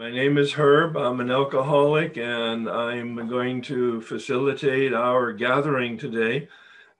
My 0.00 0.10
name 0.10 0.38
is 0.38 0.52
Herb. 0.52 0.96
I'm 0.96 1.20
an 1.20 1.30
alcoholic 1.30 2.16
and 2.16 2.70
I'm 2.70 3.28
going 3.28 3.60
to 3.62 4.00
facilitate 4.00 4.94
our 4.94 5.30
gathering 5.30 5.98
today. 5.98 6.48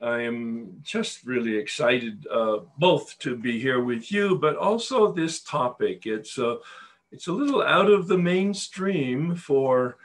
I 0.03 0.21
am 0.21 0.81
just 0.83 1.25
really 1.25 1.57
excited 1.57 2.27
uh, 2.31 2.59
both 2.77 3.19
to 3.21 3.37
be 3.37 3.59
here 3.59 3.83
with 3.83 4.13
you, 4.13 4.37
but 4.37 4.57
also 4.57 5.13
this 5.13 5.41
topic. 5.41 6.05
It's 6.05 6.37
a, 6.37 6.59
it's 7.11 7.29
a 7.29 7.33
little 7.33 7.63
out 7.63 7.91
of 7.91 8.07
the 8.07 8.19
mainstream 8.19 9.35
for 9.35 9.97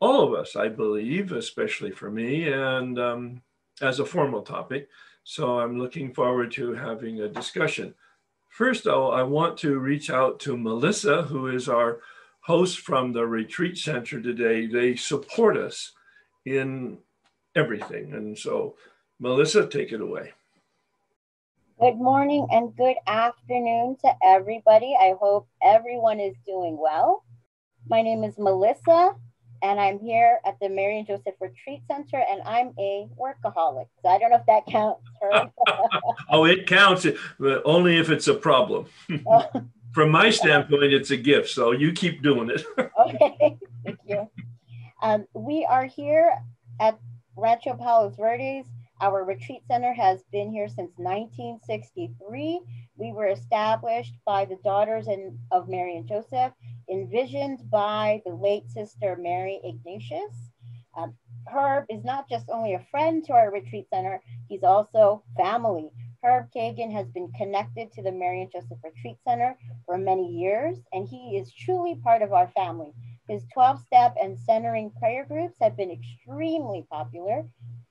all 0.00 0.22
of 0.22 0.38
us, 0.38 0.56
I 0.56 0.68
believe, 0.68 1.32
especially 1.32 1.90
for 1.90 2.10
me, 2.10 2.52
and 2.52 2.98
um, 2.98 3.42
as 3.80 3.98
a 3.98 4.04
formal 4.04 4.42
topic. 4.42 4.88
So 5.24 5.58
I'm 5.58 5.78
looking 5.78 6.12
forward 6.12 6.50
to 6.52 6.74
having 6.74 7.20
a 7.20 7.28
discussion. 7.28 7.94
First, 8.56 8.84
though, 8.84 9.10
I 9.10 9.22
want 9.22 9.58
to 9.58 9.78
reach 9.78 10.08
out 10.08 10.40
to 10.40 10.56
Melissa, 10.56 11.24
who 11.24 11.48
is 11.48 11.68
our 11.68 12.00
host 12.40 12.78
from 12.78 13.12
the 13.12 13.26
retreat 13.26 13.76
center 13.76 14.18
today. 14.18 14.66
They 14.66 14.96
support 14.96 15.58
us 15.58 15.92
in 16.46 16.96
everything. 17.54 18.14
And 18.14 18.38
so, 18.38 18.76
Melissa, 19.20 19.66
take 19.66 19.92
it 19.92 20.00
away. 20.00 20.32
Good 21.78 21.96
morning 21.96 22.48
and 22.50 22.74
good 22.74 22.96
afternoon 23.06 23.98
to 24.02 24.14
everybody. 24.24 24.96
I 24.98 25.16
hope 25.20 25.48
everyone 25.62 26.18
is 26.18 26.34
doing 26.46 26.78
well. 26.80 27.24
My 27.86 28.00
name 28.00 28.24
is 28.24 28.38
Melissa, 28.38 29.16
and 29.62 29.80
I'm 29.80 29.98
here 29.98 30.38
at 30.46 30.58
the 30.60 30.68
Mary 30.68 30.98
and 30.98 31.06
Joseph 31.06 31.34
Retreat 31.40 31.82
Center, 31.88 32.22
and 32.30 32.42
I'm 32.42 32.72
a 32.78 33.08
workaholic. 33.18 33.86
So 34.02 34.08
I 34.08 34.18
don't 34.18 34.30
know 34.30 34.36
if 34.36 34.46
that 34.46 34.66
counts. 34.66 35.02
oh, 36.30 36.44
it 36.44 36.66
counts, 36.66 37.06
but 37.38 37.62
only 37.64 37.98
if 37.98 38.10
it's 38.10 38.28
a 38.28 38.34
problem. 38.34 38.86
From 39.92 40.10
my 40.10 40.28
standpoint, 40.30 40.92
it's 40.92 41.10
a 41.10 41.16
gift. 41.16 41.48
So 41.50 41.72
you 41.72 41.92
keep 41.92 42.22
doing 42.22 42.50
it. 42.50 42.64
okay, 42.78 43.56
thank 43.84 43.98
you. 44.06 44.30
Um, 45.02 45.26
we 45.32 45.64
are 45.64 45.86
here 45.86 46.32
at 46.80 46.98
Rancho 47.36 47.74
Palos 47.74 48.14
Verdes. 48.16 48.66
Our 48.98 49.24
retreat 49.24 49.62
center 49.66 49.92
has 49.92 50.22
been 50.32 50.50
here 50.50 50.68
since 50.68 50.92
1963. 50.96 52.60
We 52.96 53.12
were 53.12 53.26
established 53.26 54.14
by 54.24 54.46
the 54.46 54.56
daughters 54.64 55.06
in, 55.06 55.38
of 55.50 55.68
Mary 55.68 55.96
and 55.96 56.08
Joseph 56.08 56.52
envisioned 56.90 57.68
by 57.70 58.22
the 58.24 58.34
late 58.34 58.70
sister 58.70 59.16
Mary 59.20 59.60
Ignatius. 59.62 60.50
Um, 60.96 61.14
Herb 61.46 61.84
is 61.90 62.04
not 62.04 62.26
just 62.26 62.48
only 62.48 62.72
a 62.72 62.86
friend 62.90 63.22
to 63.26 63.34
our 63.34 63.50
retreat 63.52 63.86
center, 63.92 64.22
he's 64.48 64.64
also 64.64 65.22
family. 65.36 65.90
Herb 66.22 66.50
Kagan 66.56 66.90
has 66.90 67.06
been 67.08 67.30
connected 67.32 67.92
to 67.92 68.02
the 68.02 68.12
Mary 68.12 68.40
and 68.42 68.50
Joseph 68.50 68.78
Retreat 68.82 69.18
Center 69.22 69.58
for 69.84 69.98
many 69.98 70.26
years, 70.26 70.78
and 70.94 71.06
he 71.06 71.36
is 71.36 71.52
truly 71.52 71.96
part 71.96 72.22
of 72.22 72.32
our 72.32 72.48
family. 72.48 72.94
His 73.28 73.44
12 73.52 73.80
step 73.80 74.16
and 74.20 74.38
centering 74.38 74.90
prayer 74.92 75.26
groups 75.26 75.56
have 75.60 75.76
been 75.76 75.90
extremely 75.90 76.86
popular 76.90 77.44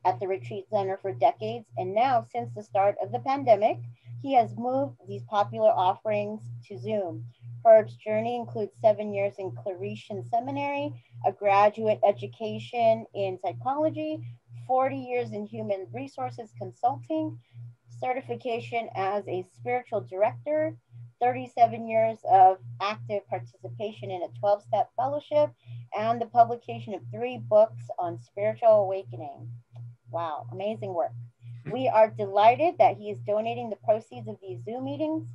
at 0.06 0.20
the 0.20 0.28
retreat 0.28 0.66
center 0.70 0.98
for 1.02 1.12
decades. 1.12 1.66
And 1.78 1.94
now, 1.94 2.26
since 2.32 2.54
the 2.54 2.64
start 2.64 2.96
of 3.02 3.12
the 3.12 3.20
pandemic, 3.20 3.80
he 4.22 4.34
has 4.36 4.56
moved 4.56 4.98
these 5.08 5.24
popular 5.24 5.70
offerings 5.70 6.42
to 6.68 6.78
Zoom. 6.78 7.26
Herb's 7.66 7.96
journey 7.96 8.36
includes 8.36 8.74
seven 8.80 9.14
years 9.14 9.36
in 9.40 9.52
Claretian 9.52 10.30
Seminary, 10.30 10.94
a 11.26 11.32
graduate 11.32 12.00
education 12.08 13.06
in 13.16 13.40
psychology, 13.44 14.20
40 14.68 14.96
years 14.96 15.32
in 15.32 15.46
human 15.46 15.88
resources 15.92 16.54
consulting, 16.58 17.40
certification 18.00 18.90
as 18.96 19.28
a 19.28 19.46
spiritual 19.52 20.02
director, 20.02 20.78
37 21.22 21.88
years 21.88 22.20
of 22.30 22.58
active 22.82 23.26
participation 23.28 24.12
in 24.12 24.22
a 24.22 24.40
12 24.40 24.64
step 24.64 24.90
fellowship, 24.96 25.50
and 25.98 26.22
the 26.22 26.28
publication 26.28 26.94
of 26.94 27.02
three 27.12 27.38
books 27.38 27.86
on 27.98 28.20
spiritual 28.20 28.84
awakening. 28.84 29.50
Wow, 30.16 30.48
amazing 30.54 30.94
work. 30.94 31.12
We 31.70 31.90
are 31.90 32.10
delighted 32.10 32.76
that 32.78 32.96
he 32.96 33.10
is 33.10 33.20
donating 33.28 33.70
the 33.70 33.76
proceeds 33.76 34.30
of 34.30 34.38
these 34.42 34.64
Zoom 34.64 34.86
meetings 34.86 35.28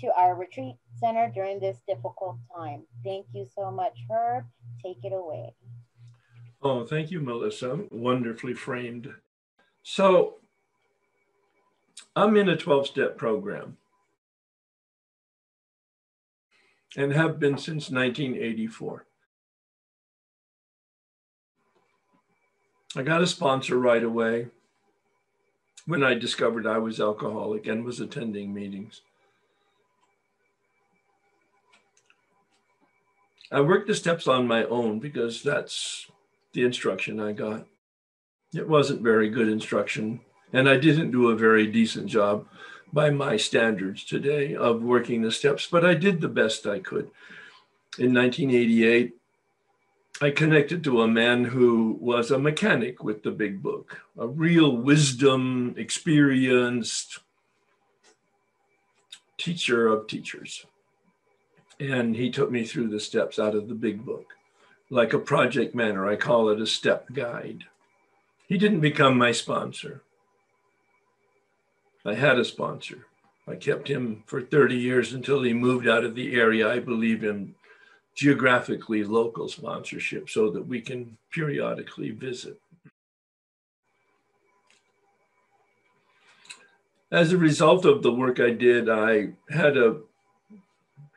to 0.00 0.08
our 0.12 0.34
retreat 0.34 0.74
center 0.98 1.30
during 1.32 1.60
this 1.60 1.76
difficult 1.86 2.36
time. 2.52 2.82
Thank 3.04 3.26
you 3.32 3.46
so 3.54 3.70
much, 3.70 3.96
Herb. 4.10 4.46
Take 4.84 5.04
it 5.04 5.12
away. 5.12 5.54
Oh, 6.60 6.84
thank 6.84 7.12
you, 7.12 7.20
Melissa. 7.20 7.78
Wonderfully 7.92 8.54
framed. 8.54 9.08
So, 9.84 10.38
I'm 12.16 12.36
in 12.36 12.48
a 12.48 12.56
12 12.56 12.88
step 12.88 13.16
program 13.16 13.76
and 16.96 17.12
have 17.12 17.38
been 17.38 17.56
since 17.56 17.88
1984. 17.88 19.06
I 22.96 23.02
got 23.02 23.22
a 23.22 23.26
sponsor 23.26 23.78
right 23.78 24.02
away 24.02 24.48
when 25.86 26.02
I 26.02 26.14
discovered 26.14 26.66
I 26.66 26.78
was 26.78 27.00
alcoholic 27.00 27.66
and 27.66 27.84
was 27.84 28.00
attending 28.00 28.54
meetings. 28.54 29.02
I 33.50 33.60
worked 33.60 33.88
the 33.88 33.94
steps 33.94 34.26
on 34.26 34.46
my 34.46 34.64
own 34.64 34.98
because 34.98 35.42
that's 35.42 36.06
the 36.52 36.64
instruction 36.64 37.20
I 37.20 37.32
got. 37.32 37.66
It 38.54 38.68
wasn't 38.68 39.02
very 39.02 39.28
good 39.28 39.48
instruction, 39.48 40.20
and 40.52 40.68
I 40.68 40.78
didn't 40.78 41.10
do 41.10 41.28
a 41.28 41.36
very 41.36 41.66
decent 41.66 42.06
job 42.06 42.46
by 42.92 43.10
my 43.10 43.36
standards 43.36 44.04
today 44.04 44.54
of 44.54 44.82
working 44.82 45.22
the 45.22 45.32
steps, 45.32 45.66
but 45.70 45.84
I 45.84 45.94
did 45.94 46.20
the 46.20 46.28
best 46.28 46.66
I 46.66 46.78
could. 46.78 47.10
In 47.98 48.14
1988, 48.14 49.17
I 50.20 50.30
connected 50.30 50.82
to 50.82 51.02
a 51.02 51.08
man 51.08 51.44
who 51.44 51.96
was 52.00 52.32
a 52.32 52.40
mechanic 52.40 53.04
with 53.04 53.22
the 53.22 53.30
big 53.30 53.62
book, 53.62 54.00
a 54.18 54.26
real 54.26 54.76
wisdom, 54.76 55.74
experienced 55.78 57.20
teacher 59.36 59.86
of 59.86 60.08
teachers. 60.08 60.66
And 61.78 62.16
he 62.16 62.30
took 62.30 62.50
me 62.50 62.64
through 62.64 62.88
the 62.88 62.98
steps 62.98 63.38
out 63.38 63.54
of 63.54 63.68
the 63.68 63.76
big 63.76 64.04
book, 64.04 64.34
like 64.90 65.12
a 65.12 65.20
project 65.20 65.76
manner. 65.76 66.08
I 66.08 66.16
call 66.16 66.48
it 66.48 66.60
a 66.60 66.66
step 66.66 67.12
guide. 67.12 67.64
He 68.48 68.58
didn't 68.58 68.80
become 68.80 69.16
my 69.16 69.30
sponsor. 69.30 70.02
I 72.04 72.14
had 72.14 72.40
a 72.40 72.44
sponsor. 72.44 73.06
I 73.46 73.54
kept 73.54 73.86
him 73.86 74.24
for 74.26 74.42
30 74.42 74.76
years 74.76 75.12
until 75.12 75.42
he 75.42 75.54
moved 75.54 75.86
out 75.86 76.04
of 76.04 76.16
the 76.16 76.34
area. 76.34 76.68
I 76.68 76.80
believe 76.80 77.22
in 77.22 77.54
geographically 78.18 79.04
local 79.04 79.48
sponsorship 79.48 80.28
so 80.28 80.50
that 80.50 80.66
we 80.66 80.80
can 80.80 81.16
periodically 81.30 82.10
visit. 82.10 82.60
As 87.12 87.32
a 87.32 87.38
result 87.38 87.84
of 87.84 88.02
the 88.02 88.12
work 88.12 88.40
I 88.40 88.50
did, 88.50 88.88
I 88.88 89.28
had 89.50 89.76
a 89.76 90.00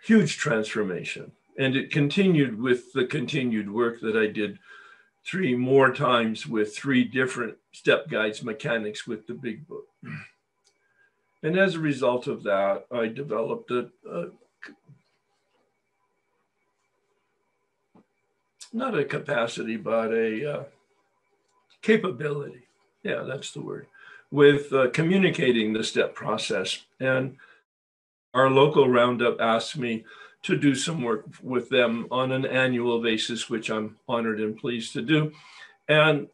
huge 0.04 0.38
transformation. 0.38 1.32
And 1.58 1.76
it 1.76 1.90
continued 1.90 2.62
with 2.62 2.94
the 2.94 3.06
continued 3.06 3.74
work 3.74 4.00
that 4.02 4.16
I 4.16 4.28
did 4.28 4.60
three 5.26 5.56
more 5.56 5.92
times 5.92 6.46
with 6.46 6.76
three 6.76 7.04
different 7.04 7.56
step 7.72 8.10
guides 8.10 8.44
mechanics 8.44 9.08
with 9.08 9.26
the 9.26 9.34
big 9.34 9.68
book. 9.68 9.88
And 11.42 11.58
as 11.58 11.74
a 11.74 11.80
result 11.80 12.28
of 12.28 12.44
that, 12.44 12.86
I 12.92 13.08
developed 13.08 13.72
a, 13.72 13.90
a 14.08 14.28
not 18.74 18.98
a 18.98 19.06
capacity, 19.06 19.78
but 19.78 20.12
a 20.14 20.54
uh, 20.54 20.64
capability. 21.82 22.68
Yeah, 23.04 23.24
that's 23.24 23.52
the 23.52 23.62
word. 23.62 23.88
With 24.32 24.72
uh, 24.72 24.90
communicating 24.92 25.74
the 25.74 25.84
step 25.84 26.16
process. 26.16 26.84
And 27.00 27.38
our 28.34 28.50
local 28.50 28.88
roundup 28.88 29.42
asked 29.42 29.78
me 29.78 30.06
to 30.44 30.58
do 30.58 30.74
some 30.74 31.04
work 31.04 31.26
with 31.44 31.70
them 31.70 32.08
on 32.10 32.32
an 32.32 32.46
annual 32.46 33.02
basis, 33.02 33.50
which 33.50 33.70
I'm 33.70 33.98
honored 34.08 34.40
and 34.40 34.58
pleased 34.58 34.94
to 34.94 35.02
do. 35.02 35.32
And 35.88 36.28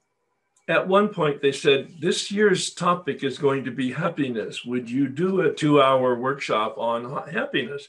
at 0.67 0.88
one 0.88 1.09
point, 1.09 1.41
they 1.41 1.51
said, 1.51 1.89
This 2.00 2.31
year's 2.31 2.73
topic 2.73 3.23
is 3.23 3.38
going 3.38 3.63
to 3.65 3.71
be 3.71 3.91
happiness. 3.91 4.63
Would 4.65 4.89
you 4.89 5.07
do 5.07 5.41
a 5.41 5.51
two 5.51 5.81
hour 5.81 6.15
workshop 6.15 6.77
on 6.77 7.27
happiness? 7.27 7.88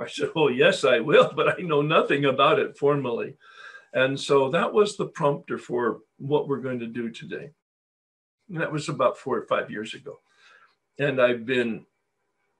I 0.00 0.06
said, 0.06 0.30
Oh, 0.34 0.48
yes, 0.48 0.84
I 0.84 1.00
will, 1.00 1.32
but 1.34 1.58
I 1.58 1.62
know 1.62 1.82
nothing 1.82 2.24
about 2.24 2.58
it 2.58 2.78
formally. 2.78 3.34
And 3.92 4.18
so 4.18 4.50
that 4.50 4.72
was 4.72 4.96
the 4.96 5.06
prompter 5.06 5.58
for 5.58 6.00
what 6.18 6.48
we're 6.48 6.60
going 6.60 6.80
to 6.80 6.86
do 6.86 7.10
today. 7.10 7.50
And 8.48 8.60
that 8.60 8.72
was 8.72 8.88
about 8.88 9.18
four 9.18 9.36
or 9.36 9.46
five 9.46 9.70
years 9.70 9.94
ago. 9.94 10.20
And 10.98 11.20
I've 11.20 11.46
been 11.46 11.86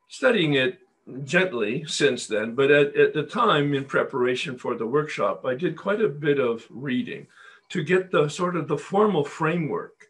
studying 0.08 0.54
it 0.54 0.78
gently 1.24 1.84
since 1.86 2.26
then, 2.26 2.54
but 2.54 2.70
at, 2.70 2.94
at 2.96 3.14
the 3.14 3.22
time 3.22 3.74
in 3.74 3.84
preparation 3.84 4.58
for 4.58 4.74
the 4.74 4.86
workshop, 4.86 5.44
I 5.44 5.54
did 5.54 5.76
quite 5.76 6.00
a 6.00 6.08
bit 6.08 6.38
of 6.38 6.66
reading 6.70 7.26
to 7.70 7.82
get 7.82 8.10
the 8.10 8.28
sort 8.28 8.56
of 8.56 8.68
the 8.68 8.78
formal 8.78 9.24
framework. 9.24 10.08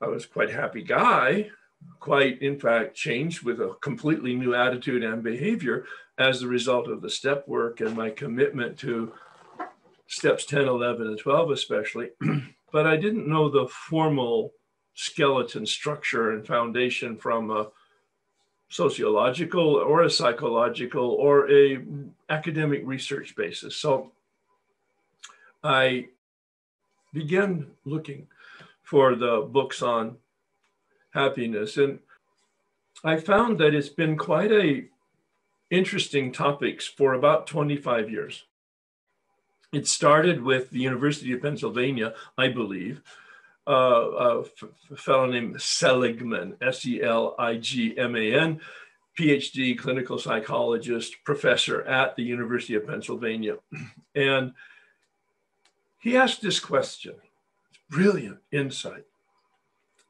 I 0.00 0.08
was 0.08 0.26
quite 0.26 0.50
happy 0.50 0.82
guy, 0.82 1.50
quite 1.98 2.40
in 2.42 2.58
fact 2.58 2.94
changed 2.94 3.42
with 3.42 3.60
a 3.60 3.74
completely 3.80 4.34
new 4.34 4.54
attitude 4.54 5.04
and 5.04 5.22
behavior 5.22 5.84
as 6.18 6.42
a 6.42 6.48
result 6.48 6.88
of 6.88 7.02
the 7.02 7.10
step 7.10 7.46
work 7.46 7.80
and 7.80 7.96
my 7.96 8.10
commitment 8.10 8.78
to 8.78 9.12
steps 10.10 10.44
10, 10.44 10.66
11, 10.66 11.06
and 11.06 11.18
12, 11.18 11.50
especially. 11.52 12.08
but 12.72 12.86
I 12.86 12.96
didn't 12.96 13.28
know 13.28 13.48
the 13.48 13.68
formal 13.68 14.52
skeleton 14.94 15.64
structure 15.64 16.32
and 16.32 16.44
foundation 16.44 17.16
from 17.16 17.50
a 17.50 17.68
sociological 18.68 19.76
or 19.76 20.02
a 20.02 20.10
psychological 20.10 21.10
or 21.12 21.50
a 21.50 21.82
academic 22.28 22.82
research 22.84 23.36
basis. 23.36 23.76
So 23.76 24.10
I 25.62 26.08
began 27.12 27.68
looking 27.84 28.26
for 28.82 29.14
the 29.14 29.48
books 29.48 29.80
on 29.80 30.16
happiness 31.10 31.76
and 31.76 32.00
I 33.04 33.16
found 33.16 33.58
that 33.60 33.74
it's 33.74 33.88
been 33.88 34.16
quite 34.16 34.50
a 34.50 34.84
interesting 35.70 36.32
topics 36.32 36.86
for 36.86 37.14
about 37.14 37.46
25 37.46 38.10
years. 38.10 38.44
It 39.72 39.86
started 39.86 40.42
with 40.42 40.70
the 40.70 40.80
University 40.80 41.32
of 41.32 41.42
Pennsylvania, 41.42 42.14
I 42.36 42.48
believe, 42.48 43.02
uh, 43.66 44.42
a 44.90 44.96
fellow 44.96 45.26
named 45.26 45.60
Seligman, 45.60 46.56
S 46.60 46.84
E 46.86 47.02
L 47.02 47.36
I 47.38 47.56
G 47.56 47.96
M 47.96 48.16
A 48.16 48.34
N, 48.34 48.60
PhD 49.18 49.78
clinical 49.78 50.18
psychologist, 50.18 51.16
professor 51.24 51.82
at 51.82 52.16
the 52.16 52.24
University 52.24 52.74
of 52.74 52.86
Pennsylvania. 52.86 53.56
And 54.14 54.54
he 56.00 56.16
asked 56.16 56.42
this 56.42 56.58
question 56.58 57.14
brilliant 57.88 58.38
insight. 58.50 59.04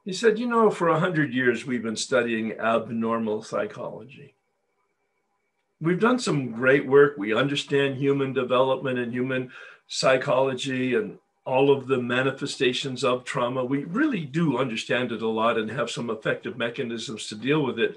He 0.05 0.12
said, 0.15 0.39
You 0.39 0.47
know, 0.47 0.71
for 0.71 0.91
100 0.91 1.35
years, 1.35 1.67
we've 1.67 1.83
been 1.83 1.97
studying 1.97 2.59
abnormal 2.59 3.43
psychology. 3.43 4.35
We've 5.81 6.00
done 6.00 6.19
some 6.19 6.53
great 6.53 6.87
work. 6.87 7.15
We 7.17 7.35
understand 7.35 7.97
human 7.97 8.32
development 8.32 8.99
and 8.99 9.12
human 9.12 9.50
psychology 9.87 10.94
and 10.94 11.19
all 11.47 11.71
of 11.73 11.87
the 11.87 11.99
manifestations 11.99 13.03
of 13.03 13.25
trauma. 13.25 13.65
We 13.65 13.85
really 13.85 14.25
do 14.25 14.59
understand 14.59 15.11
it 15.11 15.23
a 15.23 15.29
lot 15.29 15.56
and 15.56 15.71
have 15.71 15.91
some 15.91 16.11
effective 16.11 16.59
mechanisms 16.59 17.29
to 17.29 17.35
deal 17.35 17.65
with 17.65 17.79
it. 17.79 17.97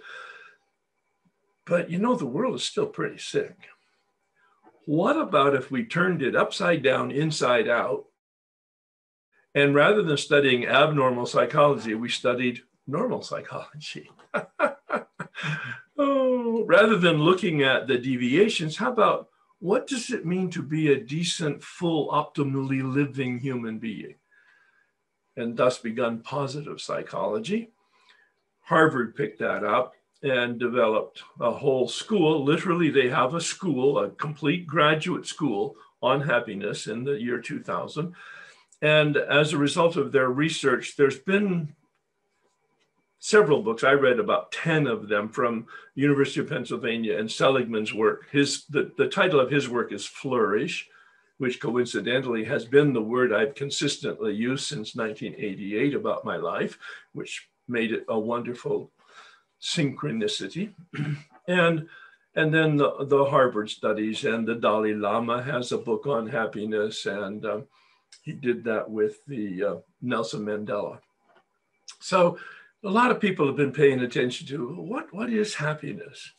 But 1.66 1.90
you 1.90 2.00
know, 2.00 2.16
the 2.16 2.26
world 2.26 2.56
is 2.56 2.64
still 2.64 2.88
pretty 2.88 3.18
sick. 3.18 3.56
What 4.86 5.18
about 5.18 5.56
if 5.56 5.72
we 5.72 5.86
turned 5.86 6.22
it 6.22 6.36
upside 6.36 6.84
down, 6.84 7.12
inside 7.12 7.70
out? 7.70 8.06
And 9.56 9.76
rather 9.76 10.02
than 10.02 10.18
studying 10.18 10.66
abnormal 10.66 11.26
psychology, 11.26 11.96
we 11.96 12.10
studied 12.10 12.62
normal 12.88 13.22
psychology. 13.22 14.10
oh, 15.98 16.64
rather 16.66 16.98
than 16.98 17.24
looking 17.24 17.64
at 17.64 17.88
the 17.88 17.98
deviations, 17.98 18.78
how 18.78 18.92
about 18.92 19.30
what 19.60 19.88
does 19.88 20.12
it 20.12 20.26
mean 20.26 20.50
to 20.52 20.62
be 20.62 20.92
a 20.92 21.00
decent, 21.00 21.64
full, 21.64 22.10
optimally 22.10 22.84
living 22.84 23.40
human 23.40 23.80
being? 23.80 24.16
And 25.38 25.56
thus 25.56 25.78
begun 25.78 26.20
positive 26.20 26.82
psychology. 26.82 27.72
Harvard 28.62 29.16
picked 29.16 29.40
that 29.40 29.64
up 29.64 29.94
and 30.22 30.60
developed 30.60 31.24
a 31.40 31.52
whole 31.52 31.88
school. 31.88 32.44
Literally, 32.44 32.90
they 32.90 33.10
have 33.10 33.34
a 33.34 33.42
school, 33.42 34.00
a 34.00 34.10
complete 34.10 34.66
graduate 34.68 35.26
school 35.26 35.76
on 36.02 36.22
happiness 36.22 36.88
in 36.88 37.04
the 37.04 37.14
year 37.14 37.40
2000. 37.40 38.14
And 38.82 39.16
as 39.18 39.54
a 39.54 39.58
result 39.58 39.96
of 39.96 40.12
their 40.12 40.30
research, 40.30 40.96
there's 40.98 41.20
been 41.20 41.74
several 43.24 43.62
books. 43.62 43.86
I 43.86 43.94
read 43.94 44.20
about 44.20 44.52
10 44.52 44.86
of 44.86 45.08
them 45.08 45.30
from 45.30 45.66
University 45.96 46.42
of 46.42 46.50
Pennsylvania 46.50 47.18
and 47.18 47.32
Seligman's 47.32 47.94
work. 47.94 48.30
His 48.30 48.66
the, 48.66 48.92
the 48.98 49.08
title 49.08 49.40
of 49.40 49.50
his 49.50 49.70
work 49.70 49.94
is 49.94 50.06
Flourish, 50.06 50.90
which 51.38 51.62
coincidentally 51.62 52.44
has 52.44 52.66
been 52.66 52.92
the 52.92 53.02
word 53.02 53.32
I've 53.32 53.56
consistently 53.56 54.34
used 54.34 54.66
since 54.66 54.94
1988 54.94 55.94
about 55.94 56.26
my 56.26 56.36
life, 56.36 56.78
which 57.14 57.48
made 57.66 57.94
it 57.94 58.04
a 58.10 58.20
wonderful 58.20 58.92
synchronicity. 59.62 60.74
and 61.48 61.88
and 62.36 62.54
then 62.54 62.76
the, 62.76 63.06
the 63.06 63.24
Harvard 63.24 63.70
studies 63.70 64.26
and 64.26 64.46
the 64.46 64.56
Dalai 64.56 64.96
Lama 64.96 65.42
has 65.42 65.72
a 65.72 65.78
book 65.78 66.08
on 66.08 66.28
happiness 66.28 67.06
and 67.06 67.46
um, 67.46 67.68
he 68.22 68.34
did 68.34 68.66
that 68.66 68.90
with 68.90 69.24
the 69.28 69.64
uh, 69.64 69.76
Nelson 70.02 70.42
Mandela. 70.42 71.00
So 72.02 72.38
a 72.84 72.90
lot 72.90 73.12
of 73.12 73.20
people 73.20 73.48
have 73.48 73.56
been 73.56 73.72
paying 73.72 74.02
attention 74.02 74.46
to 74.48 74.68
what, 74.76 75.14
what 75.14 75.32
is 75.32 75.56
happiness? 75.56 76.34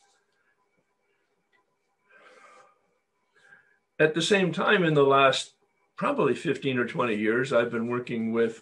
At 3.99 4.13
the 4.13 4.21
same 4.21 4.51
time, 4.51 4.83
in 4.83 4.93
the 4.93 5.03
last 5.03 5.53
probably 5.95 6.35
15 6.35 6.77
or 6.77 6.85
20 6.85 7.15
years, 7.15 7.53
I've 7.53 7.71
been 7.71 7.87
working 7.87 8.31
with, 8.33 8.61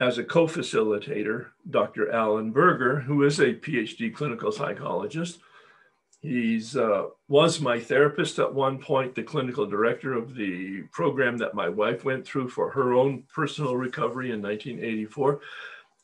as 0.00 0.18
a 0.18 0.24
co 0.24 0.46
facilitator, 0.46 1.46
Dr. 1.68 2.10
Allen 2.10 2.50
Berger, 2.50 3.00
who 3.00 3.22
is 3.22 3.38
a 3.38 3.54
PhD 3.54 4.12
clinical 4.12 4.50
psychologist. 4.50 5.38
He's 6.20 6.76
uh, 6.76 7.06
was 7.28 7.62
my 7.62 7.80
therapist 7.80 8.38
at 8.38 8.52
one 8.52 8.78
point, 8.78 9.14
the 9.14 9.22
clinical 9.22 9.64
director 9.64 10.12
of 10.12 10.34
the 10.34 10.82
program 10.92 11.38
that 11.38 11.54
my 11.54 11.68
wife 11.68 12.04
went 12.04 12.26
through 12.26 12.50
for 12.50 12.70
her 12.70 12.92
own 12.92 13.22
personal 13.32 13.76
recovery 13.76 14.32
in 14.32 14.42
1984. 14.42 15.40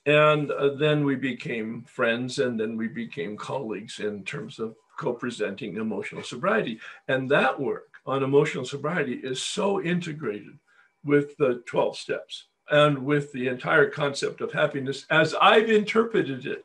And 0.07 0.53
uh, 0.53 0.75
then 0.75 1.05
we 1.05 1.17
became 1.17 1.83
friends, 1.83 2.39
and 2.39 2.59
then 2.59 2.77
we 2.77 2.87
became 2.87 3.37
colleagues 3.37 3.99
in 3.99 4.23
terms 4.23 4.59
of 4.61 4.77
co 4.97 5.13
presenting 5.13 5.77
emotional 5.77 6.23
sobriety. 6.23 6.79
And 7.09 7.31
that 7.31 7.59
work 7.59 7.89
on 8.07 8.23
emotional 8.23 8.65
sobriety 8.65 9.15
is 9.15 9.43
so 9.43 9.83
integrated 9.83 10.59
with 11.05 11.37
the 11.37 11.63
12 11.67 11.97
steps 11.97 12.47
and 12.71 12.99
with 12.99 13.33
the 13.33 13.49
entire 13.49 13.91
concept 13.91 14.41
of 14.41 14.53
happiness 14.53 15.07
as 15.11 15.35
I've 15.41 15.71
interpreted 15.71 16.47
it. 16.47 16.65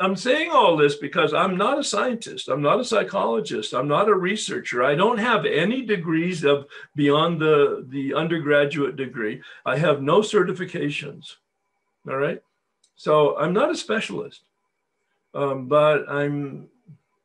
I'm 0.00 0.16
saying 0.16 0.50
all 0.50 0.76
this 0.76 0.96
because 0.96 1.32
I'm 1.32 1.56
not 1.56 1.78
a 1.78 1.84
scientist. 1.84 2.48
I'm 2.48 2.62
not 2.62 2.80
a 2.80 2.84
psychologist. 2.84 3.72
I'm 3.72 3.86
not 3.86 4.08
a 4.08 4.14
researcher. 4.14 4.82
I 4.82 4.94
don't 4.94 5.18
have 5.18 5.44
any 5.46 5.82
degrees 5.82 6.44
of 6.44 6.66
beyond 6.96 7.40
the, 7.40 7.86
the 7.88 8.14
undergraduate 8.14 8.96
degree. 8.96 9.42
I 9.64 9.76
have 9.76 10.02
no 10.02 10.20
certifications. 10.20 11.36
All 12.08 12.16
right. 12.16 12.42
So 12.96 13.36
I'm 13.36 13.52
not 13.52 13.70
a 13.70 13.76
specialist, 13.76 14.42
um, 15.34 15.66
but 15.66 16.08
I'm 16.08 16.68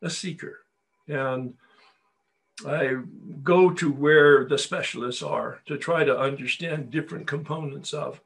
a 0.01 0.09
seeker. 0.09 0.59
And 1.07 1.53
I 2.65 2.97
go 3.43 3.71
to 3.71 3.91
where 3.91 4.45
the 4.45 4.57
specialists 4.57 5.21
are 5.21 5.59
to 5.67 5.77
try 5.77 6.03
to 6.03 6.17
understand 6.17 6.91
different 6.91 7.27
components 7.27 7.93
of 7.93 8.19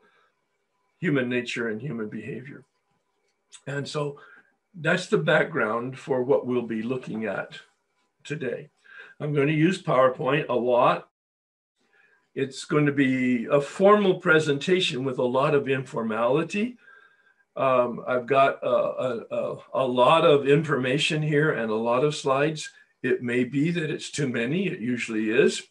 human 0.99 1.27
nature 1.27 1.69
and 1.69 1.81
human 1.81 2.07
behavior. 2.07 2.63
And 3.67 3.87
so 3.87 4.19
that's 4.75 5.07
the 5.07 5.17
background 5.17 5.99
for 5.99 6.23
what 6.23 6.45
we'll 6.45 6.61
be 6.61 6.81
looking 6.81 7.25
at 7.25 7.59
today. 8.23 8.69
I'm 9.19 9.33
going 9.33 9.47
to 9.47 9.53
use 9.53 9.81
PowerPoint 9.81 10.47
a 10.49 10.53
lot 10.53 11.09
it's 12.33 12.65
going 12.65 12.85
to 12.85 12.91
be 12.91 13.45
a 13.45 13.59
formal 13.59 14.15
presentation 14.15 15.03
with 15.03 15.19
a 15.19 15.23
lot 15.23 15.53
of 15.53 15.67
informality. 15.67 16.77
Um, 17.55 18.03
I've 18.07 18.27
got 18.27 18.63
a, 18.63 19.25
a, 19.29 19.57
a, 19.73 19.85
lot 19.85 20.23
of 20.23 20.47
information 20.47 21.21
here 21.21 21.51
and 21.51 21.69
a 21.69 21.75
lot 21.75 22.05
of 22.05 22.15
slides. 22.15 22.69
It 23.03 23.21
may 23.21 23.43
be 23.43 23.71
that 23.71 23.89
it's 23.89 24.09
too 24.09 24.29
many, 24.29 24.67
it 24.67 24.79
usually 24.79 25.29
is. 25.29 25.61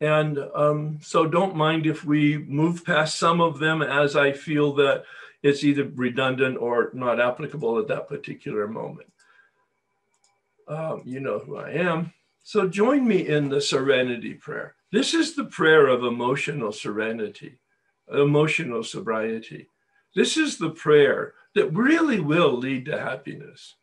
And 0.00 0.38
um, 0.54 0.98
so 1.02 1.26
don't 1.26 1.54
mind 1.54 1.86
if 1.86 2.04
we 2.04 2.38
move 2.38 2.84
past 2.84 3.18
some 3.18 3.40
of 3.40 3.58
them 3.58 3.82
as 3.82 4.16
I 4.16 4.32
feel 4.32 4.72
that 4.74 5.04
it's 5.42 5.62
either 5.62 5.84
redundant 5.84 6.56
or 6.58 6.90
not 6.94 7.20
applicable 7.20 7.78
at 7.78 7.88
that 7.88 8.08
particular 8.08 8.66
moment. 8.66 9.12
Um, 10.66 11.02
you 11.04 11.20
know 11.20 11.38
who 11.38 11.56
I 11.56 11.70
am. 11.72 12.12
So 12.42 12.68
join 12.68 13.06
me 13.06 13.26
in 13.28 13.48
the 13.48 13.60
serenity 13.60 14.34
prayer. 14.34 14.74
This 14.90 15.14
is 15.14 15.34
the 15.34 15.44
prayer 15.44 15.86
of 15.86 16.04
emotional 16.04 16.72
serenity, 16.72 17.58
emotional 18.12 18.82
sobriety. 18.82 19.68
This 20.14 20.36
is 20.36 20.58
the 20.58 20.70
prayer 20.70 21.34
that 21.54 21.72
really 21.72 22.20
will 22.20 22.56
lead 22.56 22.86
to 22.86 22.98
happiness. 23.00 23.76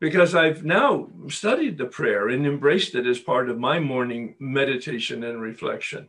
Because 0.00 0.34
I've 0.34 0.64
now 0.64 1.08
studied 1.28 1.76
the 1.76 1.84
prayer 1.84 2.28
and 2.28 2.46
embraced 2.46 2.94
it 2.94 3.06
as 3.06 3.18
part 3.18 3.50
of 3.50 3.58
my 3.58 3.78
morning 3.78 4.34
meditation 4.38 5.22
and 5.24 5.42
reflection. 5.42 6.08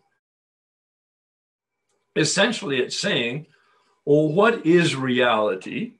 Essentially, 2.15 2.77
it's 2.79 2.97
saying, 2.97 3.47
well, 4.05 4.29
what 4.29 4.65
is 4.65 4.95
reality? 4.95 5.93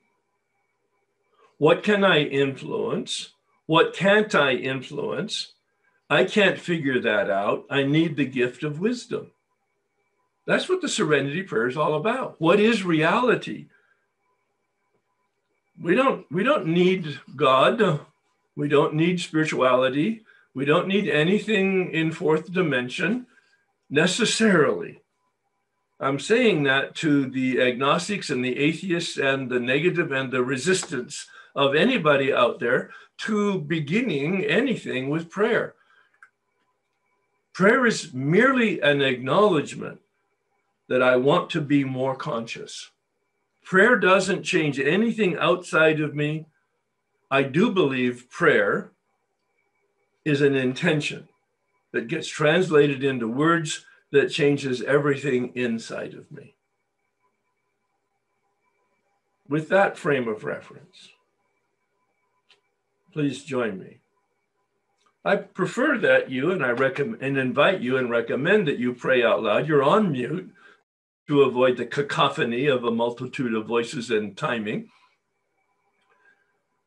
What 1.57 1.83
can 1.83 2.05
I 2.05 2.23
influence? 2.23 3.33
What 3.65 3.93
can't 3.93 4.33
I 4.35 4.53
influence? 4.53 5.53
I 6.11 6.25
can't 6.25 6.59
figure 6.59 6.99
that 6.99 7.29
out. 7.29 7.65
I 7.69 7.83
need 7.83 8.17
the 8.17 8.25
gift 8.25 8.63
of 8.63 8.81
wisdom. 8.81 9.31
That's 10.45 10.67
what 10.67 10.81
the 10.81 10.89
serenity 10.89 11.41
prayer 11.41 11.69
is 11.69 11.77
all 11.77 11.95
about. 11.95 12.35
What 12.37 12.59
is 12.59 12.83
reality? 12.83 13.67
We 15.81 15.95
don't 15.95 16.29
we 16.29 16.43
don't 16.43 16.67
need 16.67 17.21
God. 17.33 18.01
We 18.57 18.67
don't 18.67 18.93
need 18.93 19.21
spirituality. 19.21 20.25
We 20.53 20.65
don't 20.65 20.89
need 20.89 21.07
anything 21.07 21.91
in 21.91 22.11
fourth 22.11 22.51
dimension 22.51 23.25
necessarily. 23.89 25.01
I'm 25.97 26.19
saying 26.19 26.63
that 26.63 26.93
to 26.95 27.25
the 27.29 27.61
agnostics 27.61 28.29
and 28.29 28.43
the 28.43 28.57
atheists 28.59 29.15
and 29.17 29.49
the 29.49 29.61
negative 29.61 30.11
and 30.11 30.29
the 30.29 30.43
resistance 30.43 31.27
of 31.55 31.73
anybody 31.73 32.33
out 32.33 32.59
there 32.59 32.91
to 33.19 33.61
beginning 33.61 34.43
anything 34.43 35.09
with 35.09 35.29
prayer. 35.29 35.75
Prayer 37.53 37.85
is 37.85 38.13
merely 38.13 38.79
an 38.79 39.01
acknowledgement 39.01 39.99
that 40.87 41.01
I 41.01 41.15
want 41.15 41.49
to 41.51 41.61
be 41.61 41.83
more 41.83 42.15
conscious. 42.15 42.91
Prayer 43.63 43.97
doesn't 43.97 44.43
change 44.43 44.79
anything 44.79 45.37
outside 45.37 45.99
of 45.99 46.15
me. 46.15 46.47
I 47.29 47.43
do 47.43 47.71
believe 47.71 48.29
prayer 48.29 48.91
is 50.25 50.41
an 50.41 50.55
intention 50.55 51.29
that 51.91 52.07
gets 52.07 52.27
translated 52.27 53.03
into 53.03 53.27
words 53.27 53.85
that 54.11 54.31
changes 54.31 54.81
everything 54.81 55.51
inside 55.55 56.13
of 56.13 56.31
me. 56.31 56.55
With 59.47 59.69
that 59.69 59.97
frame 59.97 60.27
of 60.27 60.43
reference, 60.43 61.09
please 63.13 63.43
join 63.43 63.79
me. 63.79 64.00
I 65.23 65.35
prefer 65.35 65.99
that 65.99 66.31
you 66.31 66.51
and 66.51 66.65
I 66.65 66.71
recommend 66.71 67.21
and 67.21 67.37
invite 67.37 67.81
you 67.81 67.97
and 67.97 68.09
recommend 68.09 68.67
that 68.67 68.79
you 68.79 68.93
pray 68.93 69.23
out 69.23 69.43
loud. 69.43 69.67
You're 69.67 69.83
on 69.83 70.11
mute 70.11 70.51
to 71.27 71.43
avoid 71.43 71.77
the 71.77 71.85
cacophony 71.85 72.65
of 72.65 72.83
a 72.83 72.91
multitude 72.91 73.53
of 73.53 73.67
voices 73.67 74.09
and 74.09 74.35
timing. 74.35 74.89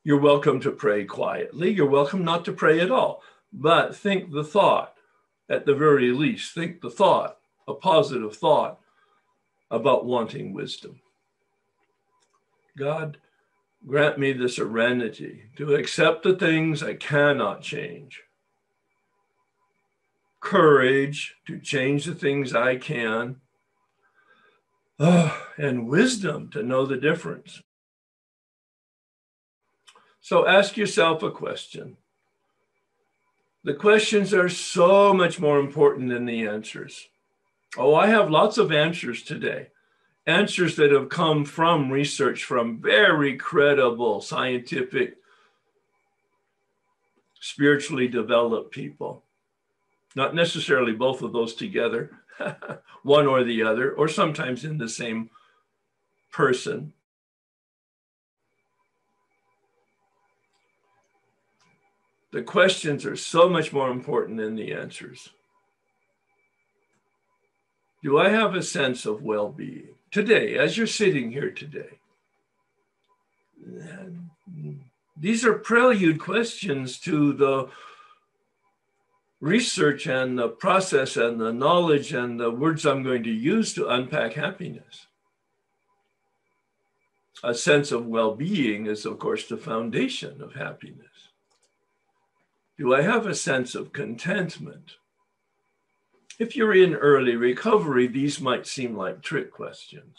You're 0.03 0.21
welcome 0.21 0.61
to 0.61 0.73
pray 0.73 1.05
quietly. 1.05 1.71
You're 1.71 1.89
welcome 1.89 2.25
not 2.25 2.45
to 2.47 2.53
pray 2.53 2.81
at 2.81 2.91
all, 2.91 3.23
but 3.53 3.95
think 3.95 4.33
the 4.33 4.45
thought 4.45 4.95
at 5.49 5.65
the 5.65 5.75
very 5.75 6.11
least. 6.11 6.53
Think 6.53 6.81
the 6.81 6.91
thought, 6.91 7.39
a 7.69 7.75
positive 7.75 8.37
thought 8.37 8.81
about 9.71 10.07
wanting 10.07 10.53
wisdom. 10.53 11.01
God, 12.77 13.19
grant 13.87 14.19
me 14.19 14.33
the 14.33 14.49
serenity 14.49 15.45
to 15.57 15.75
accept 15.75 16.25
the 16.25 16.35
things 16.35 16.83
I 16.83 16.95
cannot 16.95 17.63
change, 17.63 18.24
courage 20.45 21.35
to 21.47 21.59
change 21.59 22.05
the 22.05 22.15
things 22.15 22.55
I 22.55 22.77
can, 22.77 23.37
oh, 25.01 25.47
and 25.59 25.89
wisdom 25.89 26.51
to 26.51 26.63
know 26.63 26.87
the 26.87 26.97
difference. 26.97 27.63
So 30.21 30.47
ask 30.47 30.77
yourself 30.77 31.23
a 31.23 31.31
question. 31.31 31.97
The 33.65 33.75
questions 33.75 34.33
are 34.33 34.49
so 34.49 35.13
much 35.13 35.41
more 35.41 35.59
important 35.59 36.11
than 36.11 36.27
the 36.27 36.47
answers. 36.47 37.09
Oh, 37.77 37.95
I 37.95 38.07
have 38.07 38.31
lots 38.31 38.59
of 38.59 38.71
answers 38.71 39.23
today 39.23 39.69
answers 40.27 40.77
that 40.77 40.91
have 40.91 41.09
come 41.09 41.45
from 41.45 41.91
research 41.91 42.45
from 42.45 42.81
very 42.81 43.37
credible 43.37 44.21
scientific, 44.21 45.17
spiritually 47.41 48.09
developed 48.09 48.71
people. 48.71 49.24
Not 50.15 50.35
necessarily 50.35 50.93
both 50.93 51.23
of 51.23 51.33
those 51.33 51.55
together, 51.55 52.11
one 53.03 53.27
or 53.27 53.45
the 53.45 53.63
other, 53.63 53.93
or 53.93 54.09
sometimes 54.09 54.65
in 54.65 54.79
the 54.79 54.89
same 54.89 55.31
person. 56.33 56.93
The 62.33 62.43
questions 62.43 63.05
are 63.07 63.17
so 63.17 63.49
much 63.49 63.73
more 63.73 63.91
important 63.91 64.39
than 64.39 64.57
the 64.57 64.73
answers. 64.73 65.29
Do 68.03 68.19
I 68.19 68.29
have 68.29 68.55
a 68.55 68.63
sense 68.63 69.07
of 69.07 69.23
well 69.23 69.49
being? 69.49 69.95
today, 70.15 70.57
as 70.57 70.79
you're 70.79 70.87
sitting 70.87 71.33
here 71.33 71.51
today, 71.51 71.99
these 75.17 75.45
are 75.45 75.55
prelude 75.55 76.21
questions 76.21 77.01
to 77.01 77.33
the 77.33 77.69
research 79.45 80.07
and 80.07 80.39
the 80.39 80.49
process 80.49 81.19
and 81.19 81.39
the 81.39 81.53
knowledge 81.53 82.15
and 82.15 82.41
the 82.41 82.51
words 82.51 82.87
I'm 82.87 83.03
going 83.03 83.23
to 83.25 83.31
use 83.31 83.75
to 83.75 83.89
unpack 83.89 84.33
happiness. 84.33 85.07
A 87.43 87.55
sense 87.55 87.93
of 87.93 88.07
well 88.07 88.35
being 88.35 88.87
is, 88.87 89.05
of 89.05 89.19
course, 89.19 89.47
the 89.47 89.59
foundation 89.59 90.41
of 90.41 90.55
happiness. 90.55 91.29
Do 92.79 92.95
I 92.95 93.03
have 93.03 93.27
a 93.27 93.35
sense 93.35 93.75
of 93.75 93.93
contentment? 93.93 94.93
If 96.39 96.57
you're 96.57 96.75
in 96.75 96.95
early 96.95 97.37
recovery, 97.37 98.07
these 98.07 98.41
might 98.41 98.67
seem 98.67 98.97
like 98.97 99.21
trick 99.21 99.53
questions. 99.53 100.17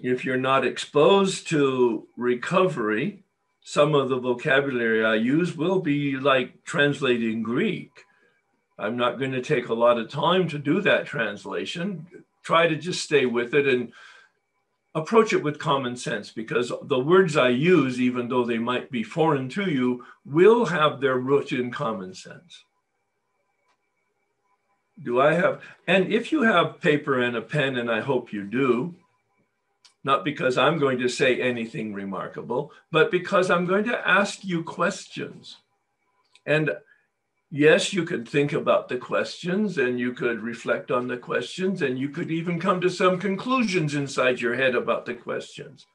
If 0.00 0.24
you're 0.24 0.36
not 0.36 0.66
exposed 0.66 1.48
to 1.50 2.08
recovery, 2.16 3.22
some 3.64 3.94
of 3.94 4.10
the 4.10 4.18
vocabulary 4.18 5.04
I 5.04 5.14
use 5.14 5.56
will 5.56 5.80
be 5.80 6.16
like 6.16 6.64
translating 6.64 7.42
Greek. 7.42 8.04
I'm 8.78 8.96
not 8.96 9.18
going 9.18 9.32
to 9.32 9.40
take 9.40 9.68
a 9.68 9.74
lot 9.74 9.98
of 9.98 10.10
time 10.10 10.48
to 10.48 10.58
do 10.58 10.82
that 10.82 11.06
translation. 11.06 12.06
Try 12.42 12.68
to 12.68 12.76
just 12.76 13.02
stay 13.02 13.24
with 13.24 13.54
it 13.54 13.66
and 13.66 13.90
approach 14.94 15.32
it 15.32 15.42
with 15.42 15.58
common 15.58 15.96
sense 15.96 16.30
because 16.30 16.70
the 16.82 16.98
words 16.98 17.38
I 17.38 17.48
use, 17.48 17.98
even 17.98 18.28
though 18.28 18.44
they 18.44 18.58
might 18.58 18.90
be 18.90 19.02
foreign 19.02 19.48
to 19.50 19.70
you, 19.70 20.04
will 20.26 20.66
have 20.66 21.00
their 21.00 21.16
root 21.16 21.50
in 21.50 21.70
common 21.70 22.12
sense. 22.12 22.64
Do 25.02 25.20
I 25.22 25.32
have, 25.32 25.62
and 25.86 26.12
if 26.12 26.30
you 26.30 26.42
have 26.42 26.80
paper 26.82 27.20
and 27.20 27.34
a 27.34 27.42
pen, 27.42 27.76
and 27.76 27.90
I 27.90 28.00
hope 28.00 28.32
you 28.32 28.44
do, 28.44 28.94
not 30.04 30.24
because 30.24 30.58
I'm 30.58 30.78
going 30.78 30.98
to 30.98 31.08
say 31.08 31.40
anything 31.40 31.94
remarkable, 31.94 32.72
but 32.92 33.10
because 33.10 33.50
I'm 33.50 33.64
going 33.64 33.84
to 33.84 34.08
ask 34.08 34.44
you 34.44 34.62
questions. 34.62 35.56
And 36.44 36.70
yes, 37.50 37.94
you 37.94 38.04
could 38.04 38.28
think 38.28 38.52
about 38.52 38.88
the 38.88 38.98
questions 38.98 39.78
and 39.78 39.98
you 39.98 40.12
could 40.12 40.40
reflect 40.40 40.90
on 40.90 41.08
the 41.08 41.16
questions 41.16 41.80
and 41.80 41.98
you 41.98 42.10
could 42.10 42.30
even 42.30 42.60
come 42.60 42.82
to 42.82 42.90
some 42.90 43.18
conclusions 43.18 43.94
inside 43.94 44.40
your 44.40 44.54
head 44.54 44.74
about 44.74 45.06
the 45.06 45.14
questions. 45.14 45.86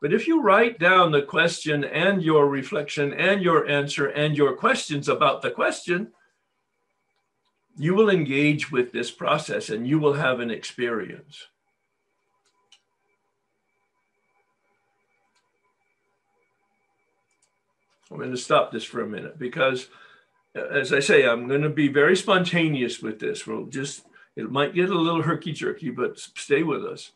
But 0.00 0.12
if 0.12 0.28
you 0.28 0.42
write 0.42 0.78
down 0.78 1.10
the 1.10 1.22
question 1.22 1.84
and 1.84 2.22
your 2.22 2.48
reflection 2.48 3.12
and 3.14 3.42
your 3.42 3.66
answer 3.66 4.06
and 4.08 4.36
your 4.36 4.54
questions 4.54 5.08
about 5.08 5.40
the 5.42 5.50
question, 5.50 6.12
you 7.78 7.94
will 7.94 8.10
engage 8.10 8.70
with 8.70 8.92
this 8.92 9.10
process 9.10 9.70
and 9.70 9.86
you 9.86 9.98
will 9.98 10.14
have 10.14 10.40
an 10.40 10.50
experience. 10.50 11.46
I'm 18.10 18.18
going 18.18 18.30
to 18.30 18.36
stop 18.36 18.72
this 18.72 18.84
for 18.84 19.02
a 19.02 19.08
minute 19.08 19.38
because, 19.38 19.88
uh, 20.56 20.66
as 20.66 20.92
I 20.92 21.00
say, 21.00 21.26
I'm 21.26 21.46
going 21.48 21.62
to 21.62 21.68
be 21.68 21.88
very 21.88 22.16
spontaneous 22.16 23.02
with 23.02 23.18
this. 23.18 23.46
We'll 23.46 23.66
just, 23.66 24.04
it 24.36 24.50
might 24.50 24.74
get 24.74 24.90
a 24.90 24.98
little 24.98 25.22
herky 25.22 25.52
jerky, 25.52 25.90
but 25.90 26.18
stay 26.18 26.62
with 26.62 26.84
us. 26.84 27.12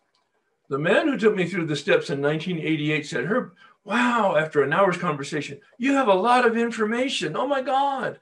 The 0.68 0.78
man 0.78 1.08
who 1.08 1.18
took 1.18 1.34
me 1.34 1.46
through 1.46 1.66
the 1.66 1.76
steps 1.76 2.10
in 2.10 2.22
1988 2.22 3.06
said, 3.06 3.24
Herb, 3.24 3.52
wow, 3.84 4.36
after 4.36 4.62
an 4.62 4.72
hour's 4.72 4.96
conversation, 4.96 5.60
you 5.78 5.94
have 5.94 6.08
a 6.08 6.14
lot 6.14 6.46
of 6.46 6.56
information. 6.56 7.36
Oh 7.36 7.46
my 7.46 7.62
God. 7.62 8.18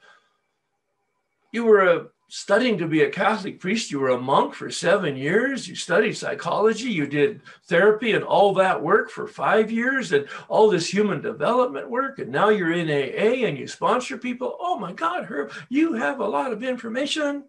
You 1.52 1.64
were 1.64 1.80
a 1.80 2.06
studying 2.30 2.78
to 2.78 2.86
be 2.86 3.02
a 3.02 3.10
Catholic 3.10 3.58
priest. 3.58 3.90
You 3.90 3.98
were 3.98 4.10
a 4.10 4.18
monk 4.18 4.54
for 4.54 4.70
seven 4.70 5.16
years. 5.16 5.66
You 5.68 5.74
studied 5.74 6.16
psychology. 6.16 6.90
You 6.90 7.06
did 7.06 7.42
therapy 7.66 8.12
and 8.12 8.22
all 8.22 8.54
that 8.54 8.82
work 8.82 9.10
for 9.10 9.26
five 9.26 9.70
years 9.70 10.12
and 10.12 10.28
all 10.48 10.70
this 10.70 10.92
human 10.92 11.20
development 11.20 11.90
work. 11.90 12.20
And 12.20 12.30
now 12.30 12.48
you're 12.48 12.72
in 12.72 12.88
AA 12.88 13.46
and 13.46 13.58
you 13.58 13.66
sponsor 13.66 14.16
people. 14.16 14.56
Oh 14.60 14.78
my 14.78 14.92
God, 14.92 15.24
Herb, 15.24 15.52
you 15.68 15.94
have 15.94 16.20
a 16.20 16.28
lot 16.28 16.52
of 16.52 16.62
information, 16.62 17.44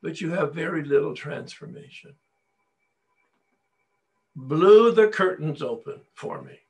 but 0.00 0.20
you 0.20 0.30
have 0.30 0.54
very 0.54 0.84
little 0.84 1.14
transformation. 1.14 2.14
Blew 4.36 4.92
the 4.92 5.08
curtains 5.08 5.62
open 5.62 6.00
for 6.14 6.42
me. 6.42 6.60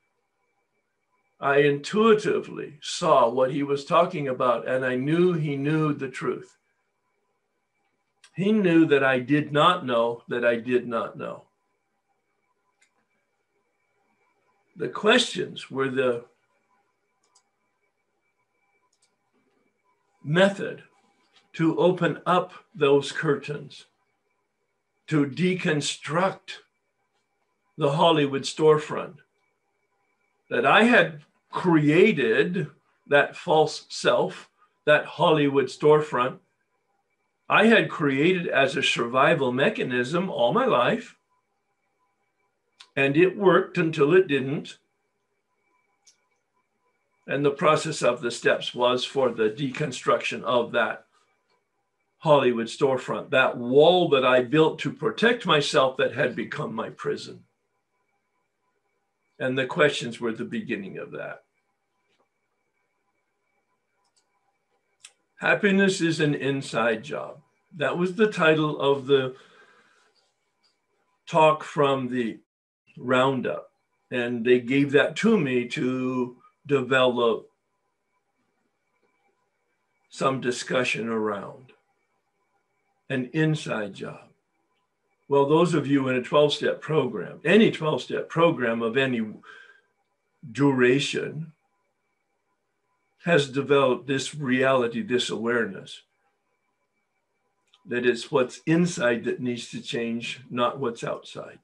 I 1.41 1.59
intuitively 1.59 2.79
saw 2.81 3.29
what 3.29 3.53
he 3.53 3.63
was 3.63 3.85
talking 3.85 4.29
about, 4.29 4.67
and 4.67 4.85
I 4.85 4.97
knew 4.97 5.35
he 5.35 5.57
knew 5.57 5.93
the 5.93 6.09
truth. 6.09 6.57
He 8.35 8.51
knew 8.51 8.87
that 8.87 9.05
I 9.05 9.21
did 9.21 9.53
not 9.53 9.87
know 9.87 10.23
that 10.29 10.45
I 10.45 10.57
did 10.57 10.87
not 10.87 11.17
know. 11.17 11.45
The 14.77 14.89
questions 14.89 15.71
were 15.71 15.89
the 15.89 16.25
method 20.25 20.83
to 21.55 21.79
open 21.79 22.21
up 22.27 22.53
those 22.75 23.11
curtains, 23.11 23.87
to 25.09 25.27
deconstruct 25.27 26.59
the 27.77 27.93
Hollywood 27.93 28.43
storefront 28.43 29.17
that 30.51 30.67
I 30.67 30.85
had 30.85 31.25
created 31.51 32.69
that 33.07 33.37
false 33.37 33.87
self, 33.89 34.51
that 34.85 35.05
Hollywood 35.05 35.67
storefront, 35.67 36.39
I 37.49 37.67
had 37.67 37.89
created 37.89 38.47
as 38.47 38.77
a 38.77 38.83
survival 38.83 39.53
mechanism 39.53 40.29
all 40.29 40.53
my 40.53 40.67
life. 40.67 41.17
And 42.95 43.17
it 43.17 43.37
worked 43.37 43.79
until 43.79 44.13
it 44.13 44.29
didn't. 44.29 44.79
And 47.27 47.45
the 47.45 47.51
process 47.51 48.03
of 48.03 48.21
the 48.21 48.31
steps 48.31 48.75
was 48.75 49.05
for 49.05 49.31
the 49.31 49.51
deconstruction 49.51 50.43
of 50.43 50.73
that 50.73 51.07
Hollywood 52.19 52.67
storefront, 52.67 53.31
that 53.31 53.57
wall 53.57 54.09
that 54.09 54.25
I 54.25 54.43
built 54.43 54.81
to 54.81 54.93
protect 54.93 55.47
myself 55.47 55.97
that 55.99 56.15
had 56.15 56.35
become 56.35 56.75
my 56.75 56.91
prison. 56.91 57.45
And 59.39 59.57
the 59.57 59.67
questions 59.67 60.21
were 60.21 60.33
the 60.33 60.45
beginning 60.45 60.99
of 60.99 61.13
that. 61.13 61.45
Happiness 65.37 66.01
is 66.01 66.19
an 66.19 66.35
inside 66.35 67.05
job. 67.05 67.41
That 67.77 67.97
was 67.97 68.15
the 68.15 68.31
title 68.31 68.81
of 68.81 69.07
the 69.07 69.37
talk 71.29 71.63
from 71.63 72.09
the 72.09 72.41
roundup. 72.97 73.71
And 74.11 74.45
they 74.45 74.59
gave 74.59 74.93
that 74.93 75.15
to 75.17 75.39
me 75.39 75.69
to 75.69 76.37
develop 76.67 77.49
some 80.11 80.41
discussion 80.41 81.09
around 81.09 81.73
an 83.09 83.31
inside 83.33 83.95
job. 83.95 84.28
Well, 85.29 85.47
those 85.47 85.75
of 85.75 85.87
you 85.87 86.09
in 86.09 86.17
a 86.17 86.23
12 86.23 86.55
step 86.55 86.81
program, 86.81 87.41
any 87.45 87.71
12 87.71 88.03
step 88.03 88.29
program 88.29 88.83
of 88.83 88.97
any 88.97 89.27
duration, 90.51 91.53
has 93.25 93.51
developed 93.51 94.07
this 94.07 94.35
reality, 94.35 95.03
this 95.03 95.29
awareness 95.29 96.03
that 97.89 98.07
it's 98.07 98.31
what's 98.31 98.61
inside 98.67 99.25
that 99.25 99.41
needs 99.41 99.71
to 99.71 99.81
change, 99.81 100.41
not 100.51 100.79
what's 100.79 101.03
outside. 101.03 101.59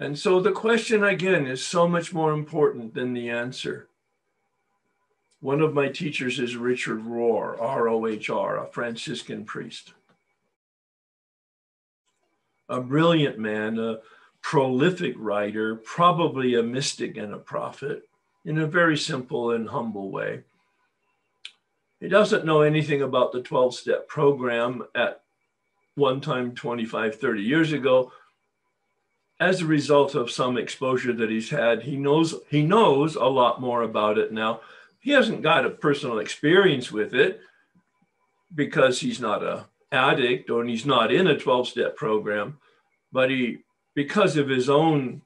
And 0.00 0.18
so 0.18 0.40
the 0.40 0.52
question 0.52 1.04
again 1.04 1.46
is 1.46 1.64
so 1.64 1.88
much 1.88 2.12
more 2.12 2.32
important 2.32 2.94
than 2.94 3.14
the 3.14 3.30
answer. 3.30 3.88
One 5.40 5.60
of 5.60 5.74
my 5.74 5.88
teachers 5.88 6.40
is 6.40 6.56
Richard 6.56 7.04
Rohr, 7.04 7.60
R 7.60 7.88
O 7.88 8.06
H 8.06 8.30
R, 8.30 8.64
a 8.64 8.66
Franciscan 8.66 9.44
priest. 9.44 9.94
A 12.68 12.80
brilliant 12.80 13.38
man, 13.38 13.78
a 13.78 13.98
prolific 14.42 15.14
writer, 15.16 15.76
probably 15.76 16.54
a 16.54 16.62
mystic 16.62 17.16
and 17.16 17.32
a 17.32 17.38
prophet 17.38 18.08
in 18.44 18.58
a 18.58 18.66
very 18.66 18.96
simple 18.96 19.50
and 19.50 19.68
humble 19.68 20.10
way. 20.10 20.42
He 22.00 22.08
doesn't 22.08 22.44
know 22.44 22.62
anything 22.62 23.02
about 23.02 23.32
the 23.32 23.42
12 23.42 23.74
step 23.74 24.08
program 24.08 24.84
at 24.94 25.22
one 25.96 26.20
time 26.20 26.54
25, 26.54 27.16
30 27.16 27.42
years 27.42 27.72
ago. 27.72 28.12
As 29.40 29.60
a 29.60 29.66
result 29.66 30.14
of 30.14 30.30
some 30.30 30.56
exposure 30.56 31.12
that 31.12 31.30
he's 31.30 31.50
had, 31.50 31.82
he 31.82 31.96
knows 31.96 32.34
he 32.48 32.62
knows 32.62 33.16
a 33.16 33.24
lot 33.24 33.60
more 33.60 33.82
about 33.82 34.18
it 34.18 34.32
now. 34.32 34.60
He 35.00 35.10
hasn't 35.12 35.42
got 35.42 35.64
a 35.64 35.70
personal 35.70 36.18
experience 36.18 36.90
with 36.90 37.14
it 37.14 37.40
because 38.54 39.00
he's 39.00 39.20
not 39.20 39.42
a 39.42 39.66
addict 39.90 40.50
or 40.50 40.64
he's 40.64 40.86
not 40.86 41.12
in 41.12 41.26
a 41.26 41.38
12 41.38 41.68
step 41.68 41.96
program, 41.96 42.58
but 43.12 43.30
he 43.30 43.58
because 43.94 44.36
of 44.36 44.48
his 44.48 44.68
own 44.70 45.22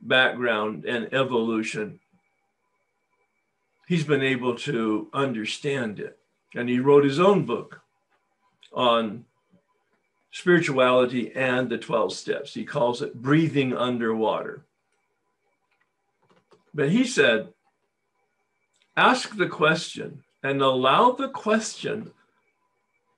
background 0.00 0.84
and 0.84 1.12
evolution, 1.14 2.00
he's 3.88 4.04
been 4.04 4.22
able 4.22 4.54
to 4.56 5.08
understand 5.12 5.98
it. 5.98 6.18
And 6.54 6.68
he 6.68 6.80
wrote 6.80 7.04
his 7.04 7.18
own 7.18 7.46
book 7.46 7.80
on 8.72 9.24
spirituality 10.30 11.32
and 11.34 11.70
the 11.70 11.78
12 11.78 12.12
steps. 12.12 12.54
He 12.54 12.64
calls 12.64 13.02
it 13.02 13.14
Breathing 13.14 13.74
Underwater. 13.74 14.64
But 16.74 16.90
he 16.90 17.04
said, 17.04 17.54
ask 18.96 19.36
the 19.36 19.48
question 19.48 20.24
and 20.42 20.60
allow 20.60 21.12
the 21.12 21.28
question 21.28 22.10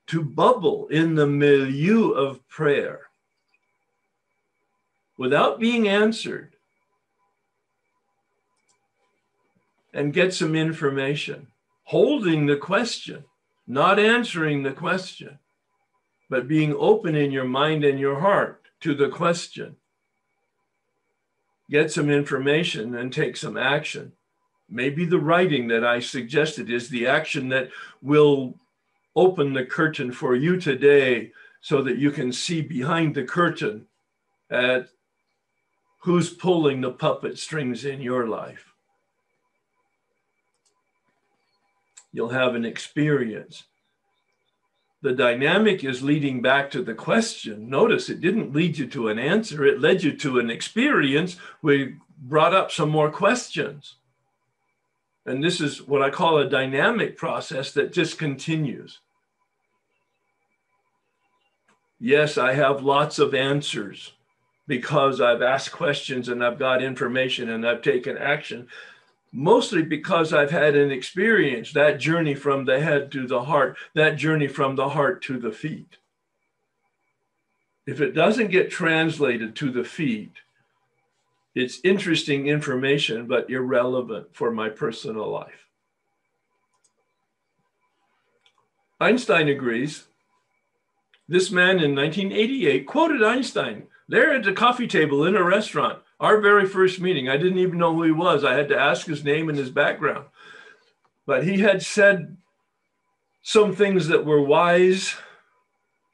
to 0.09 0.23
bubble 0.23 0.87
in 0.89 1.15
the 1.15 1.27
milieu 1.27 2.11
of 2.11 2.47
prayer 2.49 3.03
without 5.19 5.59
being 5.59 5.89
answered 5.89 6.55
and 9.93 10.13
get 10.13 10.35
some 10.35 10.55
information, 10.55 11.47
holding 11.85 12.47
the 12.47 12.57
question, 12.57 13.25
not 13.67 13.99
answering 13.99 14.63
the 14.63 14.73
question, 14.73 15.39
but 16.29 16.47
being 16.47 16.75
open 16.79 17.15
in 17.15 17.33
your 17.33 17.45
mind 17.45 17.85
and 17.85 17.99
your 17.99 18.21
heart 18.21 18.63
to 18.81 18.95
the 18.95 19.09
question. 19.09 19.77
Get 21.71 21.91
some 21.91 22.11
information 22.11 22.95
and 22.95 23.13
take 23.13 23.37
some 23.37 23.57
action. 23.57 24.13
Maybe 24.69 25.05
the 25.05 25.19
writing 25.19 25.69
that 25.69 25.85
I 25.85 26.01
suggested 26.01 26.71
is 26.71 26.89
the 26.89 27.07
action 27.07 27.49
that 27.49 27.71
will 28.03 28.55
open 29.17 29.53
the 29.53 29.65
curtain 29.65 30.13
for 30.13 30.37
you 30.37 30.61
today 30.61 31.33
so 31.61 31.83
that 31.83 31.99
you 31.99 32.11
can 32.11 32.33
see 32.33 32.61
behind 32.61 33.15
the 33.15 33.25
curtain 33.25 33.87
at 34.51 34.89
who's 36.01 36.31
pulling 36.31 36.81
the 36.81 36.93
puppet 36.93 37.39
strings 37.39 37.85
in 37.85 38.01
your 38.01 38.29
life. 38.29 38.73
you'll 42.17 42.31
have 42.31 42.55
an 42.55 42.65
experience. 42.65 43.65
The 45.03 45.13
dynamic 45.13 45.85
is 45.85 46.03
leading 46.03 46.41
back 46.41 46.71
to 46.71 46.83
the 46.83 46.95
question. 46.95 47.69
Notice 47.69 48.09
it 48.09 48.23
didn't 48.23 48.55
lead 48.55 48.79
you 48.79 48.87
to 48.89 49.09
an 49.09 49.19
answer, 49.19 49.67
it 49.67 49.83
led 49.83 50.03
you 50.03 50.17
to 50.17 50.39
an 50.39 50.51
experience 50.51 51.37
We 51.61 51.97
brought 52.19 52.55
up 52.55 52.73
some 52.73 52.89
more 52.89 53.11
questions. 53.11 53.97
And 55.27 55.45
this 55.45 55.61
is 55.61 55.87
what 55.87 56.01
I 56.01 56.09
call 56.09 56.39
a 56.39 56.49
dynamic 56.49 57.19
process 57.19 57.73
that 57.73 57.93
just 57.93 58.17
continues. 58.17 59.01
Yes, 61.99 62.37
I 62.37 62.53
have 62.53 62.83
lots 62.83 63.19
of 63.19 63.35
answers 63.35 64.13
because 64.67 65.21
I've 65.21 65.43
asked 65.43 65.73
questions 65.73 66.29
and 66.29 66.45
I've 66.45 66.59
got 66.59 66.83
information 66.83 67.51
and 67.51 67.67
I've 67.67 67.83
taken 67.83 68.19
action 68.19 68.69
mostly 69.33 69.83
because 69.83 70.33
I've 70.33 70.51
had 70.51 70.77
an 70.77 70.91
experience 70.91 71.73
that 71.73 72.01
journey 72.01 72.35
from 72.35 72.65
the 72.65 72.81
head 72.81 73.13
to 73.13 73.27
the 73.27 73.43
heart, 73.43 73.77
that 73.95 74.17
journey 74.17 74.49
from 74.49 74.77
the 74.77 74.89
heart 74.89 75.23
to 75.25 75.39
the 75.39 75.53
feet. 75.53 75.99
If 77.87 78.01
it 78.01 78.13
doesn't 78.13 78.51
get 78.51 78.71
translated 78.71 79.55
to 79.57 79.71
the 79.71 79.85
feet, 79.85 80.33
it's 81.55 81.81
interesting 81.85 82.47
information, 82.49 83.27
but 83.27 83.51
irrelevant 83.51 84.29
for 84.33 84.51
my 84.51 84.69
personal 84.69 85.31
life. 85.31 85.67
Einstein 88.99 89.49
agrees. 89.49 90.07
This 91.29 91.51
man 91.51 91.81
in 91.81 91.95
1988 91.95 92.87
quoted 92.87 93.23
Einstein 93.23 93.89
there 94.09 94.33
at 94.33 94.45
the 94.45 94.53
coffee 94.53 94.87
table 94.87 95.25
in 95.25 95.35
a 95.35 95.43
restaurant. 95.43 96.01
Our 96.21 96.41
very 96.41 96.67
first 96.67 97.01
meeting, 97.01 97.29
I 97.29 97.37
didn't 97.37 97.59
even 97.59 97.79
know 97.79 97.95
who 97.95 98.05
he 98.05 98.13
was. 98.13 98.45
I 98.45 98.55
had 98.55 98.69
to 98.69 98.79
ask 98.79 99.07
his 99.07 99.25
name 99.25 99.49
and 99.49 99.59
his 99.59 99.71
background. 99.71 100.27
But 101.27 101.45
he 101.45 101.59
had 101.59 101.83
said 101.83 102.37
some 103.43 103.75
things 103.75 104.09
that 104.09 104.25
were 104.25 104.41
wise, 104.41 105.17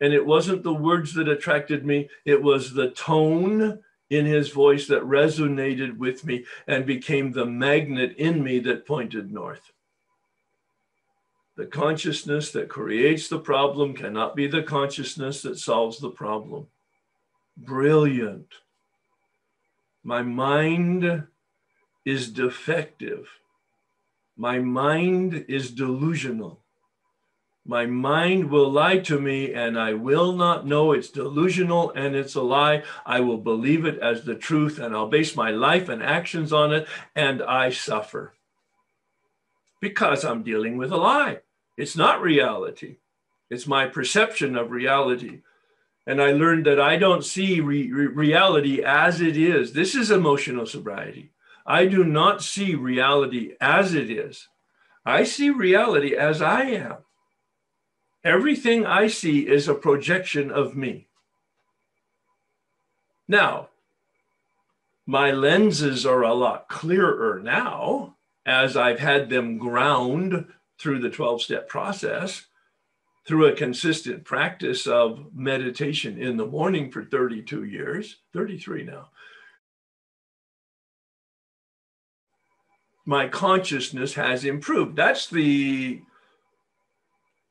and 0.00 0.12
it 0.12 0.26
wasn't 0.26 0.62
the 0.62 0.72
words 0.74 1.14
that 1.14 1.28
attracted 1.28 1.84
me, 1.84 2.08
it 2.24 2.42
was 2.42 2.72
the 2.72 2.90
tone 2.90 3.80
in 4.10 4.26
his 4.26 4.50
voice 4.50 4.86
that 4.88 5.02
resonated 5.02 5.96
with 5.96 6.24
me 6.24 6.44
and 6.66 6.84
became 6.84 7.32
the 7.32 7.46
magnet 7.46 8.16
in 8.16 8.42
me 8.42 8.58
that 8.60 8.86
pointed 8.86 9.32
north. 9.32 9.72
The 11.54 11.66
consciousness 11.66 12.50
that 12.52 12.70
creates 12.70 13.28
the 13.28 13.38
problem 13.38 13.94
cannot 13.94 14.34
be 14.34 14.46
the 14.46 14.62
consciousness 14.62 15.42
that 15.42 15.58
solves 15.58 15.98
the 15.98 16.10
problem. 16.10 16.68
Brilliant. 17.56 18.48
My 20.02 20.22
mind 20.22 21.24
is 22.04 22.30
defective. 22.30 23.28
My 24.36 24.58
mind 24.58 25.44
is 25.46 25.70
delusional. 25.70 26.60
My 27.64 27.86
mind 27.86 28.50
will 28.50 28.70
lie 28.70 28.98
to 28.98 29.20
me, 29.20 29.52
and 29.52 29.78
I 29.78 29.92
will 29.92 30.32
not 30.32 30.66
know 30.66 30.92
it's 30.92 31.10
delusional 31.10 31.92
and 31.92 32.16
it's 32.16 32.34
a 32.34 32.42
lie. 32.42 32.82
I 33.06 33.20
will 33.20 33.36
believe 33.36 33.84
it 33.84 33.98
as 33.98 34.24
the 34.24 34.34
truth, 34.34 34.80
and 34.80 34.96
I'll 34.96 35.06
base 35.06 35.36
my 35.36 35.50
life 35.50 35.88
and 35.88 36.02
actions 36.02 36.52
on 36.52 36.72
it, 36.72 36.88
and 37.14 37.42
I 37.42 37.70
suffer 37.70 38.32
because 39.82 40.24
I'm 40.24 40.42
dealing 40.42 40.78
with 40.78 40.90
a 40.90 40.96
lie. 40.96 41.40
It's 41.76 41.94
not 41.94 42.22
reality, 42.22 42.96
it's 43.50 43.66
my 43.66 43.86
perception 43.86 44.56
of 44.56 44.70
reality 44.70 45.42
and 46.06 46.20
I 46.20 46.32
learned 46.32 46.66
that 46.66 46.80
I 46.80 46.96
don't 46.96 47.24
see 47.24 47.60
re- 47.60 47.90
re- 47.90 48.06
reality 48.06 48.82
as 48.82 49.20
it 49.20 49.36
is. 49.36 49.72
This 49.72 49.94
is 49.94 50.10
emotional 50.10 50.66
sobriety. 50.66 51.30
I 51.64 51.86
do 51.86 52.02
not 52.02 52.42
see 52.42 52.74
reality 52.74 53.52
as 53.60 53.94
it 53.94 54.10
is. 54.10 54.48
I 55.06 55.24
see 55.24 55.50
reality 55.50 56.16
as 56.16 56.42
I 56.42 56.62
am. 56.62 56.96
Everything 58.24 58.84
I 58.84 59.06
see 59.06 59.46
is 59.46 59.68
a 59.68 59.74
projection 59.74 60.50
of 60.50 60.76
me. 60.76 61.08
Now, 63.28 63.68
my 65.06 65.30
lenses 65.30 66.04
are 66.04 66.22
a 66.22 66.34
lot 66.34 66.68
clearer 66.68 67.40
now 67.40 68.16
as 68.44 68.76
I've 68.76 68.98
had 68.98 69.30
them 69.30 69.58
ground 69.58 70.46
through 70.78 71.00
the 71.00 71.10
12 71.10 71.42
step 71.42 71.68
process, 71.68 72.46
through 73.26 73.46
a 73.46 73.56
consistent 73.56 74.24
practice 74.24 74.86
of 74.86 75.32
meditation 75.34 76.18
in 76.18 76.36
the 76.36 76.46
morning 76.46 76.90
for 76.90 77.04
32 77.04 77.64
years, 77.64 78.16
33 78.32 78.84
now. 78.84 79.08
My 83.04 83.28
consciousness 83.28 84.14
has 84.14 84.44
improved. 84.44 84.96
That's 84.96 85.28
the 85.28 86.02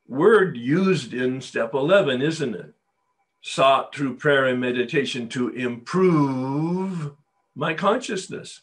word 0.08 0.56
used 0.56 1.14
in 1.14 1.40
step 1.40 1.74
11, 1.74 2.22
isn't 2.22 2.54
it? 2.54 2.74
Sought 3.40 3.94
through 3.94 4.16
prayer 4.16 4.46
and 4.46 4.60
meditation 4.60 5.28
to 5.30 5.48
improve 5.48 7.12
my 7.54 7.74
consciousness. 7.74 8.62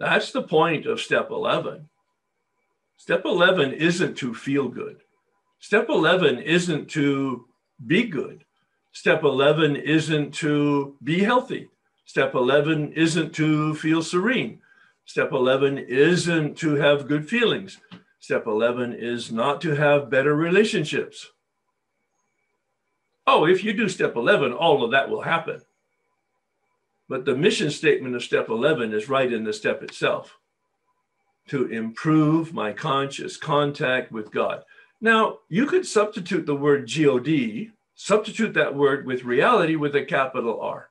That's 0.00 0.32
the 0.32 0.42
point 0.42 0.86
of 0.86 0.98
step 0.98 1.28
11. 1.30 1.86
Step 2.96 3.22
11 3.26 3.74
isn't 3.74 4.16
to 4.16 4.32
feel 4.32 4.66
good. 4.66 5.02
Step 5.58 5.90
11 5.90 6.38
isn't 6.38 6.88
to 6.92 7.44
be 7.86 8.04
good. 8.04 8.46
Step 8.92 9.22
11 9.22 9.76
isn't 9.76 10.32
to 10.36 10.96
be 11.04 11.20
healthy. 11.22 11.68
Step 12.06 12.34
11 12.34 12.94
isn't 12.94 13.34
to 13.34 13.74
feel 13.74 14.02
serene. 14.02 14.60
Step 15.04 15.32
11 15.32 15.76
isn't 15.76 16.56
to 16.56 16.76
have 16.76 17.06
good 17.06 17.28
feelings. 17.28 17.78
Step 18.20 18.46
11 18.46 18.94
is 18.94 19.30
not 19.30 19.60
to 19.60 19.74
have 19.74 20.08
better 20.08 20.34
relationships. 20.34 21.30
Oh, 23.26 23.44
if 23.44 23.62
you 23.62 23.74
do 23.74 23.86
step 23.86 24.16
11, 24.16 24.54
all 24.54 24.82
of 24.82 24.92
that 24.92 25.10
will 25.10 25.20
happen. 25.20 25.60
But 27.10 27.24
the 27.24 27.34
mission 27.34 27.72
statement 27.72 28.14
of 28.14 28.22
step 28.22 28.48
11 28.48 28.94
is 28.94 29.08
right 29.08 29.32
in 29.32 29.42
the 29.42 29.52
step 29.52 29.82
itself 29.82 30.38
to 31.48 31.66
improve 31.66 32.54
my 32.54 32.72
conscious 32.72 33.36
contact 33.36 34.12
with 34.12 34.30
God. 34.30 34.62
Now, 35.00 35.38
you 35.48 35.66
could 35.66 35.84
substitute 35.84 36.46
the 36.46 36.54
word 36.54 36.86
God, 36.86 37.72
substitute 37.96 38.54
that 38.54 38.76
word 38.76 39.06
with 39.06 39.24
reality 39.24 39.74
with 39.74 39.96
a 39.96 40.04
capital 40.04 40.60
R. 40.60 40.90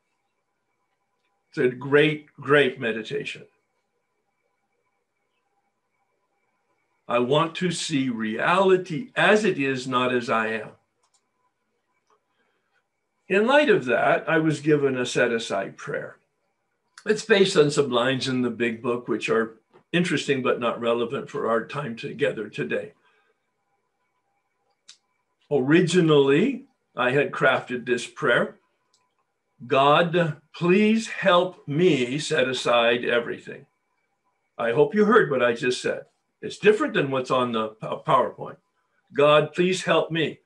It's 1.52 1.58
a 1.58 1.70
great, 1.70 2.28
great 2.34 2.82
meditation. 2.82 3.46
I 7.08 7.20
want 7.20 7.56
to 7.56 7.72
see 7.72 8.10
reality 8.10 9.12
as 9.16 9.46
it 9.46 9.58
is, 9.58 9.88
not 9.88 10.14
as 10.14 10.30
I 10.30 10.48
am. 10.48 10.72
In 13.30 13.46
light 13.46 13.70
of 13.70 13.86
that, 13.86 14.28
I 14.28 14.40
was 14.40 14.60
given 14.60 14.98
a 14.98 15.06
set 15.06 15.32
aside 15.32 15.78
prayer. 15.78 16.18
It's 17.06 17.24
based 17.24 17.56
on 17.56 17.70
some 17.70 17.92
lines 17.92 18.28
in 18.28 18.42
the 18.42 18.50
big 18.50 18.82
book, 18.82 19.08
which 19.08 19.30
are 19.30 19.56
interesting 19.94 20.42
but 20.42 20.60
not 20.60 20.82
relevant 20.82 21.30
for 21.30 21.48
our 21.48 21.66
time 21.66 21.96
together 21.96 22.50
today. 22.50 22.94
Originally, 25.52 26.66
I 26.96 27.12
had 27.12 27.32
crafted 27.32 27.86
this 27.86 28.06
prayer 28.06 28.56
God, 29.68 30.38
please 30.56 31.08
help 31.08 31.68
me 31.68 32.18
set 32.18 32.48
aside 32.48 33.04
everything. 33.04 33.66
I 34.58 34.72
hope 34.72 34.96
you 34.96 35.04
heard 35.04 35.30
what 35.30 35.44
I 35.44 35.54
just 35.54 35.82
said. 35.82 36.04
It's 36.42 36.58
different 36.58 36.94
than 36.94 37.12
what's 37.12 37.30
on 37.30 37.52
the 37.52 37.76
PowerPoint. 37.82 38.56
God, 39.14 39.54
please 39.54 39.84
help 39.84 40.12
me. 40.12 40.40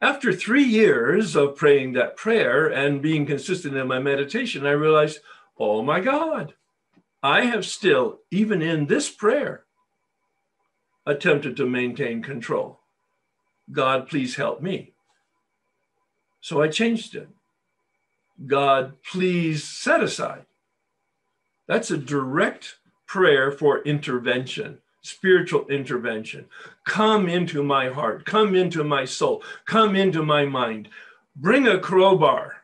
After 0.00 0.32
three 0.32 0.64
years 0.64 1.34
of 1.34 1.56
praying 1.56 1.94
that 1.94 2.16
prayer 2.16 2.66
and 2.66 3.02
being 3.02 3.26
consistent 3.26 3.76
in 3.76 3.88
my 3.88 3.98
meditation, 3.98 4.64
I 4.64 4.70
realized, 4.70 5.18
oh 5.58 5.82
my 5.82 6.00
God, 6.00 6.54
I 7.22 7.46
have 7.46 7.66
still, 7.66 8.20
even 8.30 8.62
in 8.62 8.86
this 8.86 9.10
prayer, 9.10 9.64
attempted 11.04 11.56
to 11.56 11.66
maintain 11.66 12.22
control. 12.22 12.78
God, 13.72 14.08
please 14.08 14.36
help 14.36 14.62
me. 14.62 14.92
So 16.40 16.62
I 16.62 16.68
changed 16.68 17.16
it. 17.16 17.28
God, 18.46 19.02
please 19.02 19.64
set 19.64 20.00
aside. 20.00 20.46
That's 21.66 21.90
a 21.90 21.98
direct 21.98 22.76
prayer 23.06 23.50
for 23.50 23.82
intervention, 23.82 24.78
spiritual 25.08 25.66
intervention. 25.68 26.46
Come 26.84 27.28
into 27.28 27.62
my 27.62 27.88
heart, 27.88 28.24
come 28.24 28.54
into 28.54 28.84
my 28.84 29.04
soul, 29.04 29.42
come 29.64 29.96
into 29.96 30.22
my 30.22 30.44
mind. 30.44 30.88
Bring 31.36 31.66
a 31.66 31.78
crowbar, 31.78 32.56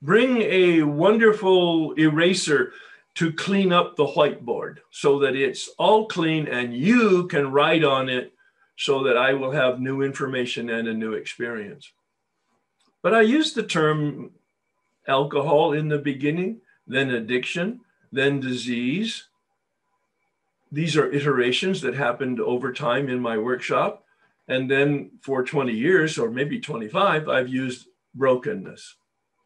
bring 0.00 0.38
a 0.42 0.82
wonderful 0.82 1.92
eraser 1.92 2.72
to 3.14 3.32
clean 3.32 3.72
up 3.72 3.96
the 3.96 4.06
whiteboard 4.06 4.78
so 4.90 5.18
that 5.20 5.36
it's 5.36 5.68
all 5.78 6.06
clean 6.06 6.48
and 6.48 6.74
you 6.74 7.26
can 7.28 7.50
write 7.50 7.84
on 7.84 8.08
it 8.08 8.32
so 8.76 9.02
that 9.04 9.16
I 9.16 9.34
will 9.34 9.52
have 9.52 9.80
new 9.80 10.02
information 10.02 10.70
and 10.70 10.88
a 10.88 10.94
new 10.94 11.12
experience. 11.12 11.92
But 13.02 13.14
I 13.14 13.20
used 13.22 13.54
the 13.54 13.62
term 13.62 14.30
alcohol 15.06 15.72
in 15.72 15.88
the 15.88 15.98
beginning, 15.98 16.60
then 16.86 17.10
addiction, 17.10 17.80
then 18.10 18.40
disease. 18.40 19.28
These 20.72 20.96
are 20.96 21.12
iterations 21.12 21.82
that 21.82 21.94
happened 21.94 22.40
over 22.40 22.72
time 22.72 23.10
in 23.10 23.20
my 23.20 23.36
workshop. 23.36 24.04
And 24.48 24.70
then 24.70 25.10
for 25.20 25.44
20 25.44 25.70
years, 25.70 26.18
or 26.18 26.30
maybe 26.30 26.58
25, 26.58 27.28
I've 27.28 27.48
used 27.48 27.88
brokenness. 28.14 28.96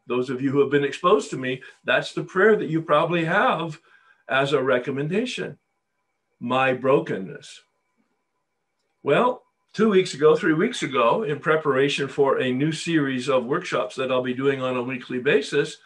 Those 0.07 0.29
of 0.29 0.41
you 0.41 0.51
who 0.51 0.61
have 0.61 0.71
been 0.71 0.85
exposed 0.85 1.29
to 1.31 1.37
me, 1.37 1.61
that's 1.83 2.13
the 2.13 2.23
prayer 2.23 2.55
that 2.55 2.69
you 2.69 2.81
probably 2.81 3.25
have 3.25 3.79
as 4.29 4.53
a 4.53 4.63
recommendation. 4.63 5.57
My 6.39 6.73
brokenness. 6.73 7.61
Well, 9.03 9.43
two 9.73 9.89
weeks 9.89 10.13
ago, 10.13 10.33
three 10.33 10.53
weeks 10.53 10.81
ago, 10.81 11.23
in 11.23 11.39
preparation 11.39 12.07
for 12.07 12.39
a 12.39 12.51
new 12.51 12.71
series 12.71 13.27
of 13.27 13.45
workshops 13.45 13.95
that 13.95 14.11
I'll 14.11 14.23
be 14.23 14.33
doing 14.33 14.61
on 14.61 14.77
a 14.77 14.83
weekly 14.83 15.19
basis, 15.19 15.77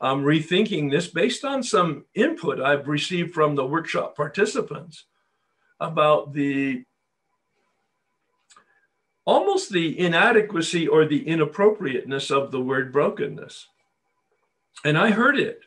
I'm 0.00 0.22
rethinking 0.22 0.90
this 0.90 1.08
based 1.08 1.44
on 1.44 1.62
some 1.62 2.06
input 2.14 2.60
I've 2.60 2.88
received 2.88 3.34
from 3.34 3.54
the 3.54 3.66
workshop 3.66 4.16
participants 4.16 5.04
about 5.78 6.32
the 6.32 6.84
almost 9.26 9.70
the 9.70 9.98
inadequacy 9.98 10.88
or 10.88 11.04
the 11.04 11.26
inappropriateness 11.28 12.30
of 12.30 12.50
the 12.50 12.60
word 12.60 12.92
brokenness. 12.92 13.68
And 14.84 14.96
I 14.96 15.10
heard 15.10 15.38
it. 15.38 15.60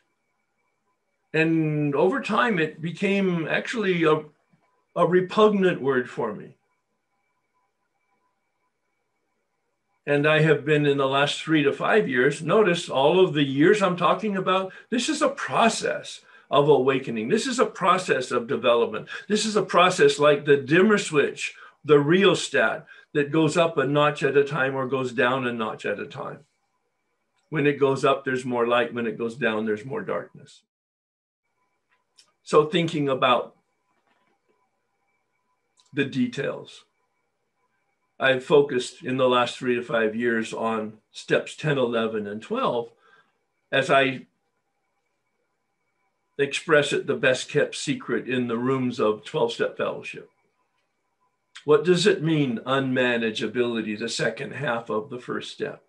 And 1.32 1.94
over 1.94 2.20
time, 2.20 2.58
it 2.58 2.80
became 2.80 3.46
actually 3.48 4.04
a, 4.04 4.22
a 4.96 5.06
repugnant 5.06 5.80
word 5.80 6.10
for 6.10 6.32
me. 6.32 6.56
And 10.06 10.26
I 10.26 10.40
have 10.40 10.64
been 10.64 10.84
in 10.84 10.98
the 10.98 11.06
last 11.06 11.42
three 11.42 11.62
to 11.62 11.72
five 11.72 12.08
years, 12.08 12.42
notice 12.42 12.88
all 12.88 13.24
of 13.24 13.32
the 13.32 13.42
years 13.42 13.80
I'm 13.80 13.96
talking 13.96 14.36
about, 14.36 14.72
this 14.90 15.08
is 15.08 15.22
a 15.22 15.30
process 15.30 16.20
of 16.50 16.68
awakening. 16.68 17.28
This 17.28 17.46
is 17.46 17.58
a 17.58 17.66
process 17.66 18.30
of 18.30 18.46
development. 18.46 19.08
This 19.28 19.46
is 19.46 19.56
a 19.56 19.62
process 19.62 20.18
like 20.18 20.44
the 20.44 20.58
dimmer 20.58 20.98
switch, 20.98 21.54
the 21.84 21.98
rheostat 21.98 22.86
that 23.14 23.32
goes 23.32 23.56
up 23.56 23.78
a 23.78 23.86
notch 23.86 24.22
at 24.22 24.36
a 24.36 24.44
time 24.44 24.74
or 24.74 24.86
goes 24.86 25.12
down 25.12 25.46
a 25.46 25.52
notch 25.52 25.86
at 25.86 25.98
a 25.98 26.06
time. 26.06 26.40
When 27.48 27.66
it 27.66 27.78
goes 27.78 28.04
up, 28.04 28.24
there's 28.24 28.44
more 28.44 28.66
light. 28.66 28.92
When 28.92 29.06
it 29.06 29.16
goes 29.16 29.36
down, 29.36 29.64
there's 29.64 29.84
more 29.84 30.02
darkness. 30.02 30.62
So, 32.42 32.66
thinking 32.66 33.08
about 33.08 33.54
the 35.92 36.04
details. 36.04 36.84
I've 38.18 38.44
focused 38.44 39.02
in 39.02 39.16
the 39.16 39.28
last 39.28 39.58
three 39.58 39.74
to 39.74 39.82
five 39.82 40.14
years 40.14 40.52
on 40.52 40.94
steps 41.12 41.56
10, 41.56 41.78
11, 41.78 42.26
and 42.26 42.40
12 42.40 42.90
as 43.72 43.90
I 43.90 44.26
express 46.38 46.92
it 46.92 47.06
the 47.06 47.16
best 47.16 47.48
kept 47.48 47.74
secret 47.74 48.28
in 48.28 48.46
the 48.46 48.58
rooms 48.58 49.00
of 49.00 49.24
12 49.24 49.52
step 49.52 49.76
fellowship. 49.76 50.30
What 51.64 51.84
does 51.84 52.06
it 52.06 52.22
mean, 52.22 52.60
unmanageability, 52.66 53.98
the 53.98 54.08
second 54.08 54.52
half 54.52 54.90
of 54.90 55.10
the 55.10 55.18
first 55.18 55.52
step? 55.52 55.82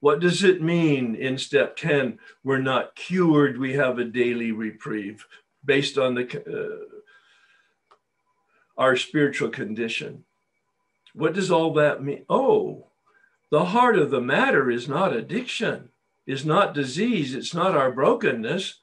What 0.00 0.20
does 0.20 0.44
it 0.44 0.60
mean 0.60 1.14
in 1.14 1.38
step 1.38 1.76
10? 1.76 2.18
We're 2.42 2.58
not 2.58 2.94
cured, 2.94 3.58
we 3.58 3.74
have 3.74 3.98
a 3.98 4.04
daily 4.04 4.52
reprieve 4.52 5.24
based 5.64 5.96
on 5.96 6.14
the, 6.14 6.24
uh, 6.46 7.00
our 8.76 8.96
spiritual 8.96 9.48
condition. 9.48 10.24
What 11.14 11.32
does 11.32 11.50
all 11.50 11.72
that 11.74 12.02
mean? 12.02 12.24
Oh, 12.28 12.88
the 13.50 13.66
heart 13.66 13.96
of 13.96 14.10
the 14.10 14.20
matter 14.20 14.70
is 14.70 14.88
not 14.88 15.14
addiction, 15.14 15.90
is 16.26 16.44
not 16.44 16.74
disease, 16.74 17.34
it's 17.34 17.54
not 17.54 17.76
our 17.76 17.92
brokenness. 17.92 18.80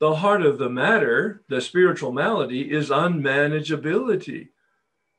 The 0.00 0.16
heart 0.16 0.42
of 0.42 0.58
the 0.58 0.70
matter, 0.70 1.42
the 1.48 1.60
spiritual 1.60 2.10
malady, 2.10 2.72
is 2.72 2.90
unmanageability. 2.90 4.48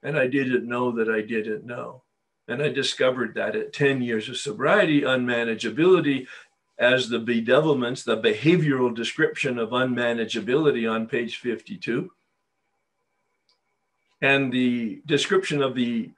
And 0.04 0.18
I 0.18 0.28
didn't 0.28 0.68
know 0.68 0.92
that 0.92 1.10
I 1.10 1.22
didn't 1.22 1.66
know. 1.66 2.04
And 2.48 2.62
I 2.62 2.70
discovered 2.70 3.36
that 3.36 3.56
at 3.56 3.74
10 3.74 4.02
years 4.02 4.30
of 4.30 4.38
sobriety, 4.38 5.02
unmanageability 5.02 6.28
as 6.78 7.10
the 7.10 7.20
bedevilments, 7.20 8.04
the 8.04 8.18
behavioral 8.18 8.94
description 8.94 9.58
of 9.58 9.70
unmanageability 9.70 10.92
on 10.92 11.08
page 11.08 11.38
52, 11.38 12.12
and 14.22 14.52
the 14.52 15.02
description 15.06 15.62
of 15.62 15.76
the 15.76 16.12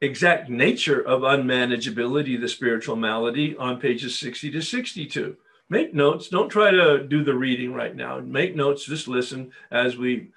exact 0.00 0.50
nature 0.50 1.00
of 1.00 1.22
unmanageability, 1.22 2.40
the 2.40 2.48
spiritual 2.48 2.96
malady, 2.96 3.56
on 3.56 3.80
pages 3.80 4.18
60 4.18 4.50
to 4.52 4.60
62. 4.62 5.36
Make 5.68 5.94
notes. 5.94 6.28
Don't 6.28 6.50
try 6.50 6.70
to 6.70 7.02
do 7.02 7.24
the 7.24 7.34
reading 7.34 7.72
right 7.72 7.94
now. 7.94 8.20
Make 8.20 8.54
notes. 8.54 8.84
Just 8.84 9.08
listen 9.08 9.52
as 9.70 9.96
we. 9.96 10.30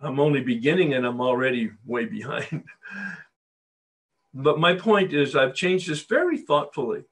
I'm 0.00 0.18
only 0.18 0.40
beginning 0.40 0.94
and 0.94 1.06
I'm 1.06 1.20
already 1.20 1.70
way 1.84 2.06
behind. 2.06 2.64
but 4.34 4.58
my 4.58 4.74
point 4.74 5.12
is, 5.12 5.36
I've 5.36 5.54
changed 5.54 5.88
this 5.88 6.02
very 6.02 6.38
thoughtfully 6.38 7.04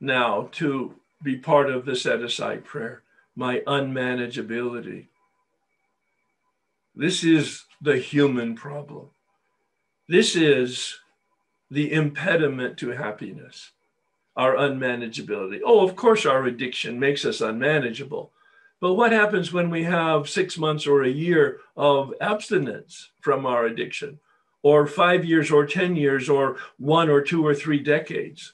now 0.00 0.48
to 0.52 0.94
be 1.22 1.36
part 1.36 1.70
of 1.70 1.84
the 1.84 1.94
set 1.94 2.22
aside 2.22 2.64
prayer, 2.64 3.02
my 3.36 3.60
unmanageability. 3.60 5.08
This 6.94 7.22
is 7.22 7.64
the 7.80 7.96
human 7.96 8.54
problem. 8.54 9.08
This 10.08 10.36
is 10.36 10.98
the 11.70 11.92
impediment 11.92 12.76
to 12.78 12.90
happiness, 12.90 13.70
our 14.36 14.54
unmanageability. 14.54 15.60
Oh, 15.64 15.86
of 15.86 15.96
course, 15.96 16.26
our 16.26 16.44
addiction 16.44 16.98
makes 16.98 17.24
us 17.24 17.40
unmanageable. 17.40 18.32
But 18.80 18.94
what 18.94 19.12
happens 19.12 19.52
when 19.52 19.70
we 19.70 19.84
have 19.84 20.28
six 20.28 20.58
months 20.58 20.86
or 20.86 21.02
a 21.02 21.08
year 21.08 21.60
of 21.76 22.14
abstinence 22.20 23.10
from 23.20 23.46
our 23.46 23.66
addiction, 23.66 24.18
or 24.62 24.86
five 24.86 25.24
years 25.24 25.50
or 25.50 25.66
10 25.66 25.96
years, 25.96 26.28
or 26.28 26.56
one 26.78 27.08
or 27.08 27.22
two 27.22 27.46
or 27.46 27.54
three 27.54 27.78
decades? 27.78 28.52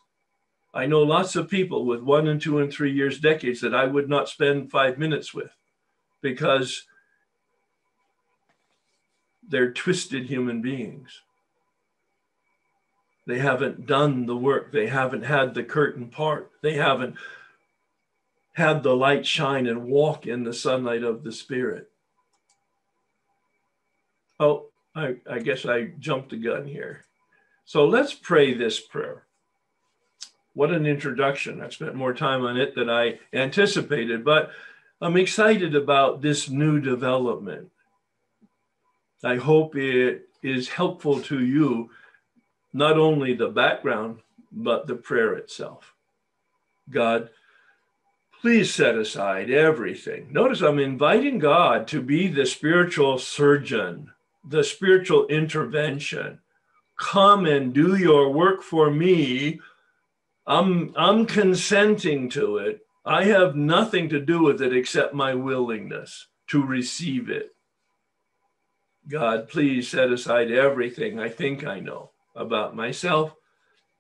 I 0.74 0.84
know 0.84 1.02
lots 1.02 1.36
of 1.36 1.48
people 1.48 1.86
with 1.86 2.02
one 2.02 2.28
and 2.28 2.40
two 2.40 2.58
and 2.58 2.70
three 2.70 2.92
years 2.92 3.18
decades 3.18 3.60
that 3.62 3.74
I 3.74 3.86
would 3.86 4.10
not 4.10 4.28
spend 4.28 4.70
five 4.70 4.98
minutes 4.98 5.32
with 5.32 5.50
because 6.20 6.84
they're 9.48 9.72
twisted 9.72 10.26
human 10.26 10.62
beings. 10.62 11.22
They 13.26 13.38
haven't 13.38 13.86
done 13.86 14.26
the 14.26 14.36
work. 14.36 14.72
They 14.72 14.86
haven't 14.86 15.24
had 15.24 15.54
the 15.54 15.64
curtain 15.64 16.08
part. 16.08 16.50
They 16.62 16.74
haven't 16.74 17.16
had 18.54 18.82
the 18.82 18.96
light 18.96 19.26
shine 19.26 19.66
and 19.66 19.84
walk 19.84 20.26
in 20.26 20.44
the 20.44 20.54
sunlight 20.54 21.02
of 21.02 21.24
the 21.24 21.32
Spirit. 21.32 21.90
Oh, 24.38 24.66
I, 24.94 25.16
I 25.28 25.40
guess 25.40 25.66
I 25.66 25.90
jumped 25.98 26.30
the 26.30 26.36
gun 26.36 26.66
here. 26.66 27.04
So 27.64 27.84
let's 27.84 28.14
pray 28.14 28.54
this 28.54 28.78
prayer. 28.78 29.24
What 30.54 30.70
an 30.70 30.86
introduction. 30.86 31.60
I 31.60 31.68
spent 31.68 31.94
more 31.94 32.14
time 32.14 32.44
on 32.44 32.56
it 32.56 32.74
than 32.74 32.88
I 32.88 33.18
anticipated, 33.32 34.24
but 34.24 34.50
I'm 35.02 35.16
excited 35.16 35.74
about 35.74 36.22
this 36.22 36.48
new 36.48 36.80
development. 36.80 37.70
I 39.26 39.36
hope 39.36 39.76
it 39.76 40.28
is 40.42 40.68
helpful 40.68 41.20
to 41.22 41.44
you, 41.44 41.90
not 42.72 42.96
only 42.96 43.34
the 43.34 43.48
background, 43.48 44.20
but 44.52 44.86
the 44.86 44.94
prayer 44.94 45.34
itself. 45.34 45.94
God, 46.88 47.30
please 48.40 48.72
set 48.72 48.96
aside 48.96 49.50
everything. 49.50 50.32
Notice 50.32 50.60
I'm 50.60 50.78
inviting 50.78 51.38
God 51.38 51.88
to 51.88 52.00
be 52.00 52.28
the 52.28 52.46
spiritual 52.46 53.18
surgeon, 53.18 54.12
the 54.44 54.62
spiritual 54.62 55.26
intervention. 55.26 56.38
Come 56.96 57.46
and 57.46 57.74
do 57.74 57.96
your 57.96 58.30
work 58.30 58.62
for 58.62 58.90
me 58.90 59.60
I'm 60.46 60.94
I'm 60.96 61.26
consenting 61.26 62.28
to 62.30 62.58
it. 62.58 62.86
I 63.04 63.24
have 63.24 63.56
nothing 63.56 64.08
to 64.10 64.20
do 64.20 64.42
with 64.42 64.62
it 64.62 64.76
except 64.76 65.12
my 65.12 65.34
willingness 65.34 66.28
to 66.48 66.64
receive 66.64 67.28
it. 67.28 67.55
God, 69.08 69.48
please 69.48 69.88
set 69.88 70.10
aside 70.10 70.50
everything 70.50 71.20
I 71.20 71.28
think 71.28 71.64
I 71.64 71.78
know 71.78 72.10
about 72.34 72.74
myself, 72.74 73.34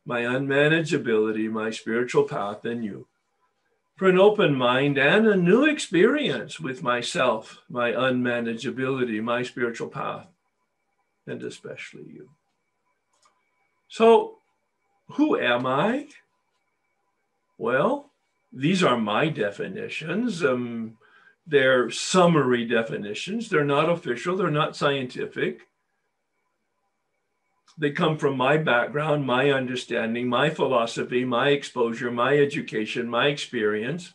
my 0.04 0.22
unmanageability, 0.22 1.50
my 1.50 1.70
spiritual 1.70 2.24
path, 2.24 2.64
and 2.64 2.84
you. 2.84 3.06
For 3.96 4.08
an 4.08 4.18
open 4.18 4.54
mind 4.54 4.98
and 4.98 5.26
a 5.26 5.36
new 5.36 5.64
experience 5.64 6.60
with 6.60 6.82
myself, 6.82 7.62
my 7.68 7.92
unmanageability, 7.92 9.22
my 9.22 9.42
spiritual 9.42 9.88
path, 9.88 10.26
and 11.26 11.42
especially 11.42 12.04
you. 12.04 12.28
So, 13.88 14.38
who 15.12 15.38
am 15.38 15.66
I? 15.66 16.08
Well, 17.58 18.10
these 18.52 18.82
are 18.82 18.98
my 18.98 19.28
definitions. 19.28 20.44
Um, 20.44 20.98
they're 21.46 21.90
summary 21.90 22.64
definitions. 22.64 23.48
They're 23.48 23.64
not 23.64 23.88
official, 23.88 24.36
they're 24.36 24.50
not 24.50 24.76
scientific. 24.76 25.60
They 27.78 27.90
come 27.90 28.16
from 28.16 28.36
my 28.36 28.56
background, 28.56 29.26
my 29.26 29.50
understanding, 29.50 30.28
my 30.28 30.48
philosophy, 30.48 31.24
my 31.24 31.50
exposure, 31.50 32.10
my 32.10 32.36
education, 32.38 33.08
my 33.08 33.26
experience. 33.26 34.14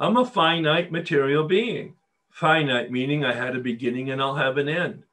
I'm 0.00 0.16
a 0.16 0.24
finite 0.24 0.90
material 0.90 1.46
being. 1.46 1.94
Finite 2.30 2.90
meaning 2.90 3.24
I 3.24 3.34
had 3.34 3.54
a 3.54 3.60
beginning 3.60 4.10
and 4.10 4.20
I'll 4.20 4.36
have 4.36 4.56
an 4.56 4.68
end. 4.68 5.04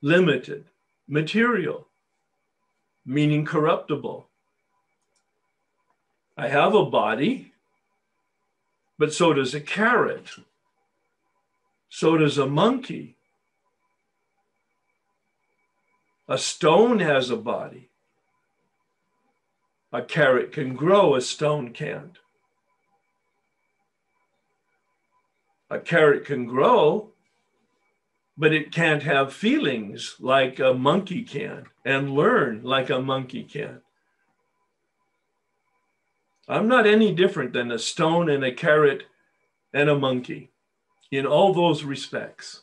Limited, 0.00 0.64
material, 1.06 1.88
meaning 3.04 3.44
corruptible. 3.44 4.28
I 6.38 6.48
have 6.48 6.74
a 6.74 6.86
body, 6.86 7.49
but 9.00 9.14
so 9.14 9.32
does 9.32 9.54
a 9.54 9.60
carrot. 9.62 10.28
So 11.88 12.18
does 12.18 12.36
a 12.36 12.46
monkey. 12.46 13.16
A 16.28 16.36
stone 16.36 16.98
has 16.98 17.30
a 17.30 17.36
body. 17.38 17.88
A 19.90 20.02
carrot 20.02 20.52
can 20.52 20.74
grow, 20.76 21.14
a 21.14 21.22
stone 21.22 21.72
can't. 21.72 22.18
A 25.70 25.78
carrot 25.78 26.26
can 26.26 26.44
grow, 26.44 27.08
but 28.36 28.52
it 28.52 28.70
can't 28.70 29.04
have 29.04 29.32
feelings 29.32 30.16
like 30.20 30.58
a 30.58 30.74
monkey 30.74 31.22
can 31.22 31.64
and 31.86 32.12
learn 32.12 32.62
like 32.62 32.90
a 32.90 33.00
monkey 33.00 33.44
can. 33.44 33.80
I'm 36.50 36.66
not 36.66 36.84
any 36.84 37.14
different 37.14 37.52
than 37.52 37.70
a 37.70 37.78
stone 37.78 38.28
and 38.28 38.44
a 38.44 38.50
carrot 38.50 39.04
and 39.72 39.88
a 39.88 39.96
monkey 39.96 40.50
in 41.12 41.24
all 41.24 41.54
those 41.54 41.84
respects 41.84 42.62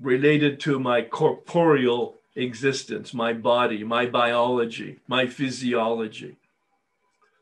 related 0.00 0.58
to 0.60 0.80
my 0.80 1.02
corporeal 1.02 2.16
existence, 2.34 3.14
my 3.14 3.32
body, 3.32 3.84
my 3.84 4.06
biology, 4.06 4.98
my 5.06 5.28
physiology. 5.28 6.36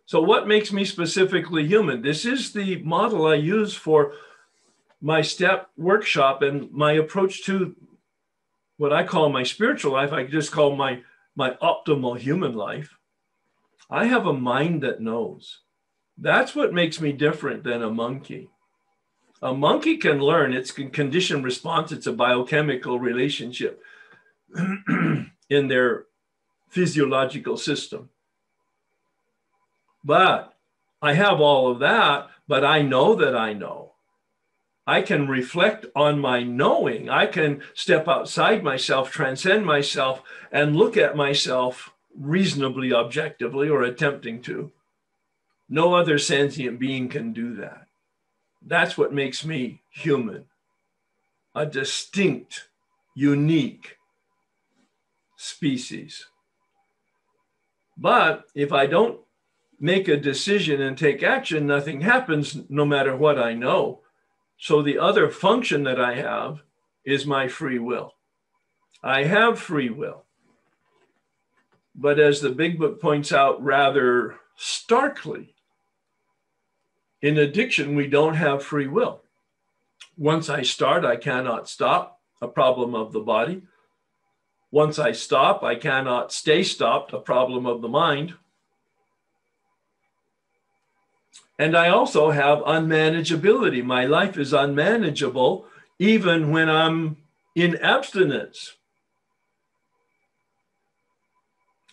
So, 0.05 0.21
what 0.21 0.47
makes 0.47 0.71
me 0.71 0.85
specifically 0.85 1.67
human? 1.67 2.03
This 2.03 2.27
is 2.27 2.53
the 2.53 2.83
model 2.83 3.27
I 3.27 3.37
use 3.37 3.75
for 3.75 4.13
my 5.01 5.23
step 5.23 5.71
workshop 5.79 6.43
and 6.43 6.71
my 6.71 6.93
approach 6.93 7.43
to 7.45 7.75
what 8.77 8.93
I 8.93 9.05
call 9.05 9.31
my 9.31 9.45
spiritual 9.45 9.93
life. 9.93 10.13
I 10.13 10.25
just 10.25 10.53
call 10.53 10.77
my, 10.77 11.01
my 11.35 11.53
optimal 11.63 12.19
human 12.19 12.55
life. 12.55 12.99
I 13.91 14.07
have 14.07 14.27
a 14.27 14.33
mind 14.33 14.83
that 14.83 15.01
knows. 15.01 15.61
That's 16.17 16.55
what 16.55 16.73
makes 16.73 17.01
me 17.01 17.13
different 17.13 17.65
than 17.65 17.83
a 17.83 17.91
monkey. 17.91 18.49
A 19.41 19.53
monkey 19.53 19.97
can 19.97 20.21
learn, 20.21 20.53
it's 20.53 20.71
conditioned 20.71 21.45
response, 21.45 21.91
it's 21.91 22.07
a 22.07 22.13
biochemical 22.13 23.01
relationship 23.01 23.83
in 24.57 25.69
their 25.69 26.05
physiological 26.69 27.57
system. 27.57 28.11
But 30.05 30.55
I 31.01 31.15
have 31.15 31.41
all 31.41 31.71
of 31.71 31.81
that, 31.81 32.29
but 32.47 32.65
I 32.65 32.83
know 32.83 33.15
that 33.17 33.37
I 33.37 33.53
know. 33.53 33.93
I 34.87 35.03
can 35.03 35.29
reflect 35.29 35.87
on 35.95 36.19
my 36.19 36.43
knowing. 36.43 37.09
I 37.09 37.27
can 37.27 37.63
step 37.75 38.09
outside 38.09 38.65
myself, 38.65 39.11
transcend 39.11 39.65
myself, 39.65 40.23
and 40.51 40.77
look 40.77 40.97
at 40.97 41.17
myself 41.17 41.92
reasonably 42.17 42.93
objectively 42.93 43.69
or 43.69 43.83
attempting 43.83 44.43
to. 44.43 44.73
No 45.69 45.95
other 45.95 46.19
sentient 46.19 46.79
being 46.79 47.09
can 47.09 47.33
do 47.33 47.55
that. 47.57 47.87
That's 48.65 48.97
what 48.97 49.13
makes 49.13 49.45
me 49.45 49.83
human, 49.91 50.47
a 51.55 51.67
distinct, 51.67 52.69
unique 53.15 53.97
species. 55.37 56.27
But 57.97 58.45
if 58.55 58.73
I 58.73 58.87
don't 58.87 59.21
make 59.81 60.09
a 60.09 60.17
decision 60.17 60.81
and 60.81 60.97
take 60.97 61.23
action, 61.23 61.67
nothing 61.67 62.03
happens 62.03 62.57
no 62.69 62.85
matter 62.85 63.17
what 63.17 63.39
I 63.39 63.55
know. 63.55 64.01
So 64.59 64.81
the 64.81 64.99
other 64.99 65.29
function 65.29 65.83
that 65.85 66.01
I 66.01 66.15
have 66.15 66.63
is 67.05 67.27
my 67.27 67.49
free 67.49 67.81
will. 67.81 68.15
I 69.03 69.25
have 69.25 69.59
free 69.59 69.91
will. 69.91 70.25
But 71.95 72.19
as 72.19 72.41
the 72.41 72.51
big 72.51 72.79
book 72.79 73.01
points 73.01 73.33
out 73.33 73.63
rather 73.63 74.37
starkly, 74.57 75.55
in 77.21 77.39
addiction, 77.39 77.95
we 77.95 78.09
don't 78.09 78.35
have 78.35 78.65
free 78.65 78.89
will. 78.89 79.23
Once 80.17 80.49
I 80.49 80.63
start, 80.63 81.05
I 81.05 81.17
cannot 81.17 81.69
stop, 81.69 82.21
a 82.41 82.49
problem 82.49 82.95
of 82.95 83.13
the 83.13 83.21
body. 83.21 83.63
Once 84.71 84.99
I 84.99 85.13
stop, 85.13 85.63
I 85.63 85.75
cannot 85.75 86.33
stay 86.33 86.63
stopped, 86.63 87.13
a 87.13 87.21
problem 87.21 87.67
of 87.67 87.83
the 87.83 87.89
mind. 87.89 88.35
And 91.59 91.77
I 91.77 91.89
also 91.91 92.31
have 92.31 92.59
unmanageability. 92.61 93.85
My 93.85 94.07
life 94.07 94.37
is 94.37 94.53
unmanageable 94.53 95.67
even 95.99 96.51
when 96.51 96.69
I'm 96.69 97.19
in 97.55 97.77
abstinence. 97.77 98.75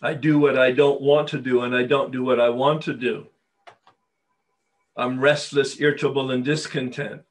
I 0.02 0.14
do 0.14 0.38
what 0.38 0.58
I 0.58 0.72
don't 0.72 1.00
want 1.00 1.28
to 1.28 1.38
do, 1.38 1.60
and 1.62 1.74
I 1.74 1.82
don't 1.82 2.10
do 2.10 2.24
what 2.24 2.40
I 2.40 2.48
want 2.48 2.82
to 2.84 2.94
do. 2.94 3.26
I'm 4.96 5.20
restless, 5.20 5.80
irritable, 5.80 6.30
and 6.30 6.44
discontent. 6.44 7.22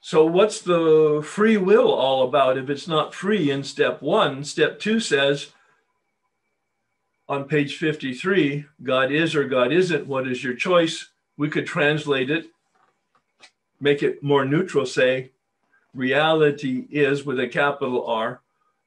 So, 0.00 0.26
what's 0.26 0.60
the 0.60 1.22
free 1.24 1.56
will 1.56 1.92
all 1.92 2.24
about 2.24 2.58
if 2.58 2.68
it's 2.68 2.88
not 2.88 3.14
free 3.14 3.50
in 3.50 3.62
step 3.62 4.02
one? 4.02 4.42
Step 4.42 4.80
two 4.80 4.98
says 4.98 5.52
on 7.28 7.44
page 7.44 7.76
53 7.76 8.66
God 8.82 9.12
is 9.12 9.34
or 9.36 9.44
God 9.44 9.72
isn't. 9.72 10.08
What 10.08 10.26
is 10.26 10.42
your 10.42 10.54
choice? 10.54 11.08
We 11.36 11.48
could 11.48 11.66
translate 11.66 12.30
it, 12.30 12.46
make 13.80 14.02
it 14.02 14.22
more 14.22 14.44
neutral, 14.44 14.86
say, 14.86 15.30
reality 15.94 16.86
is 16.90 17.24
with 17.24 17.38
a 17.40 17.48
capital 17.48 18.06
R. 18.06 18.40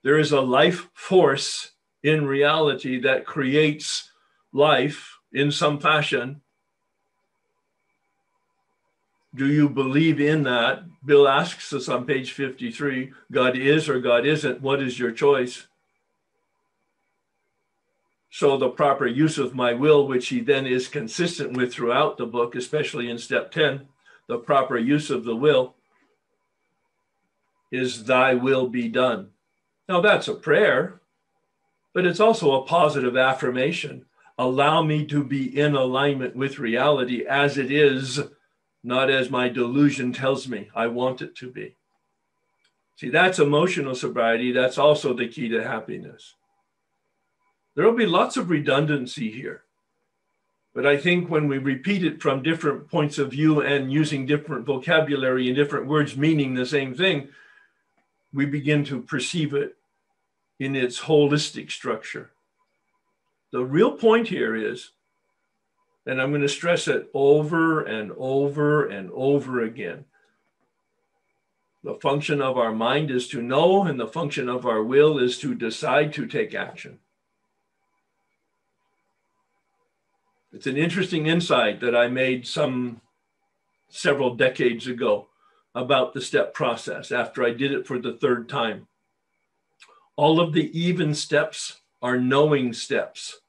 There 0.03 0.19
is 0.19 0.31
a 0.31 0.41
life 0.41 0.89
force 0.93 1.71
in 2.03 2.25
reality 2.25 2.99
that 3.01 3.25
creates 3.25 4.11
life 4.53 5.17
in 5.33 5.51
some 5.51 5.79
fashion 5.79 6.41
do 9.35 9.51
you 9.51 9.67
believe 9.67 10.21
in 10.21 10.43
that? 10.43 10.85
Bill 11.05 11.27
asks 11.27 11.73
us 11.73 11.89
on 11.89 12.05
page 12.05 12.31
53 12.31 13.11
God 13.31 13.57
is 13.57 13.89
or 13.89 13.99
God 13.99 14.25
isn't. 14.25 14.61
What 14.61 14.81
is 14.81 14.97
your 14.97 15.11
choice? 15.11 15.67
So, 18.29 18.57
the 18.57 18.69
proper 18.69 19.07
use 19.07 19.37
of 19.37 19.55
my 19.55 19.73
will, 19.73 20.07
which 20.07 20.29
he 20.29 20.41
then 20.41 20.65
is 20.65 20.87
consistent 20.87 21.55
with 21.55 21.73
throughout 21.73 22.17
the 22.17 22.25
book, 22.25 22.55
especially 22.55 23.09
in 23.09 23.17
step 23.17 23.51
10, 23.51 23.87
the 24.27 24.37
proper 24.37 24.77
use 24.77 25.09
of 25.09 25.23
the 25.23 25.35
will 25.35 25.74
is 27.75 28.05
thy 28.05 28.33
will 28.33 28.67
be 28.67 28.87
done. 28.87 29.29
Now, 29.87 30.01
that's 30.01 30.27
a 30.27 30.33
prayer, 30.33 31.01
but 31.93 32.05
it's 32.05 32.19
also 32.19 32.53
a 32.53 32.65
positive 32.65 33.17
affirmation. 33.17 34.05
Allow 34.37 34.83
me 34.83 35.05
to 35.05 35.23
be 35.23 35.59
in 35.59 35.75
alignment 35.75 36.35
with 36.35 36.59
reality 36.59 37.25
as 37.25 37.57
it 37.57 37.71
is 37.71 38.21
not 38.83 39.09
as 39.09 39.29
my 39.29 39.49
delusion 39.49 40.13
tells 40.13 40.47
me 40.47 40.69
I 40.75 40.87
want 40.87 41.21
it 41.21 41.35
to 41.37 41.51
be. 41.51 41.75
See, 42.97 43.09
that's 43.09 43.39
emotional 43.39 43.95
sobriety. 43.95 44.51
That's 44.51 44.77
also 44.77 45.13
the 45.13 45.27
key 45.27 45.49
to 45.49 45.63
happiness. 45.63 46.35
There 47.75 47.85
will 47.85 47.97
be 47.97 48.05
lots 48.05 48.37
of 48.37 48.49
redundancy 48.49 49.31
here. 49.31 49.63
But 50.73 50.85
I 50.85 50.97
think 50.97 51.29
when 51.29 51.47
we 51.47 51.57
repeat 51.57 52.03
it 52.03 52.21
from 52.21 52.43
different 52.43 52.89
points 52.89 53.17
of 53.17 53.31
view 53.31 53.61
and 53.61 53.91
using 53.91 54.25
different 54.25 54.65
vocabulary 54.65 55.47
and 55.47 55.55
different 55.55 55.87
words 55.87 56.17
meaning 56.17 56.53
the 56.53 56.65
same 56.65 56.93
thing, 56.93 57.29
we 58.35 58.45
begin 58.45 58.83
to 58.85 59.01
perceive 59.01 59.53
it 59.53 59.77
in 60.59 60.75
its 60.75 61.01
holistic 61.01 61.71
structure. 61.71 62.31
The 63.51 63.63
real 63.63 63.93
point 63.93 64.27
here 64.27 64.55
is 64.55 64.91
and 66.05 66.21
I'm 66.21 66.29
going 66.29 66.41
to 66.41 66.49
stress 66.49 66.87
it 66.87 67.09
over 67.13 67.81
and 67.81 68.11
over 68.17 68.85
and 68.85 69.09
over 69.11 69.61
again. 69.61 70.05
The 71.83 71.95
function 71.95 72.41
of 72.41 72.57
our 72.57 72.73
mind 72.73 73.11
is 73.11 73.27
to 73.29 73.41
know, 73.41 73.83
and 73.83 73.99
the 73.99 74.07
function 74.07 74.49
of 74.49 74.65
our 74.65 74.83
will 74.83 75.17
is 75.17 75.37
to 75.39 75.55
decide 75.55 76.13
to 76.13 76.25
take 76.25 76.53
action. 76.53 76.99
It's 80.53 80.67
an 80.67 80.77
interesting 80.77 81.27
insight 81.27 81.79
that 81.81 81.95
I 81.95 82.07
made 82.07 82.47
some 82.47 83.01
several 83.89 84.35
decades 84.35 84.87
ago 84.87 85.27
about 85.75 86.13
the 86.13 86.21
step 86.21 86.53
process 86.53 87.11
after 87.11 87.43
I 87.43 87.51
did 87.51 87.73
it 87.73 87.85
for 87.85 87.99
the 87.99 88.13
third 88.13 88.47
time. 88.47 88.87
All 90.15 90.39
of 90.39 90.53
the 90.53 90.71
even 90.79 91.13
steps 91.13 91.81
are 92.01 92.17
knowing 92.17 92.71
steps. 92.71 93.41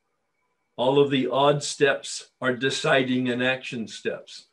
All 0.77 0.99
of 0.99 1.11
the 1.11 1.29
odd 1.29 1.63
steps 1.63 2.31
are 2.41 2.53
deciding 2.55 3.29
and 3.29 3.43
action 3.43 3.87
steps. 3.87 4.47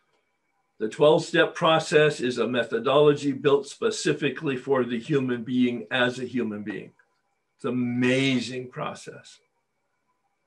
The 0.80 0.88
12 0.88 1.26
step 1.26 1.56
process 1.56 2.20
is 2.20 2.38
a 2.38 2.48
methodology 2.48 3.32
built 3.32 3.68
specifically 3.68 4.56
for 4.56 4.84
the 4.84 5.00
human 5.00 5.44
being 5.44 5.88
as 5.90 6.20
a 6.20 6.26
human 6.26 6.64
being. 6.64 6.92
It's 7.56 7.66
an 7.66 7.72
amazing 7.72 8.70
process. 8.70 9.40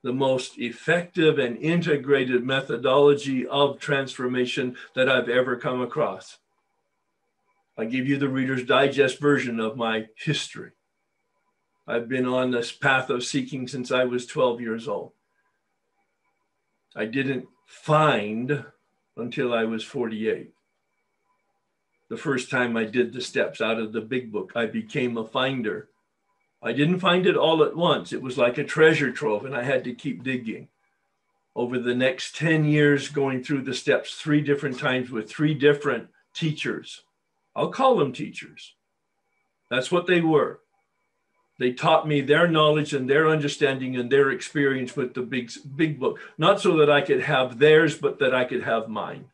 The 0.03 0.13
most 0.13 0.57
effective 0.57 1.39
and 1.39 1.57
integrated 1.57 2.43
methodology 2.43 3.45
of 3.47 3.79
transformation 3.79 4.77
that 4.95 5.09
I've 5.09 5.29
ever 5.29 5.57
come 5.57 5.81
across. 5.81 6.37
I 7.77 7.85
give 7.85 8.07
you 8.07 8.17
the 8.17 8.29
Reader's 8.29 8.63
Digest 8.63 9.19
version 9.19 9.59
of 9.59 9.77
my 9.77 10.07
history. 10.15 10.71
I've 11.87 12.09
been 12.09 12.25
on 12.25 12.49
this 12.49 12.71
path 12.71 13.09
of 13.11 13.23
seeking 13.23 13.67
since 13.67 13.91
I 13.91 14.03
was 14.03 14.25
12 14.25 14.59
years 14.61 14.87
old. 14.87 15.11
I 16.95 17.05
didn't 17.05 17.47
find 17.67 18.65
until 19.15 19.53
I 19.53 19.65
was 19.65 19.83
48. 19.83 20.51
The 22.09 22.17
first 22.17 22.49
time 22.49 22.75
I 22.75 22.85
did 22.85 23.13
the 23.13 23.21
steps 23.21 23.61
out 23.61 23.79
of 23.79 23.93
the 23.93 24.01
big 24.01 24.31
book, 24.31 24.53
I 24.55 24.65
became 24.65 25.17
a 25.17 25.27
finder. 25.27 25.89
I 26.63 26.73
didn't 26.73 26.99
find 26.99 27.27
it 27.27 27.37
all 27.37 27.63
at 27.63 27.75
once. 27.75 28.11
It 28.11 28.21
was 28.21 28.37
like 28.37 28.57
a 28.57 28.63
treasure 28.63 29.11
trove, 29.11 29.45
and 29.45 29.55
I 29.55 29.63
had 29.63 29.83
to 29.83 29.93
keep 29.93 30.23
digging. 30.23 30.69
Over 31.55 31.77
the 31.77 31.95
next 31.95 32.35
10 32.35 32.65
years, 32.65 33.09
going 33.09 33.43
through 33.43 33.63
the 33.63 33.73
steps 33.73 34.15
three 34.15 34.41
different 34.41 34.79
times 34.79 35.11
with 35.11 35.29
three 35.29 35.53
different 35.53 36.09
teachers. 36.33 37.03
I'll 37.57 37.71
call 37.71 37.97
them 37.97 38.13
teachers. 38.13 38.75
That's 39.71 39.91
what 39.91 40.05
they 40.05 40.21
were. 40.21 40.59
They 41.59 41.73
taught 41.73 42.07
me 42.07 42.21
their 42.21 42.47
knowledge 42.47 42.93
and 42.93 43.09
their 43.09 43.27
understanding 43.27 43.95
and 43.95 44.11
their 44.11 44.29
experience 44.29 44.95
with 44.95 45.15
the 45.15 45.23
big, 45.23 45.51
big 45.75 45.99
book, 45.99 46.19
not 46.37 46.61
so 46.61 46.77
that 46.77 46.91
I 46.91 47.01
could 47.01 47.21
have 47.21 47.57
theirs, 47.57 47.97
but 47.97 48.19
that 48.19 48.33
I 48.33 48.45
could 48.45 48.61
have 48.61 48.87
mine. 48.87 49.25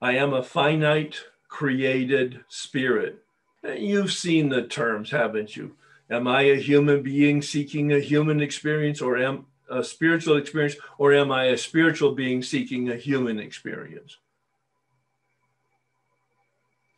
I 0.00 0.12
am 0.12 0.32
a 0.32 0.42
finite 0.42 1.24
created 1.48 2.40
spirit. 2.48 3.22
You've 3.62 4.12
seen 4.12 4.48
the 4.48 4.62
terms, 4.62 5.10
haven't 5.10 5.56
you? 5.56 5.76
Am 6.08 6.26
I 6.26 6.42
a 6.42 6.56
human 6.56 7.02
being 7.02 7.42
seeking 7.42 7.92
a 7.92 8.00
human 8.00 8.40
experience 8.40 9.02
or 9.02 9.18
am 9.18 9.44
a 9.70 9.84
spiritual 9.84 10.38
experience 10.38 10.76
or 10.96 11.12
am 11.12 11.30
I 11.30 11.44
a 11.44 11.58
spiritual 11.58 12.14
being 12.14 12.42
seeking 12.42 12.88
a 12.88 12.96
human 12.96 13.38
experience? 13.38 14.16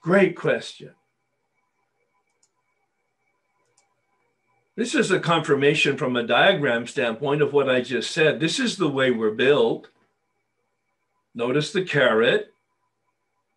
Great 0.02 0.36
question. 0.36 0.94
This 4.74 4.94
is 4.94 5.10
a 5.10 5.20
confirmation 5.20 5.96
from 5.96 6.16
a 6.16 6.26
diagram 6.26 6.86
standpoint 6.86 7.40
of 7.40 7.52
what 7.52 7.68
I 7.68 7.82
just 7.82 8.10
said. 8.10 8.40
This 8.40 8.58
is 8.58 8.76
the 8.76 8.88
way 8.88 9.10
we're 9.10 9.30
built. 9.30 9.88
Notice 11.34 11.72
the 11.72 11.84
carrot. 11.84 12.52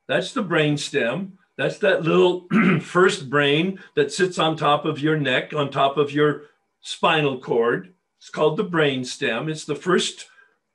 That's 0.08 0.34
the 0.34 0.44
brain 0.44 0.78
stem. 0.78 1.40
That's 1.58 1.80
that 1.80 2.04
little 2.04 2.48
first 2.82 3.30
brain 3.30 3.80
that 3.96 4.12
sits 4.12 4.38
on 4.38 4.56
top 4.56 4.86
of 4.86 5.00
your 5.00 5.18
neck, 5.18 5.54
on 5.54 5.72
top 5.72 5.98
of 5.98 6.12
your 6.12 6.44
spinal 6.82 7.40
cord. 7.40 7.94
It's 8.20 8.30
called 8.30 8.58
the 8.58 8.64
brain 8.64 9.04
stem. 9.04 9.50
It's 9.50 9.66
the 9.66 9.76
first 9.76 10.28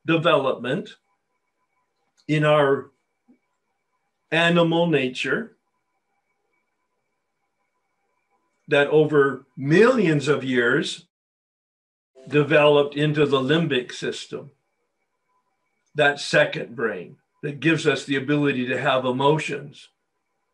development 0.06 0.96
in 2.26 2.44
our 2.44 2.90
animal 4.32 4.86
nature. 4.86 5.56
That 8.70 8.86
over 8.88 9.44
millions 9.56 10.28
of 10.28 10.44
years 10.44 11.06
developed 12.28 12.94
into 12.96 13.26
the 13.26 13.40
limbic 13.40 13.92
system, 13.92 14.52
that 15.94 16.20
second 16.20 16.76
brain 16.76 17.16
that 17.42 17.60
gives 17.60 17.86
us 17.86 18.04
the 18.04 18.16
ability 18.16 18.66
to 18.66 18.80
have 18.80 19.04
emotions 19.04 19.88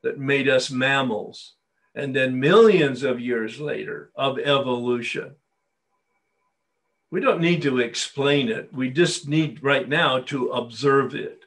that 0.03 0.19
made 0.19 0.49
us 0.49 0.71
mammals. 0.71 1.55
and 1.95 2.15
then 2.15 2.39
millions 2.39 3.03
of 3.03 3.19
years 3.19 3.59
later 3.59 4.11
of 4.15 4.39
evolution. 4.39 5.35
We 7.11 7.21
don't 7.21 7.41
need 7.41 7.63
to 7.63 7.79
explain 7.79 8.51
it. 8.51 8.69
We 8.71 8.91
just 8.91 9.27
need 9.27 9.63
right 9.63 9.89
now 9.89 10.21
to 10.29 10.51
observe 10.51 11.15
it. 11.15 11.46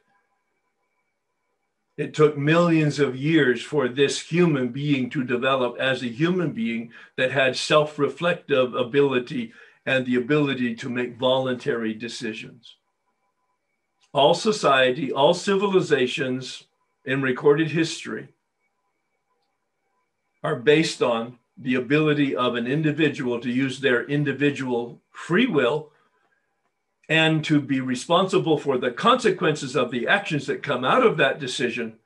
It 2.00 2.14
took 2.14 2.38
millions 2.38 2.98
of 2.98 3.14
years 3.14 3.62
for 3.62 3.86
this 3.86 4.18
human 4.18 4.68
being 4.68 5.10
to 5.10 5.22
develop 5.22 5.76
as 5.78 6.02
a 6.02 6.06
human 6.06 6.52
being 6.52 6.92
that 7.18 7.30
had 7.30 7.56
self 7.56 7.98
reflective 7.98 8.74
ability 8.74 9.52
and 9.84 10.06
the 10.06 10.16
ability 10.16 10.76
to 10.76 10.88
make 10.88 11.18
voluntary 11.18 11.92
decisions. 11.92 12.76
All 14.14 14.32
society, 14.32 15.12
all 15.12 15.34
civilizations 15.34 16.64
in 17.04 17.20
recorded 17.20 17.70
history 17.70 18.28
are 20.42 20.56
based 20.56 21.02
on 21.02 21.38
the 21.58 21.74
ability 21.74 22.34
of 22.34 22.54
an 22.54 22.66
individual 22.66 23.38
to 23.40 23.50
use 23.50 23.78
their 23.78 24.04
individual 24.06 25.02
free 25.10 25.46
will 25.46 25.92
and 27.10 27.44
to 27.44 27.60
be 27.60 27.80
responsible 27.80 28.56
for 28.56 28.78
the 28.78 28.92
consequences 28.92 29.74
of 29.74 29.90
the 29.90 30.06
actions 30.06 30.46
that 30.46 30.62
come 30.62 30.84
out 30.84 31.04
of 31.04 31.16
that 31.16 31.40
decision. 31.40 31.98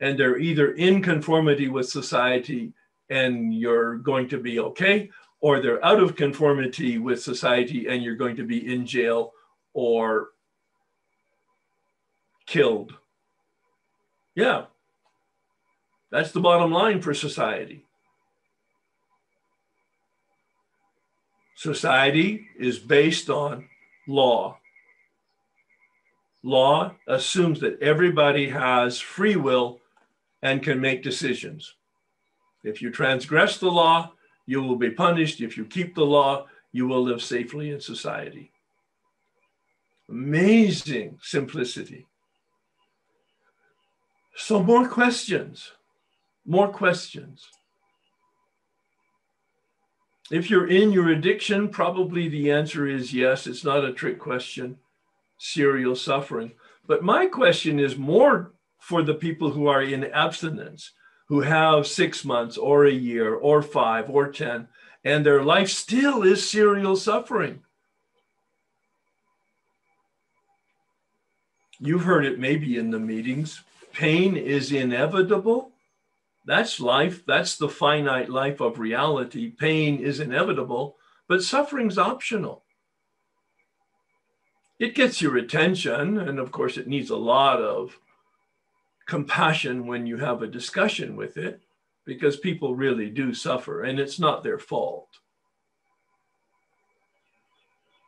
And 0.00 0.18
they're 0.18 0.36
either 0.36 0.72
in 0.72 1.00
conformity 1.00 1.68
with 1.68 1.88
society 1.88 2.72
and 3.08 3.54
you're 3.54 3.98
going 3.98 4.28
to 4.30 4.38
be 4.38 4.58
okay, 4.58 5.10
or 5.40 5.60
they're 5.60 5.84
out 5.84 6.00
of 6.00 6.16
conformity 6.16 6.98
with 6.98 7.22
society 7.22 7.86
and 7.86 8.02
you're 8.02 8.16
going 8.16 8.34
to 8.34 8.44
be 8.44 8.72
in 8.72 8.84
jail 8.84 9.32
or 9.74 10.30
killed. 12.46 12.94
Yeah, 14.34 14.64
that's 16.10 16.32
the 16.32 16.40
bottom 16.40 16.72
line 16.72 17.00
for 17.00 17.14
society. 17.14 17.84
Society 21.54 22.48
is 22.58 22.80
based 22.80 23.30
on 23.30 23.68
law. 24.12 24.58
Law 26.42 26.94
assumes 27.06 27.60
that 27.60 27.80
everybody 27.80 28.48
has 28.48 28.98
free 28.98 29.36
will 29.36 29.80
and 30.42 30.62
can 30.62 30.80
make 30.80 31.02
decisions. 31.02 31.74
If 32.64 32.82
you 32.82 32.90
transgress 32.90 33.58
the 33.58 33.70
law, 33.70 34.12
you 34.46 34.62
will 34.62 34.76
be 34.76 34.90
punished. 34.90 35.40
If 35.40 35.56
you 35.56 35.64
keep 35.64 35.94
the 35.94 36.04
law, 36.04 36.46
you 36.72 36.86
will 36.86 37.02
live 37.02 37.22
safely 37.22 37.70
in 37.70 37.80
society. 37.80 38.50
Amazing 40.08 41.18
simplicity. 41.22 42.06
So, 44.34 44.62
more 44.62 44.88
questions, 44.88 45.72
more 46.44 46.68
questions. 46.68 47.46
If 50.32 50.48
you're 50.48 50.66
in 50.66 50.92
your 50.92 51.10
addiction, 51.10 51.68
probably 51.68 52.26
the 52.26 52.50
answer 52.50 52.86
is 52.86 53.12
yes. 53.12 53.46
It's 53.46 53.64
not 53.64 53.84
a 53.84 53.92
trick 53.92 54.18
question, 54.18 54.78
serial 55.36 55.94
suffering. 55.94 56.52
But 56.86 57.04
my 57.04 57.26
question 57.26 57.78
is 57.78 57.98
more 57.98 58.54
for 58.78 59.02
the 59.02 59.12
people 59.12 59.50
who 59.50 59.66
are 59.66 59.82
in 59.82 60.04
abstinence, 60.04 60.92
who 61.26 61.42
have 61.42 61.86
six 61.86 62.24
months 62.24 62.56
or 62.56 62.86
a 62.86 62.90
year 62.90 63.34
or 63.34 63.60
five 63.60 64.08
or 64.08 64.32
10, 64.32 64.68
and 65.04 65.26
their 65.26 65.42
life 65.42 65.68
still 65.68 66.22
is 66.22 66.48
serial 66.48 66.96
suffering. 66.96 67.60
You've 71.78 72.04
heard 72.04 72.24
it 72.24 72.38
maybe 72.38 72.78
in 72.78 72.90
the 72.90 72.98
meetings. 72.98 73.60
Pain 73.92 74.38
is 74.38 74.72
inevitable 74.72 75.71
that's 76.44 76.80
life. 76.80 77.24
That's 77.24 77.56
the 77.56 77.68
finite 77.68 78.28
life 78.28 78.60
of 78.60 78.78
reality. 78.78 79.50
Pain 79.50 79.98
is 80.00 80.20
inevitable, 80.20 80.96
but 81.28 81.42
suffering's 81.42 81.98
optional. 81.98 82.64
It 84.78 84.94
gets 84.96 85.22
your 85.22 85.36
attention, 85.36 86.18
and 86.18 86.40
of 86.40 86.50
course, 86.50 86.76
it 86.76 86.88
needs 86.88 87.10
a 87.10 87.16
lot 87.16 87.62
of 87.62 87.98
compassion 89.06 89.86
when 89.86 90.06
you 90.06 90.16
have 90.16 90.42
a 90.42 90.48
discussion 90.48 91.14
with 91.14 91.36
it, 91.36 91.60
because 92.04 92.36
people 92.36 92.74
really 92.74 93.08
do 93.08 93.32
suffer, 93.32 93.82
and 93.82 94.00
it's 94.00 94.18
not 94.18 94.42
their 94.42 94.58
fault. 94.58 95.18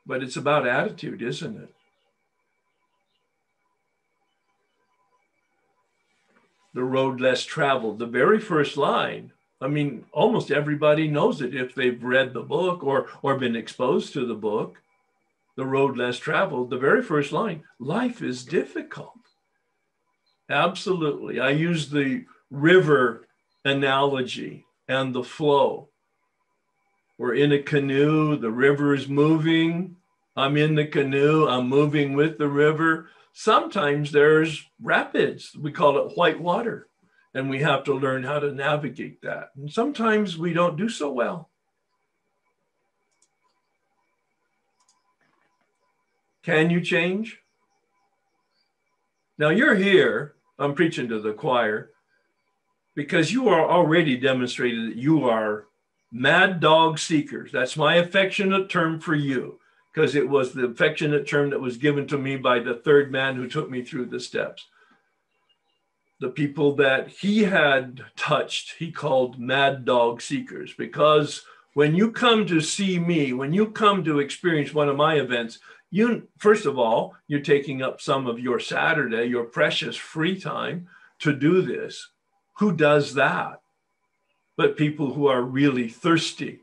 But 0.05 0.23
it's 0.23 0.37
about 0.37 0.67
attitude, 0.67 1.23
isn't 1.23 1.57
it? 1.57 1.75
The 6.75 6.85
road 6.85 7.21
less 7.21 7.45
traveled. 7.45 7.99
The 7.99 8.07
very 8.07 8.41
first 8.41 8.77
line, 8.77 9.33
I 9.61 9.69
mean, 9.69 10.05
almost 10.13 10.51
everybody 10.51 11.09
knows 11.09 11.41
it 11.41 11.55
if 11.55 11.75
they've 11.75 12.03
read 12.03 12.35
the 12.35 12.43
book 12.43 12.83
or, 12.83 13.09
or 13.23 13.39
been 13.39 13.57
exposed 13.57 14.13
to 14.13 14.27
the 14.27 14.35
book. 14.35 14.83
The 15.57 15.65
road 15.65 15.97
less 15.97 16.19
traveled, 16.19 16.71
the 16.71 16.79
very 16.79 17.03
first 17.03 17.31
line, 17.31 17.63
life 17.79 18.23
is 18.23 18.45
difficult. 18.45 19.13
Absolutely. 20.51 21.39
I 21.39 21.51
use 21.51 21.89
the 21.89 22.25
river 22.51 23.29
analogy 23.65 24.67
and 24.89 25.15
the 25.15 25.23
flow. 25.23 25.89
We're 27.17 27.35
in 27.35 27.53
a 27.53 27.63
canoe, 27.63 28.37
the 28.37 28.51
river 28.51 28.95
is 28.95 29.09
moving. 29.09 29.97
I'm 30.37 30.57
in 30.57 30.75
the 30.75 30.87
canoe, 30.87 31.47
I'm 31.47 31.69
moving 31.69 32.15
with 32.15 32.39
the 32.39 32.49
river. 32.49 33.09
Sometimes 33.37 34.13
there's 34.13 34.65
rapids. 34.81 35.57
We 35.61 35.73
call 35.73 35.99
it 35.99 36.17
white 36.17 36.41
water. 36.41 36.89
And 37.35 37.51
we 37.51 37.59
have 37.63 37.83
to 37.85 37.93
learn 37.93 38.23
how 38.23 38.39
to 38.39 38.53
navigate 38.53 39.21
that. 39.23 39.51
And 39.57 39.71
sometimes 39.71 40.39
we 40.39 40.53
don't 40.53 40.79
do 40.79 40.89
so 40.89 41.11
well. 41.11 41.51
Can 46.45 46.71
you 46.71 46.81
change? 46.81 47.41
Now 49.37 49.49
you're 49.49 49.75
here, 49.75 50.37
I'm 50.57 50.75
preaching 50.75 51.09
to 51.09 51.21
the 51.21 51.33
choir, 51.33 51.91
because 52.95 53.33
you 53.33 53.49
are 53.49 53.69
already 53.69 54.17
demonstrated 54.17 54.93
that 54.93 54.97
you 54.97 55.29
are 55.29 55.67
mad 56.13 56.61
dog 56.61 57.01
seekers. 57.01 57.51
That's 57.51 57.77
my 57.77 57.97
affectionate 57.97 58.69
term 58.69 59.01
for 59.01 59.17
you 59.17 59.59
because 59.95 60.17
it 60.17 60.29
was 60.29 60.53
the 60.53 60.65
affectionate 60.65 61.27
term 61.27 61.51
that 61.51 61.61
was 61.61 61.77
given 61.77 62.07
to 62.09 62.19
me 62.19 62.37
by 62.37 62.59
the 62.59 62.75
third 62.75 63.13
man 63.13 63.37
who 63.37 63.49
took 63.49 63.71
me 63.71 63.83
through 63.83 64.07
the 64.07 64.19
steps. 64.19 64.67
The 66.21 66.31
people 66.31 66.75
that 66.77 67.09
he 67.09 67.45
had 67.45 68.01
touched, 68.17 68.75
he 68.79 68.91
called 68.91 69.39
mad 69.39 69.85
dog 69.85 70.21
seekers, 70.21 70.75
because 70.77 71.45
when 71.75 71.95
you 71.95 72.11
come 72.11 72.47
to 72.47 72.61
see 72.61 72.99
me, 72.99 73.33
when 73.33 73.53
you 73.53 73.71
come 73.71 74.03
to 74.05 74.19
experience 74.19 74.75
one 74.75 74.89
of 74.89 74.97
my 74.97 75.15
events, 75.15 75.61
you 75.91 76.27
first 76.39 76.67
of 76.67 76.77
all, 76.77 77.15
you're 77.29 77.41
taking 77.41 77.83
up 77.83 78.01
some 78.01 78.27
of 78.27 78.41
your 78.41 78.59
Saturday, 78.59 79.27
your 79.27 79.45
precious 79.45 79.97
free 79.97 80.41
time 80.41 80.89
to 81.21 81.33
do 81.33 81.63
this. 81.63 82.11
Who 82.59 82.73
does 82.73 83.15
that? 83.15 83.61
But 84.57 84.77
people 84.77 85.15
who 85.15 85.27
are 85.29 85.43
really 85.43 85.89
thirsty, 85.89 86.61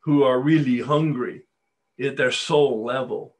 who 0.00 0.22
are 0.22 0.40
really 0.40 0.80
hungry, 0.80 1.42
at 2.00 2.16
their 2.16 2.32
soul 2.32 2.84
level. 2.84 3.34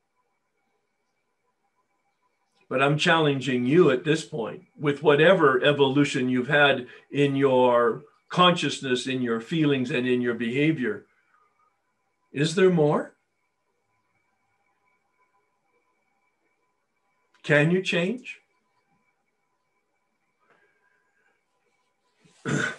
But 2.68 2.82
I'm 2.82 2.98
challenging 2.98 3.66
you 3.66 3.90
at 3.90 4.04
this 4.04 4.24
point 4.24 4.62
with 4.78 5.02
whatever 5.02 5.62
evolution 5.64 6.28
you've 6.28 6.48
had 6.48 6.86
in 7.10 7.34
your 7.34 8.02
consciousness, 8.28 9.06
in 9.06 9.22
your 9.22 9.40
feelings, 9.40 9.90
and 9.90 10.06
in 10.06 10.20
your 10.20 10.34
behavior. 10.34 11.06
Is 12.32 12.54
there 12.54 12.70
more? 12.70 13.14
Can 17.42 17.72
you 17.72 17.82
change? 17.82 18.40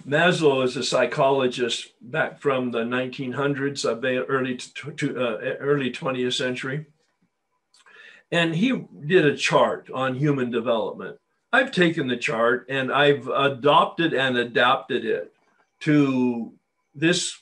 Maslow 0.07 0.63
is 0.63 0.75
a 0.77 0.83
psychologist 0.83 1.93
back 2.01 2.39
from 2.39 2.71
the 2.71 2.83
1900s, 2.83 3.85
uh, 3.85 4.25
early 4.25 4.57
to, 4.57 5.19
uh, 5.19 5.37
early 5.59 5.91
20th 5.91 6.33
century, 6.33 6.85
and 8.31 8.55
he 8.55 8.85
did 9.05 9.25
a 9.25 9.37
chart 9.37 9.89
on 9.93 10.15
human 10.15 10.51
development. 10.51 11.17
I've 11.53 11.71
taken 11.71 12.07
the 12.07 12.17
chart 12.17 12.65
and 12.69 12.91
I've 12.91 13.27
adopted 13.27 14.13
and 14.13 14.37
adapted 14.37 15.03
it 15.03 15.33
to 15.81 16.53
this 16.95 17.41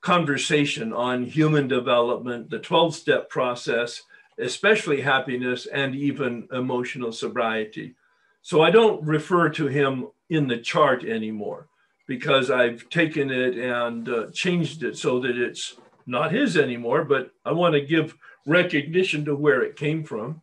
conversation 0.00 0.92
on 0.92 1.24
human 1.24 1.66
development, 1.66 2.50
the 2.50 2.58
12 2.58 2.94
step 2.94 3.30
process, 3.30 4.02
especially 4.38 5.00
happiness 5.00 5.66
and 5.66 5.94
even 5.94 6.46
emotional 6.52 7.12
sobriety. 7.12 7.94
So 8.42 8.62
I 8.62 8.70
don't 8.70 9.02
refer 9.04 9.48
to 9.50 9.66
him 9.66 10.08
in 10.30 10.48
the 10.48 10.58
chart 10.58 11.04
anymore 11.04 11.68
because 12.06 12.50
I've 12.50 12.88
taken 12.88 13.30
it 13.30 13.58
and 13.58 14.08
uh, 14.08 14.30
changed 14.32 14.82
it 14.82 14.96
so 14.96 15.20
that 15.20 15.36
it's 15.36 15.76
not 16.06 16.32
his 16.32 16.56
anymore, 16.56 17.04
but 17.04 17.30
I 17.44 17.52
want 17.52 17.74
to 17.74 17.80
give 17.80 18.16
recognition 18.46 19.24
to 19.26 19.36
where 19.36 19.62
it 19.62 19.76
came 19.76 20.04
from. 20.04 20.40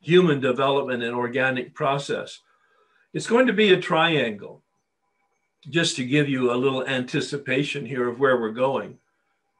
Human 0.00 0.40
development 0.40 1.02
and 1.02 1.14
organic 1.14 1.74
process. 1.74 2.40
It's 3.12 3.28
going 3.28 3.46
to 3.46 3.52
be 3.52 3.72
a 3.72 3.80
triangle. 3.80 4.62
just 5.68 5.96
to 5.96 6.04
give 6.04 6.28
you 6.28 6.52
a 6.52 6.56
little 6.56 6.86
anticipation 6.86 7.84
here 7.84 8.08
of 8.08 8.18
where 8.18 8.40
we're 8.40 8.50
going. 8.50 8.98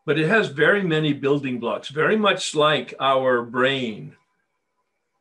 But 0.07 0.19
it 0.19 0.29
has 0.29 0.49
very 0.49 0.83
many 0.83 1.13
building 1.13 1.61
blocks, 1.61 1.89
very 1.89 2.17
much 2.17 2.55
like 2.55 2.95
our 2.99 3.43
brain. 3.43 4.17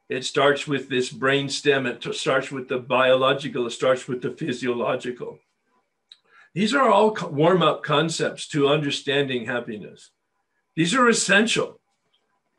It 0.10 0.26
starts 0.26 0.68
with 0.68 0.90
this 0.90 1.12
brain 1.12 1.50
stem, 1.50 1.86
it 1.86 2.04
starts 2.16 2.52
with 2.52 2.68
the 2.68 2.80
biological, 2.80 3.68
it 3.68 3.72
starts 3.72 4.08
with 4.08 4.24
the 4.24 4.32
physiological. 4.32 5.40
These 6.56 6.74
are 6.74 6.90
all 6.90 7.16
warm 7.30 7.62
up 7.62 7.84
concepts 7.84 8.48
to 8.50 8.68
understanding 8.68 9.46
happiness. 9.46 10.10
These 10.76 10.96
are 10.96 11.08
essential. 11.08 11.80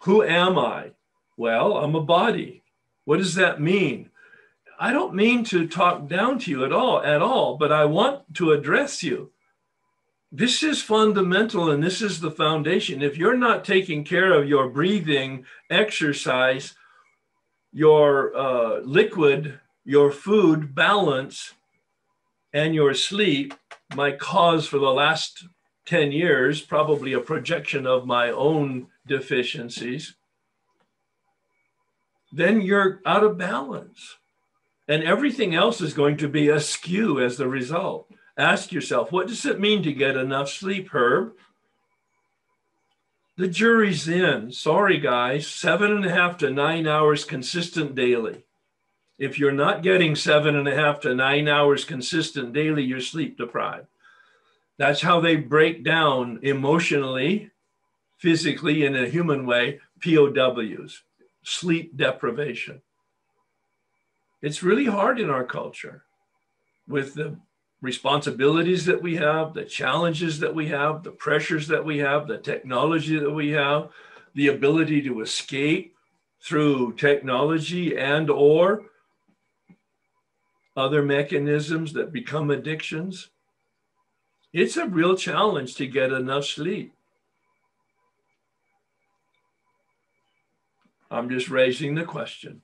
Who 0.03 0.23
am 0.23 0.59
I? 0.59 0.93
Well, 1.37 1.77
I'm 1.77 1.97
a 1.97 2.01
body. 2.01 2.63
What 3.05 3.17
does 3.17 3.35
that 3.35 3.61
mean? 3.61 4.11
I 4.79 4.93
don't 4.93 5.15
mean 5.15 5.43
to 5.47 5.67
talk 5.67 6.09
down 6.09 6.39
to 6.41 6.51
you 6.51 6.65
at 6.65 6.73
all, 6.73 7.03
at 7.03 7.21
all, 7.21 7.57
but 7.59 7.73
I 7.73 7.85
want 7.85 8.33
to 8.37 8.53
address 8.53 9.03
you. 9.03 9.33
This 10.33 10.63
is 10.63 10.81
fundamental 10.81 11.71
and 11.71 11.83
this 11.83 12.01
is 12.01 12.21
the 12.21 12.31
foundation. 12.31 13.03
If 13.03 13.19
you're 13.19 13.37
not 13.37 13.65
taking 13.65 14.05
care 14.05 14.33
of 14.33 14.49
your 14.49 14.69
breathing, 14.69 15.45
exercise, 15.69 16.75
your 17.73 18.37
uh, 18.37 18.81
liquid, 18.81 19.61
your 19.85 20.11
food 20.11 20.75
balance, 20.75 21.55
and 22.53 22.75
your 22.75 22.95
sleep, 22.95 23.55
my 23.95 24.13
cause 24.13 24.67
for 24.67 24.79
the 24.79 24.91
last 24.91 25.47
10 25.87 26.13
years, 26.13 26.61
probably 26.61 27.13
a 27.13 27.21
projection 27.21 27.87
of 27.87 28.07
my 28.07 28.31
own 28.31 28.89
deficiencies, 29.07 30.15
then 32.33 32.61
you're 32.61 33.01
out 33.07 33.25
of 33.25 33.39
balance. 33.39 34.17
And 34.89 35.03
everything 35.05 35.55
else 35.55 35.81
is 35.81 35.95
going 35.95 36.17
to 36.19 36.29
be 36.29 36.49
askew 36.49 37.21
as 37.21 37.37
the 37.37 37.49
result. 37.49 38.11
Ask 38.37 38.73
yourself, 38.73 39.13
what 39.13 39.29
does 39.29 39.45
it 39.47 39.61
mean 39.61 39.83
to 39.83 39.93
get 39.93 40.17
enough 40.17 40.49
sleep, 40.49 40.89
Herb? 40.93 41.35
The 43.41 43.49
jury's 43.49 44.07
in. 44.07 44.53
Sorry, 44.53 44.99
guys, 44.99 45.47
seven 45.47 45.91
and 45.93 46.05
a 46.05 46.11
half 46.11 46.37
to 46.39 46.51
nine 46.51 46.87
hours 46.87 47.25
consistent 47.25 47.95
daily. 47.95 48.45
If 49.19 49.39
you're 49.39 49.51
not 49.51 49.83
getting 49.83 50.15
seven 50.15 50.55
and 50.57 50.69
a 50.69 50.77
half 50.77 51.01
to 51.01 51.15
nine 51.15 51.49
hours 51.49 51.87
consistent 51.87 52.53
daily, 52.53 52.83
you're 52.83 53.01
sleep 53.01 53.39
deprived. 53.39 53.87
That's 54.77 55.01
how 55.01 55.21
they 55.21 55.37
break 55.37 55.83
down 55.83 56.41
emotionally, 56.43 57.51
physically, 58.19 58.85
in 58.85 58.95
a 58.95 59.09
human 59.09 59.47
way, 59.47 59.81
POWs, 60.05 61.03
sleep 61.43 61.97
deprivation. 61.97 62.83
It's 64.43 64.63
really 64.63 64.85
hard 64.85 65.19
in 65.19 65.31
our 65.31 65.45
culture 65.45 66.05
with 66.87 67.15
the 67.15 67.39
responsibilities 67.83 68.85
that 68.87 69.03
we 69.03 69.17
have, 69.17 69.55
the 69.55 69.65
challenges 69.65 70.39
that 70.41 70.55
we 70.55 70.69
have, 70.69 71.03
the 71.03 71.11
pressures 71.11 71.69
that 71.69 71.85
we 71.85 71.99
have, 71.99 72.27
the 72.27 72.39
technology 72.39 73.19
that 73.19 73.31
we 73.31 73.51
have, 73.51 73.89
the 74.35 74.49
ability 74.49 75.03
to 75.03 75.21
escape 75.21 75.95
through 76.43 76.95
technology 76.95 77.97
and 77.97 78.31
or 78.31 78.85
other 80.77 81.03
mechanisms 81.03 81.93
that 81.95 82.13
become 82.13 82.51
addictions. 82.51 83.31
It's 84.53 84.77
a 84.77 84.87
real 84.87 85.17
challenge 85.17 85.75
to 85.77 85.87
get 85.87 86.13
enough 86.13 86.45
sleep. 86.45 86.93
I'm 91.11 91.29
just 91.29 91.49
raising 91.49 91.95
the 91.95 92.05
question. 92.05 92.63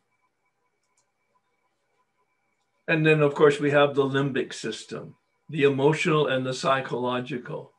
And 2.89 3.05
then, 3.05 3.21
of 3.21 3.35
course, 3.35 3.59
we 3.59 3.71
have 3.73 3.95
the 3.95 4.05
limbic 4.05 4.53
system, 4.53 5.17
the 5.49 5.65
emotional 5.65 6.27
and 6.27 6.47
the 6.47 6.55
psychological, 6.55 7.73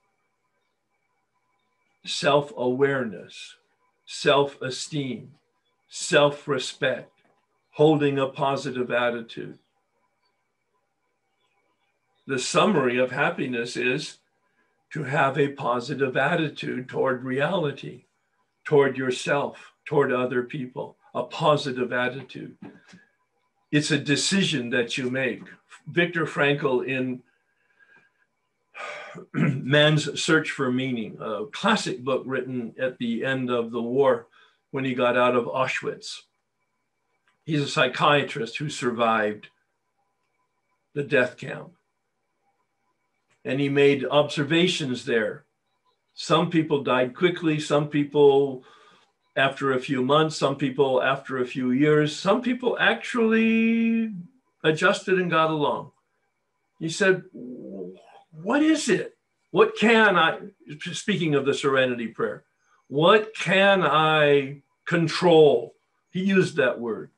self 2.05 2.51
awareness, 2.57 3.55
self 4.05 4.61
esteem, 4.61 5.31
self 5.87 6.47
respect, 6.47 7.11
holding 7.71 8.19
a 8.19 8.27
positive 8.27 8.91
attitude. 8.91 9.59
The 12.25 12.39
summary 12.39 12.97
of 12.97 13.11
happiness 13.11 13.77
is 13.77 14.17
to 14.91 15.03
have 15.03 15.37
a 15.37 15.49
positive 15.49 16.17
attitude 16.17 16.89
toward 16.89 17.23
reality, 17.23 18.05
toward 18.65 18.97
yourself, 18.97 19.71
toward 19.85 20.11
other 20.11 20.43
people, 20.43 20.97
a 21.13 21.23
positive 21.23 21.93
attitude 21.93 22.57
it's 23.71 23.91
a 23.91 23.97
decision 23.97 24.69
that 24.71 24.97
you 24.97 25.09
make. 25.09 25.43
Viktor 25.87 26.25
Frankl 26.25 26.85
in 26.85 27.21
Man's 29.33 30.21
Search 30.21 30.51
for 30.51 30.71
Meaning, 30.71 31.17
a 31.19 31.45
classic 31.51 32.03
book 32.03 32.23
written 32.25 32.73
at 32.79 32.97
the 32.97 33.25
end 33.25 33.49
of 33.49 33.71
the 33.71 33.81
war 33.81 34.27
when 34.71 34.85
he 34.85 34.93
got 34.93 35.17
out 35.17 35.35
of 35.35 35.45
Auschwitz. 35.45 36.21
He's 37.45 37.61
a 37.61 37.67
psychiatrist 37.67 38.57
who 38.57 38.69
survived 38.69 39.47
the 40.93 41.03
death 41.03 41.37
camp. 41.37 41.71
And 43.45 43.59
he 43.59 43.69
made 43.69 44.05
observations 44.05 45.05
there. 45.05 45.45
Some 46.13 46.49
people 46.49 46.83
died 46.83 47.15
quickly, 47.15 47.59
some 47.59 47.87
people 47.87 48.63
after 49.37 49.71
a 49.71 49.79
few 49.79 50.03
months, 50.03 50.35
some 50.35 50.55
people 50.55 51.01
after 51.01 51.37
a 51.37 51.45
few 51.45 51.71
years, 51.71 52.17
some 52.17 52.41
people 52.41 52.75
actually 52.79 54.11
adjusted 54.63 55.19
and 55.19 55.29
got 55.29 55.51
along. 55.51 55.91
He 56.79 56.89
said, 56.89 57.23
What 57.31 58.63
is 58.63 58.89
it? 58.89 59.15
What 59.51 59.77
can 59.77 60.17
I, 60.17 60.39
speaking 60.79 61.35
of 61.35 61.45
the 61.45 61.53
serenity 61.53 62.07
prayer, 62.07 62.43
what 62.87 63.33
can 63.35 63.81
I 63.83 64.61
control? 64.85 65.75
He 66.09 66.23
used 66.23 66.57
that 66.57 66.79
word. 66.79 67.11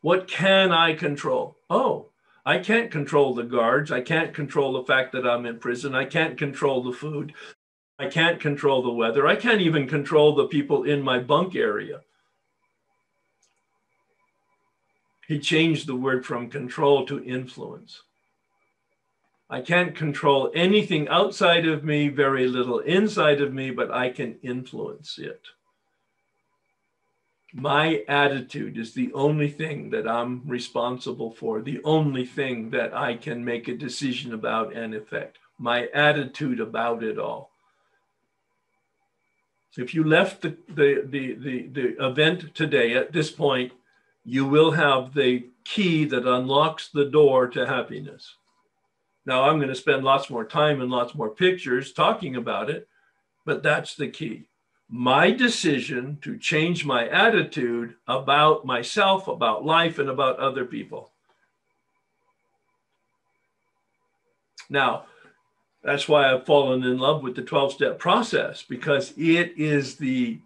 What 0.00 0.28
can 0.28 0.72
I 0.72 0.94
control? 0.94 1.56
Oh, 1.68 2.10
I 2.44 2.58
can't 2.58 2.90
control 2.90 3.34
the 3.34 3.42
guards. 3.42 3.90
I 3.90 4.00
can't 4.00 4.32
control 4.32 4.72
the 4.74 4.84
fact 4.84 5.12
that 5.12 5.26
I'm 5.26 5.46
in 5.46 5.58
prison. 5.58 5.94
I 5.94 6.04
can't 6.04 6.38
control 6.38 6.82
the 6.82 6.92
food. 6.92 7.34
I 7.98 8.08
can't 8.08 8.40
control 8.40 8.82
the 8.82 8.90
weather. 8.90 9.26
I 9.26 9.36
can't 9.36 9.62
even 9.62 9.88
control 9.88 10.34
the 10.34 10.46
people 10.46 10.84
in 10.84 11.02
my 11.02 11.18
bunk 11.18 11.56
area. 11.56 12.02
He 15.26 15.38
changed 15.40 15.86
the 15.86 15.96
word 15.96 16.24
from 16.24 16.50
control 16.50 17.06
to 17.06 17.24
influence. 17.24 18.02
I 19.48 19.60
can't 19.60 19.94
control 19.94 20.50
anything 20.54 21.08
outside 21.08 21.66
of 21.66 21.84
me, 21.84 22.08
very 22.08 22.48
little 22.48 22.80
inside 22.80 23.40
of 23.40 23.52
me, 23.52 23.70
but 23.70 23.90
I 23.90 24.10
can 24.10 24.38
influence 24.42 25.18
it. 25.18 25.40
My 27.52 28.04
attitude 28.08 28.76
is 28.76 28.92
the 28.92 29.12
only 29.14 29.48
thing 29.48 29.90
that 29.90 30.06
I'm 30.06 30.42
responsible 30.46 31.30
for, 31.30 31.62
the 31.62 31.80
only 31.84 32.26
thing 32.26 32.70
that 32.70 32.92
I 32.92 33.14
can 33.16 33.44
make 33.44 33.68
a 33.68 33.74
decision 33.74 34.34
about 34.34 34.74
and 34.74 34.94
affect. 34.94 35.38
My 35.58 35.86
attitude 35.94 36.60
about 36.60 37.02
it 37.02 37.18
all. 37.18 37.50
If 39.76 39.94
you 39.94 40.04
left 40.04 40.42
the, 40.42 40.56
the, 40.68 41.02
the, 41.04 41.34
the, 41.34 41.66
the 41.68 42.06
event 42.06 42.54
today 42.54 42.94
at 42.94 43.12
this 43.12 43.30
point, 43.30 43.72
you 44.24 44.46
will 44.46 44.72
have 44.72 45.14
the 45.14 45.46
key 45.64 46.04
that 46.06 46.26
unlocks 46.26 46.88
the 46.88 47.04
door 47.04 47.46
to 47.48 47.66
happiness. 47.66 48.34
Now, 49.26 49.42
I'm 49.42 49.58
going 49.58 49.68
to 49.68 49.74
spend 49.74 50.04
lots 50.04 50.30
more 50.30 50.44
time 50.44 50.80
and 50.80 50.90
lots 50.90 51.14
more 51.14 51.30
pictures 51.30 51.92
talking 51.92 52.36
about 52.36 52.70
it, 52.70 52.88
but 53.44 53.62
that's 53.62 53.94
the 53.94 54.08
key. 54.08 54.48
My 54.88 55.32
decision 55.32 56.18
to 56.22 56.38
change 56.38 56.84
my 56.84 57.08
attitude 57.08 57.96
about 58.06 58.64
myself, 58.64 59.26
about 59.26 59.64
life, 59.64 59.98
and 59.98 60.08
about 60.08 60.38
other 60.38 60.64
people. 60.64 61.10
Now, 64.70 65.06
that's 65.86 66.08
why 66.08 66.28
I've 66.28 66.44
fallen 66.44 66.82
in 66.82 66.98
love 66.98 67.22
with 67.22 67.36
the 67.36 67.42
12 67.42 67.74
step 67.74 67.98
process 68.00 68.64
because 68.68 69.12
it 69.16 69.56
is 69.56 69.94
the 69.94 70.40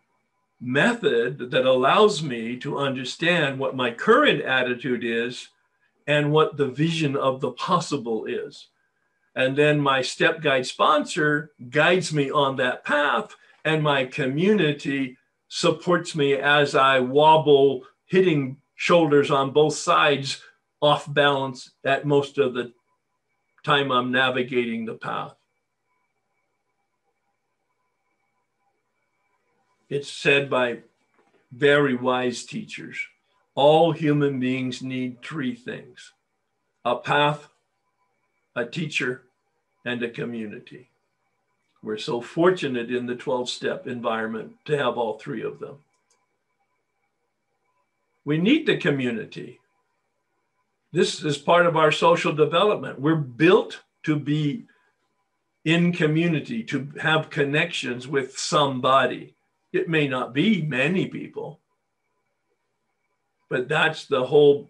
method 0.61 1.51
that 1.51 1.65
allows 1.65 2.23
me 2.23 2.59
to 2.59 2.77
understand 2.77 3.59
what 3.59 3.75
my 3.75 3.91
current 3.91 4.43
attitude 4.43 5.03
is 5.03 5.49
and 6.07 6.31
what 6.31 6.59
the 6.59 6.67
vision 6.67 7.17
of 7.17 7.41
the 7.41 7.53
possible 7.53 8.27
is. 8.27 8.69
And 9.35 9.57
then 9.57 9.81
my 9.81 10.03
step 10.03 10.43
guide 10.43 10.67
sponsor 10.67 11.53
guides 11.71 12.13
me 12.13 12.31
on 12.31 12.57
that 12.57 12.85
path, 12.85 13.35
and 13.65 13.83
my 13.83 14.05
community 14.05 15.17
supports 15.49 16.15
me 16.15 16.35
as 16.35 16.75
I 16.75 17.01
wobble, 17.01 17.85
hitting 18.05 18.59
shoulders 18.75 19.31
on 19.31 19.53
both 19.53 19.75
sides 19.75 20.43
off 20.83 21.11
balance 21.15 21.71
at 21.83 22.05
most 22.05 22.37
of 22.37 22.53
the 22.53 22.73
time 23.63 23.91
I'm 23.91 24.11
navigating 24.11 24.85
the 24.85 24.95
path. 24.95 25.35
It's 29.89 30.09
said 30.09 30.49
by 30.49 30.81
very 31.53 31.95
wise 31.95 32.45
teachers 32.45 32.97
all 33.55 33.93
human 33.93 34.41
beings 34.41 34.83
need 34.83 35.23
three 35.23 35.55
things 35.55 36.13
a 36.85 36.97
path, 36.97 37.49
a 38.57 38.65
teacher, 38.65 39.25
and 39.85 40.03
a 40.03 40.09
community. 40.09 40.89
We're 41.83 41.99
so 41.99 42.23
fortunate 42.23 42.91
in 42.91 43.05
the 43.05 43.17
12 43.17 43.51
step 43.51 43.87
environment 43.87 44.55
to 44.65 44.79
have 44.79 44.97
all 44.97 45.19
three 45.19 45.43
of 45.43 45.59
them. 45.59 45.77
We 48.25 48.39
need 48.39 48.67
the 48.67 48.79
community. 48.79 49.61
This 50.93 51.23
is 51.23 51.39
part 51.39 51.67
of 51.67 51.77
our 51.77 51.93
social 51.93 52.33
development. 52.33 53.01
We're 53.01 53.15
built 53.15 53.81
to 54.05 54.17
be 54.19 54.67
in 55.65 55.93
community, 55.93 56.63
to 56.65 56.89
have 57.01 57.31
connections 57.31 58.09
with 58.09 58.37
somebody. 58.37 59.35
It 59.73 59.89
may 59.89 60.09
not 60.09 60.33
be 60.33 60.63
many 60.63 61.07
people, 61.07 61.61
but 63.49 63.69
that's 63.69 64.07
the 64.07 64.25
whole 64.25 64.69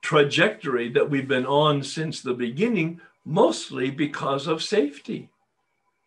trajectory 0.00 0.88
that 0.90 1.10
we've 1.10 1.28
been 1.28 1.44
on 1.44 1.82
since 1.82 2.22
the 2.22 2.32
beginning, 2.32 3.00
mostly 3.26 3.90
because 3.90 4.46
of 4.46 4.62
safety. 4.62 5.28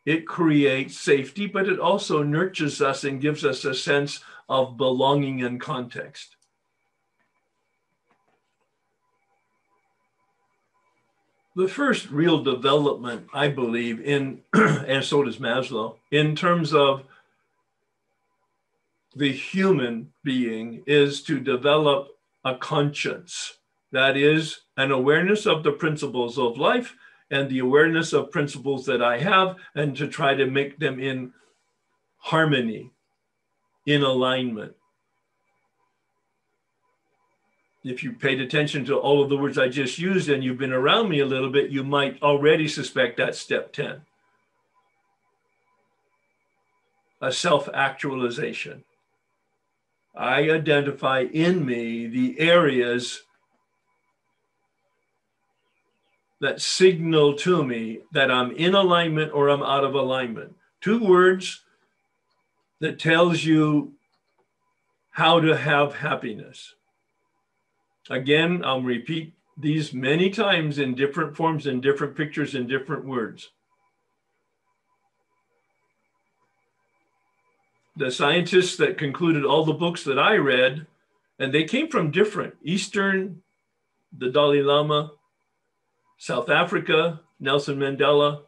It 0.06 0.26
creates 0.26 0.98
safety, 0.98 1.46
but 1.46 1.68
it 1.68 1.80
also 1.80 2.24
nurtures 2.24 2.82
us 2.82 3.04
and 3.04 3.22
gives 3.22 3.46
us 3.46 3.66
a 3.66 3.76
sense 3.76 4.22
of 4.50 4.78
belonging 4.78 5.44
and 5.44 5.62
context. 5.62 6.38
The 11.56 11.68
first 11.68 12.10
real 12.10 12.42
development, 12.44 13.28
I 13.34 13.50
believe, 13.50 14.00
in, 14.00 14.42
and 14.54 15.04
so 15.04 15.24
does 15.24 15.38
Maslow, 15.38 15.96
in 16.10 16.36
terms 16.36 16.74
of 16.74 17.04
the 19.16 19.34
human 19.34 20.14
being, 20.24 20.82
is 20.88 21.22
to 21.24 21.42
develop 21.42 22.08
a 22.46 22.56
conscience 22.56 23.58
that 23.92 24.16
is 24.16 24.62
an 24.78 24.92
awareness 24.92 25.46
of 25.46 25.64
the 25.64 25.74
principles 25.74 26.38
of 26.38 26.58
life 26.58 26.96
and 27.30 27.50
the 27.50 27.60
awareness 27.60 28.14
of 28.14 28.32
principles 28.32 28.86
that 28.86 29.02
I 29.02 29.18
have, 29.20 29.58
and 29.76 29.96
to 29.98 30.08
try 30.08 30.34
to 30.34 30.46
make 30.46 30.80
them 30.80 31.00
in 31.00 31.34
harmony, 32.18 32.92
in 33.86 34.04
alignment. 34.04 34.76
If 37.84 38.04
you 38.04 38.14
paid 38.14 38.40
attention 38.40 38.86
to 38.86 38.98
all 38.98 39.24
of 39.24 39.30
the 39.30 39.38
words 39.38 39.58
I 39.58 39.68
just 39.68 39.98
used 39.98 40.30
and 40.30 40.44
you've 40.44 40.60
been 40.60 40.74
around 40.74 41.10
me 41.10 41.20
a 41.20 41.26
little 41.26 41.50
bit, 41.50 41.72
you 41.72 41.84
might 41.84 42.22
already 42.22 42.68
suspect 42.68 43.18
that's 43.18 43.40
step 43.40 43.74
10. 43.74 44.02
A 47.22 47.32
self 47.32 47.68
actualization. 47.74 48.84
I 50.16 50.50
identify 50.52 51.22
in 51.22 51.66
me 51.66 52.08
the 52.08 52.40
areas 52.40 53.24
that 56.42 56.60
signal 56.60 57.36
to 57.36 57.64
me 57.64 58.00
that 58.12 58.30
I'm 58.32 58.52
in 58.52 58.76
alignment 58.76 59.32
or 59.34 59.48
I'm 59.48 59.64
out 59.64 59.84
of 59.84 59.96
alignment. 59.96 60.56
Two 60.82 61.04
words 61.04 61.62
that 62.80 63.00
tells 63.00 63.44
you 63.44 63.94
how 65.12 65.40
to 65.40 65.56
have 65.56 65.96
happiness. 65.96 66.76
Again, 68.10 68.64
I'll 68.66 68.82
repeat 68.82 69.34
these 69.58 69.94
many 69.94 70.30
times 70.30 70.80
in 70.80 70.96
different 70.96 71.36
forms, 71.36 71.68
in 71.68 71.82
different 71.82 72.16
pictures, 72.16 72.56
in 72.56 72.68
different 72.68 73.06
words. 73.06 73.50
The 77.96 78.12
scientists 78.12 78.78
that 78.78 78.98
concluded 78.98 79.46
all 79.46 79.66
the 79.66 79.74
books 79.74 80.04
that 80.06 80.18
I 80.18 80.36
read, 80.38 80.88
and 81.38 81.54
they 81.54 81.66
came 81.66 81.90
from 81.90 82.12
different 82.12 82.56
Eastern, 82.64 83.44
the 84.18 84.30
Dalai 84.30 84.62
Lama, 84.62 85.12
South 86.18 86.50
Africa, 86.50 87.22
Nelson 87.40 87.78
Mandela, 87.78 88.44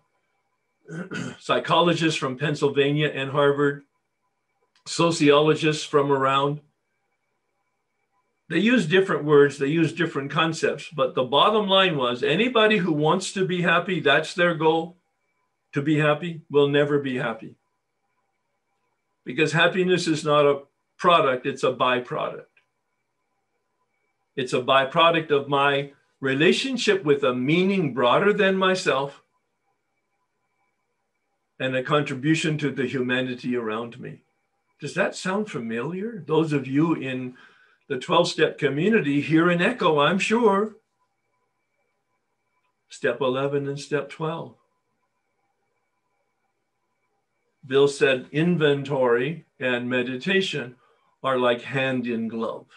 psychologists 1.40 2.18
from 2.18 2.38
Pennsylvania 2.38 3.12
and 3.14 3.32
Harvard, 3.32 3.84
sociologists 4.86 5.84
from 5.84 6.12
around. 6.12 6.62
They 8.54 8.60
use 8.60 8.86
different 8.86 9.24
words, 9.24 9.58
they 9.58 9.66
use 9.66 9.94
different 9.94 10.30
concepts, 10.30 10.88
but 10.96 11.16
the 11.16 11.24
bottom 11.24 11.68
line 11.68 11.98
was 11.98 12.22
anybody 12.22 12.78
who 12.78 12.94
wants 12.94 13.34
to 13.34 13.48
be 13.48 13.64
happy, 13.64 14.00
that's 14.00 14.36
their 14.36 14.54
goal, 14.54 14.98
to 15.72 15.82
be 15.82 15.98
happy, 15.98 16.42
will 16.52 16.68
never 16.68 17.00
be 17.00 17.18
happy. 17.18 17.56
Because 19.26 19.54
happiness 19.54 20.08
is 20.08 20.24
not 20.24 20.46
a 20.46 20.62
product, 21.00 21.48
it's 21.48 21.64
a 21.64 21.74
byproduct. 21.74 22.46
It's 24.36 24.54
a 24.54 24.62
byproduct 24.62 25.32
of 25.32 25.50
my 25.50 25.94
relationship 26.20 27.04
with 27.04 27.24
a 27.24 27.34
meaning 27.34 27.96
broader 27.96 28.34
than 28.34 28.56
myself, 28.56 29.24
and 31.60 31.76
a 31.76 31.82
contribution 31.82 32.60
to 32.60 32.70
the 32.70 32.86
humanity 32.86 33.56
around 33.56 34.00
me. 34.00 34.22
Does 34.80 34.94
that 34.94 35.16
sound 35.16 35.50
familiar? 35.50 36.24
Those 36.28 36.54
of 36.54 36.68
you 36.68 36.94
in 36.94 37.36
the 37.88 38.00
12 38.00 38.28
step 38.28 38.58
community 38.58 39.22
hear 39.22 39.50
an 39.50 39.62
echo, 39.62 40.00
I'm 40.00 40.20
sure. 40.20 40.76
Step 42.90 43.22
11 43.22 43.68
and 43.68 43.80
step 43.80 44.10
12. 44.10 44.56
Bill 47.66 47.88
said 47.88 48.28
inventory 48.32 49.46
and 49.60 49.90
meditation 49.90 50.76
are 51.24 51.38
like 51.38 51.62
hand 51.62 52.08
in 52.08 52.28
glove 52.28 52.68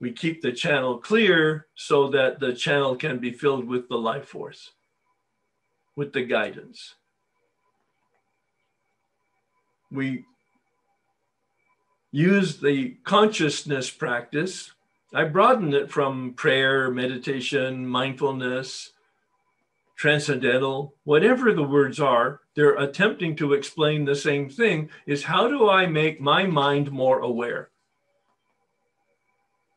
we 0.00 0.12
keep 0.12 0.42
the 0.42 0.52
channel 0.52 0.98
clear 0.98 1.66
so 1.74 2.08
that 2.08 2.38
the 2.38 2.52
channel 2.52 2.96
can 2.96 3.18
be 3.18 3.32
filled 3.32 3.66
with 3.66 3.88
the 3.88 3.96
life 3.96 4.26
force, 4.26 4.72
with 5.96 6.12
the 6.12 6.22
guidance. 6.22 6.94
We 9.90 10.24
use 12.10 12.58
the 12.58 12.96
consciousness 13.04 13.90
practice. 13.90 14.72
I 15.14 15.24
broaden 15.24 15.72
it 15.74 15.90
from 15.90 16.34
prayer, 16.34 16.90
meditation, 16.90 17.86
mindfulness, 17.86 18.92
transcendental, 19.96 20.94
whatever 21.04 21.52
the 21.52 21.62
words 21.62 21.98
are, 21.98 22.40
they're 22.54 22.76
attempting 22.76 23.34
to 23.36 23.52
explain 23.52 24.04
the 24.04 24.14
same 24.14 24.48
thing 24.48 24.90
is 25.06 25.24
how 25.24 25.48
do 25.48 25.68
I 25.68 25.86
make 25.86 26.20
my 26.20 26.44
mind 26.44 26.92
more 26.92 27.18
aware? 27.18 27.70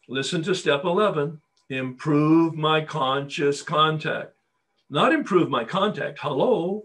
Listen 0.07 0.43
to 0.43 0.53
step 0.53 0.83
11 0.83 1.41
improve 1.69 2.53
my 2.53 2.81
conscious 2.81 3.61
contact. 3.61 4.33
Not 4.89 5.13
improve 5.13 5.49
my 5.49 5.63
contact. 5.63 6.19
Hello. 6.19 6.83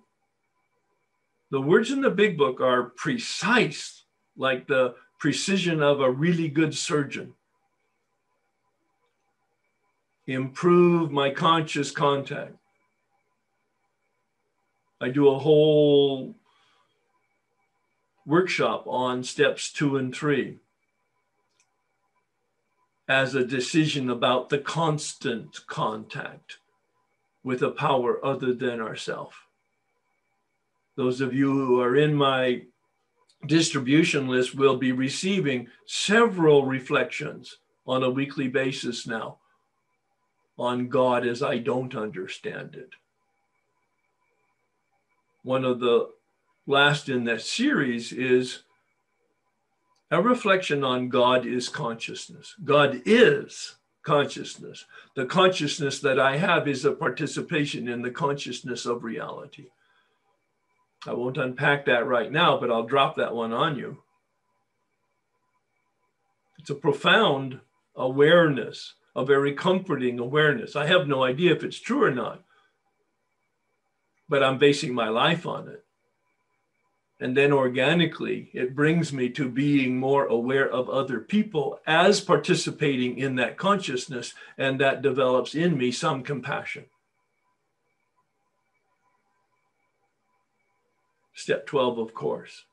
The 1.51 1.61
words 1.61 1.91
in 1.91 2.01
the 2.01 2.11
big 2.11 2.39
book 2.39 2.61
are 2.61 2.85
precise, 2.97 4.05
like 4.37 4.67
the 4.67 4.95
precision 5.19 5.83
of 5.83 6.01
a 6.01 6.11
really 6.11 6.49
good 6.49 6.75
surgeon. 6.75 7.35
Improve 10.27 11.11
my 11.11 11.31
conscious 11.31 11.91
contact. 11.91 12.57
I 15.01 15.11
do 15.11 15.29
a 15.29 15.39
whole 15.39 16.35
workshop 18.25 18.85
on 18.87 19.23
steps 19.23 19.73
two 19.73 19.97
and 19.97 20.15
three 20.15 20.59
as 23.09 23.35
a 23.35 23.45
decision 23.45 24.11
about 24.11 24.49
the 24.49 24.59
constant 24.59 25.65
contact 25.67 26.59
with 27.45 27.63
a 27.63 27.71
power 27.71 28.25
other 28.25 28.53
than 28.53 28.81
ourself. 28.81 29.47
Those 30.97 31.21
of 31.21 31.33
you 31.33 31.53
who 31.53 31.81
are 31.81 31.95
in 31.95 32.15
my 32.15 32.63
distribution 33.47 34.29
list 34.29 34.55
will 34.55 34.77
be 34.77 34.93
receiving 34.93 35.69
several 35.85 36.65
reflections 36.65 37.59
on 37.87 38.03
a 38.03 38.11
weekly 38.11 38.49
basis 38.49 39.07
now 39.07 39.39
on 40.59 40.89
God 40.89 41.27
as 41.27 41.43
I 41.43 41.59
don't 41.59 41.95
understand 41.95 42.75
it. 42.75 42.91
One 45.43 45.65
of 45.65 45.81
the 45.81 46.11
last 46.67 47.09
in 47.09 47.25
that 47.25 47.43
series 47.43 48.13
is 48.13 48.63
a 50.11 50.21
reflection 50.21 50.83
on 50.83 51.09
God 51.09 51.47
is 51.47 51.69
consciousness. 51.69 52.55
God 52.65 53.03
is 53.05 53.77
consciousness. 54.03 54.85
The 55.15 55.27
consciousness 55.27 56.01
that 56.01 56.19
I 56.19 56.37
have 56.37 56.69
is 56.69 56.85
a 56.85 56.93
participation 56.93 57.89
in 57.89 58.03
the 58.03 58.11
consciousness 58.11 58.87
of 58.87 59.05
reality. 59.05 59.67
I 61.09 61.15
won't 61.15 61.39
unpack 61.39 61.87
that 61.87 62.07
right 62.07 62.31
now, 62.31 62.59
but 62.59 62.71
I'll 62.71 62.87
drop 62.87 63.17
that 63.17 63.35
one 63.35 63.53
on 63.53 63.77
you. 63.77 63.99
It's 66.59 66.71
a 66.71 66.75
profound 66.75 67.61
awareness, 67.95 68.95
a 69.15 69.25
very 69.25 69.55
comforting 69.55 70.19
awareness. 70.19 70.77
I 70.77 70.87
have 70.87 71.07
no 71.07 71.23
idea 71.23 71.53
if 71.53 71.63
it's 71.63 71.79
true 71.79 72.05
or 72.05 72.11
not, 72.11 72.43
but 74.29 74.43
I'm 74.43 74.59
basing 74.59 74.95
my 74.95 75.09
life 75.09 75.47
on 75.47 75.69
it. 75.69 75.85
And 77.19 77.37
then 77.37 77.53
organically, 77.53 78.51
it 78.53 78.77
brings 78.77 79.13
me 79.13 79.31
to 79.31 79.49
being 79.49 79.97
more 79.99 80.27
aware 80.27 80.69
of 80.69 80.91
other 80.91 81.21
people 81.21 81.81
as 81.87 82.21
participating 82.21 83.17
in 83.17 83.37
that 83.37 83.57
consciousness, 83.57 84.35
and 84.59 84.79
that 84.81 85.01
develops 85.01 85.55
in 85.55 85.79
me 85.79 85.93
some 85.93 86.23
compassion. 86.23 86.87
Step 91.37 91.67
12, 91.67 91.99
of 91.99 92.15
course 92.15 92.65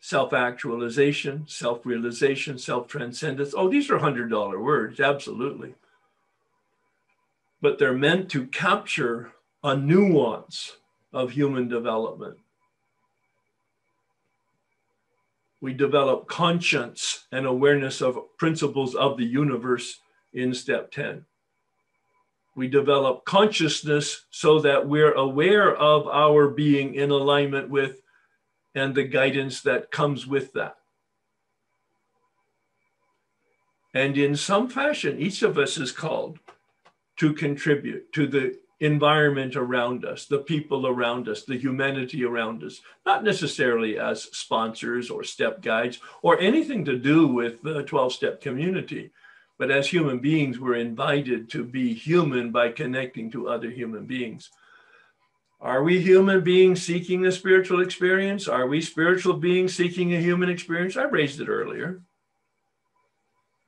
self 0.00 0.32
actualization, 0.32 1.44
self 1.48 1.86
realization, 1.86 2.58
self 2.58 2.86
transcendence. 2.86 3.54
Oh, 3.56 3.68
these 3.68 3.90
are 3.90 3.98
$100 3.98 4.62
words, 4.62 5.00
absolutely. 5.00 5.74
But 7.62 7.78
they're 7.78 7.94
meant 7.94 8.30
to 8.32 8.46
capture 8.46 9.32
a 9.64 9.74
nuance 9.74 10.76
of 11.12 11.30
human 11.30 11.68
development 11.68 12.38
we 15.60 15.72
develop 15.72 16.28
conscience 16.28 17.26
and 17.32 17.46
awareness 17.46 18.00
of 18.00 18.18
principles 18.36 18.94
of 18.94 19.16
the 19.16 19.24
universe 19.24 20.00
in 20.32 20.54
step 20.54 20.90
10. 20.92 21.24
We 22.58 22.66
develop 22.66 23.24
consciousness 23.24 24.26
so 24.30 24.58
that 24.62 24.88
we're 24.88 25.12
aware 25.12 25.76
of 25.76 26.08
our 26.08 26.48
being 26.48 26.96
in 26.96 27.12
alignment 27.12 27.70
with 27.70 28.02
and 28.74 28.96
the 28.96 29.04
guidance 29.04 29.60
that 29.60 29.92
comes 29.92 30.26
with 30.26 30.54
that. 30.54 30.74
And 33.94 34.18
in 34.18 34.34
some 34.34 34.68
fashion, 34.68 35.20
each 35.20 35.44
of 35.44 35.56
us 35.56 35.78
is 35.78 35.92
called 35.92 36.40
to 37.18 37.32
contribute 37.32 38.12
to 38.14 38.26
the 38.26 38.58
environment 38.80 39.54
around 39.54 40.04
us, 40.04 40.26
the 40.26 40.38
people 40.38 40.88
around 40.88 41.28
us, 41.28 41.44
the 41.44 41.56
humanity 41.56 42.24
around 42.24 42.64
us, 42.64 42.80
not 43.06 43.22
necessarily 43.22 44.00
as 44.00 44.24
sponsors 44.36 45.10
or 45.10 45.22
step 45.22 45.62
guides 45.62 46.00
or 46.22 46.40
anything 46.40 46.84
to 46.86 46.98
do 46.98 47.28
with 47.28 47.62
the 47.62 47.84
12 47.84 48.12
step 48.12 48.40
community, 48.40 49.12
but 49.58 49.70
as 49.70 49.88
human 49.88 50.18
beings, 50.18 50.58
we're 50.58 50.76
invited 50.76 51.50
to 51.50 51.64
be 51.64 51.92
human 51.92 52.50
by 52.50 52.70
connecting 52.70 53.30
to 53.32 53.48
other 53.48 53.70
human 53.70 54.06
beings. 54.06 54.50
Are 55.60 55.82
we 55.82 56.00
human 56.00 56.42
beings 56.42 56.82
seeking 56.82 57.26
a 57.26 57.32
spiritual 57.32 57.80
experience? 57.80 58.46
Are 58.46 58.68
we 58.68 58.80
spiritual 58.80 59.34
beings 59.34 59.74
seeking 59.74 60.14
a 60.14 60.20
human 60.20 60.48
experience? 60.48 60.96
I 60.96 61.04
raised 61.04 61.40
it 61.40 61.48
earlier. 61.48 62.00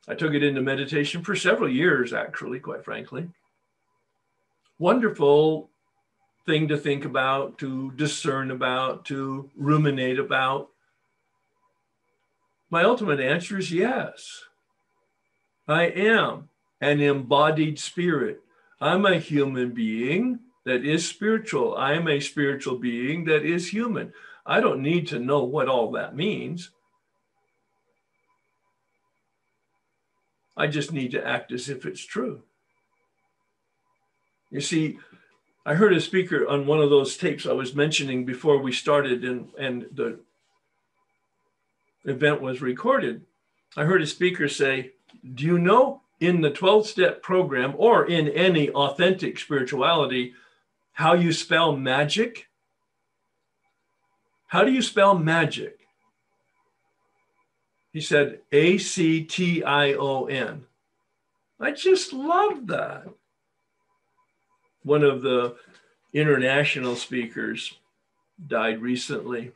I 0.09 0.15
took 0.15 0.33
it 0.33 0.45
into 0.45 0.63
meditation 0.63 1.23
for 1.23 1.35
several 1.35 1.69
years, 1.69 2.13
actually, 2.13 2.61
quite 2.61 2.85
frankly 2.85 3.29
wonderful 4.81 5.71
thing 6.47 6.67
to 6.67 6.77
think 6.77 7.05
about, 7.05 7.59
to 7.59 7.93
discern 7.93 8.51
about, 8.51 9.05
to 9.05 9.49
ruminate 9.55 10.19
about? 10.19 10.71
My 12.71 12.83
ultimate 12.83 13.21
answer 13.21 13.59
is 13.59 13.71
yes. 13.71 14.43
I 15.71 15.85
am 15.85 16.49
an 16.81 17.01
embodied 17.01 17.79
spirit. 17.79 18.43
I'm 18.81 19.07
a 19.07 19.19
human 19.19 19.71
being 19.71 20.41
that 20.65 20.85
is 20.85 21.09
spiritual. 21.09 21.77
I 21.77 21.95
am 21.95 22.09
a 22.09 22.21
spiritual 22.21 22.77
being 22.77 23.25
that 23.25 23.45
is 23.45 23.73
human. 23.73 24.13
I 24.45 24.61
don't 24.61 24.83
need 24.83 25.07
to 25.09 25.19
know 25.19 25.45
what 25.45 25.69
all 25.69 25.93
that 25.93 26.17
means. 26.17 26.71
I 30.57 30.67
just 30.67 30.93
need 30.93 31.13
to 31.13 31.27
act 31.27 31.53
as 31.53 31.69
if 31.69 31.87
it's 31.87 32.05
true. 32.05 32.43
You 34.51 34.61
see, 34.61 34.99
I 35.65 35.75
heard 35.75 35.93
a 35.93 36.01
speaker 36.01 36.49
on 36.49 36.67
one 36.67 36.81
of 36.81 36.91
those 36.91 37.17
tapes 37.17 37.47
I 37.47 37.53
was 37.53 37.75
mentioning 37.75 38.25
before 38.25 38.59
we 38.59 38.73
started 38.73 39.25
and, 39.25 39.51
and 39.59 39.87
the 39.93 40.19
event 42.05 42.41
was 42.41 42.61
recorded. 42.61 43.23
I 43.77 43.85
heard 43.85 44.03
a 44.03 44.07
speaker 44.07 44.49
say, 44.49 44.93
Do 45.35 45.45
you 45.45 45.59
know 45.59 46.03
in 46.21 46.41
the 46.41 46.51
12 46.51 46.87
step 46.87 47.23
program 47.23 47.75
or 47.77 48.07
in 48.07 48.29
any 48.29 48.71
authentic 48.71 49.39
spirituality 49.39 50.35
how 50.93 51.15
you 51.15 51.33
spell 51.33 51.77
magic? 51.77 52.49
How 54.49 54.65
do 54.65 54.73
you 54.73 54.83
spell 54.83 55.17
magic? 55.17 55.79
He 57.93 58.01
said 58.01 58.41
A 58.53 58.79
C 58.79 59.25
T 59.25 59.65
I 59.65 59.95
O 59.95 60.27
N. 60.27 60.67
I 61.59 61.73
just 61.73 62.13
love 62.13 62.67
that 62.69 63.09
one 64.83 65.03
of 65.03 65.23
the 65.23 65.57
international 66.13 66.97
speakers 66.97 67.75
died 68.47 68.81
recently, 68.81 69.53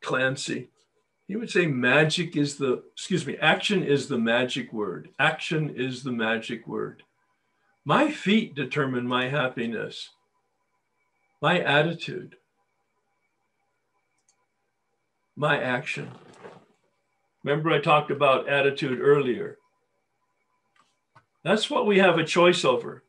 Clancy. 0.00 0.68
He 1.28 1.36
would 1.36 1.50
say 1.50 1.66
magic 1.66 2.36
is 2.36 2.56
the, 2.56 2.82
excuse 2.94 3.26
me, 3.26 3.36
action 3.36 3.84
is 3.84 4.08
the 4.08 4.18
magic 4.18 4.72
word. 4.72 5.10
Action 5.18 5.74
is 5.76 6.02
the 6.02 6.10
magic 6.10 6.66
word. 6.66 7.02
My 7.84 8.10
feet 8.10 8.54
determine 8.54 9.06
my 9.06 9.28
happiness, 9.28 10.08
my 11.42 11.60
attitude, 11.60 12.36
my 15.36 15.60
action. 15.60 16.10
Remember, 17.44 17.70
I 17.70 17.80
talked 17.80 18.10
about 18.10 18.48
attitude 18.48 18.98
earlier. 18.98 19.58
That's 21.44 21.68
what 21.68 21.86
we 21.86 21.98
have 21.98 22.18
a 22.18 22.24
choice 22.24 22.64
over. 22.64 23.04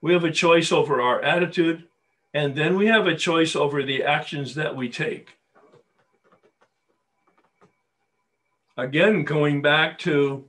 We 0.00 0.12
have 0.12 0.24
a 0.24 0.32
choice 0.32 0.72
over 0.72 1.00
our 1.00 1.22
attitude, 1.22 1.84
and 2.34 2.56
then 2.56 2.76
we 2.76 2.86
have 2.86 3.06
a 3.06 3.16
choice 3.16 3.54
over 3.54 3.84
the 3.84 4.02
actions 4.02 4.56
that 4.56 4.74
we 4.74 4.88
take. 4.88 5.36
Again, 8.76 9.24
going 9.24 9.60
back 9.60 9.98
to 10.00 10.48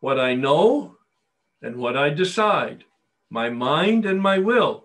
what 0.00 0.20
I 0.20 0.34
know 0.34 0.96
and 1.62 1.76
what 1.76 1.96
I 1.96 2.10
decide, 2.10 2.84
my 3.30 3.48
mind 3.48 4.04
and 4.04 4.20
my 4.20 4.38
will. 4.38 4.84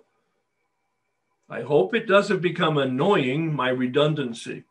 I 1.50 1.62
hope 1.62 1.94
it 1.94 2.08
doesn't 2.08 2.42
become 2.42 2.78
annoying, 2.78 3.54
my 3.54 3.70
redundancy. 3.70 4.64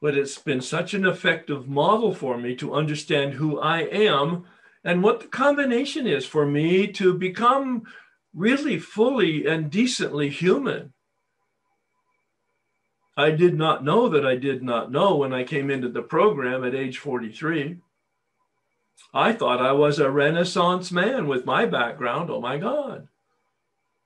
But 0.00 0.16
it's 0.16 0.38
been 0.38 0.60
such 0.60 0.94
an 0.94 1.04
effective 1.04 1.66
model 1.66 2.14
for 2.14 2.38
me 2.38 2.54
to 2.56 2.74
understand 2.74 3.34
who 3.34 3.58
I 3.58 3.80
am 3.80 4.44
and 4.84 5.02
what 5.02 5.20
the 5.20 5.26
combination 5.26 6.06
is 6.06 6.26
for 6.26 6.46
me 6.46 6.86
to 6.92 7.14
become 7.14 7.82
really 8.34 8.78
fully 8.78 9.46
and 9.46 9.70
decently 9.70 10.28
human. 10.28 10.93
I 13.16 13.30
did 13.30 13.56
not 13.56 13.84
know 13.84 14.08
that 14.08 14.26
I 14.26 14.36
did 14.36 14.62
not 14.62 14.90
know 14.90 15.16
when 15.16 15.32
I 15.32 15.44
came 15.44 15.70
into 15.70 15.88
the 15.88 16.02
program 16.02 16.64
at 16.64 16.74
age 16.74 16.98
43. 16.98 17.78
I 19.12 19.32
thought 19.32 19.62
I 19.62 19.72
was 19.72 19.98
a 19.98 20.10
Renaissance 20.10 20.90
man 20.90 21.28
with 21.28 21.46
my 21.46 21.66
background. 21.66 22.30
Oh 22.30 22.40
my 22.40 22.58
God. 22.58 23.08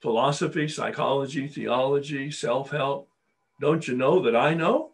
Philosophy, 0.01 0.69
psychology, 0.69 1.49
theology, 1.49 2.31
self 2.31 2.71
help. 2.71 3.09
Don't 3.61 3.89
you 3.89 3.97
know 3.97 4.21
that 4.23 4.37
I 4.37 4.55
know? 4.55 4.91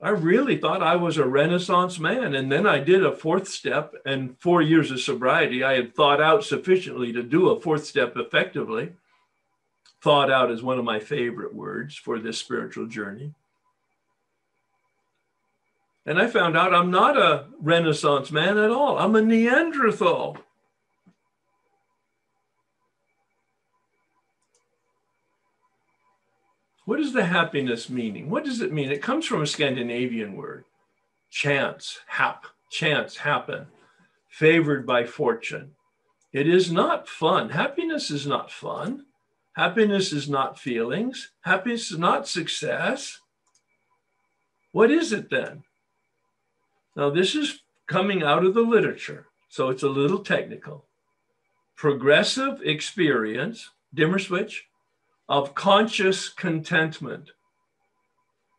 I 0.00 0.10
really 0.10 0.56
thought 0.56 0.82
I 0.82 0.94
was 0.94 1.18
a 1.18 1.26
Renaissance 1.26 1.98
man. 1.98 2.34
And 2.34 2.50
then 2.52 2.66
I 2.66 2.78
did 2.78 3.04
a 3.04 3.12
fourth 3.12 3.48
step 3.48 3.94
and 4.06 4.38
four 4.38 4.62
years 4.62 4.92
of 4.92 5.00
sobriety. 5.00 5.64
I 5.64 5.74
had 5.74 5.94
thought 5.94 6.22
out 6.22 6.44
sufficiently 6.44 7.12
to 7.12 7.22
do 7.22 7.50
a 7.50 7.60
fourth 7.60 7.84
step 7.84 8.16
effectively. 8.16 8.92
Thought 10.00 10.30
out 10.30 10.50
is 10.50 10.62
one 10.62 10.78
of 10.78 10.84
my 10.84 11.00
favorite 11.00 11.54
words 11.54 11.96
for 11.96 12.18
this 12.18 12.38
spiritual 12.38 12.86
journey. 12.86 13.34
And 16.06 16.18
I 16.18 16.26
found 16.26 16.56
out 16.56 16.74
I'm 16.74 16.90
not 16.90 17.18
a 17.18 17.46
Renaissance 17.60 18.30
man 18.30 18.56
at 18.56 18.70
all. 18.70 18.98
I'm 18.98 19.14
a 19.14 19.20
Neanderthal. 19.20 20.38
What 26.86 27.00
is 27.00 27.12
the 27.12 27.24
happiness 27.24 27.90
meaning? 27.90 28.30
What 28.30 28.46
does 28.46 28.62
it 28.62 28.72
mean? 28.72 28.90
It 28.90 29.02
comes 29.02 29.26
from 29.26 29.42
a 29.42 29.46
Scandinavian 29.46 30.34
word, 30.34 30.64
chance, 31.28 31.98
hap, 32.06 32.46
chance, 32.70 33.18
happen, 33.18 33.66
favored 34.30 34.86
by 34.86 35.04
fortune. 35.04 35.72
It 36.32 36.48
is 36.48 36.72
not 36.72 37.06
fun. 37.06 37.50
Happiness 37.50 38.10
is 38.10 38.26
not 38.26 38.50
fun. 38.50 39.04
Happiness 39.58 40.12
is 40.12 40.28
not 40.28 40.56
feelings. 40.56 41.32
Happiness 41.40 41.90
is 41.90 41.98
not 41.98 42.28
success. 42.28 43.18
What 44.70 44.88
is 44.88 45.12
it 45.12 45.30
then? 45.30 45.64
Now, 46.94 47.10
this 47.10 47.34
is 47.34 47.62
coming 47.88 48.22
out 48.22 48.44
of 48.44 48.54
the 48.54 48.60
literature, 48.60 49.26
so 49.48 49.68
it's 49.68 49.82
a 49.82 49.88
little 49.88 50.20
technical. 50.20 50.84
Progressive 51.74 52.62
experience, 52.62 53.70
dimmer 53.92 54.20
switch, 54.20 54.68
of 55.28 55.56
conscious 55.56 56.28
contentment. 56.28 57.32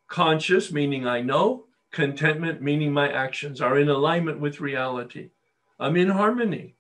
Conscious, 0.10 0.70
meaning 0.70 1.08
I 1.08 1.22
know, 1.22 1.64
contentment, 1.92 2.62
meaning 2.62 2.92
my 2.92 3.10
actions 3.10 3.62
are 3.62 3.80
in 3.80 3.88
alignment 3.88 4.42
with 4.42 4.60
reality. 4.60 5.30
I'm 5.80 5.96
in 5.96 6.10
harmony. 6.10 6.76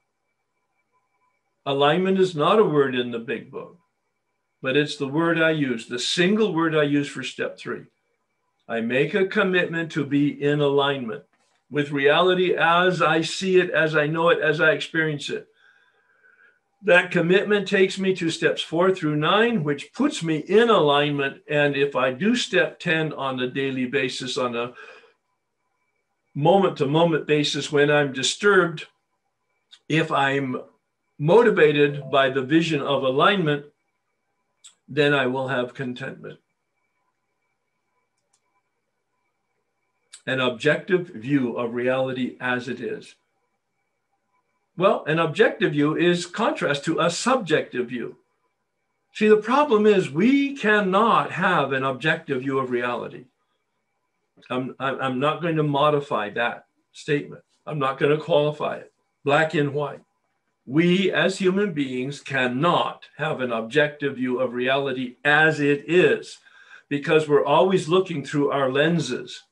Alignment 1.65 2.19
is 2.19 2.35
not 2.35 2.59
a 2.59 2.65
word 2.65 2.95
in 2.95 3.11
the 3.11 3.19
big 3.19 3.49
book. 3.49 3.78
But 4.61 4.75
it's 4.75 4.97
the 4.97 5.07
word 5.07 5.39
I 5.39 5.51
use, 5.51 5.87
the 5.87 5.99
single 5.99 6.53
word 6.53 6.75
I 6.75 6.83
use 6.83 7.07
for 7.07 7.23
step 7.23 7.57
three. 7.57 7.83
I 8.67 8.81
make 8.81 9.13
a 9.13 9.25
commitment 9.25 9.91
to 9.93 10.05
be 10.05 10.41
in 10.43 10.59
alignment 10.59 11.23
with 11.71 11.91
reality 11.91 12.55
as 12.55 13.01
I 13.01 13.21
see 13.21 13.59
it, 13.59 13.69
as 13.69 13.95
I 13.95 14.07
know 14.07 14.29
it, 14.29 14.39
as 14.39 14.59
I 14.59 14.71
experience 14.71 15.29
it. 15.29 15.47
That 16.83 17.11
commitment 17.11 17.67
takes 17.67 17.99
me 17.99 18.15
to 18.15 18.29
steps 18.29 18.61
four 18.61 18.93
through 18.93 19.17
nine, 19.17 19.63
which 19.63 19.91
puts 19.93 20.23
me 20.23 20.37
in 20.37 20.69
alignment. 20.69 21.41
And 21.49 21.75
if 21.75 21.95
I 21.95 22.13
do 22.13 22.35
step 22.35 22.79
10 22.79 23.11
on 23.13 23.39
a 23.39 23.49
daily 23.49 23.85
basis, 23.85 24.37
on 24.37 24.55
a 24.55 24.73
moment 26.33 26.77
to 26.77 26.85
moment 26.85 27.27
basis, 27.27 27.71
when 27.71 27.91
I'm 27.91 28.13
disturbed, 28.13 28.87
if 29.89 30.11
I'm 30.11 30.61
motivated 31.17 32.09
by 32.09 32.29
the 32.29 32.43
vision 32.43 32.81
of 32.81 33.03
alignment, 33.03 33.65
then 34.89 35.13
I 35.13 35.27
will 35.27 35.47
have 35.47 35.73
contentment. 35.73 36.39
An 40.25 40.39
objective 40.39 41.07
view 41.09 41.55
of 41.57 41.73
reality 41.73 42.35
as 42.41 42.67
it 42.67 42.81
is. 42.81 43.15
Well, 44.77 45.03
an 45.05 45.19
objective 45.19 45.71
view 45.73 45.95
is 45.95 46.25
contrast 46.25 46.85
to 46.85 46.99
a 46.99 47.09
subjective 47.09 47.89
view. 47.89 48.17
See, 49.13 49.27
the 49.27 49.37
problem 49.37 49.85
is 49.85 50.09
we 50.09 50.55
cannot 50.55 51.31
have 51.31 51.73
an 51.73 51.83
objective 51.83 52.41
view 52.41 52.59
of 52.59 52.69
reality. 52.69 53.25
I'm, 54.49 54.75
I'm 54.79 55.19
not 55.19 55.41
going 55.41 55.57
to 55.57 55.63
modify 55.63 56.29
that 56.31 56.65
statement. 56.93 57.43
I'm 57.65 57.79
not 57.79 57.99
going 57.99 58.17
to 58.17 58.23
qualify 58.23 58.77
it 58.77 58.91
black 59.23 59.53
and 59.53 59.73
white. 59.73 60.01
We 60.69 61.11
as 61.11 61.39
human 61.39 61.73
beings 61.73 62.21
cannot 62.21 63.05
have 63.17 63.41
an 63.41 63.51
objective 63.51 64.17
view 64.17 64.39
of 64.39 64.53
reality 64.53 65.15
as 65.25 65.59
it 65.59 65.85
is 65.89 66.37
because 66.89 67.27
we're 67.27 67.43
always 67.43 67.89
looking 67.89 68.23
through 68.23 68.51
our 68.51 68.71
lenses. 68.71 69.45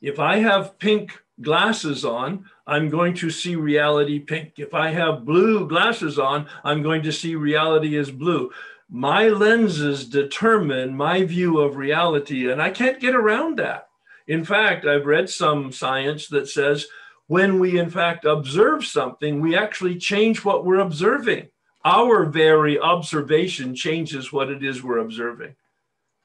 If 0.00 0.18
I 0.18 0.38
have 0.38 0.78
pink 0.78 1.20
glasses 1.42 2.06
on, 2.06 2.46
I'm 2.66 2.88
going 2.88 3.12
to 3.16 3.28
see 3.28 3.54
reality 3.54 4.18
pink. 4.18 4.54
If 4.56 4.72
I 4.72 4.92
have 4.92 5.26
blue 5.26 5.68
glasses 5.68 6.18
on, 6.18 6.46
I'm 6.64 6.82
going 6.82 7.02
to 7.02 7.12
see 7.12 7.34
reality 7.34 7.94
as 7.98 8.10
blue. 8.10 8.50
My 8.88 9.28
lenses 9.28 10.06
determine 10.06 10.96
my 10.96 11.24
view 11.24 11.60
of 11.60 11.76
reality, 11.76 12.50
and 12.50 12.62
I 12.62 12.70
can't 12.70 12.98
get 12.98 13.14
around 13.14 13.58
that. 13.58 13.88
In 14.26 14.42
fact, 14.42 14.86
I've 14.86 15.04
read 15.04 15.28
some 15.28 15.70
science 15.70 16.28
that 16.28 16.48
says 16.48 16.86
when 17.26 17.58
we, 17.58 17.78
in 17.78 17.90
fact, 17.90 18.24
observe 18.24 18.84
something, 18.84 19.40
we 19.40 19.56
actually 19.56 19.96
change 19.96 20.44
what 20.44 20.64
we're 20.64 20.80
observing. 20.80 21.48
Our 21.84 22.24
very 22.24 22.78
observation 22.78 23.74
changes 23.74 24.32
what 24.32 24.50
it 24.50 24.62
is 24.62 24.82
we're 24.82 24.98
observing. 24.98 25.54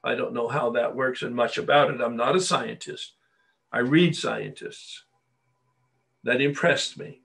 I 0.03 0.15
don't 0.15 0.33
know 0.33 0.47
how 0.47 0.71
that 0.71 0.95
works 0.95 1.21
and 1.21 1.35
much 1.35 1.57
about 1.57 1.91
it. 1.91 2.01
I'm 2.01 2.15
not 2.15 2.35
a 2.35 2.41
scientist. 2.41 3.13
I 3.71 3.79
read 3.79 4.15
scientists. 4.15 5.03
That 6.23 6.41
impressed 6.41 6.97
me. 6.97 7.21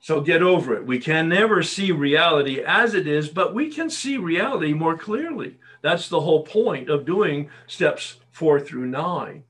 So 0.00 0.20
get 0.20 0.42
over 0.42 0.74
it. 0.74 0.86
We 0.86 0.98
can 0.98 1.30
never 1.30 1.62
see 1.62 1.90
reality 1.90 2.60
as 2.60 2.92
it 2.92 3.06
is, 3.06 3.30
but 3.30 3.54
we 3.54 3.70
can 3.70 3.88
see 3.88 4.18
reality 4.18 4.74
more 4.74 4.98
clearly. 4.98 5.58
That's 5.80 6.08
the 6.08 6.20
whole 6.20 6.44
point 6.44 6.90
of 6.90 7.06
doing 7.06 7.48
steps 7.66 8.18
four 8.30 8.60
through 8.60 8.86
nine. 8.86 9.44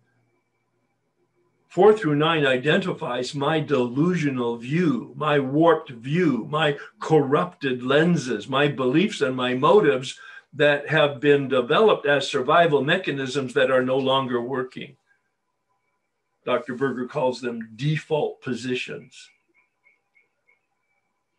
Four 1.74 1.92
through 1.92 2.14
nine 2.14 2.46
identifies 2.46 3.34
my 3.34 3.58
delusional 3.58 4.56
view, 4.56 5.12
my 5.16 5.40
warped 5.40 5.90
view, 5.90 6.46
my 6.48 6.78
corrupted 7.00 7.82
lenses, 7.82 8.46
my 8.46 8.68
beliefs 8.68 9.20
and 9.20 9.34
my 9.34 9.54
motives 9.54 10.16
that 10.52 10.88
have 10.88 11.18
been 11.18 11.48
developed 11.48 12.06
as 12.06 12.30
survival 12.30 12.84
mechanisms 12.84 13.54
that 13.54 13.72
are 13.72 13.82
no 13.82 13.98
longer 13.98 14.40
working. 14.40 14.94
Dr. 16.44 16.76
Berger 16.76 17.08
calls 17.08 17.40
them 17.40 17.70
default 17.74 18.40
positions. 18.40 19.28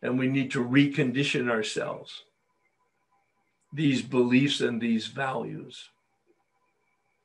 And 0.02 0.18
we 0.18 0.28
need 0.28 0.50
to 0.50 0.62
recondition 0.62 1.48
ourselves, 1.48 2.24
these 3.72 4.02
beliefs 4.02 4.60
and 4.60 4.82
these 4.82 5.06
values 5.06 5.88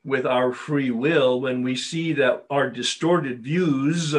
with 0.04 0.26
our 0.26 0.52
free 0.52 0.90
will 0.90 1.40
when 1.40 1.62
we 1.62 1.76
see 1.76 2.12
that 2.12 2.44
our 2.50 2.68
distorted 2.68 3.42
views 3.42 4.14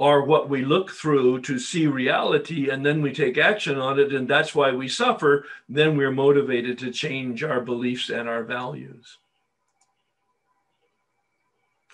are 0.00 0.22
what 0.22 0.48
we 0.48 0.64
look 0.64 0.90
through 0.90 1.40
to 1.40 1.58
see 1.58 1.86
reality 1.86 2.70
and 2.70 2.86
then 2.86 3.02
we 3.02 3.12
take 3.12 3.36
action 3.36 3.78
on 3.78 3.98
it 3.98 4.12
and 4.12 4.28
that's 4.28 4.54
why 4.54 4.72
we 4.72 4.88
suffer 4.88 5.44
then 5.68 5.96
we're 5.96 6.12
motivated 6.12 6.78
to 6.78 6.90
change 6.90 7.42
our 7.42 7.60
beliefs 7.60 8.08
and 8.08 8.28
our 8.28 8.44
values. 8.44 9.18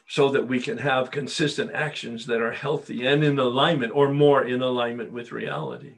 So 0.06 0.28
that 0.28 0.46
we 0.46 0.60
can 0.60 0.78
have 0.78 1.10
consistent 1.10 1.72
actions 1.72 2.26
that 2.26 2.42
are 2.42 2.52
healthy 2.52 3.06
and 3.06 3.24
in 3.24 3.38
alignment 3.38 3.92
or 3.96 4.10
more 4.10 4.44
in 4.44 4.60
alignment 4.60 5.10
with 5.10 5.32
reality 5.32 5.94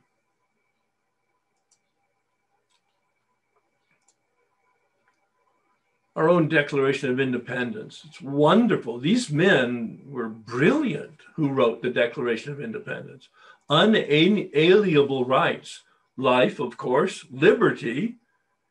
our 6.17 6.31
own 6.31 6.49
Declaration 6.49 7.11
of 7.11 7.21
Independence. 7.21 8.03
It's 8.09 8.23
wonderful. 8.23 8.99
These 8.99 9.31
men 9.31 10.01
were 10.07 10.31
brilliant 10.31 11.21
who 11.35 11.51
wrote 11.51 11.83
the 11.83 11.91
Declaration 11.91 12.53
of 12.53 12.61
Independence. 12.61 13.29
Unalienable 13.69 15.27
rights, 15.27 15.83
life, 16.17 16.59
of 16.59 16.79
course, 16.79 17.27
liberty, 17.31 18.17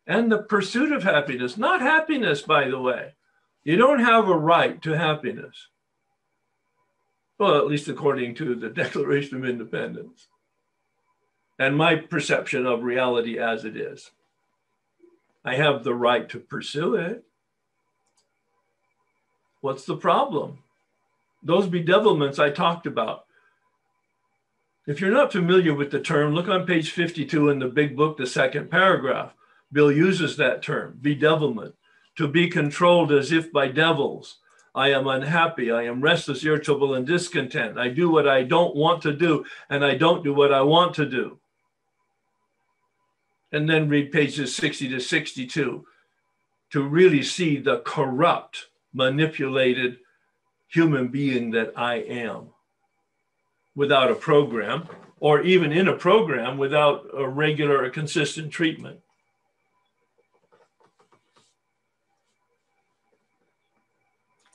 and 0.08 0.32
the 0.32 0.41
pursuit 0.41 0.91
of 0.91 1.04
happiness. 1.04 1.56
Not 1.56 1.82
happiness, 1.82 2.41
by 2.41 2.68
the 2.68 2.80
way. 2.80 3.14
You 3.64 3.78
don't 3.78 4.00
have 4.00 4.28
a 4.28 4.38
right 4.38 4.82
to 4.82 4.98
happiness. 4.98 5.68
Well, 7.38 7.58
at 7.58 7.68
least 7.68 7.88
according 7.88 8.36
to 8.36 8.56
the 8.56 8.70
Declaration 8.84 9.38
of 9.38 9.46
Independence 9.46 10.28
and 11.60 11.78
my 11.78 11.96
perception 11.96 12.66
of 12.66 12.82
reality 12.82 13.38
as 13.38 13.66
it 13.66 13.78
is. 13.78 14.10
I 15.43 15.56
have 15.58 15.84
the 15.84 15.93
right 15.93 16.28
to 16.30 16.39
pursue 16.39 16.96
it. 16.96 17.24
What's 19.66 19.86
the 19.86 19.97
problem? 19.97 20.59
Those 21.41 21.66
bedevilments 21.66 22.38
I 22.38 22.51
talked 22.51 22.86
about. 22.86 23.26
If 24.86 25.01
you're 25.01 25.09
not 25.09 25.32
familiar 25.32 25.74
with 25.74 25.89
the 25.89 25.99
term, 25.99 26.36
look 26.36 26.47
on 26.47 26.68
page 26.68 26.91
52 26.91 27.49
in 27.49 27.57
the 27.57 27.68
big 27.68 27.97
book, 27.97 28.16
the 28.16 28.28
second 28.28 28.70
paragraph. 28.70 29.34
Bill 29.72 29.91
uses 29.91 30.38
that 30.38 30.61
term, 30.61 30.99
bedevilment, 31.01 31.74
to 32.16 32.28
be 32.28 32.47
controlled 32.47 33.11
as 33.11 33.32
if 33.32 33.51
by 33.51 33.68
devils. 33.68 34.38
I 34.76 34.89
am 34.91 35.07
unhappy. 35.07 35.72
I 35.72 35.86
am 35.86 35.99
restless, 35.99 36.45
irritable, 36.45 36.93
and 36.93 37.07
discontent. 37.07 37.80
I 37.80 37.89
do 37.89 38.11
what 38.11 38.28
I 38.28 38.43
don't 38.43 38.76
want 38.76 39.01
to 39.01 39.13
do, 39.13 39.45
and 39.68 39.84
I 39.84 39.95
don't 39.95 40.24
do 40.24 40.32
what 40.32 40.53
I 40.53 40.61
want 40.61 40.93
to 40.97 41.07
do. 41.07 41.39
And 43.51 43.68
then 43.68 43.89
read 43.89 44.11
pages 44.11 44.55
60 44.55 44.89
to 44.89 44.99
62 44.99 45.88
to 46.70 46.84
really 46.84 47.24
see 47.24 47.57
the 47.57 47.80
corrupt 47.80 48.68
manipulated 48.96 49.98
human 50.68 51.10
being 51.10 51.52
that 51.52 51.74
I 51.76 51.96
am 51.96 52.48
without 53.76 54.10
a 54.10 54.16
program, 54.16 54.88
or 55.20 55.41
even 55.41 55.72
in 55.72 55.88
a 55.88 55.93
program 55.93 56.58
without 56.58 57.06
a 57.14 57.28
regular 57.28 57.84
or 57.84 57.89
consistent 57.89 58.52
treatment. 58.52 59.00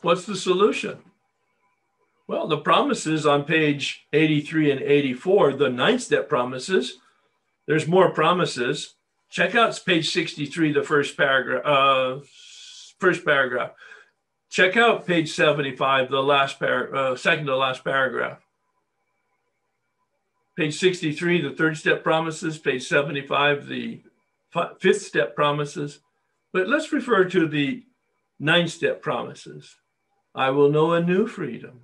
What's 0.01 0.25
the 0.25 0.37
solution? 0.37 0.99
Well, 2.27 2.49
the 2.49 2.59
promises 2.59 3.27
on 3.27 3.45
page 3.45 4.07
83 4.13 4.71
and 4.71 4.81
84, 4.81 5.55
the 5.55 5.69
ninth 5.69 6.03
step 6.03 6.29
promises, 6.29 6.97
there's 7.67 7.87
more 7.87 8.11
promises. 8.11 8.95
Check 9.29 9.55
out 9.55 9.79
page 9.85 10.11
63, 10.11 10.73
the 10.73 10.83
first 10.83 11.17
paragraph, 11.17 11.63
uh, 11.67 12.21
first 12.99 13.25
paragraph. 13.25 13.73
Check 14.51 14.77
out 14.77 15.07
page 15.07 15.33
75, 15.33 16.11
the 16.11 16.21
last 16.21 16.59
par- 16.59 16.95
uh, 16.95 17.17
second 17.17 17.47
to 17.47 17.57
last 17.57 17.85
paragraph. 17.85 18.41
Page 20.57 20.77
63, 20.77 21.41
the 21.41 21.55
third 21.55 21.77
step 21.77 22.03
promises. 22.03 22.59
Page 22.59 22.87
75, 22.87 23.69
the 23.69 24.01
fifth 24.81 25.03
step 25.03 25.37
promises. 25.37 26.01
But 26.53 26.69
let's 26.69 26.93
refer 26.93 27.27
to 27.27 27.47
the 27.47 27.85
ninth 28.41 28.71
step 28.71 29.01
promises. 29.01 29.77
I 30.35 30.51
will 30.51 30.69
know 30.69 30.95
a 30.95 31.03
new 31.03 31.29
freedom. 31.29 31.83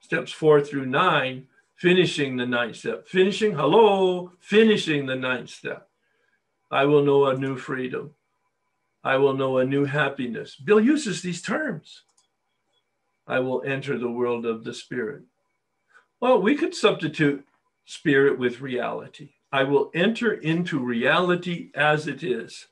Steps 0.00 0.32
four 0.32 0.62
through 0.62 0.86
nine, 0.86 1.48
finishing 1.76 2.38
the 2.38 2.46
ninth 2.46 2.76
step. 2.76 3.06
Finishing, 3.06 3.52
hello, 3.52 4.32
finishing 4.40 5.04
the 5.04 5.16
ninth 5.16 5.50
step. 5.50 5.88
I 6.70 6.86
will 6.86 7.04
know 7.04 7.26
a 7.26 7.36
new 7.36 7.58
freedom. 7.58 8.14
I 9.06 9.18
will 9.18 9.34
know 9.34 9.58
a 9.58 9.64
new 9.64 9.84
happiness. 9.84 10.56
Bill 10.56 10.80
uses 10.80 11.22
these 11.22 11.40
terms. 11.40 12.02
I 13.24 13.38
will 13.38 13.62
enter 13.62 13.96
the 13.96 14.10
world 14.10 14.44
of 14.44 14.64
the 14.64 14.74
spirit. 14.74 15.22
Well, 16.18 16.42
we 16.42 16.56
could 16.56 16.74
substitute 16.74 17.46
spirit 17.84 18.36
with 18.36 18.60
reality. 18.60 19.34
I 19.52 19.62
will 19.62 19.92
enter 19.94 20.32
into 20.32 20.80
reality 20.80 21.70
as 21.72 22.08
it 22.08 22.24
is. 22.24 22.66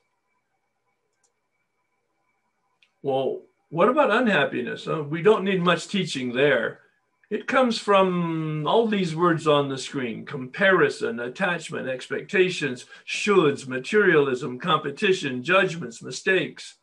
Well, 3.01 3.43
what 3.69 3.87
about 3.87 4.11
unhappiness? 4.11 4.89
Uh, 4.89 5.03
we 5.03 5.21
don't 5.21 5.45
need 5.45 5.61
much 5.61 5.87
teaching 5.87 6.33
there. 6.33 6.81
It 7.29 7.47
comes 7.47 7.79
from 7.79 8.67
all 8.67 8.87
these 8.87 9.15
words 9.15 9.47
on 9.47 9.69
the 9.69 9.77
screen 9.77 10.25
comparison, 10.25 11.19
attachment, 11.19 11.87
expectations, 11.87 12.85
shoulds, 13.07 13.67
materialism, 13.67 14.59
competition, 14.59 15.43
judgments, 15.43 16.03
mistakes. 16.03 16.75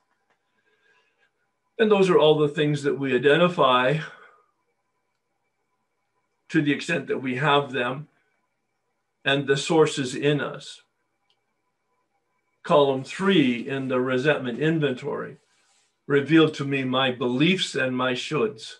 And 1.78 1.90
those 1.90 2.10
are 2.10 2.18
all 2.18 2.38
the 2.38 2.48
things 2.48 2.82
that 2.82 2.98
we 2.98 3.14
identify 3.14 3.98
to 6.48 6.60
the 6.60 6.72
extent 6.72 7.06
that 7.06 7.22
we 7.22 7.36
have 7.36 7.72
them 7.72 8.08
and 9.24 9.46
the 9.46 9.56
sources 9.56 10.14
in 10.14 10.40
us. 10.40 10.82
Column 12.62 13.04
three 13.04 13.66
in 13.66 13.88
the 13.88 14.00
resentment 14.00 14.58
inventory 14.58 15.38
revealed 16.06 16.54
to 16.54 16.64
me 16.64 16.84
my 16.84 17.10
beliefs 17.10 17.74
and 17.74 17.96
my 17.96 18.12
shoulds, 18.12 18.76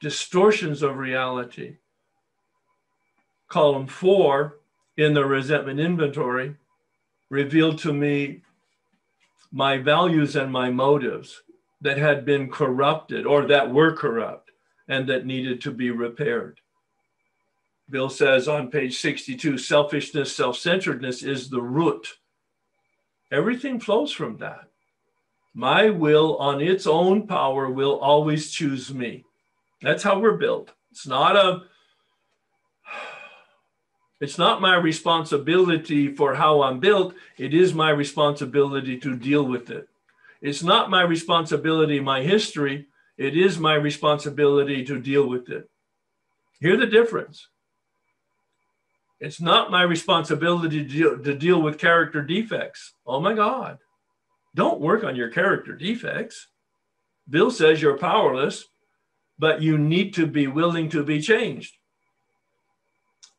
distortions 0.00 0.82
of 0.82 0.96
reality. 0.96 1.76
Column 3.48 3.86
four 3.86 4.58
in 4.96 5.14
the 5.14 5.24
resentment 5.24 5.80
inventory 5.80 6.56
revealed 7.30 7.78
to 7.78 7.92
me 7.92 8.42
my 9.50 9.78
values 9.78 10.36
and 10.36 10.52
my 10.52 10.70
motives 10.70 11.42
that 11.80 11.98
had 11.98 12.24
been 12.24 12.50
corrupted 12.50 13.24
or 13.26 13.46
that 13.46 13.72
were 13.72 13.92
corrupt 13.92 14.50
and 14.88 15.08
that 15.08 15.26
needed 15.26 15.60
to 15.62 15.70
be 15.70 15.90
repaired. 15.90 16.60
Bill 17.90 18.10
says 18.10 18.48
on 18.48 18.70
page 18.70 18.98
62 18.98 19.56
selfishness, 19.56 20.34
self 20.34 20.58
centeredness 20.58 21.22
is 21.22 21.48
the 21.48 21.62
root. 21.62 22.18
Everything 23.30 23.80
flows 23.80 24.12
from 24.12 24.38
that. 24.38 24.68
My 25.54 25.90
will 25.90 26.36
on 26.36 26.60
its 26.60 26.86
own 26.86 27.26
power 27.26 27.70
will 27.70 27.98
always 27.98 28.50
choose 28.50 28.92
me. 28.92 29.24
That's 29.82 30.02
how 30.02 30.18
we're 30.18 30.36
built. 30.36 30.72
It's 30.90 31.06
not 31.06 31.36
a 31.36 31.62
it's 34.20 34.38
not 34.38 34.60
my 34.60 34.74
responsibility 34.74 36.12
for 36.12 36.34
how 36.34 36.62
I'm 36.62 36.80
built. 36.80 37.14
It 37.36 37.54
is 37.54 37.72
my 37.72 37.90
responsibility 37.90 38.98
to 38.98 39.14
deal 39.14 39.44
with 39.44 39.70
it. 39.70 39.88
It's 40.40 40.62
not 40.62 40.90
my 40.90 41.02
responsibility, 41.02 42.00
my 42.00 42.22
history. 42.22 42.86
It 43.16 43.36
is 43.36 43.58
my 43.58 43.74
responsibility 43.74 44.84
to 44.84 45.00
deal 45.00 45.28
with 45.28 45.48
it. 45.50 45.70
Hear 46.60 46.76
the 46.76 46.86
difference. 46.86 47.46
It's 49.20 49.40
not 49.40 49.70
my 49.70 49.82
responsibility 49.82 50.84
to 50.84 50.88
deal, 50.88 51.18
to 51.18 51.34
deal 51.34 51.60
with 51.62 51.78
character 51.78 52.22
defects. 52.22 52.94
Oh 53.06 53.20
my 53.20 53.34
God. 53.34 53.78
Don't 54.54 54.80
work 54.80 55.04
on 55.04 55.16
your 55.16 55.28
character 55.28 55.74
defects. 55.74 56.48
Bill 57.28 57.50
says 57.50 57.82
you're 57.82 57.98
powerless, 57.98 58.64
but 59.38 59.62
you 59.62 59.78
need 59.78 60.14
to 60.14 60.26
be 60.26 60.46
willing 60.46 60.88
to 60.90 61.02
be 61.02 61.20
changed. 61.20 61.76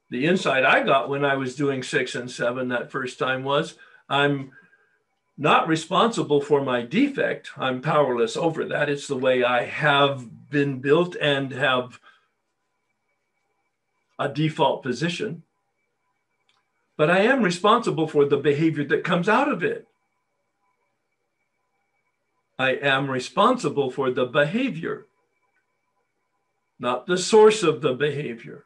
The 0.09 0.25
insight 0.25 0.65
I 0.65 0.83
got 0.83 1.09
when 1.09 1.23
I 1.23 1.35
was 1.35 1.55
doing 1.55 1.83
six 1.83 2.15
and 2.15 2.31
seven 2.31 2.69
that 2.69 2.91
first 2.91 3.19
time 3.19 3.43
was 3.43 3.75
I'm 4.07 4.51
not 5.37 5.67
responsible 5.67 6.41
for 6.41 6.63
my 6.63 6.81
defect. 6.81 7.51
I'm 7.57 7.81
powerless 7.81 8.35
over 8.35 8.65
that. 8.65 8.89
It's 8.89 9.07
the 9.07 9.17
way 9.17 9.43
I 9.43 9.65
have 9.65 10.49
been 10.49 10.79
built 10.79 11.15
and 11.15 11.51
have 11.51 11.99
a 14.17 14.27
default 14.27 14.83
position 14.83 15.43
but 16.99 17.09
I 17.09 17.19
am 17.19 17.43
responsible 17.43 18.09
for 18.09 18.25
the 18.25 18.35
behavior 18.35 18.83
that 18.83 19.05
comes 19.05 19.29
out 19.29 19.49
of 19.49 19.63
it. 19.63 19.87
I 22.59 22.71
am 22.71 23.09
responsible 23.09 23.89
for 23.89 24.11
the 24.11 24.25
behavior, 24.25 25.05
not 26.79 27.05
the 27.05 27.17
source 27.17 27.63
of 27.63 27.81
the 27.81 27.93
behavior. 27.93 28.65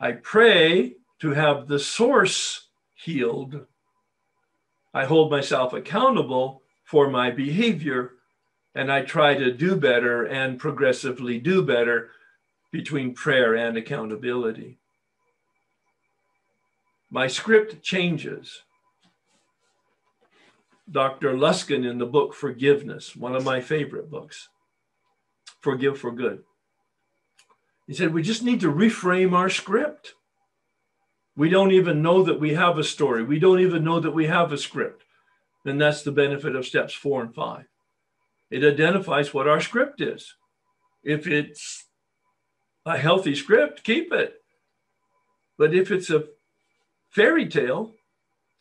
I 0.00 0.12
pray 0.12 0.96
to 1.20 1.30
have 1.30 1.66
the 1.66 1.78
source 1.78 2.68
healed. 2.94 3.66
I 4.92 5.04
hold 5.04 5.30
myself 5.30 5.72
accountable 5.72 6.62
for 6.84 7.08
my 7.08 7.30
behavior 7.30 8.12
and 8.74 8.90
I 8.92 9.02
try 9.02 9.34
to 9.34 9.52
do 9.52 9.76
better 9.76 10.24
and 10.24 10.58
progressively 10.58 11.38
do 11.38 11.62
better 11.62 12.10
between 12.70 13.14
prayer 13.14 13.54
and 13.54 13.76
accountability 13.76 14.80
my 17.10 17.26
script 17.26 17.82
changes. 17.82 18.62
Dr. 20.90 21.34
Luskin 21.34 21.88
in 21.88 21.98
the 21.98 22.06
book 22.06 22.34
Forgiveness, 22.34 23.14
one 23.14 23.34
of 23.34 23.44
my 23.44 23.60
favorite 23.60 24.10
books, 24.10 24.48
Forgive 25.60 25.98
for 25.98 26.12
Good. 26.12 26.42
He 27.90 27.96
said, 27.96 28.14
We 28.14 28.22
just 28.22 28.44
need 28.44 28.60
to 28.60 28.72
reframe 28.72 29.32
our 29.32 29.50
script. 29.50 30.14
We 31.36 31.48
don't 31.48 31.72
even 31.72 32.02
know 32.02 32.22
that 32.22 32.38
we 32.38 32.54
have 32.54 32.78
a 32.78 32.84
story. 32.84 33.24
We 33.24 33.40
don't 33.40 33.58
even 33.58 33.82
know 33.82 33.98
that 33.98 34.12
we 34.12 34.28
have 34.28 34.52
a 34.52 34.58
script. 34.58 35.02
And 35.64 35.80
that's 35.80 36.02
the 36.02 36.12
benefit 36.12 36.54
of 36.54 36.64
steps 36.64 36.94
four 36.94 37.20
and 37.20 37.34
five. 37.34 37.64
It 38.48 38.62
identifies 38.62 39.34
what 39.34 39.48
our 39.48 39.60
script 39.60 40.00
is. 40.00 40.36
If 41.02 41.26
it's 41.26 41.86
a 42.86 42.96
healthy 42.96 43.34
script, 43.34 43.82
keep 43.82 44.12
it. 44.12 44.34
But 45.58 45.74
if 45.74 45.90
it's 45.90 46.10
a 46.10 46.26
fairy 47.08 47.48
tale, 47.48 47.96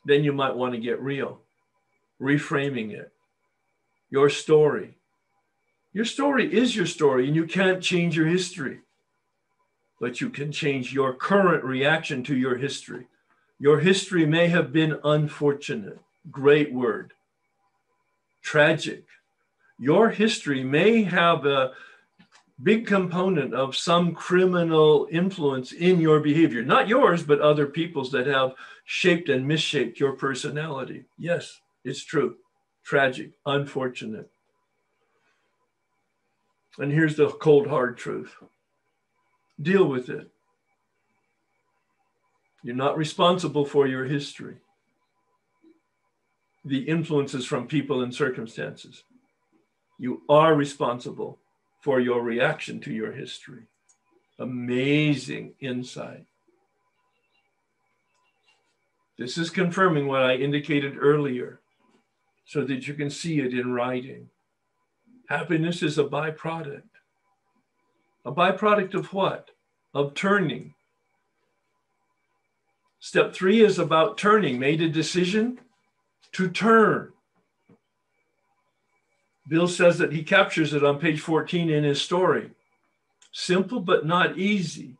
then 0.05 0.23
you 0.23 0.33
might 0.33 0.55
want 0.55 0.73
to 0.73 0.79
get 0.79 0.99
real, 0.99 1.41
reframing 2.19 2.93
it. 2.93 3.11
Your 4.09 4.31
story. 4.31 4.97
Your 5.93 6.05
story 6.05 6.51
is 6.51 6.75
your 6.75 6.87
story, 6.87 7.27
and 7.27 7.35
you 7.35 7.45
can't 7.45 7.83
change 7.83 8.17
your 8.17 8.25
history, 8.25 8.79
but 9.99 10.21
you 10.21 10.29
can 10.29 10.51
change 10.51 10.93
your 10.93 11.13
current 11.13 11.63
reaction 11.63 12.23
to 12.23 12.35
your 12.35 12.57
history. 12.57 13.07
Your 13.59 13.79
history 13.79 14.25
may 14.25 14.47
have 14.47 14.71
been 14.71 14.99
unfortunate, 15.03 15.99
great 16.31 16.73
word, 16.73 17.13
tragic. 18.41 19.05
Your 19.77 20.09
history 20.09 20.63
may 20.63 21.03
have 21.03 21.45
a 21.45 21.73
big 22.63 22.87
component 22.87 23.53
of 23.53 23.75
some 23.75 24.13
criminal 24.13 25.07
influence 25.11 25.71
in 25.71 25.99
your 25.99 26.19
behavior, 26.19 26.63
not 26.63 26.87
yours, 26.87 27.23
but 27.23 27.39
other 27.39 27.65
people's 27.65 28.11
that 28.11 28.27
have 28.27 28.53
shaped 28.85 29.29
and 29.29 29.47
misshaped 29.47 29.99
your 29.99 30.13
personality. 30.13 31.05
Yes, 31.17 31.59
it's 31.83 32.03
true. 32.03 32.35
Tragic, 32.83 33.31
unfortunate. 33.45 34.29
And 36.77 36.91
here's 36.91 37.15
the 37.15 37.29
cold, 37.29 37.67
hard 37.67 37.97
truth 37.97 38.35
deal 39.61 39.85
with 39.85 40.09
it. 40.09 40.29
You're 42.63 42.75
not 42.75 42.97
responsible 42.97 43.65
for 43.65 43.87
your 43.87 44.05
history, 44.05 44.57
the 46.65 46.79
influences 46.79 47.45
from 47.45 47.67
people 47.67 48.01
and 48.01 48.13
circumstances. 48.13 49.03
You 49.97 50.21
are 50.29 50.55
responsible 50.55 51.39
for 51.81 51.99
your 51.99 52.21
reaction 52.21 52.79
to 52.81 52.93
your 52.93 53.13
history. 53.13 53.63
Amazing 54.37 55.53
insight. 55.59 56.25
This 59.17 59.37
is 59.37 59.49
confirming 59.49 60.07
what 60.07 60.23
I 60.23 60.35
indicated 60.35 60.95
earlier 60.97 61.59
so 62.45 62.63
that 62.63 62.87
you 62.87 62.93
can 62.93 63.09
see 63.09 63.39
it 63.39 63.53
in 63.53 63.73
writing. 63.73 64.29
Happiness 65.27 65.83
is 65.83 65.97
a 65.97 66.05
byproduct. 66.05 66.83
A 68.25 68.31
byproduct 68.31 68.93
of 68.93 69.13
what? 69.13 69.49
Of 69.93 70.13
turning. 70.13 70.73
Step 72.99 73.33
three 73.33 73.61
is 73.61 73.79
about 73.79 74.17
turning, 74.17 74.59
made 74.59 74.81
a 74.81 74.89
decision 74.89 75.59
to 76.33 76.49
turn. 76.49 77.13
Bill 79.47 79.67
says 79.67 79.97
that 79.97 80.11
he 80.11 80.23
captures 80.23 80.73
it 80.73 80.83
on 80.83 80.99
page 80.99 81.21
14 81.21 81.69
in 81.69 81.83
his 81.83 82.01
story. 82.01 82.51
Simple, 83.31 83.79
but 83.79 84.05
not 84.05 84.37
easy. 84.37 84.97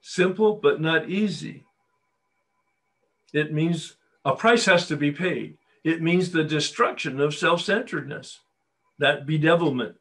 Simple, 0.00 0.54
but 0.56 0.80
not 0.80 1.08
easy. 1.08 1.64
It 3.32 3.52
means 3.52 3.96
a 4.24 4.34
price 4.34 4.64
has 4.64 4.86
to 4.88 4.96
be 4.96 5.12
paid. 5.12 5.58
It 5.84 6.02
means 6.02 6.30
the 6.30 6.44
destruction 6.44 7.20
of 7.20 7.34
self 7.34 7.60
centeredness, 7.62 8.40
that 9.00 9.26
bedevilment. 9.26 9.94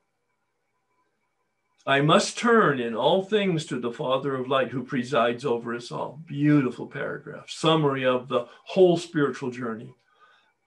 I 1.87 2.01
must 2.01 2.37
turn 2.37 2.79
in 2.79 2.93
all 2.93 3.23
things 3.23 3.65
to 3.67 3.79
the 3.79 3.93
Father 3.93 4.35
of 4.35 4.47
light 4.47 4.69
who 4.69 4.83
presides 4.83 5.45
over 5.45 5.73
us 5.73 5.91
all. 5.91 6.21
Beautiful 6.27 6.85
paragraph, 6.85 7.49
summary 7.49 8.05
of 8.05 8.27
the 8.27 8.45
whole 8.65 8.97
spiritual 8.97 9.51
journey. 9.51 9.95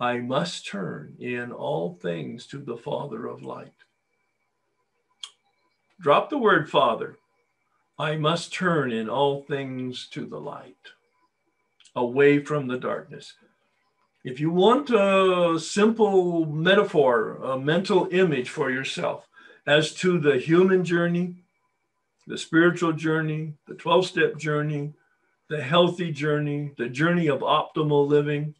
I 0.00 0.18
must 0.18 0.66
turn 0.66 1.14
in 1.20 1.52
all 1.52 1.94
things 1.94 2.46
to 2.48 2.58
the 2.58 2.78
Father 2.78 3.26
of 3.26 3.42
light. 3.42 3.74
Drop 6.00 6.30
the 6.30 6.38
word 6.38 6.70
Father. 6.70 7.18
I 7.98 8.16
must 8.16 8.52
turn 8.52 8.90
in 8.92 9.10
all 9.10 9.42
things 9.42 10.08
to 10.12 10.24
the 10.24 10.40
light, 10.40 10.88
away 11.94 12.42
from 12.42 12.66
the 12.66 12.78
darkness. 12.78 13.34
If 14.24 14.38
you 14.38 14.50
want 14.50 14.90
a 14.90 15.58
simple 15.58 16.46
metaphor, 16.46 17.38
a 17.42 17.58
mental 17.58 18.08
image 18.12 18.48
for 18.48 18.70
yourself 18.70 19.28
as 19.66 19.92
to 19.94 20.20
the 20.20 20.38
human 20.38 20.84
journey, 20.84 21.42
the 22.28 22.38
spiritual 22.38 22.92
journey, 22.92 23.54
the 23.66 23.74
12 23.74 24.06
step 24.06 24.36
journey, 24.36 24.92
the 25.48 25.60
healthy 25.60 26.12
journey, 26.12 26.70
the 26.78 26.88
journey 26.88 27.26
of 27.26 27.40
optimal 27.40 28.06
living, 28.06 28.54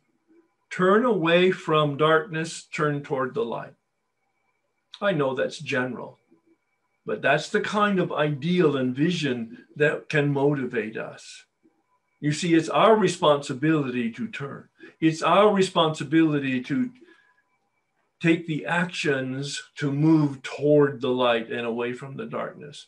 turn 0.68 1.04
away 1.04 1.52
from 1.52 1.96
darkness, 1.96 2.64
turn 2.64 3.02
toward 3.04 3.32
the 3.34 3.44
light. 3.44 3.74
I 5.00 5.12
know 5.12 5.32
that's 5.32 5.58
general, 5.58 6.18
but 7.06 7.22
that's 7.22 7.50
the 7.50 7.60
kind 7.60 8.00
of 8.00 8.10
ideal 8.10 8.76
and 8.76 8.96
vision 8.96 9.66
that 9.76 10.08
can 10.08 10.32
motivate 10.32 10.96
us. 10.96 11.44
You 12.22 12.30
see, 12.30 12.54
it's 12.54 12.68
our 12.68 12.94
responsibility 12.94 14.08
to 14.12 14.28
turn, 14.28 14.68
it's 15.00 15.22
our 15.22 15.52
responsibility 15.52 16.62
to 16.62 16.92
take 18.22 18.46
the 18.46 18.64
actions 18.64 19.60
to 19.78 19.90
move 19.90 20.40
toward 20.44 21.00
the 21.00 21.08
light 21.08 21.50
and 21.50 21.66
away 21.66 21.92
from 21.92 22.16
the 22.16 22.26
darkness. 22.26 22.86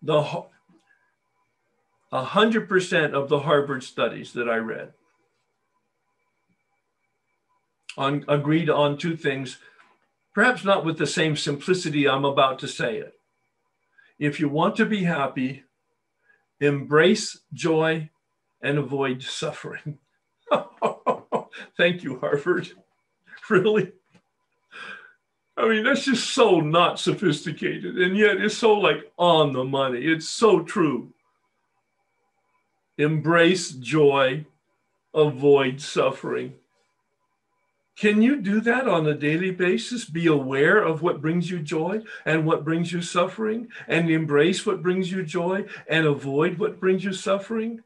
The 0.00 0.46
100% 2.10 3.12
of 3.12 3.28
the 3.28 3.40
Harvard 3.40 3.84
studies 3.84 4.32
that 4.32 4.48
I 4.48 4.56
read 4.56 4.94
on, 7.98 8.24
agreed 8.26 8.70
on 8.70 8.96
two 8.96 9.16
things, 9.16 9.58
perhaps 10.32 10.64
not 10.64 10.82
with 10.82 10.96
the 10.96 11.06
same 11.06 11.36
simplicity 11.36 12.08
I'm 12.08 12.24
about 12.24 12.58
to 12.60 12.68
say 12.68 12.96
it. 12.96 13.12
If 14.18 14.40
you 14.40 14.48
want 14.48 14.76
to 14.76 14.86
be 14.86 15.04
happy, 15.04 15.64
embrace 16.60 17.40
joy 17.52 18.10
and 18.62 18.78
avoid 18.78 19.22
suffering. 19.22 19.98
Thank 21.76 22.02
you, 22.02 22.18
Harvard. 22.18 22.68
Really? 23.50 23.92
I 25.56 25.66
mean, 25.68 25.84
that's 25.84 26.04
just 26.04 26.34
so 26.34 26.60
not 26.60 27.00
sophisticated. 27.00 27.96
And 27.96 28.14
yet 28.14 28.36
it's 28.36 28.58
so 28.58 28.74
like 28.74 29.10
on 29.16 29.54
the 29.54 29.64
money. 29.64 30.00
It's 30.00 30.28
so 30.28 30.60
true. 30.60 31.14
Embrace 32.98 33.70
joy, 33.70 34.44
avoid 35.14 35.80
suffering. 35.80 36.56
Can 37.98 38.22
you 38.22 38.40
do 38.40 38.60
that 38.60 38.86
on 38.86 39.08
a 39.08 39.14
daily 39.14 39.50
basis? 39.50 40.04
Be 40.04 40.28
aware 40.28 40.80
of 40.80 41.02
what 41.02 41.20
brings 41.20 41.50
you 41.50 41.58
joy 41.58 42.02
and 42.24 42.46
what 42.46 42.64
brings 42.64 42.92
you 42.92 43.02
suffering, 43.02 43.68
and 43.88 44.08
embrace 44.08 44.64
what 44.64 44.82
brings 44.82 45.10
you 45.10 45.24
joy 45.24 45.64
and 45.88 46.06
avoid 46.06 46.58
what 46.58 46.78
brings 46.78 47.02
you 47.02 47.12
suffering? 47.12 47.82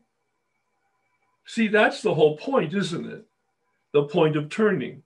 See, 1.47 1.67
that's 1.67 2.03
the 2.03 2.13
whole 2.13 2.37
point, 2.37 2.75
isn't 2.75 3.07
it? 3.07 3.25
The 3.93 4.05
point 4.05 4.37
of 4.37 4.51
turning. 4.51 5.03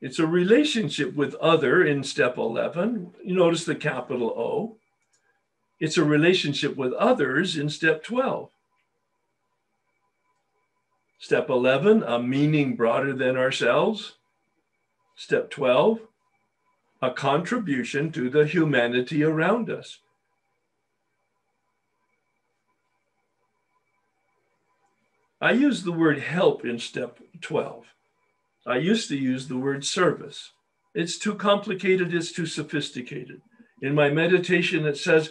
It's 0.00 0.18
a 0.18 0.26
relationship 0.26 1.14
with 1.14 1.34
other 1.34 1.84
in 1.84 2.02
step 2.04 2.38
11. 2.38 3.12
You 3.22 3.34
notice 3.34 3.66
the 3.66 3.74
capital 3.74 4.28
O. 4.30 4.78
It's 5.78 5.98
a 5.98 6.04
relationship 6.04 6.74
with 6.76 6.94
others 6.94 7.58
in 7.58 7.68
step 7.68 8.02
12. 8.02 8.50
Step 11.18 11.50
11, 11.50 12.04
a 12.04 12.18
meaning 12.20 12.76
broader 12.76 13.12
than 13.12 13.36
ourselves. 13.36 14.14
Step 15.16 15.50
12, 15.50 16.00
a 17.02 17.10
contribution 17.10 18.12
to 18.12 18.30
the 18.30 18.46
humanity 18.46 19.24
around 19.24 19.68
us. 19.68 19.98
I 25.40 25.52
use 25.52 25.82
the 25.82 25.92
word 25.92 26.18
help 26.18 26.64
in 26.64 26.78
step 26.78 27.18
12. 27.40 27.86
I 28.66 28.76
used 28.76 29.08
to 29.08 29.16
use 29.16 29.48
the 29.48 29.56
word 29.56 29.84
service. 29.84 30.52
It's 30.94 31.18
too 31.18 31.34
complicated, 31.34 32.12
it's 32.12 32.32
too 32.32 32.46
sophisticated. 32.46 33.40
In 33.82 33.94
my 33.94 34.10
meditation, 34.10 34.86
it 34.86 34.96
says, 34.96 35.30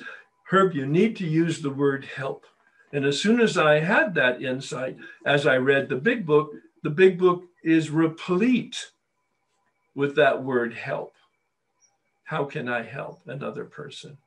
Herb, 0.50 0.74
you 0.74 0.86
need 0.86 1.18
to 1.18 1.26
use 1.26 1.62
the 1.62 1.70
word 1.70 2.06
help. 2.06 2.46
And 2.94 3.06
as 3.06 3.22
soon 3.22 3.42
as 3.42 3.58
I 3.58 3.80
had 3.80 4.14
that 4.16 4.42
insight, 4.42 4.98
as 5.26 5.46
I 5.46 5.58
read 5.58 5.90
the 5.90 5.98
big 5.98 6.26
book, 6.26 6.54
the 6.84 6.90
big 6.90 7.18
book 7.18 7.44
is 7.64 7.90
replete 7.90 8.92
with 9.96 10.16
that 10.16 10.44
word 10.44 10.74
help. 10.74 11.14
How 12.24 12.46
can 12.46 12.70
I 12.70 12.84
help 12.84 13.22
another 13.26 13.66
person? 13.66 14.18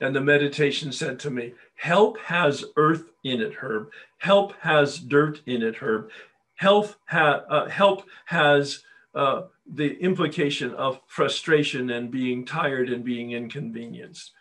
And 0.00 0.14
the 0.14 0.20
meditation 0.20 0.92
said 0.92 1.18
to 1.20 1.30
me, 1.30 1.54
Help 1.76 2.18
has 2.18 2.64
earth 2.76 3.10
in 3.22 3.40
it, 3.40 3.54
Herb. 3.54 3.90
Help 4.18 4.54
has 4.60 4.98
dirt 4.98 5.40
in 5.46 5.62
it, 5.62 5.76
Herb. 5.76 6.10
Health 6.56 6.96
ha- 7.06 7.44
uh, 7.48 7.68
help 7.68 8.04
has 8.26 8.82
uh, 9.14 9.42
the 9.66 9.98
implication 10.00 10.74
of 10.74 11.00
frustration 11.06 11.90
and 11.90 12.10
being 12.10 12.44
tired 12.44 12.88
and 12.88 13.04
being 13.04 13.32
inconvenienced. 13.32 14.32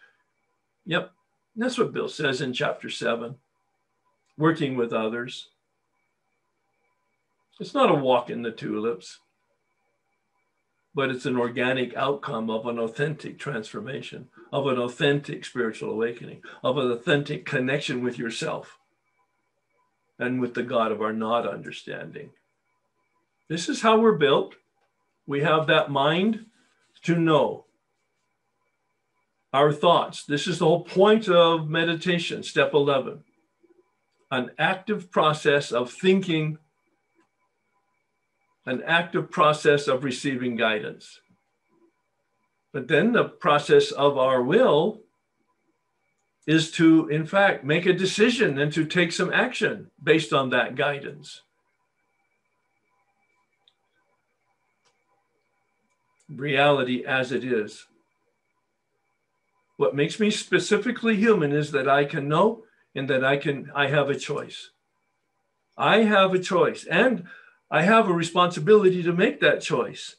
Yep, 0.85 1.11
that's 1.56 1.78
what 1.78 1.93
Bill 1.93 2.10
says 2.10 2.41
in 2.41 2.54
chapter 2.54 2.89
seven 2.89 3.36
working 4.38 4.76
with 4.76 4.91
others. 4.91 5.49
It's 7.60 7.74
not 7.74 7.91
a 7.91 7.95
walk 7.95 8.30
in 8.30 8.41
the 8.41 8.51
tulips, 8.51 9.20
but 10.95 11.10
it's 11.10 11.26
an 11.26 11.38
organic 11.38 11.95
outcome 11.95 12.49
of 12.49 12.66
an 12.66 12.80
authentic 12.80 13.38
transformation, 13.38 14.30
of 14.51 14.68
an 14.68 14.78
authentic 14.78 15.45
spiritual 15.45 15.91
awakening, 15.91 16.41
of 16.64 16.78
an 16.78 16.91
authentic 16.91 17.45
connection 17.45 18.04
with 18.04 18.18
yourself 18.18 18.80
and 20.18 20.41
with 20.41 20.56
the 20.56 20.64
God 20.64 20.91
of 20.91 21.01
our 21.01 21.14
not 21.14 21.47
understanding. 21.47 22.32
This 23.47 23.70
is 23.70 23.82
how 23.82 23.99
we're 23.99 24.14
built. 24.14 24.56
We 25.28 25.41
have 25.41 25.68
that 25.68 25.91
mind 25.91 26.47
to 27.04 27.16
know 27.16 27.66
our 29.54 29.72
thoughts. 29.72 30.26
This 30.26 30.47
is 30.47 30.60
the 30.60 30.66
whole 30.66 30.84
point 30.84 31.30
of 31.30 31.70
meditation, 31.70 32.43
step 32.43 32.74
11 32.74 33.24
an 34.34 34.49
active 34.58 35.12
process 35.12 35.72
of 35.72 35.91
thinking, 35.91 36.58
an 38.66 38.82
active 38.84 39.30
process 39.30 39.88
of 39.88 40.04
receiving 40.04 40.56
guidance. 40.56 41.20
But 42.72 42.88
then 42.88 43.12
the 43.12 43.26
process 43.26 43.91
of 43.91 44.18
our 44.18 44.41
will 44.41 45.01
is 46.47 46.72
to, 46.72 47.08
in 47.10 47.28
fact, 47.28 47.64
make 47.64 47.86
a 47.86 47.93
decision 47.93 48.58
and 48.58 48.74
to 48.74 48.86
take 48.86 49.12
some 49.12 49.32
action 49.32 49.91
based 50.01 50.34
on 50.34 50.49
that 50.49 50.74
guidance. 50.74 51.43
Reality 56.28 57.05
as 57.05 57.32
it 57.32 57.43
is. 57.43 57.86
What 59.84 59.96
makes 59.96 60.18
me 60.18 60.32
specifically 60.32 61.18
human 61.18 61.51
is 61.51 61.72
that 61.72 61.89
I 61.89 62.05
can 62.05 62.30
know 62.30 62.64
and 62.96 63.10
that 63.10 63.22
I 63.22 63.36
can 63.36 63.70
I 63.76 63.88
have 63.88 64.10
a 64.10 64.16
choice. 64.16 64.70
I 65.78 66.04
have 66.04 66.34
a 66.34 66.39
choice 66.39 66.86
and 66.86 67.26
I 67.70 67.82
have 67.82 68.08
a 68.08 68.14
responsibility 68.14 69.04
to 69.04 69.12
make 69.12 69.42
that 69.42 69.60
choice. 69.60 70.16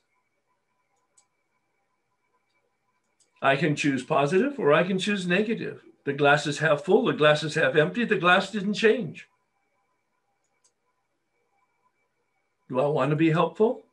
I 3.40 3.56
can 3.56 3.74
choose 3.74 4.02
positive 4.02 4.60
or 4.60 4.74
I 4.74 4.82
can 4.82 4.98
choose 4.98 5.26
negative. 5.26 5.80
The 6.04 6.12
glass 6.12 6.46
is 6.46 6.58
half 6.58 6.84
full, 6.84 7.06
the 7.06 7.14
glass 7.14 7.42
is 7.42 7.54
half 7.54 7.74
empty, 7.74 8.04
the 8.04 8.18
glass 8.18 8.50
didn't 8.50 8.74
change. 8.74 9.26
Do 12.68 12.80
I 12.80 12.86
want 12.88 13.08
to 13.12 13.16
be 13.16 13.30
helpful? 13.30 13.86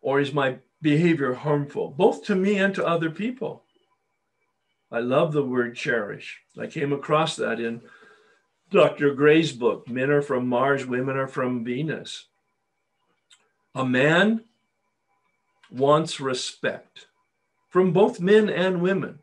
Or 0.00 0.18
is 0.18 0.34
my 0.34 0.58
behavior 0.82 1.32
harmful, 1.34 1.94
both 1.96 2.24
to 2.24 2.34
me 2.34 2.58
and 2.58 2.74
to 2.74 2.84
other 2.84 3.10
people? 3.10 3.62
I 4.92 5.00
love 5.00 5.32
the 5.32 5.44
word 5.44 5.76
cherish. 5.76 6.40
I 6.58 6.66
came 6.66 6.92
across 6.92 7.36
that 7.36 7.60
in 7.60 7.82
Dr. 8.70 9.14
Gray's 9.14 9.52
book, 9.52 9.88
Men 9.88 10.10
Are 10.10 10.22
From 10.22 10.46
Mars, 10.46 10.86
Women 10.86 11.16
Are 11.16 11.28
From 11.28 11.64
Venus. 11.64 12.26
A 13.74 13.84
man 13.84 14.44
wants 15.70 16.20
respect 16.20 17.06
from 17.68 17.92
both 17.92 18.20
men 18.20 18.50
and 18.50 18.82
women. 18.82 19.20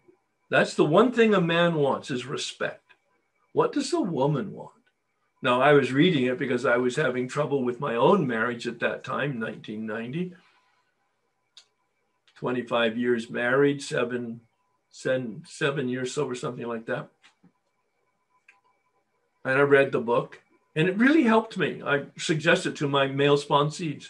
That's 0.49 0.73
the 0.73 0.85
one 0.85 1.11
thing 1.11 1.34
a 1.34 1.41
man 1.41 1.76
wants 1.76 2.10
is 2.10 2.26
respect. 2.26 2.94
What 3.52 3.73
does 3.73 3.91
a 3.91 3.99
woman 3.99 4.53
want? 4.53 4.72
Now, 5.41 5.61
I 5.61 5.73
was 5.73 5.91
reading 5.91 6.26
it 6.26 6.39
because 6.39 6.65
I 6.65 6.77
was 6.77 6.95
having 6.95 7.27
trouble 7.27 7.64
with 7.64 7.80
my 7.80 7.95
own 7.95 8.26
marriage 8.26 8.65
at 8.68 8.80
that 8.80 9.03
time, 9.03 9.39
1990. 9.39 10.34
25 12.35 12.98
years 12.98 13.30
married, 13.30 13.81
seven 13.81 14.39
seven, 14.90 15.44
seven 15.46 15.90
years 15.90 16.14
sober, 16.14 16.36
something 16.36 16.66
like 16.66 16.86
that. 16.88 17.10
And 19.46 19.58
I 19.58 19.62
read 19.62 19.92
the 19.92 20.02
book, 20.02 20.42
and 20.76 20.88
it 20.90 20.98
really 20.98 21.24
helped 21.24 21.58
me. 21.58 21.82
I 21.86 22.06
suggested 22.18 22.76
to 22.78 22.88
my 22.88 23.08
male 23.08 23.38
sponsees 23.38 24.10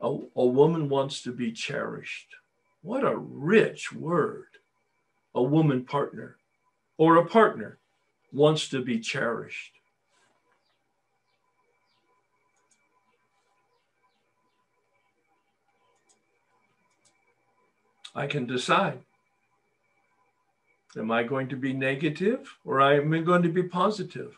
a, 0.00 0.16
a 0.36 0.46
woman 0.46 0.88
wants 0.88 1.22
to 1.22 1.32
be 1.32 1.52
cherished. 1.52 2.28
What 2.82 3.04
a 3.04 3.16
rich 3.16 3.92
word. 3.92 4.46
A 5.34 5.42
woman 5.42 5.84
partner 5.84 6.36
or 6.96 7.16
a 7.16 7.26
partner 7.26 7.78
wants 8.32 8.68
to 8.70 8.82
be 8.82 8.98
cherished. 8.98 9.77
I 18.18 18.26
can 18.26 18.46
decide. 18.46 18.98
Am 20.96 21.12
I 21.12 21.22
going 21.22 21.48
to 21.50 21.56
be 21.56 21.72
negative 21.72 22.56
or 22.64 22.80
am 22.80 23.14
I 23.14 23.20
going 23.20 23.44
to 23.44 23.48
be 23.48 23.62
positive? 23.62 24.36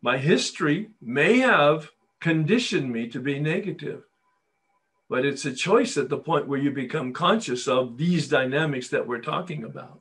My 0.00 0.16
history 0.16 0.90
may 1.00 1.38
have 1.38 1.90
conditioned 2.20 2.92
me 2.92 3.08
to 3.08 3.18
be 3.18 3.40
negative, 3.40 4.04
but 5.10 5.24
it's 5.24 5.44
a 5.44 5.52
choice 5.52 5.96
at 5.96 6.08
the 6.08 6.18
point 6.18 6.46
where 6.46 6.60
you 6.60 6.70
become 6.70 7.12
conscious 7.12 7.66
of 7.66 7.98
these 7.98 8.28
dynamics 8.28 8.88
that 8.90 9.08
we're 9.08 9.20
talking 9.32 9.64
about. 9.64 9.98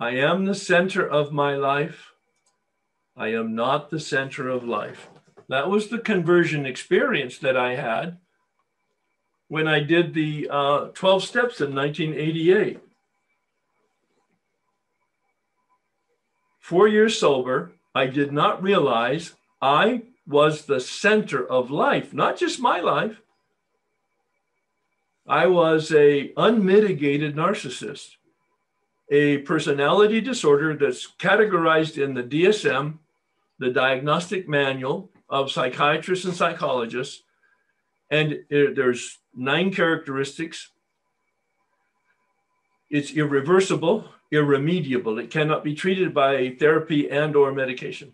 I 0.00 0.10
am 0.10 0.44
the 0.44 0.54
center 0.54 1.06
of 1.06 1.32
my 1.32 1.56
life. 1.56 2.12
I 3.16 3.28
am 3.28 3.56
not 3.56 3.90
the 3.90 3.98
center 3.98 4.48
of 4.48 4.62
life. 4.62 5.08
That 5.48 5.68
was 5.68 5.88
the 5.88 5.98
conversion 5.98 6.66
experience 6.66 7.38
that 7.38 7.56
I 7.56 7.74
had 7.74 8.18
when 9.48 9.66
I 9.66 9.80
did 9.80 10.14
the 10.14 10.48
uh, 10.48 10.78
12 10.94 11.24
steps 11.24 11.60
in 11.60 11.74
1988. 11.74 12.78
Four 16.60 16.86
years 16.86 17.18
sober, 17.18 17.72
I 17.92 18.06
did 18.06 18.30
not 18.30 18.62
realize 18.62 19.34
I 19.60 20.02
was 20.28 20.66
the 20.66 20.80
center 20.80 21.44
of 21.44 21.72
life, 21.72 22.12
not 22.12 22.38
just 22.38 22.60
my 22.60 22.78
life. 22.78 23.20
I 25.26 25.46
was 25.46 25.92
a 25.92 26.32
unmitigated 26.36 27.34
narcissist 27.34 28.10
a 29.10 29.38
personality 29.38 30.20
disorder 30.20 30.76
that's 30.76 31.06
categorized 31.18 32.02
in 32.02 32.14
the 32.14 32.22
DSM, 32.22 32.98
the 33.58 33.70
Diagnostic 33.70 34.48
Manual 34.48 35.10
of 35.28 35.50
Psychiatrists 35.50 36.24
and 36.24 36.34
Psychologists. 36.34 37.22
And 38.10 38.40
it, 38.50 38.76
there's 38.76 39.18
nine 39.34 39.72
characteristics. 39.72 40.70
It's 42.90 43.12
irreversible, 43.12 44.08
irremediable. 44.30 45.18
It 45.18 45.30
cannot 45.30 45.64
be 45.64 45.74
treated 45.74 46.14
by 46.14 46.56
therapy 46.58 47.10
and 47.10 47.34
or 47.36 47.52
medication. 47.52 48.12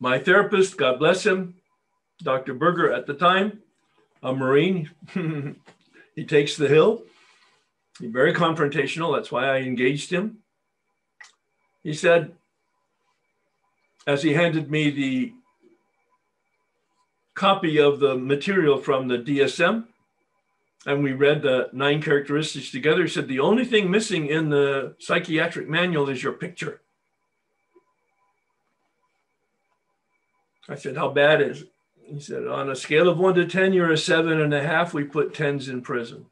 My 0.00 0.18
therapist, 0.18 0.76
God 0.76 0.98
bless 0.98 1.24
him, 1.24 1.54
Dr. 2.22 2.54
Berger 2.54 2.92
at 2.92 3.06
the 3.06 3.14
time, 3.14 3.60
a 4.22 4.32
Marine, 4.32 4.90
he 6.14 6.24
takes 6.24 6.56
the 6.56 6.68
hill 6.68 7.04
very 8.08 8.32
confrontational. 8.32 9.14
That's 9.14 9.30
why 9.30 9.46
I 9.46 9.58
engaged 9.58 10.10
him. 10.10 10.38
He 11.82 11.94
said, 11.94 12.32
as 14.06 14.22
he 14.22 14.34
handed 14.34 14.70
me 14.70 14.90
the 14.90 15.32
copy 17.34 17.78
of 17.78 18.00
the 18.00 18.16
material 18.16 18.78
from 18.78 19.08
the 19.08 19.18
DSM, 19.18 19.84
and 20.84 21.02
we 21.02 21.12
read 21.12 21.42
the 21.42 21.70
nine 21.72 22.02
characteristics 22.02 22.70
together, 22.70 23.02
he 23.02 23.08
said, 23.08 23.28
The 23.28 23.40
only 23.40 23.64
thing 23.64 23.90
missing 23.90 24.26
in 24.26 24.48
the 24.50 24.96
psychiatric 24.98 25.68
manual 25.68 26.08
is 26.08 26.22
your 26.22 26.32
picture. 26.32 26.80
I 30.68 30.74
said, 30.74 30.96
How 30.96 31.08
bad 31.08 31.40
is 31.40 31.62
it? 31.62 31.72
He 32.04 32.20
said, 32.20 32.46
On 32.46 32.68
a 32.68 32.76
scale 32.76 33.08
of 33.08 33.18
one 33.18 33.34
to 33.34 33.46
10, 33.46 33.72
you're 33.72 33.92
a 33.92 33.98
seven 33.98 34.40
and 34.40 34.52
a 34.52 34.62
half. 34.62 34.92
We 34.92 35.04
put 35.04 35.34
10s 35.34 35.68
in 35.68 35.82
prison. 35.82 36.26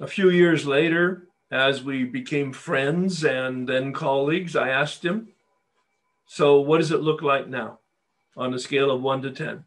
A 0.00 0.06
few 0.06 0.30
years 0.30 0.66
later, 0.66 1.28
as 1.50 1.82
we 1.82 2.04
became 2.04 2.52
friends 2.52 3.24
and 3.24 3.68
then 3.68 3.92
colleagues, 3.92 4.56
I 4.56 4.70
asked 4.70 5.04
him, 5.04 5.28
So, 6.26 6.60
what 6.60 6.78
does 6.78 6.90
it 6.90 7.02
look 7.02 7.22
like 7.22 7.48
now 7.48 7.78
on 8.36 8.52
a 8.52 8.58
scale 8.58 8.90
of 8.90 9.02
one 9.02 9.22
to 9.22 9.30
10? 9.30 9.64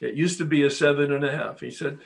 It 0.00 0.14
used 0.14 0.38
to 0.38 0.44
be 0.44 0.62
a 0.62 0.70
seven 0.70 1.12
and 1.12 1.24
a 1.24 1.36
half. 1.36 1.60
He 1.60 1.70
said, 1.70 1.98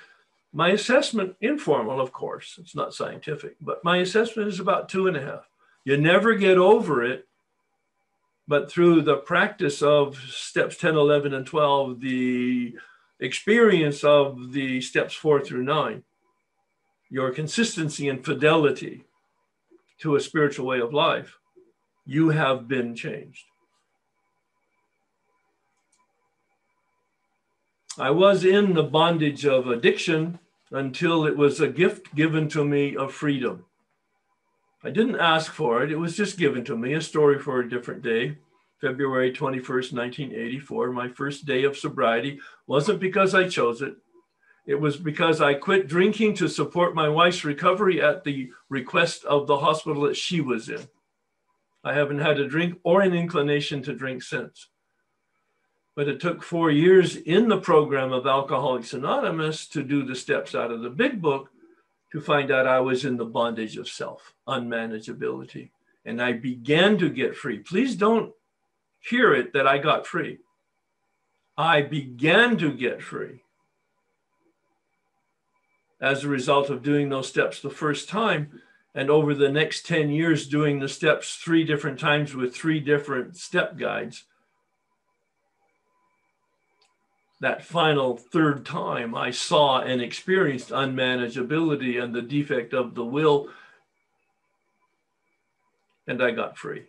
My 0.52 0.70
assessment, 0.70 1.36
informal, 1.40 2.00
of 2.00 2.12
course, 2.12 2.58
it's 2.58 2.74
not 2.74 2.94
scientific, 2.94 3.56
but 3.60 3.84
my 3.84 3.98
assessment 3.98 4.48
is 4.48 4.60
about 4.60 4.88
two 4.88 5.06
and 5.06 5.16
a 5.16 5.22
half. 5.22 5.48
You 5.84 5.96
never 5.98 6.34
get 6.34 6.56
over 6.56 7.04
it, 7.04 7.26
but 8.48 8.70
through 8.70 9.02
the 9.02 9.16
practice 9.16 9.82
of 9.82 10.16
steps 10.16 10.76
10, 10.76 10.94
11, 10.94 11.34
and 11.34 11.46
12, 11.46 12.00
the 12.00 12.74
experience 13.18 14.02
of 14.02 14.52
the 14.52 14.80
steps 14.80 15.14
four 15.14 15.40
through 15.40 15.64
nine, 15.64 16.04
your 17.10 17.32
consistency 17.32 18.08
and 18.08 18.24
fidelity 18.24 19.04
to 19.98 20.16
a 20.16 20.20
spiritual 20.20 20.66
way 20.66 20.80
of 20.80 20.94
life, 20.94 21.38
you 22.06 22.30
have 22.30 22.66
been 22.68 22.94
changed. 22.94 23.44
I 27.98 28.10
was 28.10 28.44
in 28.44 28.74
the 28.74 28.84
bondage 28.84 29.44
of 29.44 29.66
addiction 29.66 30.38
until 30.70 31.26
it 31.26 31.36
was 31.36 31.60
a 31.60 31.68
gift 31.68 32.14
given 32.14 32.48
to 32.48 32.64
me 32.64 32.96
of 32.96 33.12
freedom. 33.12 33.64
I 34.82 34.90
didn't 34.90 35.20
ask 35.20 35.52
for 35.52 35.82
it, 35.82 35.92
it 35.92 35.96
was 35.96 36.16
just 36.16 36.38
given 36.38 36.64
to 36.64 36.76
me, 36.76 36.94
a 36.94 37.00
story 37.00 37.38
for 37.38 37.60
a 37.60 37.68
different 37.68 38.02
day. 38.02 38.38
February 38.80 39.30
21st, 39.30 39.92
1984, 39.92 40.92
my 40.92 41.08
first 41.08 41.44
day 41.44 41.64
of 41.64 41.76
sobriety, 41.76 42.40
wasn't 42.66 42.98
because 42.98 43.34
I 43.34 43.46
chose 43.46 43.82
it, 43.82 43.96
it 44.70 44.80
was 44.80 44.96
because 44.96 45.40
I 45.40 45.54
quit 45.54 45.88
drinking 45.88 46.34
to 46.34 46.48
support 46.48 46.94
my 46.94 47.08
wife's 47.08 47.44
recovery 47.44 48.00
at 48.00 48.22
the 48.22 48.52
request 48.68 49.24
of 49.24 49.48
the 49.48 49.58
hospital 49.58 50.02
that 50.02 50.16
she 50.16 50.40
was 50.40 50.68
in. 50.68 50.86
I 51.82 51.92
haven't 51.92 52.20
had 52.20 52.38
a 52.38 52.46
drink 52.46 52.78
or 52.84 53.00
an 53.00 53.12
inclination 53.12 53.82
to 53.82 53.96
drink 53.96 54.22
since. 54.22 54.68
But 55.96 56.06
it 56.06 56.20
took 56.20 56.44
four 56.44 56.70
years 56.70 57.16
in 57.16 57.48
the 57.48 57.58
program 57.58 58.12
of 58.12 58.28
Alcoholics 58.28 58.92
Anonymous 58.92 59.66
to 59.70 59.82
do 59.82 60.04
the 60.04 60.14
steps 60.14 60.54
out 60.54 60.70
of 60.70 60.82
the 60.82 60.88
big 60.88 61.20
book 61.20 61.50
to 62.12 62.20
find 62.20 62.52
out 62.52 62.68
I 62.68 62.78
was 62.78 63.04
in 63.04 63.16
the 63.16 63.24
bondage 63.24 63.76
of 63.76 63.88
self, 63.88 64.34
unmanageability. 64.46 65.70
And 66.04 66.22
I 66.22 66.34
began 66.34 66.96
to 66.98 67.10
get 67.10 67.34
free. 67.34 67.58
Please 67.58 67.96
don't 67.96 68.32
hear 69.00 69.34
it 69.34 69.52
that 69.52 69.66
I 69.66 69.78
got 69.78 70.06
free. 70.06 70.38
I 71.56 71.82
began 71.82 72.56
to 72.58 72.72
get 72.72 73.02
free 73.02 73.42
as 76.00 76.24
a 76.24 76.28
result 76.28 76.70
of 76.70 76.82
doing 76.82 77.08
those 77.08 77.28
steps 77.28 77.60
the 77.60 77.70
first 77.70 78.08
time. 78.08 78.60
And 78.94 79.10
over 79.10 79.34
the 79.34 79.50
next 79.50 79.86
10 79.86 80.10
years, 80.10 80.48
doing 80.48 80.80
the 80.80 80.88
steps 80.88 81.36
three 81.36 81.64
different 81.64 82.00
times 82.00 82.34
with 82.34 82.54
three 82.54 82.80
different 82.80 83.36
step 83.36 83.76
guides. 83.76 84.24
That 87.40 87.64
final 87.64 88.16
third 88.16 88.66
time, 88.66 89.14
I 89.14 89.30
saw 89.30 89.80
and 89.80 90.02
experienced 90.02 90.70
unmanageability 90.70 92.02
and 92.02 92.14
the 92.14 92.20
defect 92.20 92.74
of 92.74 92.94
the 92.94 93.04
will, 93.04 93.48
and 96.06 96.22
I 96.22 96.32
got 96.32 96.58
free. 96.58 96.82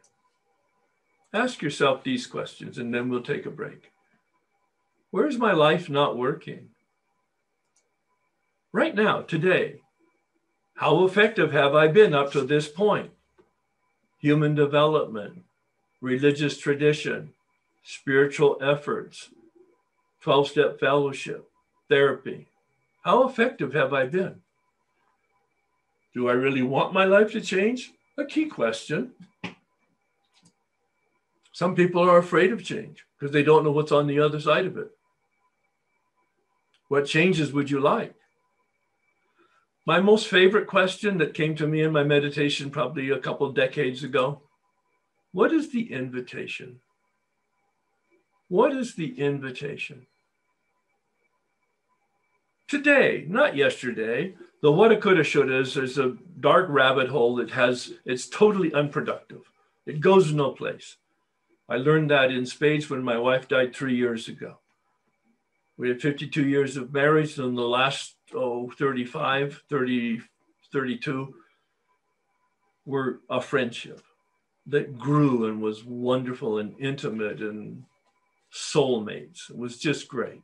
Ask 1.33 1.61
yourself 1.61 2.03
these 2.03 2.27
questions, 2.27 2.77
and 2.77 2.93
then 2.93 3.07
we'll 3.07 3.21
take 3.21 3.45
a 3.45 3.51
break. 3.51 3.91
Where's 5.11 5.37
my 5.37 5.53
life 5.53 5.89
not 5.89 6.17
working? 6.17 6.70
Right 8.71 8.95
now, 8.95 9.21
today. 9.21 9.81
How 10.75 11.05
effective 11.05 11.51
have 11.51 11.75
I 11.75 11.87
been 11.87 12.13
up 12.13 12.31
to 12.31 12.41
this 12.41 12.67
point? 12.67 13.11
Human 14.19 14.55
development, 14.55 15.43
religious 15.99 16.57
tradition, 16.57 17.33
spiritual 17.83 18.57
efforts, 18.61 19.29
12 20.21 20.47
step 20.47 20.79
fellowship, 20.79 21.49
therapy. 21.89 22.47
How 23.03 23.27
effective 23.27 23.73
have 23.73 23.93
I 23.93 24.05
been? 24.05 24.41
Do 26.13 26.29
I 26.29 26.33
really 26.33 26.61
want 26.61 26.93
my 26.93 27.05
life 27.05 27.31
to 27.31 27.41
change? 27.41 27.91
A 28.17 28.25
key 28.25 28.45
question. 28.45 29.13
Some 31.51 31.75
people 31.75 32.01
are 32.01 32.17
afraid 32.17 32.51
of 32.51 32.63
change 32.63 33.05
because 33.17 33.33
they 33.33 33.43
don't 33.43 33.63
know 33.63 33.71
what's 33.71 33.91
on 33.91 34.07
the 34.07 34.19
other 34.19 34.39
side 34.39 34.65
of 34.65 34.77
it. 34.77 34.91
What 36.87 37.05
changes 37.05 37.53
would 37.53 37.69
you 37.69 37.79
like? 37.79 38.13
My 39.85 39.99
most 39.99 40.27
favorite 40.27 40.67
question 40.67 41.17
that 41.17 41.33
came 41.33 41.55
to 41.55 41.67
me 41.67 41.81
in 41.81 41.91
my 41.91 42.03
meditation 42.03 42.69
probably 42.69 43.09
a 43.09 43.19
couple 43.19 43.51
decades 43.51 44.03
ago 44.03 44.41
what 45.33 45.53
is 45.53 45.71
the 45.71 45.91
invitation? 45.91 46.81
What 48.49 48.73
is 48.73 48.95
the 48.95 49.17
invitation? 49.17 50.07
Today, 52.67 53.25
not 53.27 53.55
yesterday. 53.55 54.35
The 54.61 54.71
what 54.71 54.91
it 54.91 55.01
coulda 55.01 55.23
shoulda 55.23 55.59
is, 55.59 55.77
is 55.77 55.97
a 55.97 56.17
dark 56.39 56.67
rabbit 56.69 57.07
hole 57.07 57.35
that 57.35 57.49
has 57.51 57.93
it's 58.05 58.27
totally 58.27 58.73
unproductive. 58.73 59.49
It 59.85 60.01
goes 60.01 60.33
no 60.33 60.51
place. 60.51 60.97
I 61.69 61.77
learned 61.77 62.11
that 62.11 62.31
in 62.31 62.45
spades 62.45 62.89
when 62.89 63.03
my 63.03 63.17
wife 63.17 63.47
died 63.47 63.73
three 63.73 63.95
years 63.95 64.27
ago. 64.27 64.57
We 65.77 65.87
had 65.87 66.01
52 66.01 66.47
years 66.47 66.75
of 66.77 66.93
marriage, 66.93 67.39
and 67.39 67.57
the 67.57 67.61
last 67.61 68.15
oh, 68.35 68.69
35, 68.69 69.63
30, 69.69 70.21
32 70.71 71.33
were 72.85 73.19
a 73.29 73.41
friendship 73.41 74.01
that 74.67 74.97
grew 74.97 75.45
and 75.45 75.61
was 75.61 75.83
wonderful 75.83 76.57
and 76.59 76.75
intimate 76.79 77.41
and 77.41 77.83
soulmates. 78.53 79.49
It 79.49 79.57
was 79.57 79.77
just 79.77 80.07
great. 80.07 80.41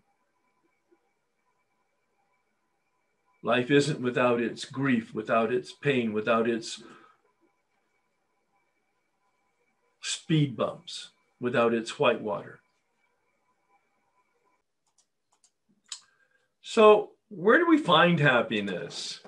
Life 3.44 3.72
isn't 3.72 4.02
without 4.02 4.42
its 4.42 4.66
grief, 4.66 5.14
without 5.14 5.54
its 5.54 5.72
pain, 5.72 6.12
without 6.12 6.50
its 6.50 6.82
speed 10.02 10.58
bumps, 10.58 11.12
without 11.40 11.74
its 11.74 12.00
whitewater. 12.00 12.60
So, 16.62 17.12
where 17.30 17.58
do 17.58 17.68
we 17.68 17.78
find 17.78 18.20
happiness? 18.20 19.22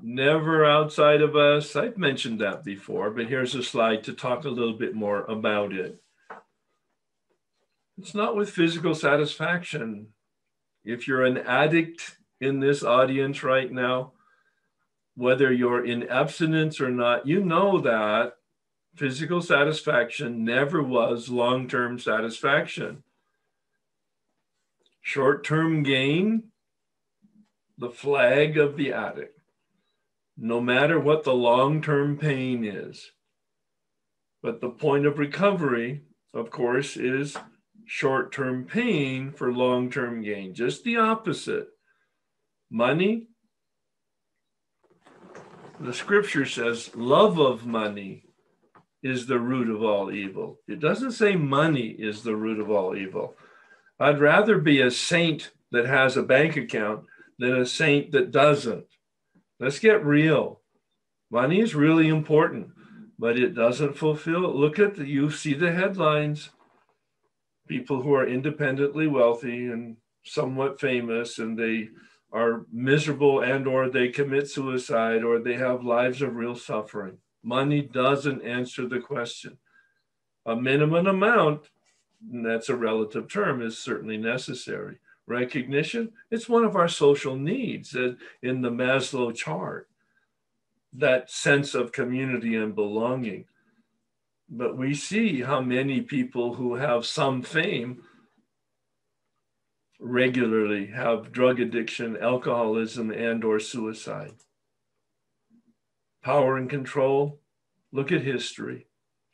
Never 0.00 0.64
outside 0.64 1.20
of 1.20 1.36
us. 1.36 1.74
I've 1.74 1.98
mentioned 1.98 2.40
that 2.40 2.64
before, 2.64 3.10
but 3.10 3.26
here's 3.26 3.54
a 3.54 3.62
slide 3.62 4.04
to 4.04 4.12
talk 4.12 4.44
a 4.44 4.50
little 4.50 4.74
bit 4.74 4.94
more 4.94 5.24
about 5.24 5.72
it. 5.72 6.00
It's 7.98 8.14
not 8.14 8.36
with 8.36 8.50
physical 8.50 8.94
satisfaction. 8.94 10.08
If 10.84 11.08
you're 11.08 11.24
an 11.24 11.38
addict 11.38 12.16
in 12.40 12.60
this 12.60 12.84
audience 12.84 13.42
right 13.42 13.70
now, 13.70 14.12
whether 15.16 15.52
you're 15.52 15.84
in 15.84 16.08
abstinence 16.08 16.80
or 16.80 16.90
not, 16.90 17.26
you 17.26 17.44
know 17.44 17.80
that 17.80 18.34
physical 18.94 19.42
satisfaction 19.42 20.44
never 20.44 20.80
was 20.80 21.28
long 21.28 21.66
term 21.68 21.98
satisfaction. 21.98 23.02
Short 25.02 25.44
term 25.44 25.82
gain, 25.82 26.44
the 27.78 27.90
flag 27.90 28.58
of 28.58 28.76
the 28.76 28.92
addict, 28.92 29.38
no 30.36 30.60
matter 30.60 30.98
what 30.98 31.24
the 31.24 31.34
long 31.34 31.80
term 31.80 32.18
pain 32.18 32.64
is. 32.64 33.12
But 34.42 34.60
the 34.60 34.70
point 34.70 35.06
of 35.06 35.18
recovery, 35.18 36.02
of 36.34 36.50
course, 36.50 36.96
is 36.96 37.36
short 37.86 38.32
term 38.32 38.64
pain 38.64 39.32
for 39.32 39.52
long 39.52 39.90
term 39.90 40.22
gain, 40.22 40.54
just 40.54 40.84
the 40.84 40.96
opposite. 40.96 41.68
Money, 42.70 43.28
the 45.80 45.94
scripture 45.94 46.44
says, 46.44 46.90
love 46.94 47.38
of 47.38 47.64
money 47.64 48.24
is 49.02 49.26
the 49.26 49.38
root 49.38 49.70
of 49.70 49.82
all 49.82 50.12
evil. 50.12 50.58
It 50.66 50.80
doesn't 50.80 51.12
say 51.12 51.36
money 51.36 51.94
is 51.98 52.22
the 52.22 52.36
root 52.36 52.60
of 52.60 52.70
all 52.70 52.96
evil. 52.96 53.36
I'd 53.98 54.20
rather 54.20 54.58
be 54.58 54.80
a 54.80 54.90
saint 54.90 55.52
that 55.70 55.86
has 55.86 56.16
a 56.16 56.22
bank 56.22 56.56
account 56.56 57.04
than 57.38 57.56
a 57.56 57.66
saint 57.66 58.12
that 58.12 58.30
doesn't. 58.30 58.86
Let's 59.60 59.78
get 59.78 60.04
real. 60.04 60.60
Money 61.30 61.60
is 61.60 61.74
really 61.74 62.08
important, 62.08 62.68
but 63.18 63.38
it 63.38 63.54
doesn't 63.54 63.96
fulfill. 63.96 64.54
Look 64.54 64.78
at 64.78 64.96
the, 64.96 65.06
you 65.06 65.30
see 65.30 65.54
the 65.54 65.72
headlines. 65.72 66.50
People 67.66 68.02
who 68.02 68.14
are 68.14 68.26
independently 68.26 69.06
wealthy 69.06 69.66
and 69.66 69.96
somewhat 70.24 70.80
famous 70.80 71.38
and 71.38 71.58
they 71.58 71.88
are 72.32 72.66
miserable 72.72 73.40
and 73.40 73.66
or 73.66 73.88
they 73.88 74.08
commit 74.08 74.48
suicide 74.48 75.22
or 75.22 75.38
they 75.38 75.54
have 75.54 75.84
lives 75.84 76.22
of 76.22 76.36
real 76.36 76.54
suffering. 76.54 77.18
Money 77.42 77.82
doesn't 77.82 78.42
answer 78.42 78.86
the 78.86 79.00
question. 79.00 79.58
A 80.46 80.56
minimum 80.56 81.06
amount, 81.06 81.68
and 82.32 82.44
that's 82.44 82.68
a 82.68 82.76
relative 82.76 83.30
term, 83.30 83.62
is 83.62 83.78
certainly 83.78 84.16
necessary. 84.16 84.98
Recognition, 85.28 86.12
it's 86.30 86.48
one 86.48 86.64
of 86.64 86.74
our 86.74 86.88
social 86.88 87.36
needs 87.36 87.94
in 87.94 88.62
the 88.62 88.70
Maslow 88.70 89.34
chart, 89.34 89.88
that 90.94 91.30
sense 91.30 91.74
of 91.74 91.92
community 91.92 92.56
and 92.56 92.74
belonging. 92.74 93.44
But 94.48 94.78
we 94.78 94.94
see 94.94 95.42
how 95.42 95.60
many 95.60 96.00
people 96.00 96.54
who 96.54 96.76
have 96.76 97.04
some 97.04 97.42
fame 97.42 98.02
regularly 100.00 100.86
have 100.86 101.32
drug 101.32 101.60
addiction, 101.60 102.16
alcoholism, 102.16 103.10
and 103.10 103.44
or 103.44 103.60
suicide. 103.60 104.32
Power 106.22 106.56
and 106.56 106.70
control, 106.70 107.40
look 107.92 108.10
at 108.10 108.22
history. 108.22 108.86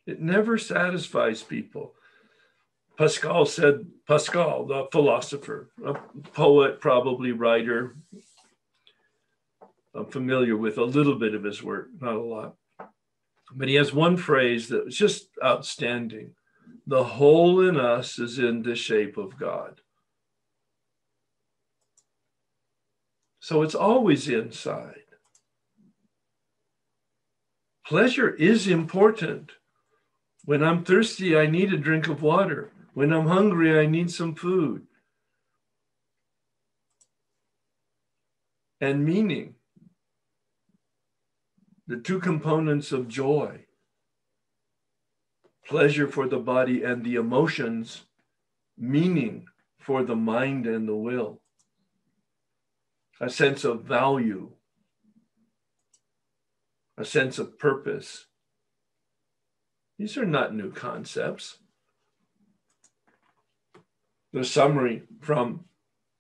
It 0.07 0.21
never 0.21 0.59
satisfies 0.59 1.43
people. 1.43 1.95
Pascal 2.97 3.45
said, 3.45 3.87
Pascal, 4.07 4.67
the 4.67 4.87
philosopher, 4.93 5.71
a 5.85 5.95
poet, 6.33 6.81
probably 6.81 7.33
writer. 7.33 7.97
I'm 9.95 10.07
familiar 10.07 10.57
with 10.57 10.79
a 10.79 10.85
little 10.85 11.17
bit 11.17 11.35
of 11.35 11.43
his 11.43 11.63
work, 11.63 11.89
not 12.01 12.15
a 12.15 12.21
lot. 12.21 12.55
But 13.53 13.69
he 13.69 13.75
has 13.75 13.93
one 13.93 14.17
phrase 14.17 14.69
that 14.69 14.87
was 14.87 14.97
just 14.97 15.29
outstanding. 15.45 16.35
The 16.87 17.05
hole 17.05 17.67
in 17.67 17.79
us 17.79 18.19
is 18.19 18.39
in 18.39 18.63
the 18.63 18.77
shape 18.77 19.17
of 19.17 19.39
God. 19.39 19.81
So 23.41 23.63
it's 23.63 23.75
always 23.75 24.29
inside. 24.29 25.03
Pleasure 27.87 28.31
is 28.31 28.67
important. 28.67 29.53
When 30.45 30.63
I'm 30.63 30.85
thirsty, 30.85 31.37
I 31.37 31.47
need 31.47 31.73
a 31.73 31.77
drink 31.77 32.09
of 32.09 32.23
water. 32.23 32.71
When 32.95 33.13
I'm 33.13 33.27
hungry, 33.27 33.79
I 33.79 33.87
need 33.87 34.11
some 34.11 34.35
food. 34.35 34.87
And 38.81 39.05
meaning, 39.05 39.57
the 41.87 41.97
two 41.97 42.19
components 42.19 42.93
of 42.93 43.09
joy 43.09 43.67
pleasure 45.67 46.07
for 46.07 46.29
the 46.29 46.39
body 46.39 46.83
and 46.83 47.05
the 47.05 47.15
emotions, 47.15 48.05
meaning 48.77 49.47
for 49.79 50.03
the 50.03 50.17
mind 50.17 50.67
and 50.67 50.87
the 50.89 50.95
will 50.95 51.41
a 53.21 53.31
sense 53.31 53.65
of 53.65 53.85
value, 53.85 54.51
a 56.99 57.05
sense 57.05 57.39
of 57.39 57.59
purpose. 57.59 58.27
These 59.99 60.19
are 60.19 60.27
not 60.27 60.55
new 60.55 60.73
concepts. 60.73 61.59
The 64.35 64.45
summary 64.45 65.05
from 65.21 65.65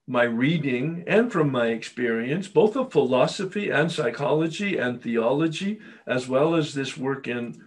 my 0.06 0.22
reading 0.22 1.02
and 1.08 1.32
from 1.32 1.50
my 1.50 1.66
experience, 1.66 2.46
both 2.46 2.76
of 2.76 2.92
philosophy 2.92 3.70
and 3.70 3.90
psychology 3.90 4.78
and 4.78 5.02
theology, 5.02 5.80
as 6.06 6.28
well 6.28 6.54
as 6.54 6.74
this 6.74 6.96
work 6.96 7.26
in 7.26 7.60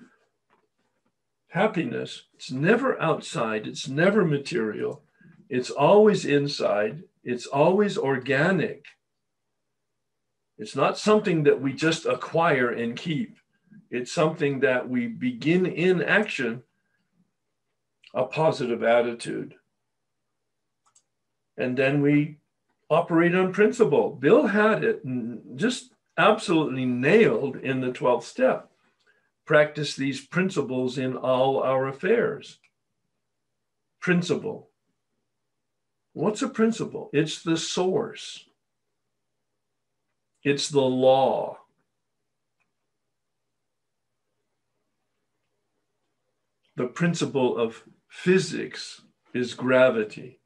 happiness, 1.50 2.28
it's 2.34 2.50
never 2.50 3.00
outside, 3.02 3.68
it's 3.68 3.90
never 3.90 4.24
material, 4.24 5.04
it's 5.50 5.70
always 5.70 6.24
inside, 6.24 7.04
it's 7.26 7.46
always 7.46 7.98
organic. 7.98 8.86
It's 10.58 10.78
not 10.78 10.98
something 10.98 11.44
that 11.44 11.60
we 11.60 11.74
just 11.74 12.06
acquire 12.06 12.72
and 12.72 12.96
keep. 12.96 13.36
It's 13.92 14.14
something 14.14 14.62
that 14.62 14.88
we 14.88 15.08
begin 15.08 15.66
in 15.66 16.02
action, 16.02 16.64
a 18.14 18.24
positive 18.24 18.82
attitude. 18.82 19.56
And 21.58 21.78
then 21.78 22.02
we 22.02 22.38
operate 22.90 23.36
on 23.36 23.52
principle. 23.52 24.12
Bill 24.12 24.48
had 24.48 24.84
it 24.84 25.02
just 25.56 25.92
absolutely 26.18 26.86
nailed 26.86 27.58
in 27.58 27.82
the 27.82 27.92
12th 27.92 28.24
step. 28.24 28.72
Practice 29.46 29.96
these 29.96 30.26
principles 30.26 30.98
in 30.98 31.16
all 31.16 31.62
our 31.62 31.88
affairs. 31.88 32.60
Principle. 34.00 34.70
What's 36.14 36.42
a 36.42 36.50
principle? 36.50 37.10
It's 37.14 37.42
the 37.42 37.58
source. 37.58 38.46
It's 40.44 40.70
the 40.70 40.82
law. 40.82 41.60
The 46.76 46.88
principle 46.88 47.58
of 47.58 47.84
physics 48.08 49.02
is 49.34 49.54
gravity. 49.54 50.40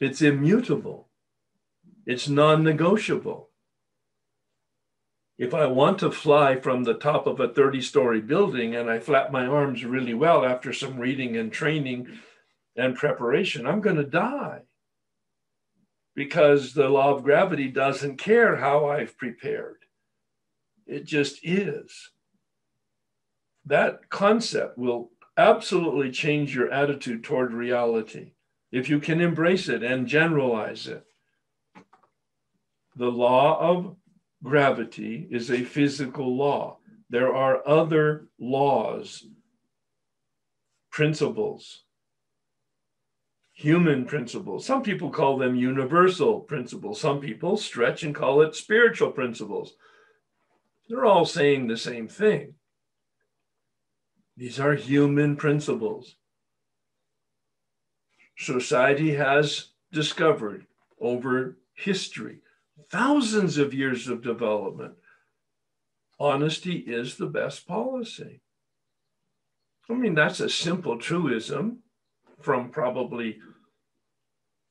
It's 0.00 0.22
immutable. 0.22 1.08
It's 2.06 2.28
non 2.28 2.64
negotiable. 2.64 3.50
If 5.38 5.54
I 5.54 5.66
want 5.66 5.98
to 6.00 6.10
fly 6.12 6.56
from 6.60 6.84
the 6.84 6.94
top 6.94 7.26
of 7.26 7.40
a 7.40 7.48
30 7.48 7.80
story 7.82 8.20
building 8.20 8.74
and 8.76 8.90
I 8.90 9.00
flap 9.00 9.32
my 9.32 9.46
arms 9.46 9.84
really 9.84 10.14
well 10.14 10.44
after 10.44 10.72
some 10.72 10.98
reading 10.98 11.36
and 11.36 11.52
training 11.52 12.08
and 12.76 12.96
preparation, 12.96 13.66
I'm 13.66 13.80
going 13.80 13.96
to 13.96 14.04
die. 14.04 14.62
because 16.14 16.74
the 16.74 16.88
law 16.88 17.14
of 17.14 17.24
gravity 17.24 17.68
doesn't 17.68 18.18
care 18.18 18.56
how 18.56 18.86
I've 18.86 19.16
prepared. 19.18 19.78
It 20.86 21.06
just 21.06 21.40
is. 21.42 22.10
That 23.66 24.10
concept 24.10 24.78
will 24.78 25.10
absolutely 25.36 26.12
change 26.12 26.54
your 26.54 26.70
attitude 26.70 27.24
toward 27.24 27.52
reality 27.52 28.33
if 28.74 28.88
you 28.88 28.98
can 28.98 29.20
embrace 29.20 29.68
it 29.68 29.84
and 29.84 30.08
generalize 30.08 30.88
it. 30.88 31.04
The 32.96 33.08
law 33.08 33.56
of 33.60 33.94
gravity 34.42 35.28
is 35.30 35.48
a 35.48 35.62
physical 35.62 36.36
law. 36.36 36.78
There 37.08 37.32
are 37.32 37.66
other 37.68 38.26
laws, 38.36 39.24
principles, 40.90 41.84
human 43.52 44.06
principles. 44.06 44.66
Some 44.66 44.82
people 44.82 45.10
call 45.10 45.38
them 45.38 45.54
universal 45.54 46.40
principles. 46.40 47.00
Some 47.00 47.20
people 47.20 47.56
stretch 47.56 48.02
and 48.02 48.12
call 48.12 48.42
it 48.42 48.56
spiritual 48.56 49.12
principles. 49.12 49.74
They're 50.88 51.06
all 51.06 51.26
saying 51.26 51.68
the 51.68 51.76
same 51.76 52.08
thing. 52.08 52.54
These 54.36 54.58
are 54.58 54.74
human 54.74 55.36
principles. 55.36 56.16
Society 58.36 59.14
has 59.14 59.68
discovered 59.92 60.66
over 61.00 61.56
history, 61.74 62.40
thousands 62.90 63.58
of 63.58 63.74
years 63.74 64.08
of 64.08 64.22
development, 64.22 64.94
honesty 66.18 66.76
is 66.76 67.16
the 67.16 67.26
best 67.26 67.66
policy. 67.66 68.40
I 69.88 69.94
mean, 69.94 70.14
that's 70.14 70.40
a 70.40 70.48
simple 70.48 70.98
truism 70.98 71.80
from 72.40 72.70
probably 72.70 73.38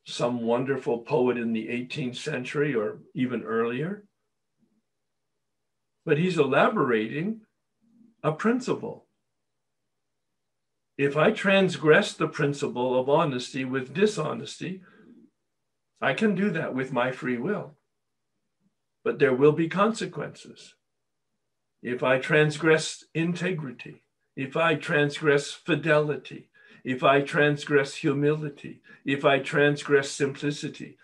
some 0.06 0.42
wonderful 0.42 1.00
poet 1.00 1.38
in 1.38 1.54
the 1.54 1.68
18th 1.68 2.18
century 2.18 2.76
or 2.76 3.00
even 3.14 3.44
earlier. 3.44 4.04
But 6.06 6.18
he's 6.18 6.38
elaborating 6.38 7.42
a 8.24 8.32
principle. 8.32 9.03
If 10.98 11.18
I 11.18 11.32
transgress 11.32 12.14
the 12.14 12.28
principle 12.28 13.00
of 13.00 13.10
honesty 13.10 13.66
with 13.66 13.94
dishonesty, 13.94 14.82
I 16.00 16.14
can 16.14 16.36
do 16.36 16.52
that 16.52 16.76
with 16.76 16.94
my 16.94 17.12
free 17.12 17.38
will. 17.38 17.76
But 19.04 19.20
there 19.20 19.34
will 19.34 19.54
be 19.54 19.70
consequences. 19.70 20.76
If 21.82 22.04
I 22.04 22.20
transgress 22.20 23.04
integrity, 23.14 24.04
if 24.36 24.56
I 24.56 24.76
transgress 24.76 25.52
fidelity, 25.52 26.50
if 26.84 27.04
I 27.04 27.22
transgress 27.22 27.96
humility, 27.96 28.82
if 29.06 29.26
I 29.26 29.40
transgress 29.40 30.12
simplicity. 30.12 30.98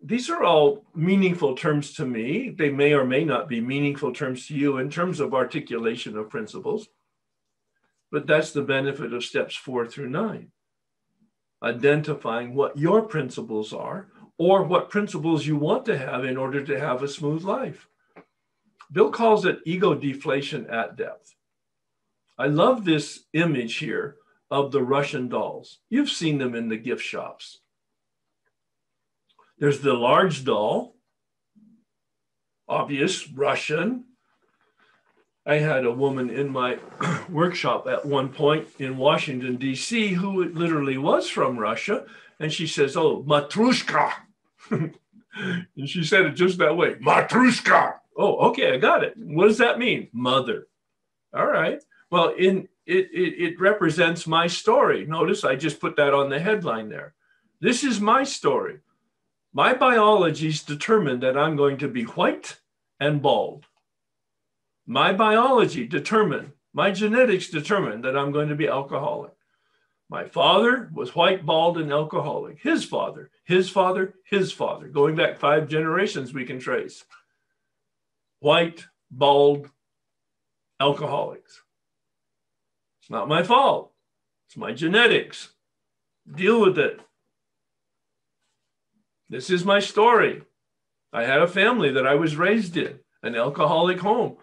These 0.00 0.30
are 0.30 0.44
all 0.44 0.84
meaningful 0.94 1.56
terms 1.56 1.92
to 1.94 2.06
me. 2.06 2.50
They 2.50 2.70
may 2.70 2.92
or 2.92 3.04
may 3.04 3.24
not 3.24 3.48
be 3.48 3.60
meaningful 3.60 4.12
terms 4.12 4.46
to 4.46 4.54
you 4.54 4.78
in 4.78 4.90
terms 4.90 5.18
of 5.18 5.34
articulation 5.34 6.16
of 6.16 6.30
principles, 6.30 6.88
but 8.10 8.26
that's 8.26 8.52
the 8.52 8.62
benefit 8.62 9.12
of 9.12 9.24
steps 9.24 9.54
four 9.54 9.86
through 9.86 10.08
nine. 10.08 10.50
Identifying 11.62 12.54
what 12.54 12.78
your 12.78 13.02
principles 13.02 13.72
are 13.72 14.08
or 14.38 14.62
what 14.62 14.90
principles 14.90 15.46
you 15.46 15.56
want 15.56 15.84
to 15.86 15.98
have 15.98 16.24
in 16.24 16.36
order 16.36 16.64
to 16.64 16.78
have 16.78 17.02
a 17.02 17.08
smooth 17.08 17.42
life. 17.42 17.88
Bill 18.90 19.10
calls 19.10 19.44
it 19.44 19.58
ego 19.66 19.94
deflation 19.94 20.66
at 20.70 20.96
depth. 20.96 21.34
I 22.38 22.46
love 22.46 22.84
this 22.84 23.24
image 23.32 23.76
here 23.76 24.16
of 24.50 24.70
the 24.70 24.82
Russian 24.82 25.28
dolls. 25.28 25.80
You've 25.90 26.10
seen 26.10 26.38
them 26.38 26.54
in 26.54 26.68
the 26.68 26.76
gift 26.76 27.02
shops. 27.02 27.60
There's 29.58 29.80
the 29.80 29.92
large 29.92 30.44
doll, 30.44 30.96
obvious 32.68 33.28
Russian. 33.28 34.04
I 35.48 35.54
had 35.54 35.86
a 35.86 35.90
woman 35.90 36.28
in 36.28 36.50
my 36.50 36.78
workshop 37.30 37.88
at 37.88 38.04
one 38.04 38.28
point 38.28 38.68
in 38.78 38.98
Washington, 38.98 39.56
D.C., 39.56 40.08
who 40.08 40.44
literally 40.44 40.98
was 40.98 41.30
from 41.30 41.58
Russia. 41.58 42.04
And 42.38 42.52
she 42.52 42.66
says, 42.66 42.98
Oh, 42.98 43.22
Matrushka. 43.22 44.12
and 44.70 44.92
she 45.86 46.04
said 46.04 46.26
it 46.26 46.32
just 46.32 46.58
that 46.58 46.76
way 46.76 46.96
Matrushka. 46.96 47.94
Oh, 48.14 48.50
okay, 48.50 48.74
I 48.74 48.76
got 48.76 49.02
it. 49.02 49.14
What 49.16 49.46
does 49.46 49.56
that 49.58 49.78
mean? 49.78 50.08
Mother. 50.12 50.68
All 51.32 51.46
right. 51.46 51.82
Well, 52.10 52.34
in 52.38 52.68
it, 52.84 53.08
it, 53.12 53.42
it 53.42 53.60
represents 53.60 54.26
my 54.26 54.46
story. 54.48 55.06
Notice 55.06 55.44
I 55.44 55.56
just 55.56 55.80
put 55.80 55.96
that 55.96 56.12
on 56.12 56.28
the 56.28 56.40
headline 56.40 56.90
there. 56.90 57.14
This 57.60 57.84
is 57.84 58.00
my 58.00 58.22
story. 58.22 58.80
My 59.54 59.72
biology's 59.72 60.62
determined 60.62 61.22
that 61.22 61.38
I'm 61.38 61.56
going 61.56 61.78
to 61.78 61.88
be 61.88 62.04
white 62.04 62.58
and 63.00 63.22
bald. 63.22 63.66
My 64.90 65.12
biology 65.12 65.86
determined, 65.86 66.52
my 66.72 66.92
genetics 66.92 67.50
determined 67.50 68.04
that 68.04 68.16
I'm 68.16 68.32
going 68.32 68.48
to 68.48 68.54
be 68.54 68.68
alcoholic. 68.68 69.32
My 70.08 70.24
father 70.24 70.88
was 70.94 71.14
white, 71.14 71.44
bald, 71.44 71.76
and 71.76 71.92
alcoholic. 71.92 72.60
His 72.62 72.86
father, 72.86 73.30
his 73.44 73.68
father, 73.68 74.14
his 74.24 74.50
father, 74.50 74.88
going 74.88 75.14
back 75.14 75.38
five 75.38 75.68
generations, 75.68 76.32
we 76.32 76.46
can 76.46 76.58
trace. 76.58 77.04
White, 78.40 78.86
bald, 79.10 79.68
alcoholics. 80.80 81.60
It's 83.02 83.10
not 83.10 83.28
my 83.28 83.42
fault. 83.42 83.92
It's 84.46 84.56
my 84.56 84.72
genetics. 84.72 85.50
Deal 86.34 86.62
with 86.62 86.78
it. 86.78 86.98
This 89.28 89.50
is 89.50 89.66
my 89.66 89.80
story. 89.80 90.44
I 91.12 91.24
had 91.24 91.42
a 91.42 91.46
family 91.46 91.92
that 91.92 92.06
I 92.06 92.14
was 92.14 92.36
raised 92.36 92.78
in, 92.78 93.00
an 93.22 93.34
alcoholic 93.34 94.00
home. 94.00 94.38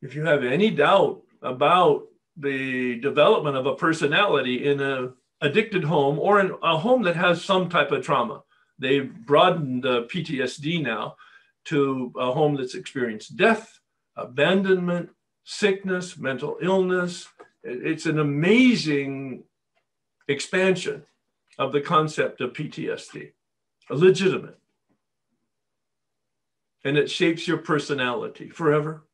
If 0.00 0.14
you 0.14 0.24
have 0.24 0.44
any 0.44 0.70
doubt 0.70 1.22
about 1.42 2.04
the 2.36 3.00
development 3.00 3.56
of 3.56 3.66
a 3.66 3.74
personality 3.74 4.66
in 4.66 4.80
a 4.80 5.12
addicted 5.40 5.84
home 5.84 6.18
or 6.18 6.40
in 6.40 6.52
a 6.62 6.76
home 6.76 7.02
that 7.02 7.16
has 7.16 7.44
some 7.44 7.68
type 7.68 7.92
of 7.92 8.04
trauma, 8.04 8.42
they've 8.78 9.12
broadened 9.26 9.84
PTSD 9.84 10.82
now 10.82 11.16
to 11.66 12.12
a 12.16 12.32
home 12.32 12.56
that's 12.56 12.74
experienced 12.74 13.36
death, 13.36 13.78
abandonment, 14.16 15.10
sickness, 15.44 16.16
mental 16.16 16.58
illness, 16.60 17.28
it's 17.62 18.06
an 18.06 18.18
amazing 18.18 19.44
expansion 20.28 21.04
of 21.58 21.72
the 21.72 21.80
concept 21.80 22.40
of 22.40 22.52
PTSD, 22.52 23.32
legitimate. 23.90 24.58
And 26.84 26.96
it 26.96 27.10
shapes 27.10 27.48
your 27.48 27.58
personality 27.58 28.48
forever. 28.48 29.04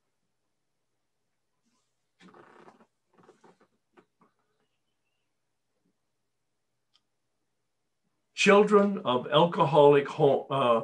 Children 8.44 9.00
of 9.06 9.26
alcoholic 9.32 10.06
home, 10.06 10.44
uh, 10.50 10.82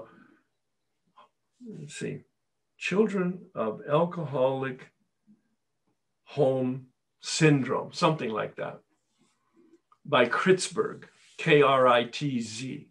let's 1.78 1.94
see, 1.94 2.22
children 2.78 3.48
of 3.54 3.82
alcoholic 3.86 4.88
home 6.24 6.86
syndrome, 7.20 7.92
something 7.92 8.30
like 8.30 8.56
that, 8.56 8.80
by 10.06 10.24
Kritzberg, 10.24 11.02
K 11.36 11.60
R 11.60 11.86
I 11.86 12.04
T 12.04 12.40
Z. 12.40 12.88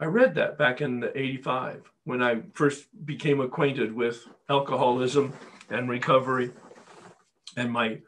I 0.00 0.06
read 0.06 0.34
that 0.34 0.58
back 0.58 0.80
in 0.80 0.98
the 0.98 1.16
85 1.16 1.84
when 2.02 2.20
I 2.20 2.42
first 2.52 2.86
became 3.06 3.40
acquainted 3.40 3.94
with 3.94 4.26
alcoholism 4.48 5.34
and 5.70 5.88
recovery 5.88 6.50
and 7.56 7.70
my 7.70 8.00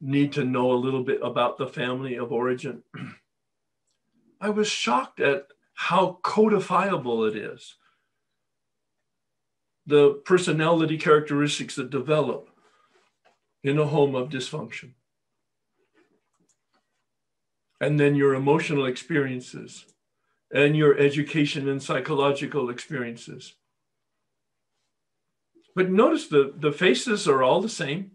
need 0.00 0.32
to 0.32 0.46
know 0.46 0.72
a 0.72 0.82
little 0.82 1.04
bit 1.04 1.20
about 1.22 1.58
the 1.58 1.66
family 1.66 2.14
of 2.16 2.32
origin. 2.32 2.82
I 4.40 4.50
was 4.50 4.68
shocked 4.68 5.20
at 5.20 5.48
how 5.74 6.18
codifiable 6.22 7.24
it 7.24 7.36
is. 7.36 7.76
The 9.86 10.20
personality 10.24 10.96
characteristics 10.96 11.74
that 11.76 11.90
develop 11.90 12.48
in 13.62 13.78
a 13.78 13.86
home 13.86 14.14
of 14.14 14.28
dysfunction. 14.28 14.92
And 17.80 17.98
then 17.98 18.14
your 18.14 18.34
emotional 18.34 18.86
experiences 18.86 19.86
and 20.52 20.76
your 20.76 20.98
education 20.98 21.68
and 21.68 21.82
psychological 21.82 22.70
experiences. 22.70 23.54
But 25.74 25.90
notice 25.90 26.28
the, 26.28 26.52
the 26.56 26.72
faces 26.72 27.28
are 27.28 27.42
all 27.42 27.60
the 27.60 27.68
same. 27.68 28.12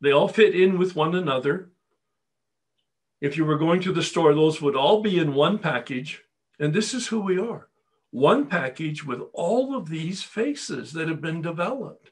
They 0.00 0.12
all 0.12 0.28
fit 0.28 0.54
in 0.54 0.78
with 0.78 0.94
one 0.94 1.14
another. 1.14 1.70
If 3.24 3.38
you 3.38 3.46
were 3.46 3.56
going 3.56 3.80
to 3.80 3.92
the 3.94 4.02
store, 4.02 4.34
those 4.34 4.60
would 4.60 4.76
all 4.76 5.00
be 5.00 5.18
in 5.18 5.32
one 5.32 5.58
package. 5.58 6.20
And 6.60 6.74
this 6.74 6.92
is 6.92 7.06
who 7.06 7.22
we 7.22 7.38
are 7.38 7.68
one 8.10 8.44
package 8.46 9.02
with 9.02 9.22
all 9.32 9.74
of 9.74 9.88
these 9.88 10.22
faces 10.22 10.92
that 10.92 11.08
have 11.08 11.22
been 11.22 11.40
developed. 11.40 12.10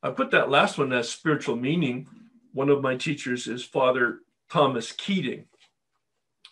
I 0.00 0.10
put 0.10 0.30
that 0.30 0.48
last 0.48 0.78
one 0.78 0.92
as 0.92 1.08
spiritual 1.08 1.56
meaning. 1.56 2.06
One 2.52 2.68
of 2.68 2.80
my 2.80 2.94
teachers 2.94 3.48
is 3.48 3.64
Father 3.64 4.20
Thomas 4.48 4.92
Keating. 4.92 5.46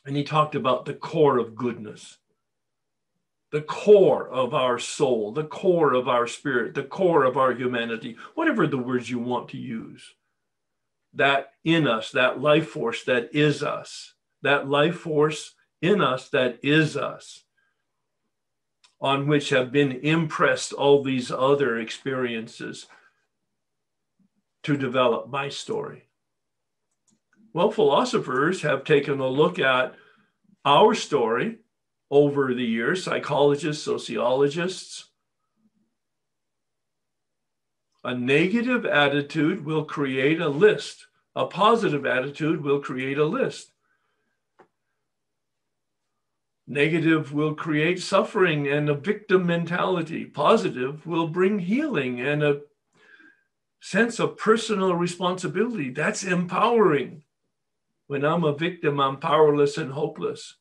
And 0.04 0.16
he 0.16 0.24
talked 0.24 0.56
about 0.56 0.84
the 0.84 0.94
core 0.94 1.38
of 1.38 1.54
goodness, 1.54 2.18
the 3.52 3.62
core 3.62 4.28
of 4.28 4.54
our 4.54 4.80
soul, 4.80 5.30
the 5.30 5.44
core 5.44 5.94
of 5.94 6.08
our 6.08 6.26
spirit, 6.26 6.74
the 6.74 6.82
core 6.82 7.22
of 7.22 7.36
our 7.36 7.52
humanity, 7.52 8.16
whatever 8.34 8.66
the 8.66 8.76
words 8.76 9.08
you 9.08 9.20
want 9.20 9.50
to 9.50 9.56
use. 9.56 10.16
That 11.14 11.52
in 11.64 11.86
us, 11.86 12.12
that 12.12 12.40
life 12.40 12.68
force 12.68 13.04
that 13.04 13.34
is 13.34 13.62
us, 13.62 14.14
that 14.42 14.68
life 14.68 14.96
force 14.96 15.54
in 15.82 16.00
us 16.00 16.28
that 16.30 16.58
is 16.62 16.96
us, 16.96 17.44
on 19.00 19.26
which 19.26 19.48
have 19.48 19.72
been 19.72 19.92
impressed 20.02 20.72
all 20.72 21.02
these 21.02 21.30
other 21.30 21.78
experiences 21.78 22.86
to 24.62 24.76
develop 24.76 25.30
my 25.30 25.48
story. 25.48 26.04
Well, 27.52 27.70
philosophers 27.70 28.62
have 28.62 28.84
taken 28.84 29.18
a 29.18 29.26
look 29.26 29.58
at 29.58 29.94
our 30.64 30.94
story 30.94 31.58
over 32.10 32.54
the 32.54 32.64
years, 32.64 33.02
psychologists, 33.02 33.82
sociologists. 33.82 35.09
A 38.02 38.14
negative 38.14 38.86
attitude 38.86 39.64
will 39.64 39.84
create 39.84 40.40
a 40.40 40.48
list. 40.48 41.06
A 41.36 41.46
positive 41.46 42.06
attitude 42.06 42.62
will 42.62 42.80
create 42.80 43.18
a 43.18 43.24
list. 43.24 43.72
Negative 46.66 47.32
will 47.32 47.54
create 47.54 48.00
suffering 48.00 48.68
and 48.68 48.88
a 48.88 48.94
victim 48.94 49.46
mentality. 49.46 50.24
Positive 50.24 51.04
will 51.04 51.26
bring 51.26 51.58
healing 51.58 52.20
and 52.20 52.42
a 52.42 52.60
sense 53.80 54.18
of 54.18 54.38
personal 54.38 54.94
responsibility. 54.94 55.90
That's 55.90 56.22
empowering. 56.22 57.22
When 58.06 58.24
I'm 58.24 58.44
a 58.44 58.54
victim, 58.54 59.00
I'm 59.00 59.18
powerless 59.18 59.78
and 59.78 59.92
hopeless. 59.92 60.56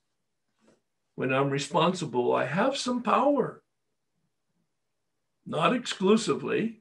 When 1.15 1.33
I'm 1.33 1.49
responsible, 1.49 2.33
I 2.33 2.45
have 2.45 2.77
some 2.77 3.03
power. 3.03 3.61
Not 5.45 5.75
exclusively. 5.75 6.78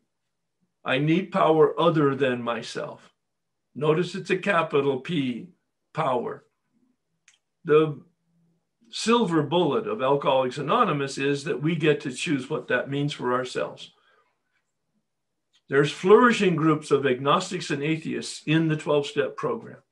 I 0.89 0.97
need 0.97 1.31
power 1.31 1.79
other 1.79 2.15
than 2.15 2.43
myself. 2.43 3.13
Notice 3.75 4.15
it's 4.15 4.31
a 4.31 4.39
capital 4.39 5.01
P 5.01 5.51
power. 5.93 6.47
The 7.67 8.01
silver 8.89 9.43
bullet 9.43 9.87
of 9.87 10.01
Alcoholics 10.01 10.57
Anonymous 10.57 11.19
is 11.19 11.45
that 11.45 11.61
we 11.61 11.77
get 11.77 12.01
to 12.01 12.11
choose 12.11 12.49
what 12.49 12.69
that 12.69 12.89
means 12.89 13.13
for 13.13 13.35
ourselves. 13.35 13.93
There's 15.69 15.93
flourishing 15.93 16.57
groups 16.57 16.91
of 16.91 17.05
agnostics 17.05 17.69
and 17.69 17.83
atheists 17.83 18.43
in 18.47 18.69
the 18.69 18.77
12 18.77 19.09
step 19.09 19.37
program 19.37 19.83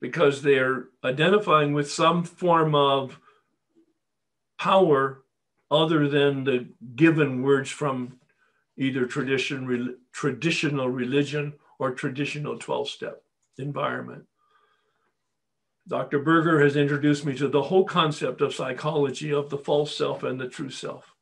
because 0.00 0.42
they're 0.42 0.84
identifying 1.02 1.72
with 1.72 1.90
some 1.90 2.22
form 2.22 2.76
of 2.76 3.18
power 4.56 5.24
other 5.68 6.08
than 6.08 6.44
the 6.44 6.68
given 6.94 7.42
words 7.42 7.70
from 7.70 8.20
either 8.76 9.06
tradition, 9.06 9.66
re, 9.66 9.94
traditional 10.12 10.88
religion 10.88 11.54
or 11.78 11.92
traditional 11.92 12.58
12 12.58 12.88
step 12.88 13.22
environment. 13.58 14.24
Dr. 15.88 16.18
Berger 16.18 16.60
has 16.60 16.76
introduced 16.76 17.24
me 17.24 17.36
to 17.36 17.48
the 17.48 17.62
whole 17.62 17.84
concept 17.84 18.40
of 18.40 18.54
psychology 18.54 19.32
of 19.32 19.50
the 19.50 19.58
false 19.58 19.96
self 19.96 20.22
and 20.22 20.40
the 20.40 20.48
true 20.48 20.70
self. 20.70 21.14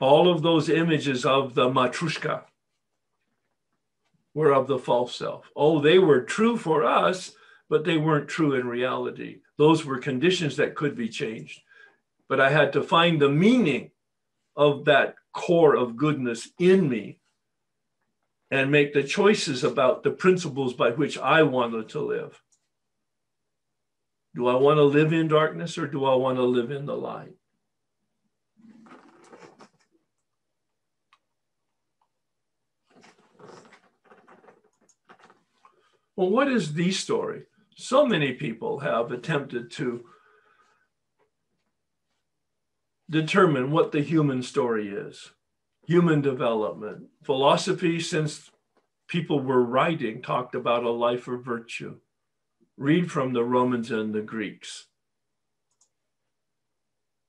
All 0.00 0.30
of 0.30 0.42
those 0.42 0.68
images 0.68 1.24
of 1.24 1.54
the 1.54 1.68
matrushka, 1.68 2.42
were 4.38 4.52
of 4.52 4.68
the 4.68 4.78
false 4.78 5.16
self. 5.16 5.50
Oh, 5.56 5.80
they 5.80 5.98
were 5.98 6.20
true 6.20 6.56
for 6.56 6.84
us, 6.84 7.32
but 7.68 7.84
they 7.84 7.96
weren't 7.96 8.28
true 8.28 8.54
in 8.54 8.68
reality. 8.68 9.40
Those 9.56 9.84
were 9.84 9.98
conditions 9.98 10.56
that 10.56 10.76
could 10.76 10.94
be 10.94 11.08
changed. 11.08 11.60
But 12.28 12.40
I 12.40 12.50
had 12.50 12.72
to 12.74 12.82
find 12.84 13.20
the 13.20 13.28
meaning 13.28 13.90
of 14.54 14.84
that 14.84 15.16
core 15.38 15.76
of 15.76 15.96
goodness 15.96 16.50
in 16.58 16.88
me 16.88 17.20
and 18.50 18.72
make 18.72 18.92
the 18.92 19.04
choices 19.04 19.62
about 19.62 20.02
the 20.02 20.10
principles 20.10 20.74
by 20.74 20.90
which 20.90 21.16
I 21.16 21.44
wanted 21.44 21.90
to 21.90 22.00
live. 22.00 22.42
Do 24.34 24.48
I 24.48 24.56
want 24.56 24.78
to 24.78 24.82
live 24.82 25.12
in 25.12 25.28
darkness 25.28 25.78
or 25.78 25.86
do 25.86 26.04
I 26.04 26.16
want 26.16 26.38
to 26.38 26.42
live 26.42 26.72
in 26.72 26.86
the 26.86 26.96
light? 26.96 27.34
Well, 36.16 36.30
what 36.30 36.48
is 36.48 36.74
the 36.74 36.90
story? 36.90 37.42
So 37.76 38.04
many 38.04 38.32
people 38.32 38.80
have 38.80 39.12
attempted 39.12 39.70
to 39.72 40.04
determine 43.10 43.70
what 43.70 43.92
the 43.92 44.02
human 44.02 44.42
story 44.42 44.88
is 44.88 45.30
human 45.88 46.20
development. 46.20 47.06
Philosophy, 47.24 47.98
since 47.98 48.50
people 49.08 49.40
were 49.40 49.64
writing, 49.64 50.20
talked 50.20 50.54
about 50.54 50.84
a 50.84 50.90
life 50.90 51.26
of 51.26 51.42
virtue. 51.42 51.96
Read 52.76 53.10
from 53.10 53.32
the 53.32 53.42
Romans 53.42 53.90
and 53.90 54.14
the 54.14 54.20
Greeks. 54.20 54.86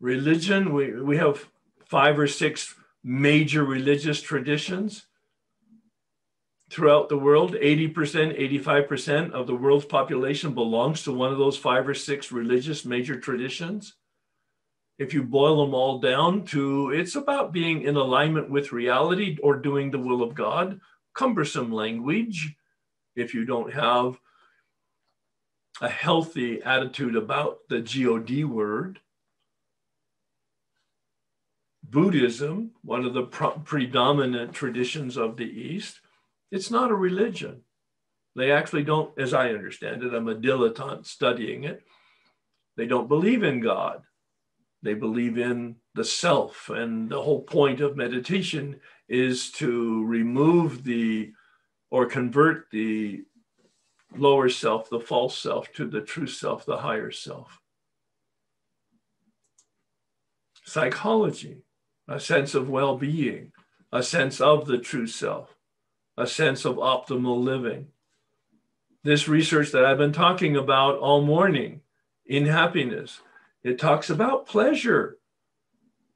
Religion, 0.02 0.74
we, 0.74 0.92
we 1.02 1.18
have 1.18 1.48
five 1.86 2.20
or 2.20 2.28
six 2.28 2.76
major 3.02 3.64
religious 3.64 4.22
traditions 4.22 5.06
throughout 6.70 7.10
the 7.10 7.18
world, 7.18 7.54
80%, 7.54 7.94
85% 8.62 9.32
of 9.32 9.48
the 9.48 9.56
world's 9.56 9.86
population 9.86 10.54
belongs 10.54 11.04
to 11.04 11.14
one 11.14 11.32
of 11.32 11.38
those 11.38 11.58
five 11.58 11.88
or 11.88 11.96
six 11.96 12.32
religious 12.32 12.86
major 12.86 13.20
traditions. 13.20 13.96
If 15.00 15.14
you 15.14 15.24
boil 15.24 15.66
them 15.66 15.74
all 15.74 16.00
down 16.00 16.44
to 16.48 16.92
it's 16.92 17.16
about 17.16 17.54
being 17.54 17.84
in 17.84 17.96
alignment 17.96 18.50
with 18.50 18.74
reality 18.74 19.38
or 19.42 19.56
doing 19.56 19.90
the 19.90 19.98
will 19.98 20.22
of 20.22 20.36
God, 20.36 20.82
cumbersome 21.14 21.72
language 21.72 22.56
if 23.16 23.34
you 23.34 23.46
don't 23.46 23.74
have 23.74 24.20
a 25.82 25.88
healthy 25.88 26.62
attitude 26.62 27.16
about 27.16 27.60
the 27.70 27.80
God 27.80 28.44
word. 28.44 29.00
Buddhism, 31.82 32.72
one 32.84 33.06
of 33.06 33.14
the 33.14 33.24
predominant 33.24 34.54
traditions 34.54 35.16
of 35.16 35.38
the 35.38 35.50
East, 35.50 36.02
it's 36.52 36.70
not 36.70 36.92
a 36.92 36.96
religion. 36.96 37.62
They 38.36 38.52
actually 38.52 38.84
don't, 38.84 39.18
as 39.18 39.34
I 39.34 39.50
understand 39.50 40.04
it, 40.04 40.14
I'm 40.14 40.28
a 40.28 40.36
dilettante 40.36 41.06
studying 41.08 41.64
it. 41.64 41.84
They 42.76 42.86
don't 42.86 43.08
believe 43.08 43.44
in 43.44 43.62
God. 43.62 44.04
They 44.82 44.94
believe 44.94 45.38
in 45.38 45.76
the 45.96 46.06
self. 46.06 46.70
And 46.70 47.10
the 47.10 47.22
whole 47.22 47.42
point 47.42 47.82
of 47.82 47.98
meditation 47.98 48.80
is 49.08 49.52
to 49.54 50.06
remove 50.06 50.84
the 50.84 51.32
or 51.92 52.06
convert 52.06 52.70
the 52.72 53.24
lower 54.16 54.50
self, 54.50 54.90
the 54.90 55.00
false 55.00 55.38
self, 55.38 55.72
to 55.74 55.88
the 55.88 56.02
true 56.02 56.28
self, 56.28 56.66
the 56.66 56.78
higher 56.78 57.12
self. 57.12 57.60
Psychology, 60.66 61.64
a 62.08 62.20
sense 62.20 62.54
of 62.54 62.70
well 62.70 62.96
being, 62.96 63.52
a 63.92 64.04
sense 64.04 64.40
of 64.40 64.68
the 64.68 64.78
true 64.78 65.08
self 65.08 65.56
a 66.20 66.28
sense 66.28 66.66
of 66.66 66.76
optimal 66.76 67.42
living. 67.42 67.88
This 69.06 69.30
research 69.30 69.72
that 69.72 69.86
I've 69.86 69.98
been 69.98 70.12
talking 70.12 70.58
about 70.58 70.98
all 70.98 71.22
morning 71.22 71.80
in 72.26 72.46
happiness, 72.46 73.22
it 73.64 73.80
talks 73.80 74.10
about 74.10 74.48
pleasure. 74.48 75.18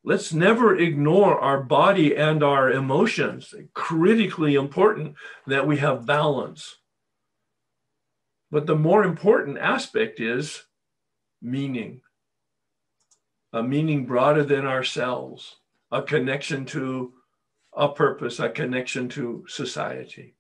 Let's 0.03 0.34
never 0.34 0.76
ignore 0.76 1.40
our 1.40 1.64
body 1.64 2.15
and 2.15 2.44
our 2.44 2.72
emotions. 2.72 3.53
Critically 3.74 4.56
important 4.56 5.15
that 5.48 5.65
we 5.65 5.78
have 5.78 6.06
balance. 6.06 6.78
But 8.52 8.68
the 8.68 8.76
more 8.76 9.03
important 9.03 9.57
aspect 9.57 10.20
is 10.20 10.64
meaning, 11.41 12.02
a 13.52 13.64
meaning 13.64 14.06
broader 14.06 14.44
than 14.44 14.65
ourselves, 14.65 15.56
a 15.91 16.02
connection 16.02 16.65
to 16.68 17.14
a 17.76 17.90
purpose, 17.90 18.40
a 18.40 18.49
connection 18.49 19.10
to 19.10 19.45
society. 19.48 20.36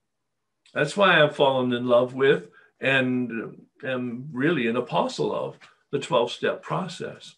That's 0.73 0.95
why 0.95 1.21
I've 1.21 1.35
fallen 1.35 1.73
in 1.73 1.87
love 1.87 2.13
with 2.13 2.49
and 2.79 3.65
am 3.83 4.29
really 4.31 4.67
an 4.67 4.75
apostle 4.75 5.33
of 5.33 5.57
the 5.93 5.99
12 5.99 6.31
step 6.31 6.63
process. 6.63 7.35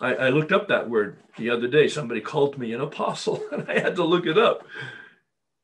I, 0.00 0.14
I, 0.14 0.28
looked 0.30 0.50
up 0.50 0.66
that 0.66 0.90
word 0.90 1.18
the 1.38 1.50
other 1.50 1.68
day. 1.68 1.86
Somebody 1.86 2.20
called 2.20 2.58
me 2.58 2.72
an 2.72 2.80
apostle, 2.80 3.40
and 3.52 3.70
I 3.70 3.78
had 3.78 3.94
to 3.94 4.04
look 4.04 4.26
it 4.26 4.36
up. 4.36 4.66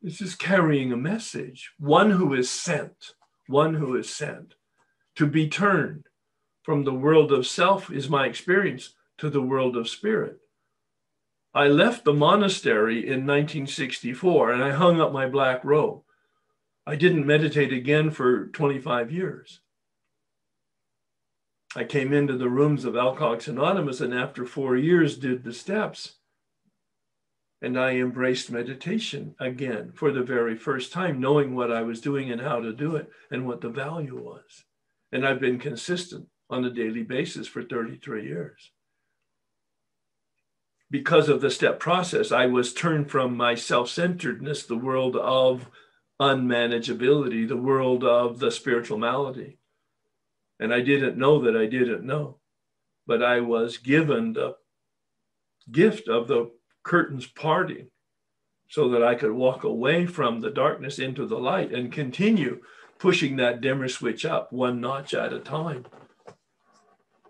It's 0.03 0.19
just 0.19 0.39
carrying 0.39 0.93
a 0.93 0.97
message, 0.97 1.73
one 1.81 2.13
who 2.13 2.35
is 2.35 2.49
sent, 2.49 3.15
one 3.49 3.75
who 3.75 3.97
is 3.97 4.09
sent 4.15 4.55
to 5.17 5.27
be 5.27 5.49
turned 5.49 6.07
from 6.63 6.85
the 6.85 6.95
world 6.95 7.33
of 7.33 7.45
self, 7.45 7.91
is 7.91 8.09
my 8.09 8.27
experience, 8.27 8.95
to 9.19 9.29
the 9.29 9.43
world 9.43 9.77
of 9.77 9.89
spirit. 9.89 10.39
I 11.53 11.67
left 11.67 12.05
the 12.05 12.15
monastery 12.15 12.99
in 12.99 13.27
1964 13.27 14.53
and 14.53 14.63
I 14.63 14.71
hung 14.71 15.01
up 15.01 15.13
my 15.13 15.27
black 15.27 15.65
robe. 15.65 16.03
I 16.87 16.95
didn't 16.95 17.27
meditate 17.27 17.73
again 17.73 18.13
for 18.13 18.47
25 18.49 19.11
years. 19.11 19.61
I 21.77 21.85
came 21.85 22.15
into 22.15 22.39
the 22.39 22.49
rooms 22.49 22.87
of 22.87 22.97
Alcoholics 22.97 23.49
Anonymous 23.49 24.01
and 24.01 24.15
after 24.15 24.47
four 24.47 24.79
years 24.79 25.19
did 25.19 25.45
the 25.45 25.53
steps. 25.53 26.15
And 27.61 27.79
I 27.79 27.97
embraced 27.97 28.51
meditation 28.51 29.35
again 29.39 29.93
for 29.95 30.11
the 30.11 30.23
very 30.23 30.57
first 30.57 30.91
time, 30.91 31.21
knowing 31.21 31.55
what 31.55 31.71
I 31.71 31.83
was 31.83 32.01
doing 32.01 32.31
and 32.31 32.41
how 32.41 32.61
to 32.61 32.73
do 32.73 32.97
it 32.97 33.11
and 33.31 33.47
what 33.47 33.61
the 33.61 33.69
value 33.69 34.19
was. 34.19 34.65
And 35.13 35.27
I've 35.27 35.39
been 35.39 35.59
consistent 35.59 36.29
on 36.49 36.65
a 36.65 36.71
daily 36.71 37.03
basis 37.03 37.47
for 37.47 37.63
33 37.63 38.25
years. 38.25 38.71
Because 40.91 41.29
of 41.29 41.43
the 41.43 41.51
step 41.51 41.79
process, 41.79 42.33
I 42.33 42.47
was 42.47 42.73
turned 42.73 43.11
from 43.11 43.37
my 43.37 43.55
self 43.55 43.91
centeredness, 43.91 44.63
the 44.63 44.79
world 44.79 45.15
of 45.17 45.69
unmanageability, 46.19 47.47
the 47.47 47.57
world 47.57 48.03
of 48.03 48.39
the 48.39 48.51
spiritual 48.51 48.97
malady. 48.97 49.59
And 50.59 50.73
I 50.73 50.81
didn't 50.81 51.19
know 51.19 51.41
that 51.43 51.57
I 51.57 51.67
didn't 51.67 52.05
know, 52.05 52.39
but 53.07 53.23
I 53.23 53.41
was 53.41 53.77
given 53.77 54.33
the 54.33 54.57
gift 55.71 56.09
of 56.09 56.29
the 56.29 56.51
curtains 56.83 57.27
parting 57.27 57.91
so 58.69 58.89
that 58.91 59.03
I 59.03 59.15
could 59.15 59.33
walk 59.33 59.65
away 59.65 60.07
from 60.07 60.41
the 60.41 60.51
darkness 60.51 60.99
into 60.99 61.27
the 61.27 61.39
light 61.39 61.73
and 61.73 61.93
continue 61.93 62.61
pushing 62.99 63.37
that 63.37 63.61
dimmer 63.61 63.89
switch 63.89 64.25
up 64.25 64.53
one 64.53 64.81
notch 64.81 65.15
at 65.15 65.33
a 65.33 65.41
time. 65.41 65.85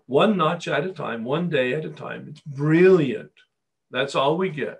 One 0.05 0.37
notch 0.37 0.67
at 0.67 0.85
a 0.85 0.91
time, 0.91 1.23
one 1.25 1.49
day 1.49 1.73
at 1.73 1.83
a 1.85 1.89
time. 1.89 2.27
It's 2.29 2.41
brilliant. 2.41 3.31
That's 3.91 4.15
all 4.15 4.37
we 4.37 4.49
get. 4.49 4.79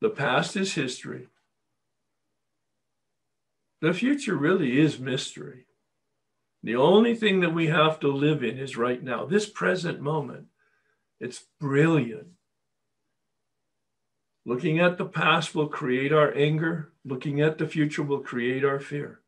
The 0.00 0.10
past 0.10 0.54
is 0.54 0.74
history. 0.74 1.28
The 3.80 3.92
future 3.92 4.36
really 4.36 4.78
is 4.78 4.98
mystery. 4.98 5.66
The 6.62 6.76
only 6.76 7.14
thing 7.14 7.40
that 7.40 7.54
we 7.54 7.68
have 7.68 8.00
to 8.00 8.08
live 8.08 8.42
in 8.42 8.58
is 8.58 8.76
right 8.76 9.02
now, 9.02 9.24
this 9.24 9.48
present 9.48 10.00
moment. 10.00 10.46
It's 11.20 11.44
brilliant. 11.60 12.28
Looking 14.44 14.80
at 14.80 14.98
the 14.98 15.04
past 15.04 15.54
will 15.54 15.68
create 15.68 16.12
our 16.12 16.34
anger. 16.34 16.92
Looking 17.04 17.40
at 17.40 17.58
the 17.58 17.66
future 17.66 18.02
will 18.02 18.20
create 18.20 18.64
our 18.64 18.80
fear. 18.80 19.20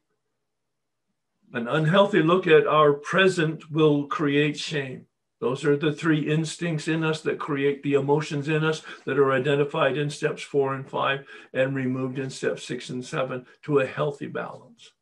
An 1.52 1.68
unhealthy 1.68 2.22
look 2.22 2.46
at 2.46 2.66
our 2.66 2.92
present 2.92 3.70
will 3.70 4.06
create 4.06 4.58
shame. 4.58 5.06
Those 5.40 5.64
are 5.64 5.76
the 5.76 5.92
three 5.92 6.30
instincts 6.30 6.86
in 6.86 7.02
us 7.02 7.22
that 7.22 7.38
create 7.38 7.82
the 7.82 7.94
emotions 7.94 8.48
in 8.48 8.62
us 8.62 8.82
that 9.06 9.18
are 9.18 9.32
identified 9.32 9.96
in 9.96 10.10
steps 10.10 10.42
four 10.42 10.74
and 10.74 10.88
five 10.88 11.26
and 11.54 11.74
removed 11.74 12.18
in 12.18 12.28
steps 12.28 12.64
six 12.64 12.90
and 12.90 13.04
seven 13.04 13.46
to 13.62 13.78
a 13.78 13.86
healthy 13.86 14.26
balance. 14.26 14.92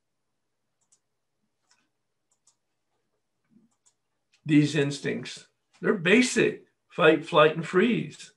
These 4.47 4.77
instincts, 4.77 5.47
they're 5.81 5.94
basic 5.94 6.65
fight, 6.89 7.24
flight, 7.24 7.55
and 7.55 7.66
freeze. 7.66 8.32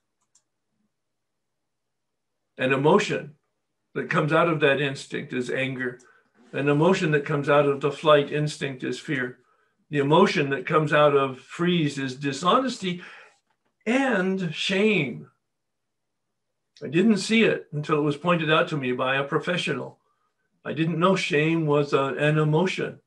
An 2.57 2.73
emotion 2.73 3.36
that 3.94 4.10
comes 4.10 4.34
out 4.34 4.49
of 4.49 4.60
that 4.60 4.82
instinct 4.82 5.34
is 5.34 5.49
anger. 5.49 5.99
An 6.52 6.68
emotion 6.68 7.11
that 7.11 7.26
comes 7.26 7.48
out 7.48 7.68
of 7.68 7.80
the 7.80 7.91
flight 7.91 8.32
instinct 8.32 8.84
is 8.84 8.99
fear 8.99 9.40
the 9.91 9.99
emotion 9.99 10.49
that 10.49 10.65
comes 10.65 10.93
out 10.93 11.15
of 11.15 11.39
freeze 11.39 11.99
is 11.99 12.15
dishonesty 12.15 13.03
and 13.85 14.55
shame. 14.55 15.27
I 16.81 16.88
didn't 16.88 17.18
see 17.18 17.43
it 17.43 17.68
until 17.73 17.97
it 17.97 18.03
was 18.03 18.15
pointed 18.15 18.49
out 18.49 18.69
to 18.69 18.77
me 18.77 18.93
by 18.93 19.18
a 19.18 19.23
professional. 19.26 19.99
I 20.63 20.72
didn't 20.72 20.99
know 20.99 21.18
shame 21.18 21.65
was 21.65 21.91
a, 21.91 22.05
an 22.05 22.38
emotion, 22.38 23.01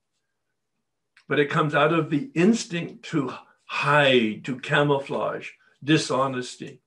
but 1.26 1.40
it 1.40 1.50
comes 1.50 1.74
out 1.74 1.94
of 1.94 2.10
the 2.10 2.30
instinct 2.34 3.06
to 3.06 3.32
hide, 3.64 4.44
to 4.44 4.60
camouflage, 4.60 5.50
dishonesty. 5.82 6.82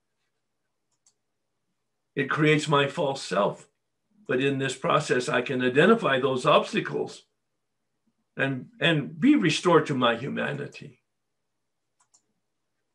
It 2.16 2.30
creates 2.30 2.68
my 2.68 2.88
false 2.88 3.24
self. 3.24 3.68
But 4.28 4.42
in 4.42 4.60
this 4.60 4.76
process, 4.76 5.28
I 5.28 5.42
can 5.42 5.64
identify 5.64 6.20
those 6.20 6.46
obstacles 6.46 7.24
and, 8.38 8.68
and 8.80 9.20
be 9.20 9.36
restored 9.36 9.88
to 9.88 9.96
my 9.96 10.16
humanity. 10.16 11.02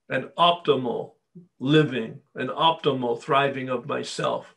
An 0.09 0.31
optimal 0.39 1.13
living, 1.59 2.21
an 2.35 2.49
optimal 2.49 3.21
thriving 3.21 3.69
of 3.69 3.87
myself. 3.87 4.55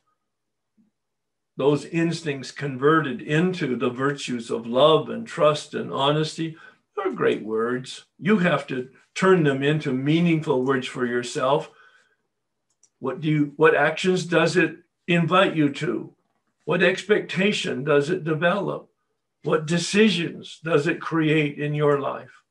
Those 1.58 1.86
instincts 1.86 2.52
converted 2.52 3.22
into 3.22 3.76
the 3.76 3.90
virtues 3.90 4.52
of 4.52 4.68
love 4.68 5.10
and 5.10 5.26
trust 5.26 5.74
and 5.74 5.92
honesty 5.92 6.58
are 7.04 7.12
great 7.12 7.44
words. 7.44 8.06
You 8.20 8.40
have 8.40 8.68
to 8.68 8.90
turn 9.14 9.44
them 9.44 9.64
into 9.64 9.94
meaningful 9.94 10.64
words 10.64 10.88
for 10.88 11.06
yourself. 11.06 11.72
What 13.00 13.22
do 13.22 13.30
you 13.30 13.54
what 13.56 13.76
actions 13.76 14.26
does 14.26 14.58
it 14.58 14.78
invite 15.08 15.56
you 15.56 15.70
to? 15.74 16.14
What 16.66 16.84
expectation 16.84 17.84
does 17.84 18.10
it 18.10 18.24
develop? 18.24 18.90
What 19.46 19.68
decisions 19.68 20.60
does 20.64 20.88
it 20.88 21.00
create 21.00 21.60
in 21.60 21.76
your 21.76 22.00
life? 22.00 22.42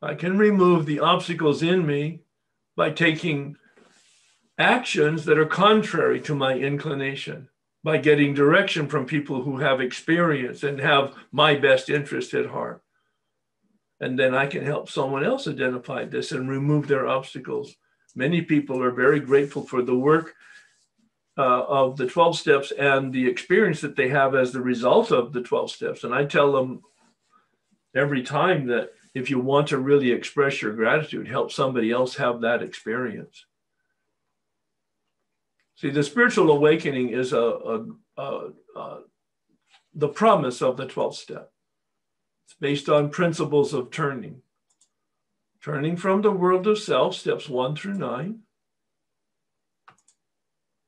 I 0.00 0.14
can 0.14 0.38
remove 0.38 0.86
the 0.86 1.00
obstacles 1.00 1.60
in 1.60 1.84
me 1.84 2.20
by 2.76 2.90
taking 2.90 3.56
actions 4.56 5.24
that 5.24 5.36
are 5.36 5.46
contrary 5.46 6.20
to 6.20 6.34
my 6.36 6.54
inclination, 6.54 7.48
by 7.82 7.96
getting 7.96 8.34
direction 8.34 8.86
from 8.86 9.04
people 9.04 9.42
who 9.42 9.58
have 9.58 9.80
experience 9.80 10.62
and 10.62 10.78
have 10.78 11.14
my 11.32 11.56
best 11.56 11.90
interest 11.90 12.32
at 12.34 12.46
heart. 12.46 12.84
And 13.98 14.16
then 14.16 14.32
I 14.32 14.46
can 14.46 14.64
help 14.64 14.88
someone 14.88 15.24
else 15.24 15.48
identify 15.48 16.04
this 16.04 16.30
and 16.30 16.48
remove 16.48 16.86
their 16.86 17.08
obstacles. 17.08 17.74
Many 18.14 18.42
people 18.42 18.80
are 18.80 18.92
very 18.92 19.18
grateful 19.18 19.64
for 19.64 19.82
the 19.82 19.96
work 19.96 20.36
uh, 21.40 21.64
of 21.68 21.96
the 21.96 22.06
12 22.06 22.36
steps 22.36 22.70
and 22.70 23.14
the 23.14 23.26
experience 23.26 23.80
that 23.80 23.96
they 23.96 24.08
have 24.08 24.34
as 24.34 24.52
the 24.52 24.60
result 24.60 25.10
of 25.10 25.32
the 25.32 25.40
12 25.40 25.70
steps. 25.70 26.04
And 26.04 26.14
I 26.14 26.26
tell 26.26 26.52
them 26.52 26.82
every 27.94 28.22
time 28.22 28.66
that 28.66 28.90
if 29.14 29.30
you 29.30 29.40
want 29.40 29.68
to 29.68 29.78
really 29.78 30.12
express 30.12 30.60
your 30.60 30.74
gratitude, 30.74 31.26
help 31.26 31.50
somebody 31.50 31.90
else 31.90 32.16
have 32.16 32.42
that 32.42 32.62
experience. 32.62 33.46
See, 35.76 35.88
the 35.88 36.02
spiritual 36.02 36.50
awakening 36.50 37.08
is 37.08 37.32
a, 37.32 37.38
a, 37.40 37.86
a, 38.18 38.48
a 38.76 38.98
the 39.94 40.08
promise 40.08 40.60
of 40.60 40.76
the 40.76 40.86
12th 40.86 41.14
step. 41.14 41.50
It's 42.44 42.56
based 42.60 42.90
on 42.90 43.08
principles 43.08 43.72
of 43.72 43.90
turning. 43.90 44.42
Turning 45.62 45.96
from 45.96 46.20
the 46.20 46.30
world 46.30 46.66
of 46.66 46.78
self, 46.78 47.14
steps 47.14 47.48
one 47.48 47.74
through 47.74 47.94
nine 47.94 48.40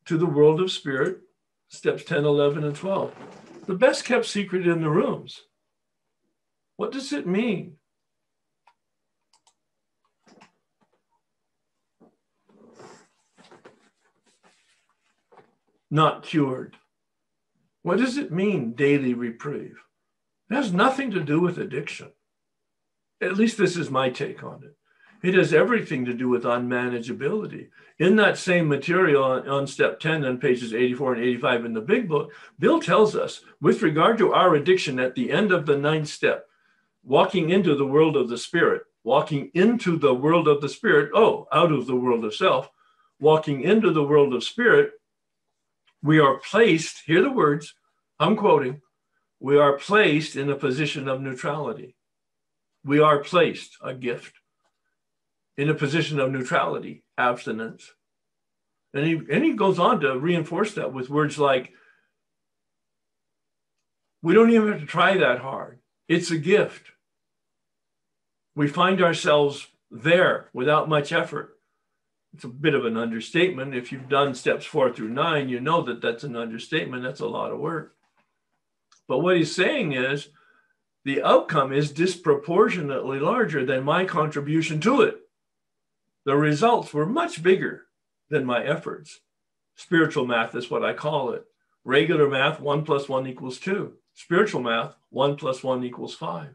to 0.07 0.19
the 0.19 0.27
world 0.27 0.61
of 0.61 0.71
spirit, 0.71 1.21
steps 1.69 2.05
10, 2.05 2.25
11, 2.25 2.65
and 2.65 2.77
12. 2.77 3.15
The 3.67 3.75
best 3.75 4.05
kept 4.05 4.27
secret 4.27 4.67
in 4.67 4.81
the 4.81 4.91
rooms. 4.91 5.43
What 6.77 6.93
does 6.93 7.13
it 7.13 7.27
mean? 7.27 7.77
Not 15.91 16.23
cured. 16.23 16.77
What 17.83 17.99
does 17.99 18.17
it 18.17 18.33
mean, 18.33 18.73
daily 18.73 19.15
reprieve? 19.15 19.77
It 20.51 20.55
has 20.55 20.73
nothing 20.73 21.11
to 21.13 21.21
do 21.21 21.41
with 21.41 21.59
addiction. 21.59 22.13
At 23.21 23.37
least 23.37 23.59
this 23.59 23.77
is 23.77 23.91
my 23.91 24.11
take 24.11 24.43
on 24.43 24.65
it. 24.65 24.77
It 25.23 25.35
has 25.35 25.55
everything 25.55 26.05
to 26.07 26.15
do 26.15 26.29
with 26.29 26.43
unmanageability. 26.43 27.69
In 28.01 28.17
that 28.17 28.39
same 28.39 28.67
material 28.67 29.23
on, 29.23 29.49
on, 29.49 29.67
step 29.69 30.01
10 30.01 30.25
on 30.25 30.39
pages 30.39 30.75
84 30.75 31.15
and 31.15 31.23
85 31.23 31.65
in 31.65 31.75
the 31.75 31.81
big 31.81 32.09
book, 32.09 32.33
Bill 32.59 32.81
tells 32.81 33.15
us 33.15 33.43
with 33.61 33.83
regard 33.83 34.19
to 34.19 34.33
our 34.33 34.57
addiction 34.57 34.99
at 34.99 35.15
the 35.15 35.31
end 35.31 35.53
of 35.53 35.65
the 35.65 35.77
ninth 35.77 36.09
step, 36.09 36.47
walking 37.05 37.51
into 37.51 37.77
the 37.77 37.87
world 37.87 38.17
of 38.17 38.29
the 38.29 38.39
spirit, 38.39 38.83
walking 39.05 39.53
into 39.55 39.97
the 39.97 40.13
world 40.13 40.49
of 40.49 40.61
the 40.61 40.69
spirit, 40.69 41.11
oh, 41.15 41.47
out 41.53 41.71
of 41.71 41.87
the 41.87 41.97
world 41.97 42.25
of 42.25 42.35
self, 42.35 42.69
walking 43.21 43.61
into 43.61 43.93
the 43.93 44.03
world 44.03 44.35
of 44.35 44.43
spirit, 44.43 44.91
we 46.03 46.19
are 46.19 46.39
placed, 46.39 47.05
hear 47.07 47.23
the 47.23 47.31
words, 47.31 47.75
I'm 48.19 48.37
quoting, 48.37 48.81
we 49.39 49.57
are 49.57 49.79
placed 49.79 50.35
in 50.35 50.51
a 50.51 50.57
position 50.57 51.07
of 51.07 51.21
neutrality. 51.21 51.95
We 52.85 52.99
are 52.99 53.23
placed, 53.23 53.77
a 53.81 53.95
gift 53.95 54.42
in 55.57 55.69
a 55.69 55.75
position 55.75 56.19
of 56.19 56.31
neutrality, 56.31 57.05
abstinence. 57.19 57.93
And 58.95 59.07
he, 59.07 59.21
and 59.31 59.45
he 59.45 59.53
goes 59.53 59.79
on 59.79 60.01
to 60.01 60.19
reinforce 60.19 60.75
that 60.75 60.93
with 60.93 61.11
words 61.11 61.39
like, 61.39 61.73
we 64.23 64.35
don't 64.35 64.51
even 64.51 64.73
have 64.73 64.81
to 64.81 64.87
try 64.87 65.17
that 65.17 65.41
hard. 65.41 65.81
It's 66.09 66.31
a 66.31 66.39
gift. 66.39 66.93
We 68.55 68.69
find 68.69 69.03
ourselves 69.03 69.67
there 69.91 70.49
without 70.53 70.89
much 70.89 71.13
effort. 71.13 71.57
It's 72.35 72.45
a 72.45 72.49
bit 72.49 72.75
of 72.75 72.85
an 72.87 72.97
understatement. 72.97 73.75
If 73.75 73.93
you've 73.93 74.09
done 74.09 74.35
steps 74.35 74.65
four 74.65 74.93
through 74.93 75.11
nine, 75.11 75.49
you 75.49 75.61
know 75.61 75.83
that 75.83 76.01
that's 76.01 76.25
an 76.25 76.37
understatement. 76.37 77.03
That's 77.03 77.21
a 77.21 77.27
lot 77.27 77.51
of 77.51 77.59
work. 77.59 77.95
But 79.09 79.19
what 79.19 79.37
he's 79.37 79.55
saying 79.55 79.93
is 79.93 80.29
the 81.05 81.23
outcome 81.23 81.73
is 81.73 81.93
disproportionately 81.93 83.19
larger 83.19 83.67
than 83.67 83.83
my 83.83 84.05
contribution 84.05 84.81
to 84.83 85.03
it. 85.03 85.22
The 86.25 86.37
results 86.37 86.95
were 86.95 87.07
much 87.07 87.43
bigger 87.43 87.87
than 88.31 88.45
my 88.45 88.65
efforts. 88.65 89.21
Spiritual 89.75 90.27
math 90.27 90.55
is 90.55 90.71
what 90.71 90.85
I 90.85 90.93
call 90.93 91.31
it. 91.33 91.45
Regular 91.85 92.29
math, 92.29 92.61
one 92.61 92.85
plus 92.85 93.09
one 93.09 93.27
equals 93.27 93.59
two. 93.59 93.95
Spiritual 94.15 94.63
math, 94.63 94.95
one 95.11 95.37
plus 95.37 95.65
one 95.65 95.83
equals 95.85 96.15
five. 96.15 96.55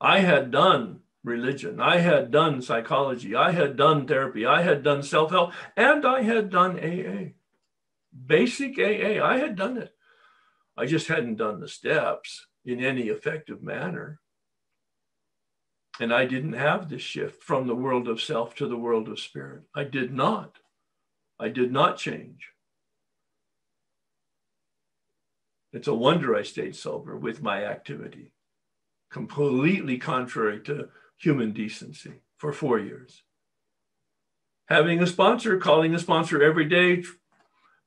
I 0.00 0.18
had 0.18 0.50
done 0.50 1.00
religion, 1.22 1.80
I 1.80 1.98
had 1.98 2.32
done 2.32 2.60
psychology, 2.60 3.36
I 3.36 3.52
had 3.52 3.76
done 3.76 4.06
therapy, 4.06 4.44
I 4.44 4.62
had 4.62 4.82
done 4.82 5.02
self 5.02 5.30
help, 5.30 5.52
and 5.76 6.04
I 6.04 6.22
had 6.22 6.50
done 6.50 6.80
AA. 6.80 7.34
Basic 8.26 8.78
AA, 8.78 9.24
I 9.24 9.38
had 9.38 9.54
done 9.54 9.76
it. 9.76 9.94
I 10.76 10.86
just 10.86 11.06
hadn't 11.06 11.36
done 11.36 11.60
the 11.60 11.68
steps 11.68 12.46
in 12.64 12.82
any 12.82 13.02
effective 13.02 13.62
manner. 13.62 14.20
And 16.00 16.12
I 16.12 16.24
didn't 16.24 16.54
have 16.54 16.88
this 16.88 17.02
shift 17.02 17.42
from 17.42 17.66
the 17.66 17.74
world 17.74 18.08
of 18.08 18.20
self 18.20 18.54
to 18.56 18.66
the 18.66 18.76
world 18.76 19.08
of 19.08 19.20
spirit. 19.20 19.62
I 19.74 19.84
did 19.84 20.12
not. 20.12 20.58
I 21.38 21.48
did 21.48 21.72
not 21.72 21.98
change. 21.98 22.48
It's 25.72 25.88
a 25.88 25.94
wonder 25.94 26.36
I 26.36 26.42
stayed 26.42 26.76
sober 26.76 27.16
with 27.16 27.42
my 27.42 27.64
activity, 27.64 28.32
completely 29.10 29.98
contrary 29.98 30.60
to 30.60 30.88
human 31.18 31.52
decency 31.52 32.20
for 32.36 32.52
four 32.52 32.78
years. 32.78 33.22
Having 34.68 35.02
a 35.02 35.06
sponsor, 35.06 35.58
calling 35.58 35.94
a 35.94 35.98
sponsor 35.98 36.42
every 36.42 36.66
day, 36.66 37.02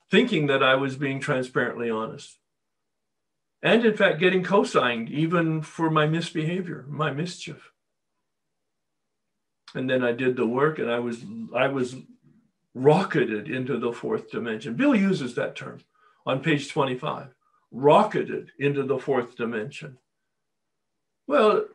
thinking 0.10 0.48
that 0.48 0.64
I 0.64 0.76
was 0.76 0.96
being 0.96 1.20
transparently 1.20 1.90
honest. 1.90 2.38
And 3.62 3.86
in 3.86 3.96
fact, 3.96 4.20
getting 4.20 4.44
co 4.44 4.64
signed 4.64 5.10
even 5.10 5.62
for 5.62 5.90
my 5.90 6.08
misbehavior, 6.08 6.86
my 6.88 7.12
mischief. 7.12 7.72
And 9.74 9.90
then 9.90 10.04
I 10.04 10.12
did 10.12 10.36
the 10.36 10.46
work 10.46 10.80
and 10.80 10.90
I 10.90 11.00
was, 11.00 11.26
I 11.54 11.68
was 11.68 11.96
rocketed 12.74 13.50
into 13.50 13.78
the 13.78 13.92
fourth 13.92 14.30
dimension. 14.30 14.76
Bill 14.76 14.96
uses 14.96 15.36
that 15.36 15.56
term 15.56 15.80
on 16.26 16.42
page 16.42 16.70
25 16.70 17.28
rocketed 17.72 18.52
into 18.58 18.84
the 18.84 18.98
fourth 18.98 19.36
dimension. 19.36 19.98
Well, 21.28 21.66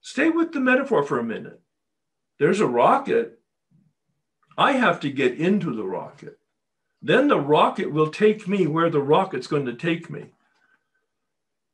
stay 0.00 0.30
with 0.30 0.52
the 0.52 0.60
metaphor 0.60 1.02
for 1.02 1.18
a 1.18 1.24
minute. 1.24 1.60
There's 2.38 2.60
a 2.60 2.66
rocket. 2.66 3.40
I 4.56 4.72
have 4.72 5.00
to 5.00 5.10
get 5.10 5.38
into 5.38 5.74
the 5.74 5.84
rocket. 5.84 6.38
Then 7.02 7.28
the 7.28 7.40
rocket 7.40 7.92
will 7.92 8.10
take 8.10 8.46
me 8.46 8.66
where 8.66 8.90
the 8.90 9.02
rocket's 9.02 9.46
going 9.46 9.66
to 9.66 9.74
take 9.74 10.08
me. 10.08 10.26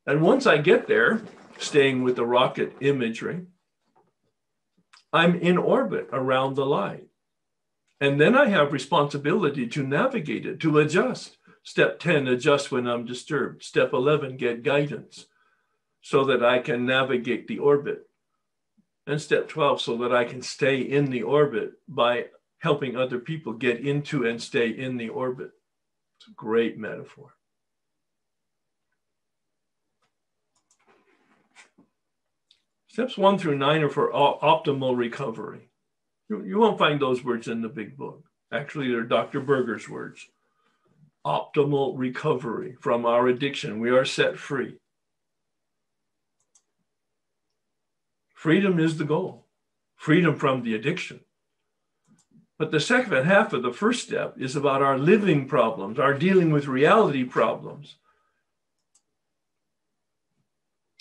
And 0.07 0.23
once 0.23 0.47
I 0.47 0.59
get 0.59 0.89
there, 0.89 1.23
staying 1.59 2.03
with 2.03 2.17
the 2.17 2.27
rocket 2.27 2.75
imagery, 2.81 3.47
I'm 5.13 5.35
in 5.37 5.59
orbit 5.59 6.09
around 6.13 6.55
the 6.55 6.67
light. 6.67 7.07
And 8.01 8.21
then 8.21 8.37
I 8.37 8.49
have 8.49 8.73
responsibility 8.73 9.67
to 9.69 9.83
navigate 9.83 10.47
it, 10.47 10.61
to 10.61 10.79
adjust. 10.79 11.37
Step 11.63 11.99
10, 11.99 12.27
adjust 12.29 12.73
when 12.73 12.87
I'm 12.87 13.05
disturbed. 13.05 13.63
Step 13.63 13.93
11, 13.93 14.37
get 14.39 14.63
guidance 14.63 15.27
so 16.01 16.25
that 16.25 16.43
I 16.43 16.61
can 16.61 16.87
navigate 16.87 17.47
the 17.47 17.59
orbit. 17.59 18.09
And 19.07 19.21
step 19.21 19.49
12, 19.49 19.81
so 19.81 19.97
that 19.99 20.15
I 20.15 20.25
can 20.25 20.41
stay 20.41 20.81
in 20.81 21.11
the 21.11 21.23
orbit 21.23 21.73
by 21.89 22.27
helping 22.59 22.97
other 22.97 23.19
people 23.19 23.53
get 23.53 23.81
into 23.81 24.27
and 24.27 24.41
stay 24.41 24.69
in 24.69 24.97
the 24.97 25.09
orbit. 25.09 25.51
It's 26.19 26.29
a 26.29 26.35
great 26.35 26.79
metaphor. 26.79 27.35
Steps 33.01 33.17
one 33.17 33.39
through 33.39 33.57
nine 33.57 33.83
are 33.83 33.89
for 33.89 34.13
optimal 34.13 34.95
recovery. 34.95 35.71
You, 36.29 36.45
you 36.45 36.59
won't 36.59 36.79
find 36.79 37.01
those 37.01 37.25
words 37.25 37.49
in 37.49 37.63
the 37.63 37.69
big 37.71 37.97
book. 37.97 38.25
Actually, 38.53 38.91
they're 38.91 39.05
Dr. 39.05 39.41
Berger's 39.41 39.89
words 39.89 40.29
optimal 41.25 41.95
recovery 41.97 42.77
from 42.79 43.07
our 43.07 43.27
addiction. 43.27 43.81
We 43.81 43.89
are 43.89 44.05
set 44.05 44.39
free. 44.39 44.77
Freedom 48.35 48.79
is 48.79 48.99
the 48.99 49.07
goal, 49.07 49.47
freedom 49.97 50.37
from 50.37 50.63
the 50.63 50.75
addiction. 50.75 51.21
But 52.59 52.71
the 52.71 52.81
second 52.81 53.25
half 53.25 53.55
of 53.55 53.63
the 53.63 53.73
first 53.73 54.07
step 54.07 54.35
is 54.39 54.57
about 54.57 54.83
our 54.83 54.99
living 54.99 55.49
problems, 55.49 55.99
our 55.99 56.13
dealing 56.13 56.53
with 56.53 56.67
reality 56.67 57.25
problems. 57.25 57.97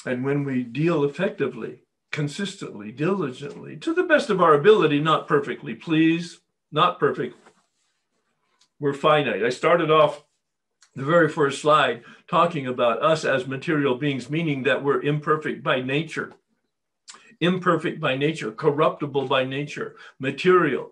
And 0.05 0.23
when 0.23 0.45
we 0.45 0.63
deal 0.63 1.03
effectively, 1.03 1.81
consistently, 2.11 2.91
diligently, 2.91 3.77
to 3.77 3.93
the 3.93 4.03
best 4.03 4.29
of 4.29 4.41
our 4.41 4.53
ability, 4.53 4.99
not 4.99 5.27
perfectly, 5.27 5.75
please, 5.75 6.39
not 6.71 6.99
perfect, 6.99 7.35
we're 8.79 8.93
finite. 8.93 9.43
I 9.43 9.49
started 9.49 9.91
off 9.91 10.23
the 10.95 11.05
very 11.05 11.29
first 11.29 11.61
slide 11.61 12.03
talking 12.27 12.67
about 12.67 13.03
us 13.03 13.25
as 13.25 13.47
material 13.47 13.95
beings, 13.95 14.29
meaning 14.29 14.63
that 14.63 14.83
we're 14.83 15.01
imperfect 15.01 15.63
by 15.63 15.81
nature, 15.81 16.33
imperfect 17.39 17.99
by 17.99 18.17
nature, 18.17 18.51
corruptible 18.51 19.27
by 19.27 19.43
nature, 19.43 19.95
material. 20.19 20.91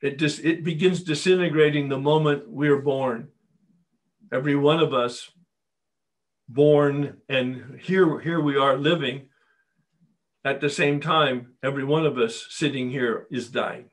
It 0.00 0.18
just 0.18 0.40
it 0.44 0.62
begins 0.62 1.02
disintegrating 1.02 1.88
the 1.88 1.98
moment 1.98 2.48
we're 2.48 2.80
born. 2.80 3.28
Every 4.32 4.54
one 4.54 4.80
of 4.80 4.94
us 4.94 5.30
born 6.48 7.18
and 7.28 7.78
here 7.82 8.20
here 8.20 8.40
we 8.40 8.56
are 8.56 8.76
living 8.76 9.28
at 10.48 10.60
the 10.60 10.70
same 10.70 11.00
time 11.00 11.54
every 11.62 11.84
one 11.84 12.06
of 12.06 12.18
us 12.18 12.46
sitting 12.50 12.90
here 12.90 13.26
is 13.30 13.50
dying 13.50 13.90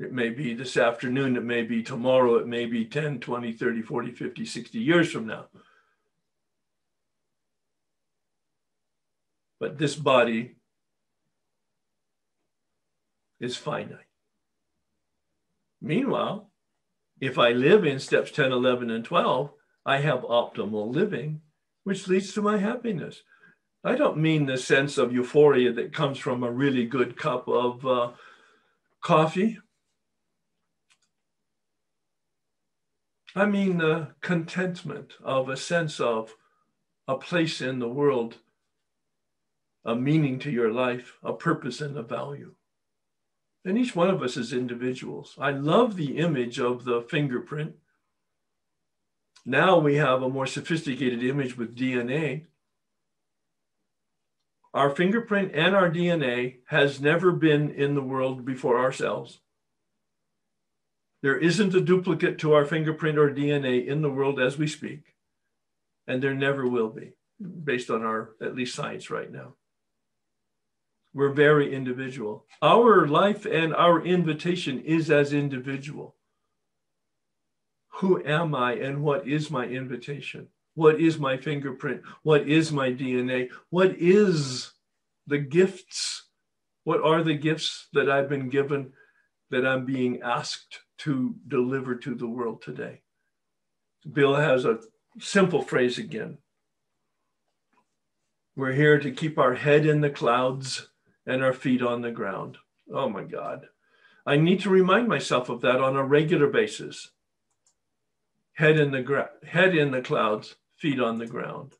it 0.00 0.12
may 0.14 0.30
be 0.30 0.54
this 0.54 0.78
afternoon, 0.78 1.36
it 1.36 1.44
may 1.44 1.62
be 1.62 1.82
tomorrow, 1.82 2.36
it 2.36 2.46
may 2.46 2.64
be 2.64 2.86
10, 2.86 3.20
20, 3.20 3.52
30, 3.52 3.82
40, 3.82 4.12
50, 4.12 4.44
60 4.46 4.78
years 4.78 5.12
from 5.12 5.26
now. 5.26 5.44
But 9.60 9.76
this 9.76 9.94
body 9.94 10.56
is 13.40 13.58
finite. 13.58 13.98
Meanwhile, 15.82 16.50
if 17.20 17.38
I 17.38 17.50
live 17.50 17.84
in 17.84 17.98
steps 17.98 18.30
10, 18.30 18.52
11, 18.52 18.88
and 18.88 19.04
12, 19.04 19.50
I 19.84 19.98
have 19.98 20.20
optimal 20.20 20.94
living, 20.94 21.42
which 21.84 22.08
leads 22.08 22.32
to 22.32 22.40
my 22.40 22.56
happiness. 22.56 23.22
I 23.82 23.94
don't 23.94 24.18
mean 24.18 24.46
the 24.46 24.58
sense 24.58 24.98
of 24.98 25.12
euphoria 25.12 25.72
that 25.72 25.92
comes 25.92 26.18
from 26.18 26.42
a 26.42 26.50
really 26.50 26.84
good 26.84 27.16
cup 27.16 27.48
of 27.48 27.86
uh, 27.86 28.10
coffee 29.00 29.58
I 33.34 33.46
mean, 33.46 33.78
the 33.78 34.08
contentment 34.20 35.14
of 35.22 35.48
a 35.48 35.56
sense 35.56 36.00
of 36.00 36.34
a 37.06 37.16
place 37.16 37.60
in 37.60 37.78
the 37.78 37.88
world, 37.88 38.38
a 39.84 39.94
meaning 39.94 40.38
to 40.40 40.50
your 40.50 40.72
life, 40.72 41.16
a 41.22 41.32
purpose, 41.32 41.80
and 41.80 41.96
a 41.96 42.02
value. 42.02 42.54
And 43.64 43.78
each 43.78 43.94
one 43.94 44.10
of 44.10 44.22
us 44.22 44.36
is 44.36 44.52
individuals. 44.52 45.36
I 45.38 45.52
love 45.52 45.96
the 45.96 46.16
image 46.16 46.58
of 46.58 46.84
the 46.84 47.02
fingerprint. 47.02 47.76
Now 49.46 49.78
we 49.78 49.96
have 49.96 50.22
a 50.22 50.28
more 50.28 50.46
sophisticated 50.46 51.22
image 51.22 51.56
with 51.56 51.76
DNA. 51.76 52.46
Our 54.72 54.90
fingerprint 54.90 55.52
and 55.54 55.74
our 55.74 55.90
DNA 55.90 56.58
has 56.66 57.00
never 57.00 57.32
been 57.32 57.70
in 57.70 57.94
the 57.94 58.02
world 58.02 58.44
before 58.44 58.78
ourselves. 58.78 59.40
There 61.22 61.36
isn't 61.36 61.74
a 61.74 61.80
duplicate 61.80 62.38
to 62.38 62.54
our 62.54 62.64
fingerprint 62.64 63.18
or 63.18 63.30
DNA 63.30 63.86
in 63.86 64.00
the 64.00 64.10
world 64.10 64.40
as 64.40 64.56
we 64.56 64.68
speak, 64.68 65.16
and 66.06 66.22
there 66.22 66.34
never 66.34 66.66
will 66.66 66.88
be, 66.88 67.12
based 67.64 67.90
on 67.90 68.02
our 68.02 68.30
at 68.40 68.54
least 68.54 68.74
science 68.74 69.10
right 69.10 69.30
now. 69.30 69.54
We're 71.12 71.32
very 71.32 71.74
individual. 71.74 72.46
Our 72.62 73.08
life 73.08 73.44
and 73.44 73.74
our 73.74 74.00
invitation 74.00 74.80
is 74.80 75.10
as 75.10 75.32
individual. 75.32 76.14
Who 77.94 78.24
am 78.24 78.54
I 78.54 78.74
and 78.74 79.02
what 79.02 79.26
is 79.26 79.50
my 79.50 79.66
invitation? 79.66 80.48
What 80.74 81.00
is 81.00 81.18
my 81.18 81.36
fingerprint? 81.36 82.02
What 82.22 82.48
is 82.48 82.72
my 82.72 82.90
DNA? 82.90 83.50
What 83.70 83.96
is 83.98 84.72
the 85.26 85.38
gifts? 85.38 86.28
What 86.84 87.02
are 87.02 87.22
the 87.22 87.34
gifts 87.34 87.88
that 87.92 88.10
I've 88.10 88.28
been 88.28 88.48
given 88.48 88.92
that 89.50 89.66
I'm 89.66 89.84
being 89.84 90.22
asked 90.22 90.80
to 90.98 91.34
deliver 91.48 91.94
to 91.96 92.14
the 92.14 92.28
world 92.28 92.62
today. 92.62 93.00
Bill 94.10 94.36
has 94.36 94.64
a 94.64 94.80
simple 95.18 95.62
phrase 95.62 95.98
again. 95.98 96.38
We're 98.54 98.72
here 98.72 98.98
to 98.98 99.10
keep 99.10 99.38
our 99.38 99.54
head 99.54 99.86
in 99.86 100.00
the 100.00 100.10
clouds 100.10 100.88
and 101.26 101.42
our 101.42 101.52
feet 101.52 101.82
on 101.82 102.02
the 102.02 102.10
ground. 102.10 102.58
Oh 102.92 103.08
my 103.08 103.24
God. 103.24 103.66
I 104.26 104.36
need 104.36 104.60
to 104.60 104.70
remind 104.70 105.08
myself 105.08 105.48
of 105.48 105.62
that 105.62 105.80
on 105.80 105.96
a 105.96 106.04
regular 106.04 106.48
basis. 106.48 107.10
Head 108.54 108.78
in 108.78 108.90
the 108.90 109.02
gra- 109.02 109.30
head 109.46 109.74
in 109.74 109.90
the 109.90 110.02
clouds, 110.02 110.56
feet 110.76 111.00
on 111.00 111.18
the 111.18 111.26
ground. 111.26 111.74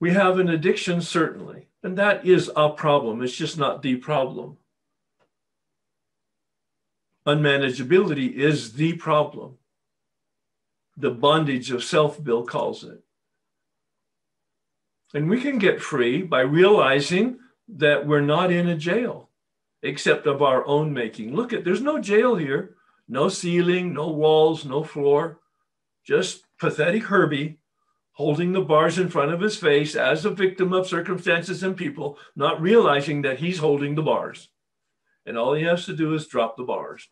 We 0.00 0.12
have 0.12 0.38
an 0.38 0.48
addiction, 0.48 1.00
certainly, 1.00 1.68
and 1.82 1.98
that 1.98 2.26
is 2.26 2.50
a 2.54 2.70
problem. 2.70 3.22
It's 3.22 3.36
just 3.36 3.58
not 3.58 3.82
the 3.82 3.96
problem. 3.96 4.58
Unmanageability 7.26 8.32
is 8.34 8.74
the 8.74 8.94
problem. 8.94 9.58
The 10.96 11.10
bondage 11.10 11.70
of 11.70 11.84
self, 11.84 12.22
Bill 12.22 12.44
calls 12.44 12.84
it. 12.84 13.02
And 15.14 15.28
we 15.28 15.40
can 15.40 15.58
get 15.58 15.80
free 15.80 16.22
by 16.22 16.40
realizing 16.40 17.38
that 17.68 18.06
we're 18.06 18.20
not 18.20 18.50
in 18.50 18.68
a 18.68 18.76
jail 18.76 19.28
except 19.82 20.26
of 20.26 20.42
our 20.42 20.66
own 20.66 20.92
making. 20.92 21.34
Look 21.34 21.52
at 21.52 21.64
there's 21.64 21.82
no 21.82 21.98
jail 21.98 22.34
here, 22.34 22.76
no 23.08 23.28
ceiling, 23.28 23.94
no 23.94 24.08
walls, 24.08 24.64
no 24.64 24.84
floor, 24.84 25.40
just 26.06 26.44
pathetic 26.58 27.04
Herbie 27.04 27.58
holding 28.12 28.50
the 28.50 28.60
bars 28.60 28.98
in 28.98 29.08
front 29.08 29.32
of 29.32 29.40
his 29.40 29.56
face 29.56 29.94
as 29.94 30.24
a 30.24 30.30
victim 30.30 30.72
of 30.72 30.88
circumstances 30.88 31.62
and 31.62 31.76
people, 31.76 32.18
not 32.34 32.60
realizing 32.60 33.22
that 33.22 33.38
he's 33.38 33.58
holding 33.58 33.94
the 33.94 34.02
bars. 34.02 34.48
And 35.24 35.38
all 35.38 35.54
he 35.54 35.62
has 35.62 35.86
to 35.86 35.94
do 35.94 36.14
is 36.14 36.26
drop 36.26 36.56
the 36.56 36.64
bars. 36.64 37.08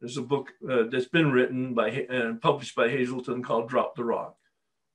There's 0.00 0.16
a 0.16 0.22
book 0.22 0.48
uh, 0.68 0.84
that's 0.90 1.08
been 1.08 1.30
written 1.30 1.74
by 1.74 1.88
and 2.08 2.40
published 2.40 2.74
by 2.74 2.88
Hazelden 2.88 3.42
called 3.42 3.68
Drop 3.68 3.94
the 3.94 4.04
Rock. 4.04 4.34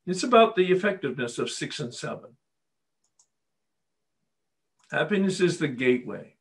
It's 0.07 0.23
about 0.23 0.55
the 0.55 0.71
effectiveness 0.71 1.37
of 1.37 1.51
six 1.51 1.79
and 1.79 1.93
seven. 1.93 2.35
Happiness 4.89 5.39
is 5.39 5.59
the 5.59 5.67
gateway, 5.67 6.35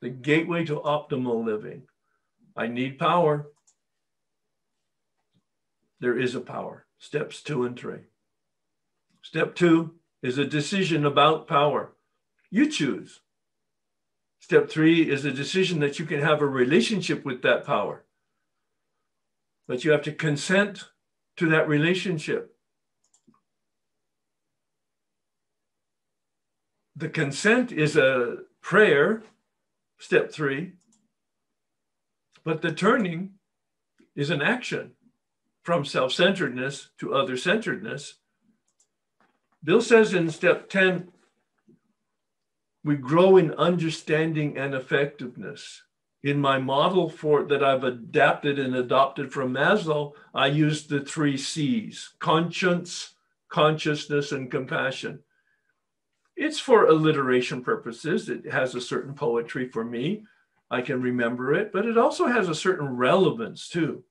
the 0.00 0.08
gateway 0.08 0.64
to 0.64 0.80
optimal 0.80 1.44
living. 1.44 1.82
I 2.56 2.66
need 2.66 2.98
power. 2.98 3.46
There 6.00 6.18
is 6.18 6.34
a 6.34 6.40
power. 6.40 6.86
Steps 6.98 7.42
two 7.42 7.64
and 7.64 7.78
three. 7.78 8.00
Step 9.22 9.54
two 9.54 9.94
is 10.22 10.38
a 10.38 10.44
decision 10.44 11.04
about 11.04 11.48
power. 11.48 11.92
You 12.50 12.68
choose. 12.68 13.20
Step 14.40 14.68
three 14.68 15.08
is 15.08 15.24
a 15.24 15.30
decision 15.30 15.80
that 15.80 15.98
you 15.98 16.04
can 16.04 16.20
have 16.20 16.40
a 16.40 16.46
relationship 16.46 17.24
with 17.24 17.42
that 17.42 17.64
power. 17.64 18.04
But 19.68 19.84
you 19.84 19.92
have 19.92 20.02
to 20.02 20.12
consent 20.12 20.84
to 21.36 21.48
that 21.48 21.68
relationship. 21.68 22.52
the 26.96 27.08
consent 27.08 27.72
is 27.72 27.96
a 27.96 28.38
prayer, 28.60 29.22
step 29.98 30.32
three, 30.32 30.72
but 32.44 32.62
the 32.62 32.72
turning 32.72 33.30
is 34.14 34.30
an 34.30 34.42
action 34.42 34.92
from 35.62 35.84
self 35.84 36.12
centeredness 36.12 36.90
to 36.98 37.14
other 37.14 37.36
centeredness. 37.36 38.14
Bill 39.64 39.80
says 39.80 40.12
in 40.12 40.28
step 40.30 40.68
10, 40.68 41.08
we 42.84 42.96
grow 42.96 43.36
in 43.36 43.54
understanding 43.54 44.58
and 44.58 44.74
effectiveness. 44.74 45.82
In 46.24 46.40
my 46.40 46.58
model 46.58 47.08
for 47.08 47.44
that 47.44 47.62
I've 47.62 47.84
adapted 47.84 48.58
and 48.58 48.74
adopted 48.74 49.32
from 49.32 49.54
Maslow, 49.54 50.12
I 50.34 50.46
use 50.48 50.86
the 50.86 51.00
three 51.00 51.36
C's 51.36 52.10
conscience, 52.18 53.14
consciousness, 53.48 54.32
and 54.32 54.50
compassion. 54.50 55.20
It's 56.36 56.58
for 56.58 56.86
alliteration 56.86 57.62
purposes. 57.62 58.28
It 58.28 58.50
has 58.50 58.74
a 58.74 58.80
certain 58.80 59.14
poetry 59.14 59.68
for 59.68 59.84
me. 59.84 60.24
I 60.72 60.80
can 60.80 61.02
remember 61.02 61.52
it, 61.52 61.70
but 61.70 61.84
it 61.84 61.98
also 61.98 62.26
has 62.26 62.48
a 62.48 62.54
certain 62.54 62.96
relevance 62.96 63.68
too. 63.68 64.04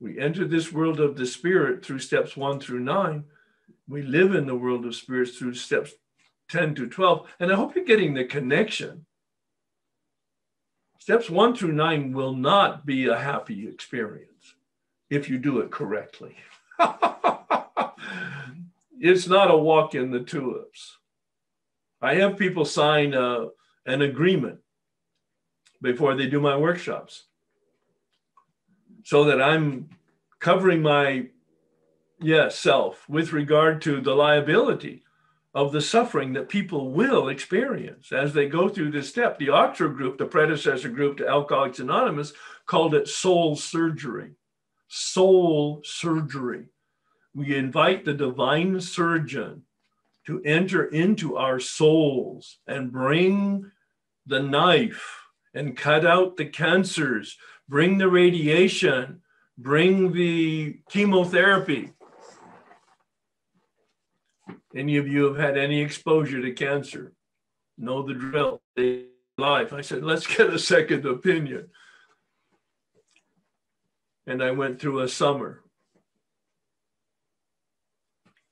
We 0.00 0.18
enter 0.18 0.44
this 0.44 0.72
world 0.72 0.98
of 0.98 1.16
the 1.16 1.24
spirit 1.24 1.84
through 1.84 2.00
steps 2.00 2.36
one 2.36 2.58
through 2.58 2.80
nine. 2.80 3.26
We 3.88 4.02
live 4.02 4.34
in 4.34 4.46
the 4.46 4.56
world 4.56 4.84
of 4.84 4.96
spirits 4.96 5.38
through 5.38 5.54
steps 5.54 5.92
10 6.50 6.74
to 6.74 6.88
12. 6.88 7.28
And 7.38 7.52
I 7.52 7.54
hope 7.54 7.76
you're 7.76 7.84
getting 7.84 8.14
the 8.14 8.24
connection. 8.24 9.06
Steps 10.98 11.30
one 11.30 11.54
through 11.54 11.72
nine 11.72 12.12
will 12.12 12.34
not 12.34 12.84
be 12.84 13.06
a 13.06 13.16
happy 13.16 13.68
experience 13.68 14.54
if 15.08 15.30
you 15.30 15.38
do 15.38 15.60
it 15.60 15.70
correctly. 15.70 16.34
it's 19.00 19.28
not 19.28 19.52
a 19.52 19.56
walk 19.56 19.94
in 19.94 20.10
the 20.10 20.20
tulips. 20.20 20.97
I 22.00 22.14
have 22.16 22.38
people 22.38 22.64
sign 22.64 23.14
uh, 23.14 23.46
an 23.86 24.02
agreement 24.02 24.60
before 25.82 26.14
they 26.14 26.26
do 26.26 26.40
my 26.40 26.56
workshops 26.56 27.24
so 29.04 29.24
that 29.24 29.40
I'm 29.42 29.88
covering 30.38 30.82
my 30.82 31.28
yeah, 32.20 32.48
self 32.48 33.08
with 33.08 33.32
regard 33.32 33.80
to 33.82 34.00
the 34.00 34.14
liability 34.14 35.02
of 35.54 35.72
the 35.72 35.80
suffering 35.80 36.32
that 36.34 36.48
people 36.48 36.92
will 36.92 37.28
experience 37.28 38.12
as 38.12 38.32
they 38.32 38.48
go 38.48 38.68
through 38.68 38.90
this 38.90 39.08
step. 39.08 39.38
The 39.38 39.50
Oxford 39.50 39.96
group, 39.96 40.18
the 40.18 40.26
predecessor 40.26 40.88
group 40.88 41.16
to 41.18 41.28
Alcoholics 41.28 41.78
Anonymous, 41.78 42.32
called 42.66 42.94
it 42.94 43.08
soul 43.08 43.56
surgery. 43.56 44.32
Soul 44.88 45.80
surgery 45.84 46.66
we 47.38 47.54
invite 47.54 48.04
the 48.04 48.14
divine 48.14 48.80
surgeon 48.80 49.62
to 50.28 50.42
enter 50.42 50.84
into 50.84 51.38
our 51.38 51.58
souls 51.58 52.58
and 52.66 52.92
bring 52.92 53.64
the 54.26 54.42
knife 54.42 55.22
and 55.54 55.74
cut 55.74 56.04
out 56.04 56.36
the 56.36 56.44
cancers, 56.44 57.38
bring 57.66 57.96
the 57.96 58.10
radiation, 58.10 59.22
bring 59.56 60.12
the 60.12 60.80
chemotherapy. 60.90 61.94
Any 64.76 64.98
of 64.98 65.08
you 65.08 65.24
have 65.24 65.38
had 65.38 65.56
any 65.56 65.80
exposure 65.80 66.42
to 66.42 66.52
cancer? 66.52 67.14
Know 67.78 68.02
the 68.02 68.12
drill. 68.12 68.60
Life. 69.38 69.72
I 69.72 69.80
said, 69.80 70.04
let's 70.04 70.26
get 70.26 70.52
a 70.52 70.58
second 70.58 71.06
opinion. 71.06 71.70
And 74.26 74.42
I 74.42 74.50
went 74.50 74.78
through 74.78 75.00
a 75.00 75.08
summer 75.08 75.62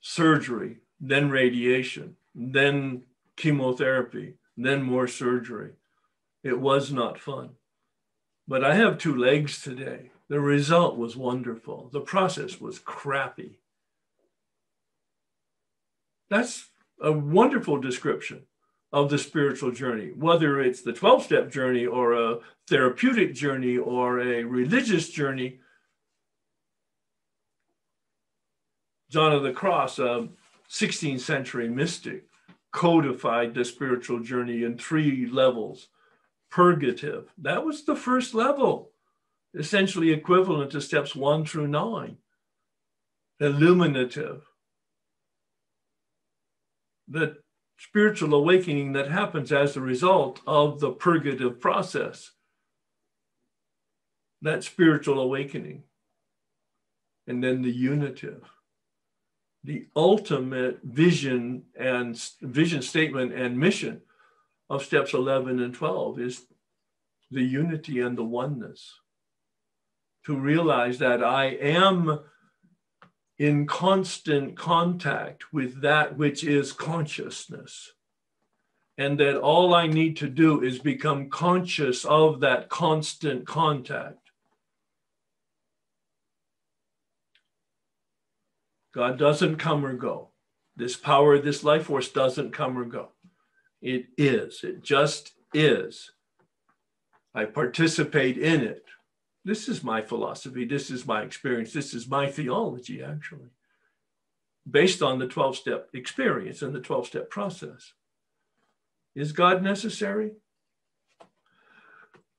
surgery, 0.01 0.77
then 0.99 1.29
radiation, 1.29 2.15
then 2.33 3.03
chemotherapy, 3.35 4.35
then 4.55 4.81
more 4.81 5.07
surgery. 5.07 5.73
It 6.43 6.59
was 6.59 6.91
not 6.91 7.19
fun. 7.19 7.51
But 8.47 8.63
I 8.63 8.75
have 8.75 8.97
two 8.97 9.15
legs 9.15 9.61
today. 9.61 10.11
The 10.29 10.39
result 10.39 10.97
was 10.97 11.15
wonderful. 11.15 11.89
The 11.91 12.01
process 12.01 12.59
was 12.59 12.79
crappy. 12.79 13.59
That's 16.29 16.69
a 17.01 17.11
wonderful 17.11 17.79
description 17.79 18.43
of 18.91 19.09
the 19.09 19.17
spiritual 19.17 19.71
journey, 19.71 20.11
whether 20.15 20.61
it's 20.61 20.81
the 20.81 20.93
12 20.93 21.23
step 21.23 21.51
journey 21.51 21.85
or 21.85 22.13
a 22.13 22.39
therapeutic 22.67 23.33
journey 23.33 23.77
or 23.77 24.19
a 24.19 24.43
religious 24.43 25.09
journey 25.09 25.59
John 29.09 29.31
of 29.31 29.43
the 29.43 29.53
Cross, 29.53 29.99
16th 30.69 31.21
century 31.21 31.69
mystic, 31.69 32.25
codified 32.71 33.53
the 33.53 33.65
spiritual 33.65 34.19
journey 34.19 34.63
in 34.63 34.77
three 34.77 35.25
levels. 35.25 35.87
Purgative, 36.49 37.29
that 37.37 37.65
was 37.65 37.83
the 37.83 37.95
first 37.95 38.33
level, 38.33 38.91
essentially 39.53 40.11
equivalent 40.11 40.71
to 40.71 40.81
steps 40.81 41.15
one 41.15 41.45
through 41.45 41.67
nine. 41.67 42.17
Illuminative, 43.41 44.41
the 47.07 47.37
spiritual 47.77 48.33
awakening 48.33 48.93
that 48.93 49.11
happens 49.11 49.51
as 49.51 49.75
a 49.75 49.81
result 49.81 50.41
of 50.47 50.79
the 50.79 50.91
purgative 50.91 51.59
process. 51.59 52.31
That 54.41 54.63
spiritual 54.63 55.19
awakening. 55.19 55.83
And 57.27 57.43
then 57.43 57.61
the 57.61 57.71
unitive 57.71 58.43
the 59.63 59.87
ultimate 59.95 60.79
vision 60.83 61.63
and 61.77 62.17
vision 62.41 62.81
statement 62.81 63.33
and 63.33 63.59
mission 63.59 64.01
of 64.69 64.83
steps 64.83 65.13
11 65.13 65.59
and 65.59 65.73
12 65.73 66.19
is 66.19 66.45
the 67.31 67.43
unity 67.43 67.99
and 67.99 68.17
the 68.17 68.23
oneness. 68.23 68.93
To 70.25 70.35
realize 70.35 70.99
that 70.99 71.23
i 71.23 71.45
am 71.45 72.19
in 73.39 73.67
constant 73.67 74.57
contact 74.57 75.53
with 75.53 75.81
that 75.81 76.17
which 76.17 76.43
is 76.43 76.73
consciousness. 76.73 77.93
And 78.97 79.19
that 79.19 79.39
all 79.39 79.73
i 79.73 79.87
need 79.87 80.17
to 80.17 80.29
do 80.29 80.61
is 80.61 80.79
become 80.79 81.29
conscious 81.29 82.03
of 82.05 82.39
that 82.41 82.69
constant 82.69 83.45
contact 83.45 84.26
God 88.97 89.19
doesn't 89.19 89.57
come 89.57 89.85
or 89.85 89.93
go. 89.93 90.29
This 90.75 90.95
power, 90.95 91.37
this 91.37 91.63
life 91.63 91.83
force 91.83 92.09
doesn't 92.09 92.51
come 92.51 92.75
or 92.79 92.83
go. 92.83 93.09
It 93.79 94.07
is, 94.17 94.63
it 94.63 94.81
just 94.81 95.33
is. 95.53 96.09
I 97.31 97.45
participate 97.45 98.39
in 98.39 98.61
it. 98.61 98.85
This 99.45 99.69
is 99.69 99.83
my 99.83 100.01
philosophy. 100.01 100.65
This 100.65 100.89
is 100.89 101.05
my 101.05 101.21
experience. 101.21 101.73
This 101.73 101.93
is 101.93 102.07
my 102.07 102.25
theology, 102.25 103.03
actually, 103.03 103.51
based 104.67 105.03
on 105.03 105.19
the 105.19 105.27
12 105.27 105.57
step 105.57 105.89
experience 105.93 106.63
and 106.63 106.73
the 106.73 106.81
12 106.81 107.05
step 107.05 107.29
process. 107.29 107.93
Is 109.13 109.31
God 109.31 109.61
necessary? 109.61 110.31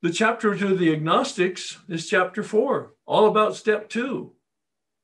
The 0.02 0.10
chapter 0.10 0.56
to 0.56 0.76
the 0.76 0.92
agnostics 0.92 1.78
is 1.88 2.08
chapter 2.08 2.42
four, 2.42 2.94
all 3.06 3.28
about 3.28 3.54
step 3.54 3.88
two. 3.88 4.32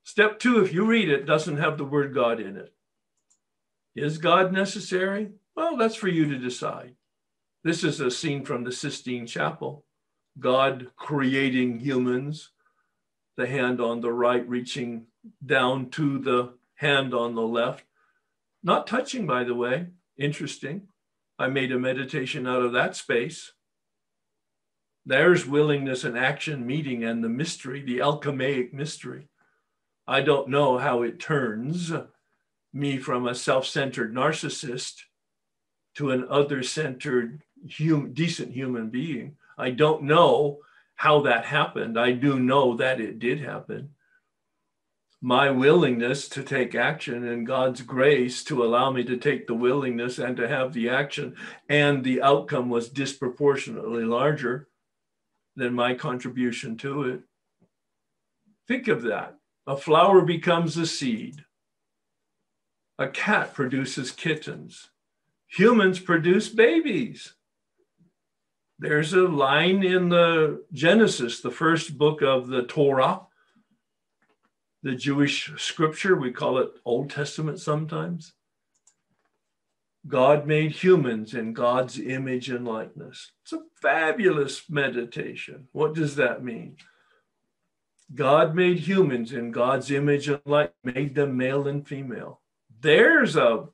Step 0.04 0.38
two, 0.38 0.62
if 0.62 0.72
you 0.72 0.84
read 0.84 1.08
it, 1.08 1.26
doesn't 1.26 1.56
have 1.56 1.78
the 1.78 1.84
word 1.84 2.14
God 2.14 2.38
in 2.38 2.56
it. 2.56 2.74
Is 3.96 4.18
God 4.18 4.52
necessary? 4.52 5.32
Well, 5.56 5.76
that's 5.76 5.94
for 5.94 6.08
you 6.08 6.28
to 6.28 6.38
decide. 6.38 6.94
This 7.62 7.82
is 7.82 8.00
a 8.00 8.10
scene 8.10 8.44
from 8.44 8.64
the 8.64 8.72
Sistine 8.72 9.26
Chapel 9.26 9.84
God 10.38 10.88
creating 10.96 11.78
humans, 11.78 12.50
the 13.36 13.46
hand 13.46 13.80
on 13.80 14.00
the 14.00 14.12
right 14.12 14.46
reaching 14.48 15.06
down 15.44 15.90
to 15.90 16.18
the 16.18 16.54
hand 16.74 17.14
on 17.14 17.34
the 17.34 17.42
left. 17.42 17.84
Not 18.62 18.86
touching, 18.86 19.26
by 19.26 19.44
the 19.44 19.54
way. 19.54 19.86
Interesting. 20.18 20.88
I 21.38 21.46
made 21.46 21.72
a 21.72 21.78
meditation 21.78 22.46
out 22.46 22.62
of 22.62 22.72
that 22.72 22.96
space. 22.96 23.52
There's 25.06 25.46
willingness 25.46 26.04
and 26.04 26.18
action 26.18 26.66
meeting 26.66 27.04
and 27.04 27.22
the 27.22 27.28
mystery, 27.28 27.82
the 27.82 28.00
alchemaic 28.00 28.74
mystery. 28.74 29.28
I 30.06 30.20
don't 30.20 30.48
know 30.48 30.78
how 30.78 31.02
it 31.02 31.18
turns 31.18 31.92
me 32.72 32.98
from 32.98 33.26
a 33.26 33.34
self 33.34 33.66
centered 33.66 34.14
narcissist 34.14 35.02
to 35.94 36.10
an 36.10 36.26
other 36.28 36.62
centered, 36.62 37.42
hum- 37.78 38.12
decent 38.12 38.52
human 38.52 38.90
being. 38.90 39.36
I 39.56 39.70
don't 39.70 40.02
know 40.02 40.58
how 40.96 41.22
that 41.22 41.46
happened. 41.46 41.98
I 41.98 42.12
do 42.12 42.38
know 42.38 42.76
that 42.76 43.00
it 43.00 43.18
did 43.18 43.40
happen. 43.40 43.90
My 45.22 45.50
willingness 45.50 46.28
to 46.30 46.42
take 46.42 46.74
action 46.74 47.26
and 47.26 47.46
God's 47.46 47.80
grace 47.80 48.44
to 48.44 48.62
allow 48.62 48.90
me 48.90 49.04
to 49.04 49.16
take 49.16 49.46
the 49.46 49.54
willingness 49.54 50.18
and 50.18 50.36
to 50.36 50.46
have 50.46 50.74
the 50.74 50.90
action, 50.90 51.34
and 51.68 52.04
the 52.04 52.20
outcome 52.20 52.68
was 52.68 52.90
disproportionately 52.90 54.04
larger 54.04 54.68
than 55.56 55.72
my 55.72 55.94
contribution 55.94 56.76
to 56.78 57.04
it. 57.04 57.20
Think 58.68 58.88
of 58.88 59.02
that. 59.02 59.38
A 59.66 59.76
flower 59.76 60.22
becomes 60.22 60.76
a 60.76 60.86
seed. 60.86 61.44
A 62.98 63.08
cat 63.08 63.54
produces 63.54 64.10
kittens. 64.10 64.90
Humans 65.46 66.00
produce 66.00 66.48
babies. 66.48 67.34
There's 68.78 69.14
a 69.14 69.22
line 69.22 69.82
in 69.82 70.08
the 70.10 70.64
Genesis, 70.72 71.40
the 71.40 71.50
first 71.50 71.96
book 71.96 72.22
of 72.22 72.48
the 72.48 72.64
Torah, 72.64 73.22
the 74.82 74.94
Jewish 74.94 75.50
scripture. 75.56 76.16
We 76.16 76.32
call 76.32 76.58
it 76.58 76.72
Old 76.84 77.10
Testament 77.10 77.60
sometimes. 77.60 78.32
God 80.06 80.46
made 80.46 80.72
humans 80.72 81.32
in 81.32 81.54
God's 81.54 81.98
image 81.98 82.50
and 82.50 82.66
likeness. 82.66 83.32
It's 83.42 83.54
a 83.54 83.62
fabulous 83.80 84.68
meditation. 84.68 85.68
What 85.72 85.94
does 85.94 86.16
that 86.16 86.44
mean? 86.44 86.76
God 88.12 88.54
made 88.54 88.80
humans 88.80 89.32
in 89.32 89.50
God's 89.50 89.90
image 89.90 90.28
and 90.28 90.40
likeness, 90.44 90.94
made 90.94 91.14
them 91.14 91.36
male 91.36 91.66
and 91.66 91.86
female. 91.86 92.40
There's 92.80 93.36
a 93.36 93.68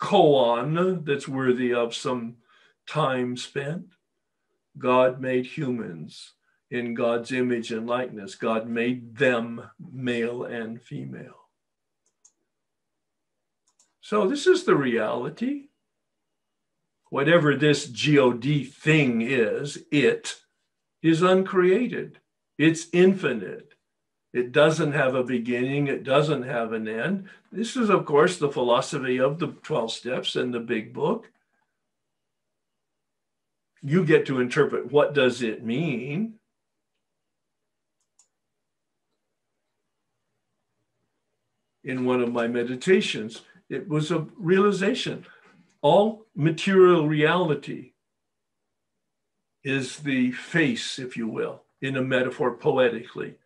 koan 0.00 1.04
that's 1.04 1.28
worthy 1.28 1.74
of 1.74 1.94
some 1.94 2.36
time 2.86 3.36
spent. 3.36 3.86
God 4.78 5.20
made 5.20 5.46
humans 5.46 6.34
in 6.70 6.94
God's 6.94 7.32
image 7.32 7.72
and 7.72 7.86
likeness. 7.86 8.34
God 8.34 8.68
made 8.68 9.16
them 9.16 9.62
male 9.92 10.44
and 10.44 10.80
female. 10.80 11.48
So, 14.00 14.26
this 14.26 14.46
is 14.46 14.64
the 14.64 14.76
reality. 14.76 15.68
Whatever 17.10 17.56
this 17.56 17.86
God 17.86 18.64
thing 18.64 19.20
is, 19.20 19.78
it 19.90 20.36
is 21.02 21.22
uncreated, 21.22 22.20
it's 22.60 22.88
infinite. 22.92 23.72
It 24.34 24.52
doesn't 24.52 24.92
have 24.92 25.14
a 25.14 25.24
beginning, 25.24 25.86
it 25.86 26.04
doesn't 26.04 26.42
have 26.42 26.74
an 26.74 26.86
end. 26.86 27.30
This 27.50 27.74
is, 27.74 27.88
of 27.88 28.04
course, 28.04 28.36
the 28.36 28.52
philosophy 28.52 29.18
of 29.18 29.38
the 29.38 29.48
12 29.48 29.90
steps 29.90 30.36
and 30.36 30.52
the 30.52 30.60
big 30.60 30.92
book. 30.92 31.30
You 33.82 34.04
get 34.04 34.26
to 34.26 34.40
interpret 34.40 34.92
what 34.92 35.14
does 35.14 35.40
it 35.40 35.64
mean? 35.64 36.34
In 41.82 42.04
one 42.04 42.20
of 42.20 42.30
my 42.30 42.46
meditations, 42.46 43.40
it 43.70 43.88
was 43.88 44.10
a 44.10 44.26
realization. 44.36 45.24
All 45.80 46.26
material 46.36 47.08
reality 47.08 47.92
is 49.64 49.96
the 50.00 50.32
face, 50.32 50.98
if 50.98 51.16
you 51.16 51.26
will, 51.26 51.62
in 51.82 51.96
a 51.96 52.02
metaphor 52.02 52.52
poetically, 52.56 53.36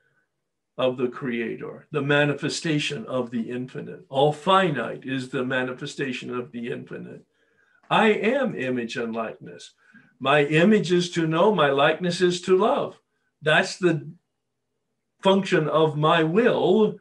of 0.76 0.96
the 0.96 1.08
Creator, 1.08 1.86
the 1.92 2.02
manifestation 2.02 3.06
of 3.06 3.30
the 3.30 3.50
infinite. 3.50 4.04
All 4.08 4.32
finite 4.32 5.04
is 5.04 5.28
the 5.28 5.44
manifestation 5.44 6.34
of 6.34 6.50
the 6.50 6.68
infinite. 6.68 7.24
I 7.88 8.08
am 8.08 8.56
image 8.56 8.96
and 8.96 9.14
likeness. 9.14 9.74
My 10.18 10.44
image 10.44 10.90
is 10.90 11.10
to 11.12 11.26
know, 11.26 11.54
my 11.54 11.70
likeness 11.70 12.20
is 12.20 12.40
to 12.42 12.56
love. 12.56 12.98
That's 13.42 13.76
the 13.76 14.10
function 15.22 15.68
of 15.68 15.96
my 15.96 16.22
will 16.22 16.96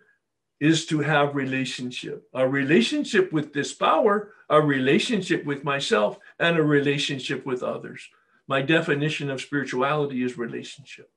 is 0.60 0.86
to 0.86 1.00
have 1.00 1.36
relationship 1.36 2.26
a 2.34 2.48
relationship 2.48 3.34
with 3.34 3.52
this 3.52 3.74
power 3.74 4.32
a 4.50 4.62
relationship 4.62 5.44
with 5.44 5.66
myself 5.66 6.18
and 6.40 6.58
a 6.58 6.64
relationship 6.64 7.46
with 7.46 7.62
others 7.62 8.08
my 8.48 8.62
definition 8.62 9.30
of 9.30 9.42
spirituality 9.42 10.24
is 10.24 10.38
relationship 10.38 11.10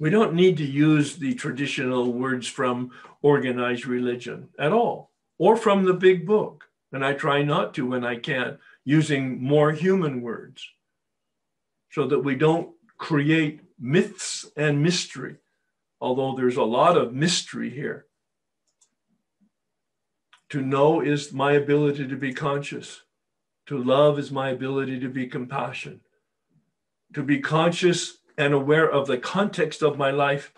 we 0.00 0.10
don't 0.10 0.34
need 0.34 0.56
to 0.56 0.64
use 0.64 1.16
the 1.16 1.34
traditional 1.34 2.12
words 2.12 2.46
from 2.46 2.90
organized 3.22 3.86
religion 3.86 4.48
at 4.58 4.72
all 4.72 5.10
or 5.38 5.56
from 5.56 5.84
the 5.84 5.94
big 5.94 6.26
book 6.26 6.64
and 6.92 7.04
i 7.04 7.12
try 7.12 7.42
not 7.42 7.74
to 7.74 7.86
when 7.86 8.04
i 8.04 8.16
can 8.16 8.58
using 8.84 9.42
more 9.42 9.72
human 9.72 10.20
words 10.20 10.68
so 11.90 12.06
that 12.06 12.20
we 12.20 12.34
don't 12.34 12.70
create 12.98 13.60
myths 13.78 14.46
and 14.56 14.82
mystery 14.82 15.36
although 16.04 16.36
there's 16.36 16.58
a 16.58 16.62
lot 16.62 16.98
of 16.98 17.14
mystery 17.14 17.70
here. 17.70 18.04
To 20.50 20.60
know 20.60 21.00
is 21.00 21.32
my 21.32 21.52
ability 21.52 22.06
to 22.08 22.16
be 22.16 22.34
conscious. 22.34 23.00
To 23.68 23.82
love 23.82 24.18
is 24.18 24.30
my 24.30 24.50
ability 24.50 25.00
to 25.00 25.08
be 25.08 25.26
compassion. 25.26 26.02
To 27.14 27.22
be 27.22 27.40
conscious 27.40 28.18
and 28.36 28.52
aware 28.52 28.90
of 28.90 29.06
the 29.06 29.18
context 29.18 29.82
of 29.82 29.98
my 29.98 30.10
life, 30.10 30.52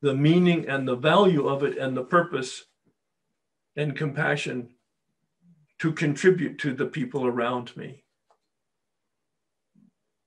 the 0.00 0.14
meaning 0.14 0.68
and 0.68 0.86
the 0.86 0.96
value 0.96 1.48
of 1.48 1.62
it, 1.62 1.78
and 1.78 1.96
the 1.96 2.04
purpose 2.04 2.64
and 3.76 3.96
compassion 3.96 4.70
to 5.78 5.92
contribute 5.92 6.58
to 6.58 6.72
the 6.72 6.86
people 6.86 7.26
around 7.26 7.76
me. 7.76 8.04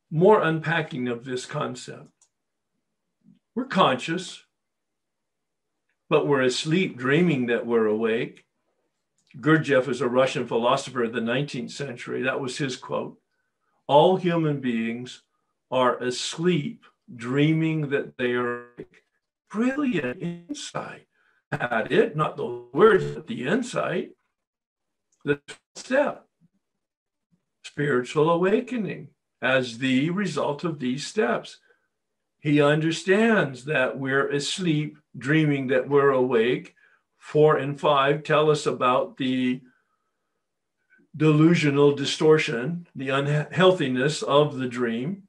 More 0.09 0.41
unpacking 0.41 1.07
of 1.07 1.25
this 1.25 1.45
concept. 1.45 2.09
We're 3.55 3.65
conscious, 3.65 4.43
but 6.09 6.27
we're 6.27 6.41
asleep 6.41 6.97
dreaming 6.97 7.47
that 7.47 7.65
we're 7.65 7.85
awake. 7.85 8.45
Gurdjieff 9.39 9.87
is 9.87 10.01
a 10.01 10.07
Russian 10.07 10.47
philosopher 10.47 11.03
of 11.03 11.13
the 11.13 11.19
19th 11.19 11.71
century. 11.71 12.23
That 12.23 12.39
was 12.39 12.57
his 12.57 12.75
quote. 12.75 13.19
All 13.87 14.17
human 14.17 14.59
beings 14.59 15.23
are 15.71 15.97
asleep, 15.97 16.85
dreaming 17.15 17.89
that 17.89 18.17
they 18.17 18.33
are. 18.33 18.65
Brilliant 19.49 20.21
insight. 20.21 21.07
Had 21.51 21.91
it, 21.91 22.15
not 22.15 22.35
the 22.35 22.65
words, 22.73 23.05
but 23.15 23.27
the 23.27 23.47
insight. 23.47 24.11
The 25.23 25.39
step 25.75 26.27
spiritual 27.77 28.29
awakening 28.29 29.09
as 29.41 29.77
the 29.77 30.09
result 30.09 30.63
of 30.63 30.79
these 30.79 31.05
steps. 31.05 31.59
He 32.39 32.59
understands 32.61 33.65
that 33.65 33.99
we're 33.99 34.29
asleep, 34.29 34.97
dreaming 35.15 35.67
that 35.67 35.87
we're 35.87 36.09
awake. 36.09 36.73
Four 37.19 37.57
and 37.57 37.79
five 37.79 38.23
tell 38.23 38.49
us 38.49 38.65
about 38.65 39.17
the 39.17 39.61
delusional 41.15 41.93
distortion, 41.93 42.87
the 42.95 43.09
unhealthiness 43.09 44.23
of 44.23 44.57
the 44.57 44.67
dream. 44.67 45.26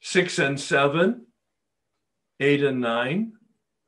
Six 0.00 0.38
and 0.38 0.58
seven, 0.58 1.26
eight 2.40 2.62
and 2.62 2.80
nine, 2.80 3.34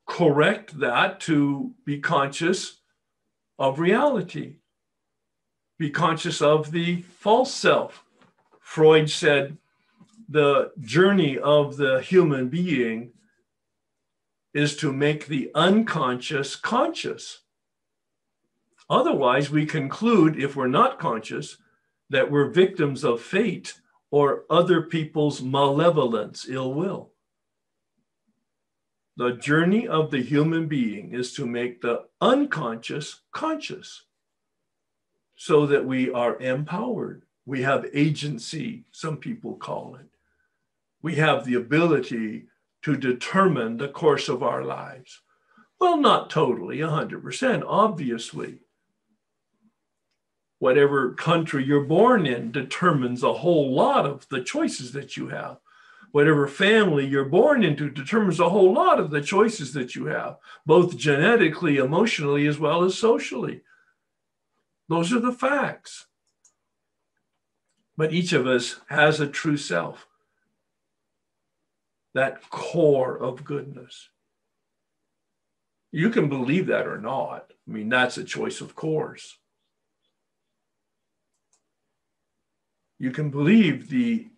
correct 0.07 0.79
that 0.79 1.21
to 1.21 1.75
be 1.87 2.01
conscious 2.01 2.81
of 3.59 3.79
reality, 3.79 4.57
be 5.79 5.91
conscious 5.91 6.43
of 6.43 6.71
the 6.71 7.03
false 7.03 7.53
self. 7.53 8.05
Freud 8.61 9.09
said 9.09 9.57
the 10.29 10.73
journey 10.81 11.39
of 11.39 11.77
the 11.77 12.01
human 12.01 12.49
being 12.49 13.13
is 14.55 14.77
to 14.77 14.93
make 14.93 15.27
the 15.27 15.51
unconscious 15.55 16.57
conscious. 16.57 17.41
Otherwise, 18.91 19.51
we 19.51 19.65
conclude, 19.65 20.39
if 20.39 20.57
we're 20.57 20.67
not 20.67 20.99
conscious, 20.99 21.57
that 22.11 22.31
we're 22.31 22.49
victims 22.51 23.03
of 23.05 23.23
fate 23.23 23.75
or 24.13 24.45
other 24.51 24.83
people's 24.83 25.43
malevolence, 25.43 26.47
ill 26.49 26.73
will. 26.75 27.11
The 29.17 29.33
journey 29.33 29.89
of 29.89 30.11
the 30.11 30.23
human 30.23 30.69
being 30.69 31.15
is 31.15 31.33
to 31.35 31.47
make 31.47 31.81
the 31.81 32.05
unconscious 32.21 33.23
conscious 33.33 34.05
so 35.35 35.67
that 35.67 35.87
we 35.87 36.11
are 36.13 36.39
empowered. 36.41 37.23
We 37.47 37.63
have 37.63 37.87
agency, 37.95 38.85
some 38.93 39.17
people 39.17 39.57
call 39.57 39.97
it. 39.97 40.07
We 41.01 41.15
have 41.17 41.45
the 41.45 41.55
ability 41.55 42.45
to 42.83 42.97
determine 42.97 43.79
the 43.79 43.89
course 43.89 44.29
of 44.29 44.43
our 44.43 44.63
lives. 44.63 45.23
Well, 45.81 45.97
not 45.97 46.29
totally, 46.29 46.79
100%, 46.79 47.65
obviously. 47.67 48.59
Whatever 50.63 51.15
country 51.15 51.65
you're 51.65 51.83
born 51.83 52.25
in 52.25 52.53
determines 52.53 53.25
a 53.25 53.33
whole 53.33 53.75
lot 53.75 54.07
of 54.07 54.29
the 54.29 54.41
choices 54.41 54.93
that 54.93 55.17
you 55.17 55.27
have. 55.27 55.57
Whatever 56.13 56.47
family 56.47 57.05
you're 57.05 57.25
born 57.25 57.65
into 57.65 57.91
determines 57.91 58.39
a 58.39 58.49
whole 58.49 58.73
lot 58.73 59.01
of 59.01 59.11
the 59.11 59.21
choices 59.21 59.73
that 59.73 59.97
you 59.97 60.07
have, 60.07 60.37
both 60.65 60.97
genetically, 60.97 61.79
emotionally, 61.79 62.47
as 62.47 62.61
well 62.61 62.85
as 62.85 62.97
socially. 62.97 63.63
Those 64.89 65.13
are 65.13 65.19
the 65.19 65.33
facts. 65.33 66.07
But 67.97 68.13
each 68.13 68.33
of 68.33 68.47
us 68.47 68.77
has 68.89 69.19
a 69.19 69.27
true 69.27 69.57
self 69.57 70.07
that 72.15 72.51
core 72.51 73.19
of 73.19 73.43
goodness. 73.43 74.11
You 75.91 76.11
can 76.11 76.29
believe 76.29 76.69
that 76.69 76.87
or 76.87 76.99
not. 76.99 77.53
I 77.67 77.73
mean, 77.73 77.89
that's 77.89 78.17
a 78.17 78.23
choice 78.23 78.61
of 78.61 78.77
course. 78.77 79.39
You 83.03 83.11
can 83.11 83.31
believe 83.31 83.89
the 83.89 84.29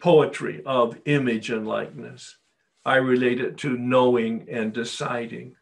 poetry 0.00 0.62
of 0.64 0.98
image 1.04 1.50
and 1.50 1.68
likeness. 1.68 2.38
I 2.82 2.96
relate 2.96 3.38
it 3.38 3.58
to 3.58 3.76
knowing 3.76 4.46
and 4.50 4.72
deciding, 4.72 5.56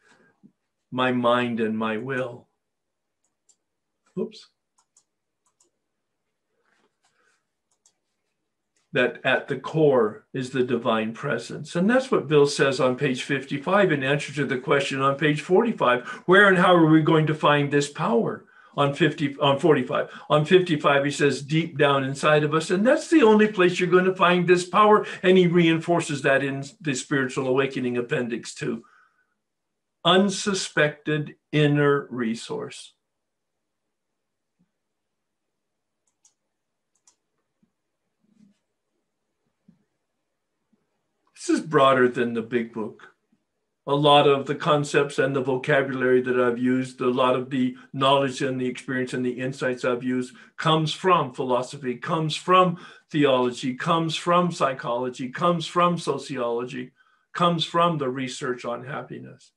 my 0.93 1.10
mind 1.10 1.59
and 1.59 1.76
my 1.76 1.97
will. 1.97 2.47
Oops. 4.16 4.48
that 8.94 9.18
at 9.24 9.48
the 9.48 9.56
core 9.56 10.26
is 10.34 10.51
the 10.51 10.62
divine 10.62 11.14
presence. 11.14 11.74
And 11.74 11.89
that's 11.89 12.10
what 12.10 12.28
Bill 12.28 12.47
says 12.47 12.78
on 12.78 12.94
page 12.94 13.22
55 13.22 13.90
in 13.90 14.05
answer 14.05 14.34
to 14.34 14.44
the 14.44 14.59
question 14.59 15.01
on 15.01 15.16
page 15.16 15.40
45 15.40 16.06
where 16.26 16.47
and 16.47 16.59
how 16.59 16.74
are 16.74 16.90
we 16.90 17.01
going 17.01 17.26
to 17.26 17.34
find 17.34 17.70
this 17.70 17.89
power? 17.89 18.44
On 18.74 18.94
50 18.94 19.36
on 19.39 19.59
45 19.59 20.09
on 20.31 20.47
55 20.47 21.05
he 21.05 21.11
says 21.11 21.43
deep 21.43 21.77
down 21.77 22.05
inside 22.05 22.43
of 22.43 22.55
us 22.55 22.70
and 22.70 22.86
that's 22.86 23.11
the 23.11 23.23
only 23.23 23.47
place 23.47 23.78
you're 23.78 23.86
going 23.90 24.07
to 24.07 24.15
find 24.15 24.49
this 24.49 24.66
power 24.66 25.05
and 25.23 25.36
he 25.36 25.47
reinforces 25.47 26.23
that 26.23 26.43
in 26.43 26.65
the 26.81 26.94
spiritual 26.94 27.49
awakening 27.49 27.99
appendix 27.99 28.55
2 28.55 28.82
unsuspected 30.05 31.36
inner 31.53 32.07
resource. 32.11 32.94
This 41.36 41.59
is 41.59 41.61
broader 41.61 42.09
than 42.09 42.35
the 42.35 42.43
big 42.43 42.73
book. 42.73 43.11
A 43.86 43.94
lot 43.94 44.28
of 44.28 44.46
the 44.46 44.54
concepts 44.54 45.18
and 45.18 45.34
the 45.34 45.40
vocabulary 45.40 46.20
that 46.22 46.38
I've 46.38 46.59
used, 46.59 47.00
a 47.00 47.10
lot 47.10 47.34
of 47.34 47.50
the 47.50 47.76
knowledge 47.92 48.40
and 48.40 48.60
the 48.60 48.66
experience 48.66 49.12
and 49.12 49.26
the 49.26 49.40
insights 49.40 49.84
I've 49.84 50.04
used 50.04 50.36
comes 50.56 50.92
from 50.92 51.32
philosophy, 51.32 51.96
comes 51.96 52.36
from 52.36 52.78
theology, 53.10 53.74
comes 53.74 54.14
from 54.14 54.52
psychology, 54.52 55.30
comes 55.30 55.66
from 55.66 55.98
sociology, 55.98 56.92
comes 57.32 57.64
from 57.64 57.98
the 57.98 58.09
research 58.09 58.64
on 58.64 58.84
happiness. 58.84 59.50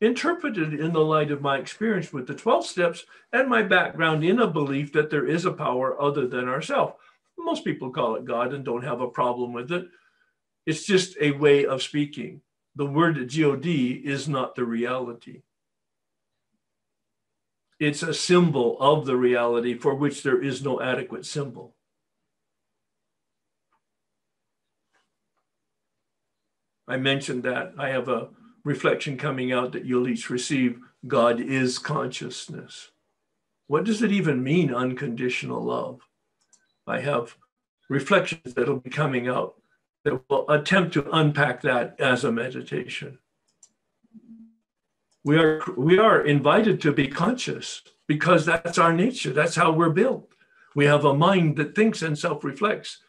Interpreted 0.00 0.74
in 0.74 0.92
the 0.92 1.04
light 1.04 1.30
of 1.30 1.40
my 1.40 1.58
experience 1.58 2.12
with 2.12 2.26
the 2.26 2.34
12 2.34 2.66
steps 2.66 3.06
and 3.32 3.48
my 3.48 3.62
background 3.62 4.24
in 4.24 4.40
a 4.40 4.46
belief 4.46 4.92
that 4.92 5.08
there 5.08 5.26
is 5.26 5.44
a 5.44 5.52
power 5.52 6.00
other 6.02 6.26
than 6.26 6.48
ourselves. 6.48 6.94
Most 7.38 7.64
people 7.64 7.90
call 7.90 8.16
it 8.16 8.24
God 8.24 8.52
and 8.52 8.64
don't 8.64 8.84
have 8.84 9.00
a 9.00 9.08
problem 9.08 9.52
with 9.52 9.70
it 9.70 9.86
it's 10.66 10.84
just 10.84 11.16
a 11.20 11.30
way 11.30 11.64
of 11.64 11.80
speaking. 11.80 12.40
The 12.76 12.86
word 12.86 13.16
God 13.16 13.92
is 14.04 14.28
not 14.28 14.54
the 14.54 14.64
reality. 14.64 15.42
It's 17.80 18.02
a 18.02 18.14
symbol 18.14 18.76
of 18.80 19.06
the 19.06 19.16
reality 19.16 19.78
for 19.78 19.94
which 19.94 20.22
there 20.22 20.42
is 20.42 20.62
no 20.62 20.80
adequate 20.80 21.24
symbol. 21.26 21.74
I 26.86 26.98
mentioned 26.98 27.42
that. 27.44 27.72
I 27.78 27.88
have 27.88 28.08
a 28.08 28.28
reflection 28.62 29.16
coming 29.16 29.52
out 29.52 29.72
that 29.72 29.84
you'll 29.84 30.08
each 30.08 30.30
receive. 30.30 30.78
God 31.06 31.40
is 31.40 31.78
consciousness. 31.78 32.90
What 33.68 33.84
does 33.84 34.02
it 34.02 34.12
even 34.12 34.42
mean, 34.42 34.72
unconditional 34.72 35.62
love? 35.62 36.00
I 36.86 37.00
have 37.00 37.36
reflections 37.88 38.54
that'll 38.54 38.80
be 38.80 38.90
coming 38.90 39.28
out 39.28 39.54
that 40.06 40.22
will 40.30 40.48
attempt 40.48 40.94
to 40.94 41.10
unpack 41.10 41.62
that 41.62 42.00
as 42.00 42.22
a 42.22 42.30
meditation. 42.30 43.18
We 45.24 45.36
are, 45.36 45.64
we 45.76 45.98
are 45.98 46.24
invited 46.24 46.80
to 46.82 46.92
be 46.92 47.08
conscious 47.08 47.82
because 48.06 48.46
that's 48.46 48.78
our 48.78 48.92
nature. 48.92 49.32
That's 49.32 49.56
how 49.56 49.72
we're 49.72 49.90
built. 49.90 50.30
We 50.76 50.84
have 50.84 51.04
a 51.04 51.12
mind 51.12 51.56
that 51.56 51.74
thinks 51.74 52.02
and 52.02 52.16
self 52.16 52.44
reflects. 52.44 53.00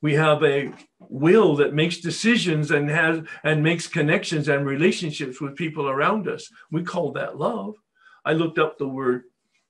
We 0.00 0.14
have 0.14 0.42
a 0.42 0.72
will 0.98 1.56
that 1.56 1.74
makes 1.74 1.98
decisions 1.98 2.70
and 2.70 2.88
has 2.88 3.20
and 3.44 3.62
makes 3.62 3.86
connections 3.86 4.48
and 4.48 4.64
relationships 4.64 5.42
with 5.42 5.56
people 5.56 5.88
around 5.90 6.26
us. 6.26 6.48
We 6.70 6.84
call 6.84 7.12
that 7.12 7.36
love. 7.36 7.74
I 8.24 8.32
looked 8.32 8.58
up 8.58 8.78
the 8.78 8.88
word 8.88 9.24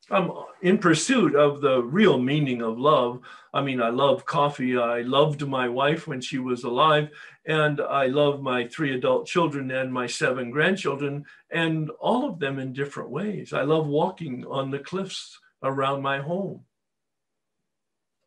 I'm 0.09 0.31
in 0.62 0.78
pursuit 0.78 1.35
of 1.35 1.61
the 1.61 1.83
real 1.83 2.16
meaning 2.16 2.62
of 2.62 2.78
love. 2.78 3.20
I 3.53 3.61
mean, 3.61 3.83
I 3.83 3.89
love 3.89 4.24
coffee. 4.24 4.78
I 4.78 5.01
loved 5.01 5.45
my 5.47 5.69
wife 5.69 6.07
when 6.07 6.20
she 6.20 6.39
was 6.39 6.62
alive, 6.62 7.11
and 7.45 7.81
I 7.81 8.07
love 8.07 8.41
my 8.41 8.69
three 8.69 8.95
adult 8.95 9.27
children 9.27 9.70
and 9.73 9.93
my 9.93 10.07
seven 10.07 10.51
grandchildren, 10.51 11.24
and 11.51 11.91
all 11.99 12.28
of 12.28 12.39
them 12.39 12.61
in 12.61 12.73
different 12.73 13.11
ways. 13.11 13.53
I 13.53 13.62
love 13.62 13.89
walking 13.89 14.47
on 14.47 14.70
the 14.70 14.78
cliffs 14.78 15.39
around 15.65 16.03
my 16.03 16.20
home. 16.20 16.61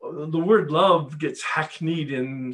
The 0.01 0.39
word 0.39 0.71
love 0.71 1.17
gets 1.17 1.41
hackneyed 1.41 2.11
in, 2.11 2.53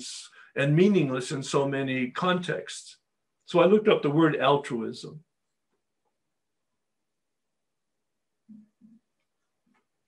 and 0.55 0.75
meaningless 0.75 1.31
in 1.31 1.41
so 1.41 1.67
many 1.67 2.11
contexts. 2.11 2.97
So 3.45 3.59
I 3.59 3.65
looked 3.65 3.87
up 3.87 4.03
the 4.03 4.09
word 4.09 4.35
altruism. 4.35 5.24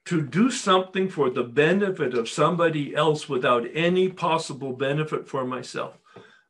To 0.08 0.22
do 0.22 0.50
something 0.50 1.10
for 1.10 1.30
the 1.30 1.44
benefit 1.44 2.14
of 2.14 2.30
somebody 2.30 2.96
else 2.96 3.28
without 3.28 3.66
any 3.74 4.08
possible 4.08 4.72
benefit 4.72 5.28
for 5.28 5.44
myself. 5.44 5.98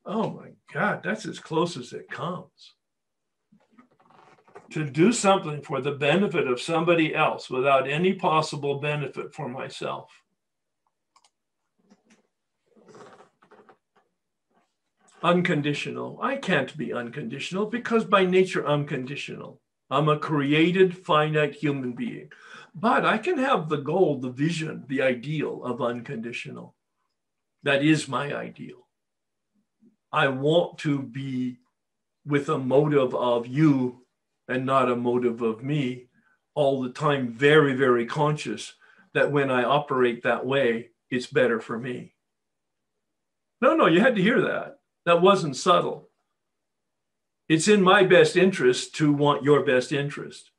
Oh 0.05 0.29
my 0.29 0.49
God, 0.71 1.01
that's 1.03 1.25
as 1.25 1.39
close 1.39 1.75
as 1.75 1.91
it 1.91 2.07
comes. 2.07 2.75
To 4.71 4.88
do 4.88 5.11
something 5.11 5.63
for 5.63 5.81
the 5.81 5.93
benefit 5.93 6.47
of 6.47 6.61
somebody 6.61 7.15
else 7.15 7.49
without 7.49 7.89
any 7.89 8.13
possible 8.13 8.79
benefit 8.79 9.34
for 9.34 9.49
myself. 9.49 10.11
Unconditional. 15.23 16.19
I 16.21 16.35
can't 16.35 16.77
be 16.77 16.93
unconditional 16.93 17.65
because 17.65 18.05
by 18.05 18.23
nature 18.23 18.67
I'm 18.67 18.85
conditional. 18.85 19.59
I'm 19.89 20.09
a 20.09 20.19
created 20.19 20.95
finite 20.95 21.55
human 21.55 21.93
being. 21.93 22.29
But 22.80 23.06
I 23.06 23.18
can 23.18 23.40
have 23.40 23.70
the 23.70 23.78
goal, 23.78 24.20
the 24.20 24.30
vision, 24.30 24.86
the 24.88 25.02
ideal 25.02 25.64
of 25.64 25.82
unconditional. 25.82 26.76
That 27.64 27.84
is 27.84 28.08
my 28.08 28.36
ideal. 28.36 28.88
I 30.12 30.28
want 30.28 30.78
to 30.80 31.02
be 31.02 31.58
with 32.24 32.49
a 32.49 32.60
motive 32.60 33.16
of 33.16 33.48
you 33.48 34.06
and 34.48 34.64
not 34.64 34.91
a 34.91 34.95
motive 34.95 35.41
of 35.41 35.64
me 35.64 36.10
all 36.54 36.84
the 36.84 36.91
time, 36.91 37.34
very, 37.34 37.74
very 37.74 38.06
conscious 38.06 38.74
that 39.16 39.32
when 39.32 39.49
I 39.49 39.64
operate 39.64 40.22
that 40.22 40.45
way, 40.45 40.91
it's 41.10 41.26
better 41.26 41.60
for 41.60 41.80
me. 41.80 42.14
No, 43.60 43.76
no, 43.76 43.88
you 43.88 44.02
had 44.02 44.16
to 44.18 44.22
hear 44.22 44.41
that. 44.41 44.78
That 45.08 45.24
wasn't 45.24 45.56
subtle. 45.56 46.10
It's 47.49 47.68
in 47.68 47.82
my 47.82 48.04
best 48.04 48.36
interest 48.36 48.94
to 48.95 49.12
want 49.12 49.44
your 49.44 49.66
best 49.66 49.91
interest. 49.91 50.52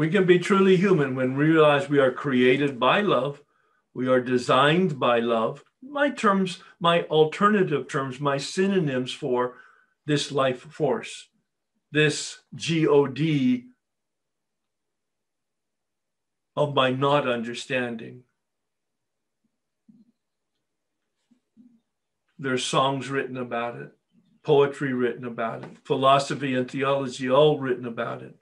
We 0.00 0.08
can 0.08 0.24
be 0.24 0.38
truly 0.38 0.78
human 0.78 1.14
when 1.14 1.36
we 1.36 1.44
realize 1.44 1.90
we 1.90 1.98
are 1.98 2.10
created 2.10 2.80
by 2.80 3.02
love, 3.02 3.42
we 3.92 4.08
are 4.08 4.18
designed 4.18 4.98
by 4.98 5.18
love. 5.20 5.62
My 5.82 6.08
terms, 6.08 6.62
my 6.80 7.02
alternative 7.02 7.86
terms, 7.86 8.18
my 8.18 8.38
synonyms 8.38 9.12
for 9.12 9.56
this 10.06 10.32
life 10.32 10.62
force, 10.62 11.28
this 11.92 12.38
God 12.56 13.64
of 16.56 16.74
my 16.74 16.90
not 16.92 17.28
understanding. 17.28 18.22
There's 22.38 22.64
songs 22.64 23.10
written 23.10 23.36
about 23.36 23.76
it, 23.76 23.90
poetry 24.42 24.94
written 24.94 25.26
about 25.26 25.64
it, 25.64 25.76
philosophy 25.84 26.54
and 26.54 26.70
theology 26.70 27.28
all 27.30 27.58
written 27.58 27.84
about 27.84 28.22
it 28.22 28.39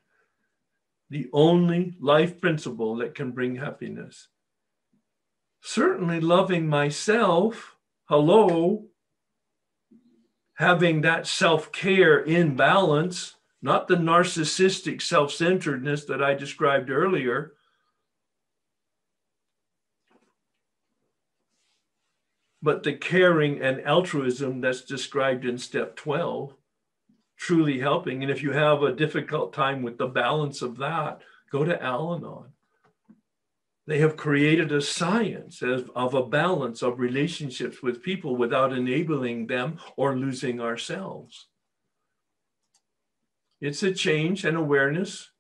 the 1.10 1.28
only 1.32 1.94
life 2.00 2.40
principle 2.40 2.96
that 2.96 3.14
can 3.14 3.30
bring 3.30 3.56
happiness. 3.56 4.28
Certainly, 5.62 6.20
loving 6.20 6.68
myself, 6.68 7.76
hello, 8.08 8.86
having 10.54 11.00
that 11.02 11.26
self 11.26 11.72
care 11.72 12.18
in 12.18 12.56
balance, 12.56 13.34
not 13.62 13.88
the 13.88 13.96
narcissistic 13.96 15.00
self 15.00 15.32
centeredness 15.32 16.04
that 16.04 16.22
I 16.22 16.34
described 16.34 16.90
earlier. 16.90 17.54
But 22.60 22.82
the 22.82 22.94
caring 22.94 23.62
and 23.62 23.80
altruism 23.82 24.60
that's 24.60 24.82
described 24.82 25.44
in 25.44 25.58
step 25.58 25.94
12 25.96 26.54
truly 27.38 27.78
helping. 27.78 28.22
And 28.22 28.30
if 28.30 28.42
you 28.42 28.52
have 28.52 28.82
a 28.82 28.94
difficult 28.94 29.52
time 29.52 29.82
with 29.82 29.96
the 29.96 30.08
balance 30.08 30.60
of 30.60 30.76
that, 30.78 31.20
go 31.50 31.64
to 31.64 31.82
Al 31.82 32.14
Anon. 32.14 32.52
They 33.86 34.00
have 34.00 34.18
created 34.18 34.70
a 34.70 34.82
science 34.82 35.62
of, 35.62 35.90
of 35.94 36.12
a 36.12 36.26
balance 36.26 36.82
of 36.82 36.98
relationships 36.98 37.82
with 37.82 38.02
people 38.02 38.36
without 38.36 38.74
enabling 38.74 39.46
them 39.46 39.78
or 39.96 40.14
losing 40.14 40.60
ourselves. 40.60 41.46
It's 43.62 43.82
a 43.82 43.94
change 43.94 44.44
and 44.44 44.56
awareness. 44.56 45.30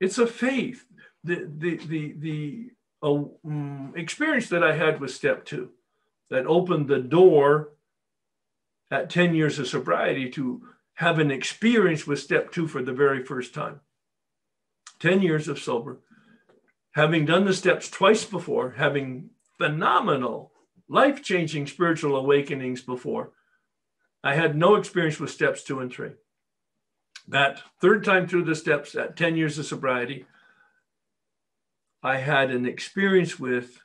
It's 0.00 0.18
a 0.18 0.26
faith. 0.26 0.84
The, 1.22 1.48
the, 1.56 1.76
the, 1.76 2.14
the 2.18 2.70
uh, 3.02 3.94
experience 3.94 4.48
that 4.48 4.64
I 4.64 4.74
had 4.74 5.00
with 5.00 5.14
step 5.14 5.44
two 5.44 5.70
that 6.30 6.46
opened 6.46 6.88
the 6.88 6.98
door 6.98 7.74
at 8.90 9.08
10 9.08 9.34
years 9.34 9.58
of 9.58 9.68
sobriety 9.68 10.30
to 10.30 10.62
have 10.94 11.18
an 11.18 11.30
experience 11.30 12.06
with 12.06 12.20
step 12.20 12.52
two 12.52 12.68
for 12.68 12.82
the 12.82 12.92
very 12.92 13.24
first 13.24 13.52
time. 13.52 13.80
10 15.00 15.22
years 15.22 15.48
of 15.48 15.58
sober, 15.58 15.98
having 16.92 17.24
done 17.24 17.44
the 17.44 17.52
steps 17.52 17.90
twice 17.90 18.24
before, 18.24 18.70
having 18.76 19.30
phenomenal, 19.58 20.52
life 20.88 21.22
changing 21.22 21.66
spiritual 21.66 22.16
awakenings 22.16 22.80
before, 22.80 23.32
I 24.22 24.34
had 24.34 24.56
no 24.56 24.76
experience 24.76 25.18
with 25.18 25.30
steps 25.30 25.62
two 25.62 25.80
and 25.80 25.92
three. 25.92 26.12
That 27.26 27.62
third 27.80 28.04
time 28.04 28.26
through 28.26 28.44
the 28.44 28.54
steps 28.54 28.94
at 28.94 29.16
10 29.16 29.36
years 29.36 29.58
of 29.58 29.66
sobriety, 29.66 30.26
I 32.02 32.18
had 32.18 32.50
an 32.50 32.66
experience 32.66 33.40
with, 33.40 33.80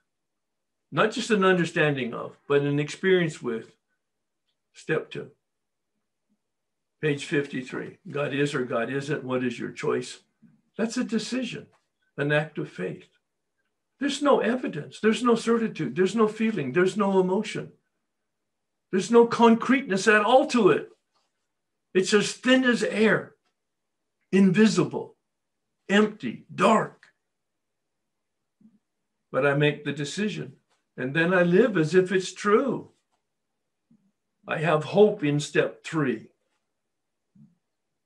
not 0.92 1.12
just 1.12 1.32
an 1.32 1.44
understanding 1.44 2.14
of, 2.14 2.38
but 2.48 2.62
an 2.62 2.80
experience 2.80 3.42
with 3.42 3.76
step 4.74 5.10
two. 5.10 5.32
Page 7.02 7.26
53 7.26 7.98
God 8.10 8.34
is 8.34 8.54
or 8.54 8.66
God 8.66 8.92
isn't. 8.92 9.24
What 9.24 9.44
is 9.44 9.58
your 9.58 9.72
choice? 9.72 10.20
That's 10.78 10.98
a 10.98 11.04
decision, 11.04 11.68
an 12.18 12.32
act 12.32 12.58
of 12.58 12.70
faith. 12.70 13.08
There's 14.00 14.22
no 14.22 14.40
evidence, 14.40 15.00
there's 15.00 15.24
no 15.24 15.36
certitude, 15.36 15.96
there's 15.96 16.16
no 16.16 16.28
feeling, 16.28 16.72
there's 16.72 16.96
no 16.96 17.20
emotion, 17.20 17.74
there's 18.92 19.12
no 19.12 19.28
concreteness 19.28 20.08
at 20.08 20.24
all 20.24 20.48
to 20.48 20.70
it. 20.70 20.90
It's 21.94 22.14
as 22.14 22.32
thin 22.34 22.64
as 22.64 22.84
air, 22.84 23.36
invisible, 24.32 25.16
empty, 25.90 26.46
dark. 26.54 27.08
But 29.32 29.46
I 29.46 29.54
make 29.56 29.84
the 29.84 29.92
decision, 29.92 30.54
and 30.96 31.14
then 31.14 31.34
I 31.34 31.44
live 31.44 31.78
as 31.78 31.94
if 31.94 32.12
it's 32.12 32.34
true. 32.34 32.92
I 34.48 34.58
have 34.58 34.84
hope 34.86 35.24
in 35.24 35.40
step 35.40 35.84
three 35.84 36.30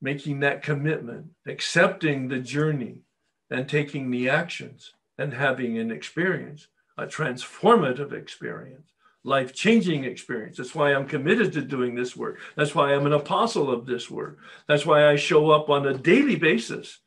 making 0.04 0.40
that 0.40 0.62
commitment, 0.62 1.24
accepting 1.46 2.28
the 2.28 2.38
journey, 2.38 3.00
and 3.50 3.66
taking 3.66 4.10
the 4.10 4.28
actions 4.28 4.92
and 5.16 5.32
having 5.32 5.78
an 5.78 5.90
experience, 5.90 6.68
a 6.98 7.06
transformative 7.06 8.12
experience, 8.12 8.92
life 9.24 9.54
changing 9.54 10.04
experience. 10.04 10.58
That's 10.58 10.74
why 10.74 10.92
I'm 10.92 11.08
committed 11.08 11.54
to 11.54 11.62
doing 11.62 11.94
this 11.94 12.14
work. 12.14 12.38
That's 12.54 12.74
why 12.74 12.92
I'm 12.92 13.06
an 13.06 13.14
apostle 13.14 13.70
of 13.70 13.86
this 13.86 14.10
work. 14.10 14.40
That's 14.68 14.84
why 14.84 15.08
I 15.08 15.16
show 15.16 15.50
up 15.50 15.70
on 15.70 15.86
a 15.86 15.96
daily 15.96 16.36
basis 16.36 17.00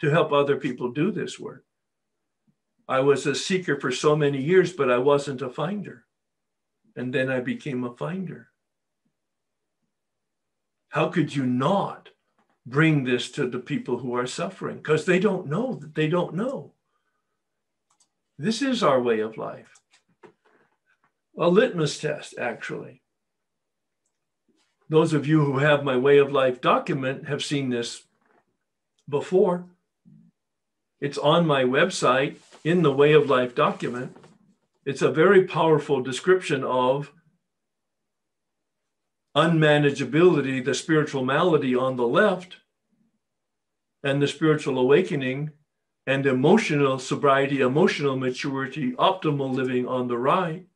to 0.00 0.08
help 0.08 0.32
other 0.32 0.56
people 0.56 0.92
do 0.92 1.12
this 1.12 1.38
work. 1.38 1.66
I 2.88 3.00
was 3.00 3.26
a 3.26 3.34
seeker 3.34 3.78
for 3.78 3.92
so 3.92 4.16
many 4.16 4.40
years, 4.40 4.72
but 4.72 4.90
I 4.90 4.96
wasn't 4.96 5.42
a 5.42 5.50
finder. 5.50 6.06
And 6.96 7.12
then 7.12 7.28
I 7.30 7.40
became 7.40 7.84
a 7.84 7.94
finder. 7.94 8.48
How 10.88 11.08
could 11.08 11.36
you 11.36 11.44
not 11.44 12.09
bring 12.70 13.04
this 13.04 13.30
to 13.32 13.48
the 13.48 13.58
people 13.58 13.98
who 13.98 14.14
are 14.14 14.26
suffering 14.26 14.76
because 14.76 15.04
they 15.04 15.18
don't 15.18 15.46
know 15.46 15.74
that 15.74 15.94
they 15.94 16.08
don't 16.08 16.34
know. 16.34 16.72
This 18.38 18.62
is 18.62 18.82
our 18.82 19.02
way 19.02 19.20
of 19.20 19.36
life. 19.36 19.74
A 21.38 21.48
litmus 21.48 21.98
test, 21.98 22.34
actually. 22.38 23.02
Those 24.88 25.12
of 25.12 25.26
you 25.26 25.44
who 25.44 25.58
have 25.58 25.84
my 25.84 25.96
way 25.96 26.18
of 26.18 26.32
life 26.32 26.60
document 26.60 27.28
have 27.28 27.44
seen 27.44 27.70
this 27.70 28.02
before. 29.08 29.66
It's 31.00 31.18
on 31.18 31.46
my 31.46 31.64
website 31.64 32.36
in 32.64 32.82
the 32.82 32.92
way 32.92 33.12
of 33.12 33.30
life 33.30 33.54
document. 33.54 34.16
It's 34.84 35.02
a 35.02 35.10
very 35.10 35.44
powerful 35.44 36.02
description 36.02 36.64
of 36.64 37.12
unmanageability, 39.36 40.64
the 40.64 40.74
spiritual 40.74 41.24
malady 41.24 41.74
on 41.74 41.96
the 41.96 42.06
left, 42.06 42.56
and 44.02 44.20
the 44.22 44.28
spiritual 44.28 44.78
awakening 44.78 45.50
and 46.06 46.26
emotional 46.26 46.98
sobriety, 46.98 47.60
emotional 47.60 48.16
maturity, 48.16 48.92
optimal 48.92 49.52
living 49.52 49.86
on 49.86 50.08
the 50.08 50.18
right. 50.18 50.66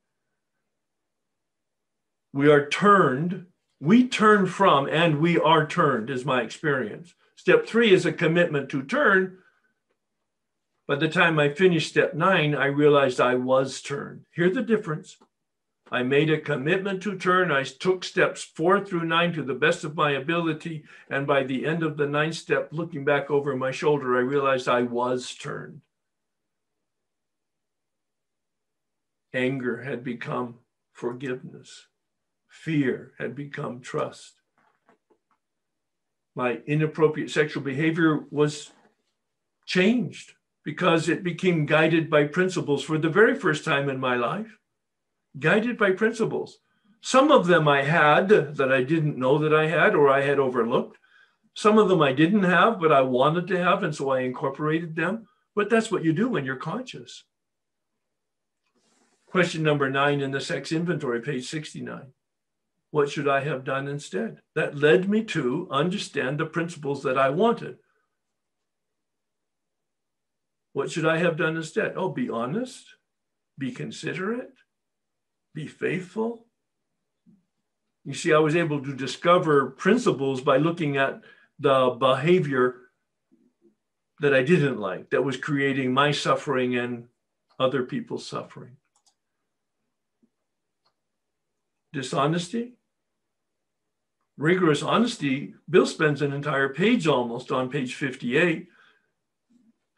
We 2.32 2.50
are 2.50 2.68
turned, 2.68 3.46
we 3.80 4.08
turn 4.08 4.46
from, 4.46 4.88
and 4.88 5.20
we 5.20 5.38
are 5.38 5.66
turned, 5.66 6.10
is 6.10 6.24
my 6.24 6.42
experience. 6.42 7.14
Step 7.36 7.66
three 7.66 7.92
is 7.92 8.06
a 8.06 8.12
commitment 8.12 8.68
to 8.70 8.82
turn. 8.82 9.38
By 10.86 10.96
the 10.96 11.08
time 11.08 11.38
I 11.38 11.54
finished 11.54 11.90
step 11.90 12.14
nine, 12.14 12.54
I 12.54 12.66
realized 12.66 13.20
I 13.20 13.36
was 13.36 13.80
turned. 13.80 14.26
Hear 14.32 14.50
the 14.50 14.62
difference. 14.62 15.16
I 15.90 16.02
made 16.02 16.30
a 16.30 16.40
commitment 16.40 17.02
to 17.02 17.18
turn. 17.18 17.52
I 17.52 17.62
took 17.62 18.04
steps 18.04 18.42
four 18.42 18.84
through 18.84 19.04
nine 19.04 19.32
to 19.34 19.42
the 19.42 19.54
best 19.54 19.84
of 19.84 19.94
my 19.94 20.12
ability. 20.12 20.84
And 21.10 21.26
by 21.26 21.44
the 21.44 21.66
end 21.66 21.82
of 21.82 21.96
the 21.96 22.06
ninth 22.06 22.36
step, 22.36 22.68
looking 22.72 23.04
back 23.04 23.30
over 23.30 23.54
my 23.54 23.70
shoulder, 23.70 24.16
I 24.16 24.20
realized 24.20 24.68
I 24.68 24.82
was 24.82 25.34
turned. 25.34 25.82
Anger 29.34 29.82
had 29.82 30.04
become 30.04 30.60
forgiveness, 30.92 31.88
fear 32.48 33.12
had 33.18 33.34
become 33.34 33.80
trust. 33.80 34.34
My 36.36 36.60
inappropriate 36.66 37.30
sexual 37.30 37.62
behavior 37.62 38.24
was 38.30 38.70
changed 39.66 40.34
because 40.64 41.08
it 41.08 41.22
became 41.22 41.66
guided 41.66 42.08
by 42.08 42.24
principles 42.24 42.82
for 42.82 42.96
the 42.96 43.08
very 43.08 43.34
first 43.34 43.64
time 43.64 43.88
in 43.88 44.00
my 44.00 44.16
life 44.16 44.58
guided 45.38 45.78
by 45.78 45.92
principles. 45.92 46.58
Some 47.00 47.30
of 47.30 47.46
them 47.46 47.68
I 47.68 47.82
had 47.82 48.28
that 48.28 48.72
I 48.72 48.82
didn't 48.82 49.18
know 49.18 49.38
that 49.38 49.54
I 49.54 49.66
had 49.66 49.94
or 49.94 50.08
I 50.08 50.22
had 50.22 50.38
overlooked. 50.38 50.98
Some 51.54 51.78
of 51.78 51.88
them 51.88 52.02
I 52.02 52.12
didn't 52.12 52.44
have, 52.44 52.80
but 52.80 52.92
I 52.92 53.02
wanted 53.02 53.46
to 53.48 53.62
have, 53.62 53.82
and 53.82 53.94
so 53.94 54.10
I 54.10 54.20
incorporated 54.20 54.96
them. 54.96 55.28
But 55.54 55.70
that's 55.70 55.90
what 55.90 56.02
you 56.02 56.12
do 56.12 56.28
when 56.28 56.44
you're 56.44 56.56
conscious. 56.56 57.24
Question 59.26 59.62
number 59.62 59.90
nine 59.90 60.20
in 60.20 60.30
the 60.30 60.40
sex 60.40 60.72
inventory, 60.72 61.20
page 61.20 61.48
69. 61.48 62.12
What 62.90 63.10
should 63.10 63.28
I 63.28 63.40
have 63.40 63.64
done 63.64 63.88
instead? 63.88 64.40
That 64.54 64.76
led 64.76 65.08
me 65.08 65.24
to 65.24 65.68
understand 65.70 66.38
the 66.38 66.46
principles 66.46 67.02
that 67.02 67.18
I 67.18 67.30
wanted. 67.30 67.78
What 70.72 70.90
should 70.90 71.06
I 71.06 71.18
have 71.18 71.36
done 71.36 71.56
instead? 71.56 71.94
Oh, 71.96 72.08
be 72.08 72.30
honest, 72.30 72.86
be 73.58 73.72
considerate, 73.72 74.54
be 75.54 75.66
faithful. 75.66 76.46
You 78.04 78.12
see, 78.12 78.32
I 78.34 78.38
was 78.38 78.56
able 78.56 78.82
to 78.82 78.94
discover 78.94 79.70
principles 79.70 80.40
by 80.40 80.58
looking 80.58 80.96
at 80.96 81.22
the 81.58 81.96
behavior 81.98 82.76
that 84.20 84.34
I 84.34 84.42
didn't 84.42 84.78
like, 84.78 85.10
that 85.10 85.24
was 85.24 85.36
creating 85.36 85.92
my 85.92 86.10
suffering 86.10 86.76
and 86.76 87.08
other 87.58 87.82
people's 87.82 88.26
suffering. 88.26 88.76
Dishonesty, 91.92 92.74
rigorous 94.36 94.82
honesty. 94.82 95.54
Bill 95.68 95.86
spends 95.86 96.22
an 96.22 96.32
entire 96.32 96.68
page 96.68 97.06
almost 97.06 97.50
on 97.50 97.70
page 97.70 97.94
58 97.94 98.68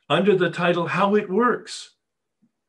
under 0.09 0.37
the 0.37 0.51
title 0.51 0.89
How 0.89 1.15
It 1.15 1.31
Works. 1.31 1.95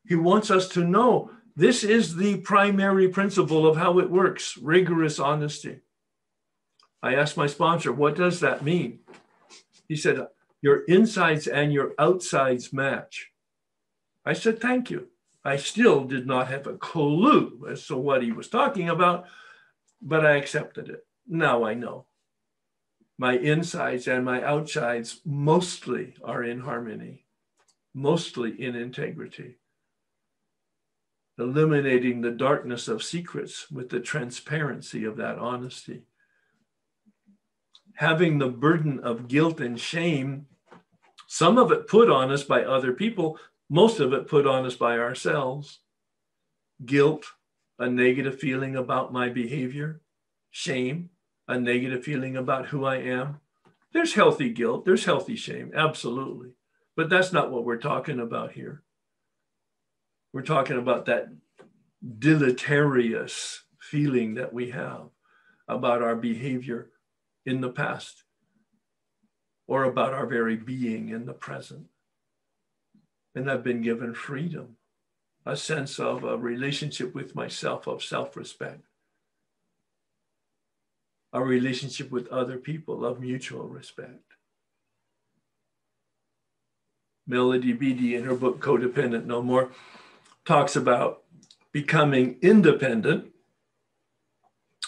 He 0.08 0.16
wants 0.16 0.50
us 0.50 0.68
to 0.70 0.84
know 0.84 1.32
this 1.58 1.84
is 1.84 2.16
the 2.16 2.38
primary 2.38 3.10
principle 3.10 3.66
of 3.66 3.78
how 3.78 3.98
it 3.98 4.12
works 4.12 4.58
rigorous 4.58 5.18
honesty. 5.18 5.80
I 7.02 7.16
asked 7.16 7.36
my 7.36 7.48
sponsor, 7.48 7.92
What 7.92 8.16
does 8.16 8.42
that 8.42 8.64
mean? 8.64 9.00
He 9.90 9.96
said, 9.96 10.28
Your 10.62 10.84
insides 10.84 11.48
and 11.48 11.74
your 11.74 11.96
outsides 11.98 12.72
match. 12.72 13.32
I 14.24 14.34
said, 14.34 14.62
Thank 14.62 14.92
you. 14.92 15.08
I 15.44 15.58
still 15.58 16.04
did 16.04 16.28
not 16.28 16.50
have 16.50 16.68
a 16.68 16.78
clue 16.78 17.66
as 17.68 17.88
to 17.88 17.98
what 17.98 18.22
he 18.22 18.32
was 18.32 18.50
talking 18.50 18.90
about, 18.90 19.26
but 20.00 20.24
I 20.24 20.36
accepted 20.36 20.90
it. 20.90 21.08
Now 21.28 21.64
I 21.64 21.74
know. 21.74 22.06
My 23.18 23.36
insides 23.36 24.08
and 24.08 24.24
my 24.24 24.44
outsides 24.44 25.22
mostly 25.26 26.14
are 26.24 26.44
in 26.44 26.60
harmony, 26.60 27.26
mostly 27.96 28.62
in 28.62 28.76
integrity. 28.76 29.56
Eliminating 31.40 32.22
the 32.22 32.32
darkness 32.32 32.88
of 32.88 33.04
secrets 33.04 33.70
with 33.70 33.90
the 33.90 34.00
transparency 34.00 35.06
of 35.06 35.18
that 35.18 35.38
honesty. 35.38 36.04
Having 37.96 38.40
the 38.40 38.50
burden 38.50 39.00
of 39.00 39.28
guilt 39.28 39.60
and 39.60 39.80
shame, 39.80 40.48
some 41.28 41.58
of 41.58 41.72
it 41.72 41.88
put 41.88 42.10
on 42.10 42.32
us 42.32 42.44
by 42.44 42.64
other 42.64 42.94
people, 42.94 43.38
most 43.70 44.00
of 44.00 44.14
it 44.14 44.28
put 44.28 44.48
on 44.48 44.66
us 44.66 44.76
by 44.76 44.98
ourselves. 44.98 45.80
Guilt, 46.86 47.26
a 47.78 47.90
negative 47.90 48.40
feeling 48.40 48.76
about 48.76 49.14
my 49.14 49.30
behavior, 49.30 50.02
shame, 50.50 51.10
a 51.48 51.60
negative 51.60 52.04
feeling 52.04 52.36
about 52.36 52.68
who 52.68 52.86
I 52.86 52.98
am. 52.98 53.42
There's 53.94 54.14
healthy 54.14 54.50
guilt, 54.50 54.86
there's 54.86 55.06
healthy 55.06 55.36
shame, 55.36 55.72
absolutely. 55.76 56.54
But 56.96 57.10
that's 57.10 57.32
not 57.32 57.52
what 57.52 57.64
we're 57.64 57.78
talking 57.78 58.20
about 58.20 58.54
here. 58.54 58.84
We're 60.38 60.44
talking 60.44 60.78
about 60.78 61.08
that 61.08 61.30
deleterious 62.20 63.64
feeling 63.80 64.36
that 64.36 64.54
we 64.54 64.70
have 64.70 65.08
about 65.68 66.04
our 66.04 66.16
behavior 66.16 66.92
in 67.48 67.60
the 67.60 67.72
past 67.72 68.22
or 69.66 69.84
about 69.84 70.14
our 70.14 70.28
very 70.28 70.56
being 70.56 71.10
in 71.10 71.26
the 71.26 71.34
present. 71.34 71.88
And 73.34 73.50
I've 73.50 73.64
been 73.64 73.82
given 73.82 74.14
freedom, 74.14 74.78
a 75.44 75.58
sense 75.58 76.00
of 76.00 76.24
a 76.24 76.38
relationship 76.38 77.16
with 77.16 77.34
myself, 77.34 77.88
of 77.88 78.04
self 78.04 78.38
respect 78.38 78.84
a 81.34 81.44
relationship 81.44 82.12
with 82.12 82.28
other 82.28 82.58
people 82.58 83.04
of 83.04 83.20
mutual 83.20 83.68
respect. 83.68 84.36
Melody 87.26 87.74
Beattie, 87.74 88.16
in 88.16 88.24
her 88.24 88.36
book 88.36 88.60
Codependent 88.60 89.26
No 89.26 89.42
More, 89.42 89.72
talks 90.48 90.76
about 90.76 91.24
becoming 91.72 92.38
independent 92.42 93.32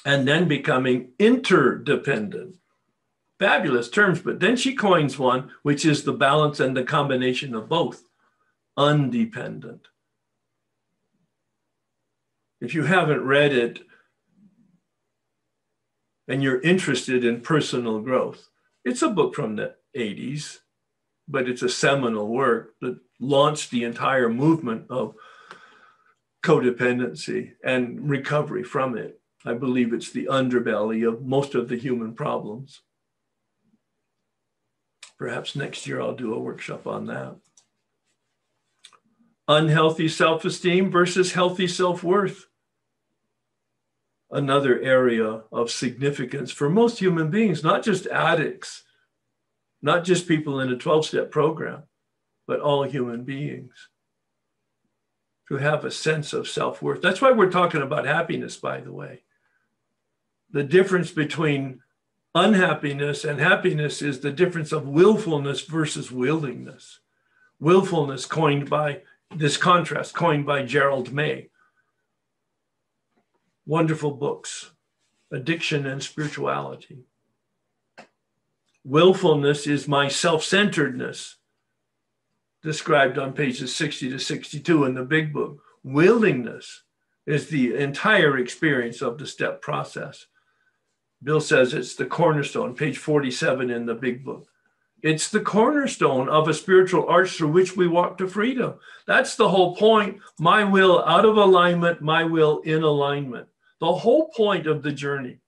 and 0.05 0.27
then 0.27 0.47
becoming 0.47 1.11
interdependent. 1.19 2.55
Fabulous 3.37 3.89
terms, 3.89 4.21
but 4.21 4.39
then 4.39 4.55
she 4.55 4.73
coins 4.73 5.19
one, 5.19 5.51
which 5.63 5.85
is 5.85 6.03
the 6.03 6.13
balance 6.13 6.59
and 6.59 6.75
the 6.75 6.83
combination 6.83 7.53
of 7.53 7.69
both 7.69 8.03
undependent. 8.75 9.87
If 12.61 12.73
you 12.73 12.83
haven't 12.83 13.23
read 13.23 13.53
it, 13.53 13.81
and 16.29 16.43
you're 16.43 16.61
interested 16.61 17.25
in 17.25 17.41
personal 17.41 17.99
growth. 17.99 18.49
It's 18.85 19.01
a 19.01 19.09
book 19.09 19.33
from 19.33 19.55
the 19.55 19.75
80s, 19.97 20.59
but 21.27 21.49
it's 21.49 21.63
a 21.63 21.69
seminal 21.69 22.27
work 22.27 22.75
that 22.81 22.99
launched 23.19 23.71
the 23.71 23.83
entire 23.83 24.29
movement 24.29 24.85
of 24.91 25.15
codependency 26.43 27.53
and 27.63 28.09
recovery 28.09 28.63
from 28.63 28.97
it. 28.97 29.19
I 29.45 29.53
believe 29.53 29.93
it's 29.93 30.11
the 30.11 30.25
underbelly 30.25 31.07
of 31.07 31.25
most 31.25 31.55
of 31.55 31.69
the 31.69 31.77
human 31.77 32.13
problems. 32.13 32.81
Perhaps 35.17 35.55
next 35.55 35.85
year 35.87 36.01
I'll 36.01 36.15
do 36.15 36.33
a 36.33 36.39
workshop 36.39 36.87
on 36.87 37.07
that. 37.07 37.35
Unhealthy 39.47 40.07
self 40.07 40.45
esteem 40.45 40.91
versus 40.91 41.33
healthy 41.33 41.67
self 41.67 42.03
worth 42.03 42.45
another 44.31 44.79
area 44.79 45.41
of 45.51 45.71
significance 45.71 46.51
for 46.51 46.69
most 46.69 46.99
human 46.99 47.31
beings, 47.31 47.63
not 47.63 47.83
just 47.83 48.05
addicts, 48.07 48.83
not 49.81 50.03
just 50.03 50.27
people 50.27 50.59
in 50.59 50.71
a 50.71 50.77
12 50.77 51.05
step 51.05 51.31
program, 51.31 51.83
but 52.45 52.59
all 52.59 52.83
human 52.83 53.23
beings 53.23 53.89
who 55.49 55.57
have 55.57 55.83
a 55.83 55.91
sense 55.91 56.31
of 56.31 56.47
self 56.47 56.81
worth. 56.81 57.01
That's 57.01 57.21
why 57.21 57.31
we're 57.31 57.51
talking 57.51 57.81
about 57.81 58.05
happiness, 58.05 58.55
by 58.55 58.79
the 58.79 58.93
way. 58.93 59.23
The 60.51 60.63
difference 60.63 61.11
between 61.11 61.81
unhappiness 62.33 63.25
and 63.25 63.39
happiness 63.39 64.01
is 64.01 64.21
the 64.21 64.31
difference 64.31 64.71
of 64.71 64.87
willfulness 64.87 65.61
versus 65.61 66.11
willingness. 66.11 66.99
Willfulness, 67.59 68.25
coined 68.25 68.69
by 68.69 69.01
this 69.35 69.57
contrast, 69.57 70.15
coined 70.15 70.45
by 70.45 70.63
Gerald 70.63 71.11
May 71.11 71.49
wonderful 73.69 74.09
books 74.09 74.71
Addiction 75.31 75.85
and 75.85 76.01
Spirituality. 76.01 77.03
Willfulness 78.83 79.67
is 79.67 79.87
my 79.87 80.07
self 80.07 80.43
centeredness, 80.43 81.35
described 82.63 83.17
on 83.17 83.33
pages 83.33 83.75
60 83.75 84.09
to 84.11 84.19
62 84.19 84.85
in 84.85 84.93
the 84.93 85.03
big 85.03 85.33
book. 85.33 85.61
Willingness 85.83 86.83
is 87.25 87.47
the 87.47 87.75
entire 87.75 88.37
experience 88.37 89.01
of 89.01 89.17
the 89.17 89.27
step 89.27 89.61
process. 89.61 90.25
Bill 91.21 91.41
says 91.41 91.73
it's 91.73 91.95
the 91.95 92.05
cornerstone, 92.05 92.75
page 92.75 92.97
47 92.97 93.69
in 93.69 93.85
the 93.85 93.95
big 93.95 94.23
book. 94.23 94.47
It's 95.01 95.29
the 95.29 95.39
cornerstone 95.39 96.27
of 96.27 96.47
a 96.47 96.53
spiritual 96.53 97.07
arch 97.07 97.37
through 97.37 97.51
which 97.51 97.77
we 97.77 97.87
walk 97.87 98.17
to 98.17 98.27
freedom. 98.27 98.75
That's 99.07 99.35
the 99.35 99.49
whole 99.49 99.75
point. 99.75 100.19
My 100.39 100.63
will 100.63 101.03
out 101.05 101.25
of 101.25 101.37
alignment, 101.37 102.01
my 102.01 102.25
will 102.25 102.59
in 102.59 102.83
alignment 102.83 103.47
the 103.79 103.93
whole 103.93 104.29
point 104.29 104.67
of 104.67 104.83
the 104.83 104.91
journey. 104.91 105.39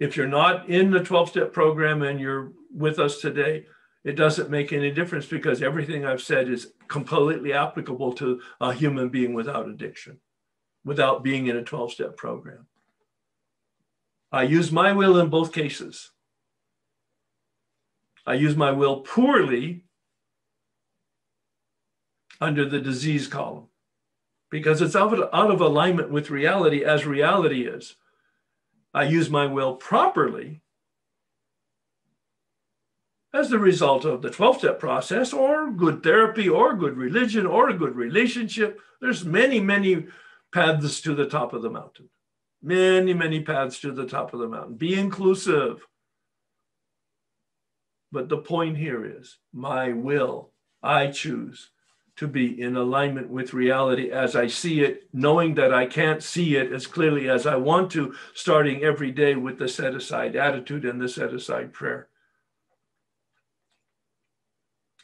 If 0.00 0.16
you're 0.16 0.26
not 0.26 0.68
in 0.68 0.90
the 0.90 1.04
12 1.04 1.30
step 1.30 1.52
program 1.52 2.02
and 2.02 2.18
you're 2.18 2.52
with 2.74 2.98
us 2.98 3.20
today, 3.20 3.66
it 4.04 4.16
doesn't 4.16 4.50
make 4.50 4.72
any 4.72 4.90
difference 4.90 5.26
because 5.26 5.62
everything 5.62 6.04
I've 6.04 6.22
said 6.22 6.48
is 6.48 6.72
completely 6.88 7.52
applicable 7.52 8.12
to 8.14 8.40
a 8.60 8.72
human 8.72 9.08
being 9.10 9.32
without 9.32 9.68
addiction, 9.68 10.18
without 10.84 11.22
being 11.22 11.46
in 11.46 11.56
a 11.56 11.62
12 11.62 11.92
step 11.92 12.16
program. 12.16 12.66
I 14.32 14.42
use 14.44 14.72
my 14.72 14.92
will 14.92 15.20
in 15.20 15.28
both 15.28 15.52
cases. 15.52 16.10
I 18.26 18.34
use 18.34 18.56
my 18.56 18.70
will 18.70 19.00
poorly 19.00 19.84
under 22.40 22.68
the 22.68 22.80
disease 22.80 23.26
column 23.26 23.68
because 24.50 24.82
it's 24.82 24.96
out 24.96 25.12
of, 25.12 25.28
out 25.32 25.50
of 25.50 25.60
alignment 25.60 26.10
with 26.10 26.30
reality 26.30 26.84
as 26.84 27.06
reality 27.06 27.66
is. 27.66 27.96
I 28.94 29.04
use 29.04 29.30
my 29.30 29.46
will 29.46 29.76
properly 29.76 30.61
as 33.34 33.48
the 33.48 33.58
result 33.58 34.04
of 34.04 34.22
the 34.22 34.30
12 34.30 34.58
step 34.58 34.78
process 34.78 35.32
or 35.32 35.70
good 35.70 36.02
therapy 36.02 36.48
or 36.48 36.74
good 36.74 36.96
religion 36.96 37.46
or 37.46 37.68
a 37.68 37.76
good 37.76 37.96
relationship. 37.96 38.78
There's 39.00 39.24
many, 39.24 39.58
many 39.60 40.06
paths 40.52 41.00
to 41.02 41.14
the 41.14 41.26
top 41.26 41.52
of 41.52 41.62
the 41.62 41.70
mountain. 41.70 42.08
Many, 42.62 43.14
many 43.14 43.40
paths 43.40 43.80
to 43.80 43.92
the 43.92 44.06
top 44.06 44.34
of 44.34 44.40
the 44.40 44.48
mountain. 44.48 44.76
Be 44.76 44.94
inclusive. 44.94 45.86
But 48.12 48.28
the 48.28 48.38
point 48.38 48.76
here 48.76 49.04
is 49.04 49.38
my 49.52 49.92
will, 49.92 50.50
I 50.82 51.06
choose 51.08 51.70
to 52.16 52.28
be 52.28 52.60
in 52.60 52.76
alignment 52.76 53.30
with 53.30 53.54
reality 53.54 54.10
as 54.10 54.36
I 54.36 54.46
see 54.46 54.82
it, 54.82 55.08
knowing 55.14 55.54
that 55.54 55.72
I 55.72 55.86
can't 55.86 56.22
see 56.22 56.56
it 56.56 56.70
as 56.70 56.86
clearly 56.86 57.30
as 57.30 57.46
I 57.46 57.56
want 57.56 57.90
to, 57.92 58.14
starting 58.34 58.84
every 58.84 59.10
day 59.10 59.34
with 59.34 59.58
the 59.58 59.66
set 59.66 59.94
aside 59.94 60.36
attitude 60.36 60.84
and 60.84 61.00
the 61.00 61.08
set 61.08 61.32
aside 61.32 61.72
prayer. 61.72 62.08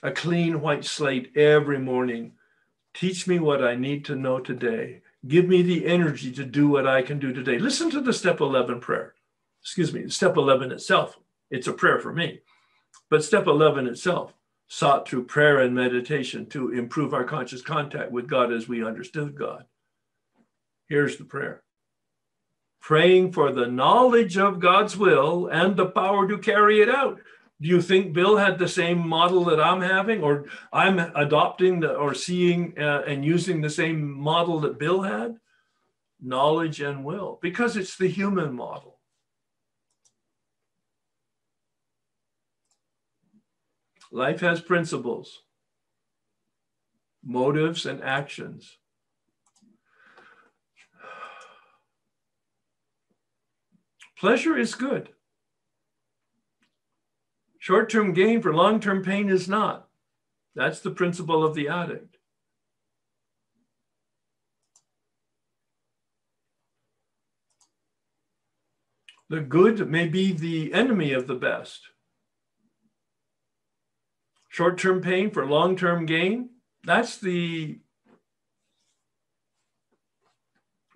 A 0.03 0.11
clean 0.11 0.61
white 0.61 0.85
slate 0.85 1.37
every 1.37 1.79
morning 1.79 2.33
Teach 2.99 3.29
me 3.29 3.39
what 3.39 3.63
I 3.63 3.77
need 3.77 4.05
to 4.07 4.17
know 4.17 4.41
today. 4.41 5.03
Give 5.27 5.47
me 5.47 5.63
the 5.63 5.87
energy 5.87 6.33
to 6.33 6.45
do 6.45 6.67
what 6.69 6.85
I 6.85 7.01
can 7.01 7.21
do 7.21 7.33
today. 7.33 7.57
Listen 7.57 7.91
to 7.91 8.01
the 8.01 8.13
step 8.13 8.41
11 8.41 8.81
prayer. 8.81 9.15
Excuse 9.63 9.93
me, 9.93 10.09
step 10.09 10.37
11 10.37 10.73
itself. 10.73 11.17
It's 11.49 11.69
a 11.69 11.73
prayer 11.73 12.01
for 12.01 12.13
me. 12.13 12.41
But 13.09 13.23
step 13.23 13.47
11 13.47 13.87
itself, 13.87 14.35
sought 14.67 15.09
through 15.09 15.27
prayer 15.27 15.61
and 15.61 15.75
meditation 15.75 16.47
to 16.47 16.73
improve 16.73 17.15
our 17.15 17.23
conscious 17.23 17.63
contact 17.63 18.11
with 18.11 18.29
God 18.29 18.53
as 18.53 18.69
we 18.69 18.85
understood 18.85 19.39
God. 19.39 19.65
Here's 20.89 21.17
the 21.17 21.25
prayer 21.25 21.63
praying 22.81 23.31
for 23.31 23.53
the 23.53 23.67
knowledge 23.67 24.37
of 24.37 24.59
God's 24.59 24.97
will 24.97 25.47
and 25.47 25.77
the 25.77 25.87
power 25.87 26.27
to 26.27 26.39
carry 26.39 26.81
it 26.81 26.89
out. 26.89 27.21
Do 27.61 27.69
you 27.69 27.83
think 27.83 28.13
Bill 28.13 28.37
had 28.37 28.59
the 28.59 28.69
same 28.69 29.07
model 29.07 29.45
that 29.47 29.61
I'm 29.61 29.81
having, 29.81 30.23
or 30.23 30.47
I'm 30.73 30.99
adopting 30.99 31.81
the, 31.81 31.93
or 31.95 32.15
seeing 32.15 32.79
uh, 32.79 33.03
and 33.07 33.25
using 33.25 33.61
the 33.61 33.71
same 33.71 34.13
model 34.13 34.61
that 34.61 34.79
Bill 34.79 35.03
had? 35.03 35.39
Knowledge 36.21 36.81
and 36.81 37.05
will, 37.05 37.39
because 37.43 37.77
it's 37.77 37.97
the 37.97 38.09
human 38.09 38.55
model. 38.55 38.99
Life 44.11 44.41
has 44.41 44.61
principles, 44.61 45.43
motives, 47.25 47.87
and 47.87 48.03
actions. 48.03 48.79
Pleasure 54.17 54.57
is 54.57 54.75
good. 54.75 55.11
Short 57.69 57.91
term 57.91 58.15
gain 58.15 58.41
for 58.41 58.55
long 58.55 58.81
term 58.81 59.05
pain 59.05 59.29
is 59.29 59.47
not. 59.47 59.91
That's 60.55 60.81
the 60.81 60.91
principle 60.91 61.45
of 61.45 61.55
the 61.55 61.69
addict. 61.69 62.17
The 69.29 69.41
good 69.41 69.87
may 69.87 70.09
be 70.09 70.33
the 70.33 70.73
enemy 70.73 71.13
of 71.13 71.27
the 71.27 71.35
best. 71.35 71.83
Short 74.49 74.79
term 74.79 75.03
pain 75.03 75.31
for 75.31 75.45
long 75.45 75.77
term 75.77 76.07
gain, 76.07 76.49
that's 76.85 77.19
the 77.19 77.81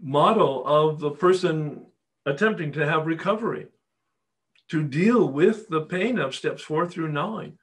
model 0.00 0.66
of 0.66 1.00
the 1.00 1.10
person 1.10 1.88
attempting 2.24 2.72
to 2.72 2.88
have 2.88 3.04
recovery 3.04 3.66
to 4.72 4.82
deal 4.82 5.28
with 5.28 5.68
the 5.68 5.82
pain 5.82 6.18
of 6.18 6.34
steps 6.34 6.62
four 6.62 6.88
through 6.88 7.12
nine. 7.12 7.58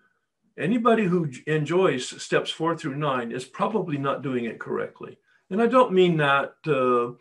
Anybody 0.56 1.06
who 1.06 1.32
enjoys 1.48 2.22
steps 2.22 2.52
four 2.52 2.78
through 2.78 2.98
nine 2.98 3.32
is 3.32 3.46
probably 3.46 3.98
not 3.98 4.22
doing 4.22 4.46
it 4.46 4.60
correctly. 4.60 5.18
And 5.50 5.60
I 5.60 5.66
don't 5.66 5.92
mean 5.92 6.18
that 6.18 6.54
uh, 6.68 7.18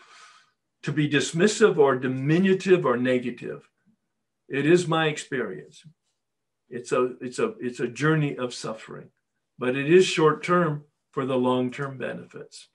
to 0.83 0.93
be 0.93 1.09
dismissive 1.09 1.79
or 1.79 1.97
diminutive 1.97 2.85
or 2.85 2.99
negative. 2.99 3.67
It 4.47 4.67
is 4.67 4.87
my 4.87 5.07
experience. 5.07 5.83
It's 6.69 6.93
a, 6.93 7.15
it's 7.23 7.39
a, 7.39 7.55
it's 7.59 7.81
a 7.81 7.89
journey 7.89 8.37
of 8.37 8.53
suffering, 8.53 9.09
but 9.59 9.75
it 9.75 9.91
is 9.91 10.05
short 10.05 10.45
term 10.45 10.85
for 11.13 11.25
the 11.25 11.39
long 11.39 11.71
term 11.71 11.97
benefits. 11.97 12.69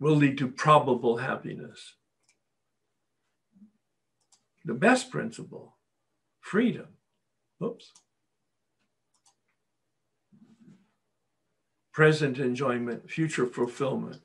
Will 0.00 0.16
lead 0.16 0.38
to 0.38 0.48
probable 0.48 1.18
happiness 1.18 1.94
the 4.64 4.74
best 4.74 5.10
principle 5.10 5.76
freedom. 6.40 6.88
Oops. 7.62 7.90
Present 11.92 12.38
enjoyment, 12.38 13.10
future 13.10 13.46
fulfillment. 13.46 14.20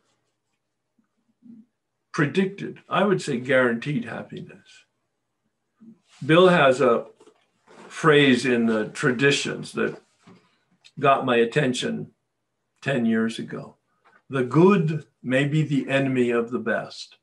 Predicted, 2.11 2.80
I 2.90 3.03
would 3.03 3.22
say 3.22 3.40
guaranteed 3.40 4.06
happiness. 4.06 4.86
Bill 6.26 6.49
has 6.49 6.82
a 6.82 7.06
phrase 7.88 8.45
in 8.45 8.66
the 8.66 8.88
traditions 8.88 9.72
that 9.74 10.02
got 10.99 11.26
my 11.26 11.38
attention 11.38 12.11
10 12.82 13.06
years 13.06 13.40
ago. 13.40 13.76
The 14.30 14.44
good 14.44 15.06
may 15.24 15.45
be 15.45 15.61
the 15.61 15.90
enemy 15.90 16.32
of 16.32 16.52
the 16.52 16.60
best 16.60 17.18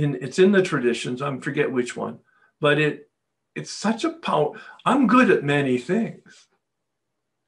in 0.00 0.18
it's 0.20 0.38
in 0.38 0.52
the 0.52 0.62
traditions. 0.62 1.22
I 1.22 1.36
forget 1.38 1.70
which 1.70 1.96
one, 1.96 2.18
but 2.60 2.78
it 2.78 3.10
it's 3.54 3.70
such 3.70 4.04
a 4.04 4.10
power. 4.10 4.52
I'm 4.84 5.06
good 5.06 5.30
at 5.30 5.44
many 5.44 5.78
things, 5.78 6.48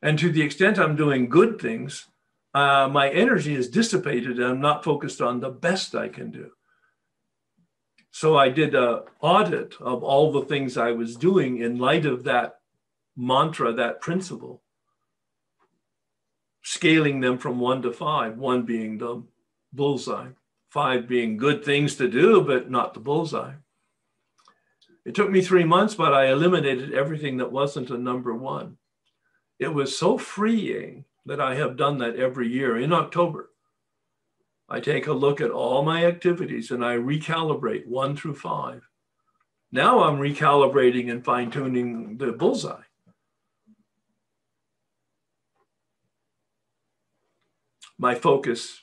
and 0.03 0.19
to 0.19 0.31
the 0.31 0.43
extent 0.43 0.79
I'm 0.79 0.97
doing 0.97 1.29
good 1.29 1.61
things, 1.61 2.07
uh, 2.55 2.89
my 2.89 3.09
energy 3.11 3.55
is 3.55 3.69
dissipated, 3.69 4.39
and 4.39 4.45
I'm 4.47 4.61
not 4.61 4.85
focused 4.85 5.21
on 5.21 5.41
the 5.41 5.51
best 5.51 5.95
I 5.95 6.09
can 6.09 6.31
do. 6.31 6.51
So 8.11 8.37
I 8.37 8.51
did 8.51 8.75
a 8.75 9.05
audit 9.21 9.81
of 9.81 10.03
all 10.03 10.33
the 10.33 10.45
things 10.45 10.77
I 10.77 10.93
was 10.93 11.17
doing 11.17 11.59
in 11.59 11.79
light 11.79 12.05
of 12.05 12.25
that 12.25 12.59
mantra, 13.17 13.73
that 13.73 14.03
principle, 14.03 14.63
scaling 16.63 17.21
them 17.21 17.39
from 17.39 17.59
one 17.59 17.81
to 17.83 17.93
five, 17.93 18.37
one 18.37 18.65
being 18.65 18.99
the 18.99 19.23
bullseye 19.73 20.33
five 20.73 21.07
being 21.07 21.37
good 21.37 21.63
things 21.63 21.97
to 21.97 22.09
do, 22.09 22.41
but 22.41 22.71
not 22.71 22.95
the 22.95 23.01
bullseye. 23.01 23.53
It 25.05 25.15
took 25.15 25.31
me 25.31 25.43
three 25.43 25.65
months, 25.65 25.95
but 25.95 26.15
I 26.15 26.33
eliminated 26.33 26.95
everything 26.95 27.37
that 27.37 27.53
wasn't 27.53 27.91
a 27.91 27.99
number 27.99 28.35
one. 28.35 28.79
It 29.59 29.69
was 29.69 29.99
so 29.99 30.17
freeing 30.17 31.05
that 31.27 31.43
I 31.43 31.57
have 31.57 31.77
done 31.77 31.99
that 31.99 32.17
every 32.17 32.49
year 32.49 32.79
in 32.79 32.91
October. 32.91 33.51
I 34.67 34.81
take 34.81 35.09
a 35.09 35.13
look 35.13 35.43
at 35.43 35.51
all 35.51 35.83
my 35.83 36.07
activities 36.07 36.71
and 36.71 36.83
I 36.83 36.97
recalibrate 36.97 37.87
one 37.87 38.17
through 38.17 38.37
five. 38.37 38.89
Now 39.73 40.05
I'm 40.05 40.19
recalibrating 40.19 41.11
and 41.11 41.23
fine 41.23 41.51
tuning 41.51 42.17
the 42.17 42.33
bullseye. 42.33 42.81
My 47.99 48.15
focus 48.15 48.82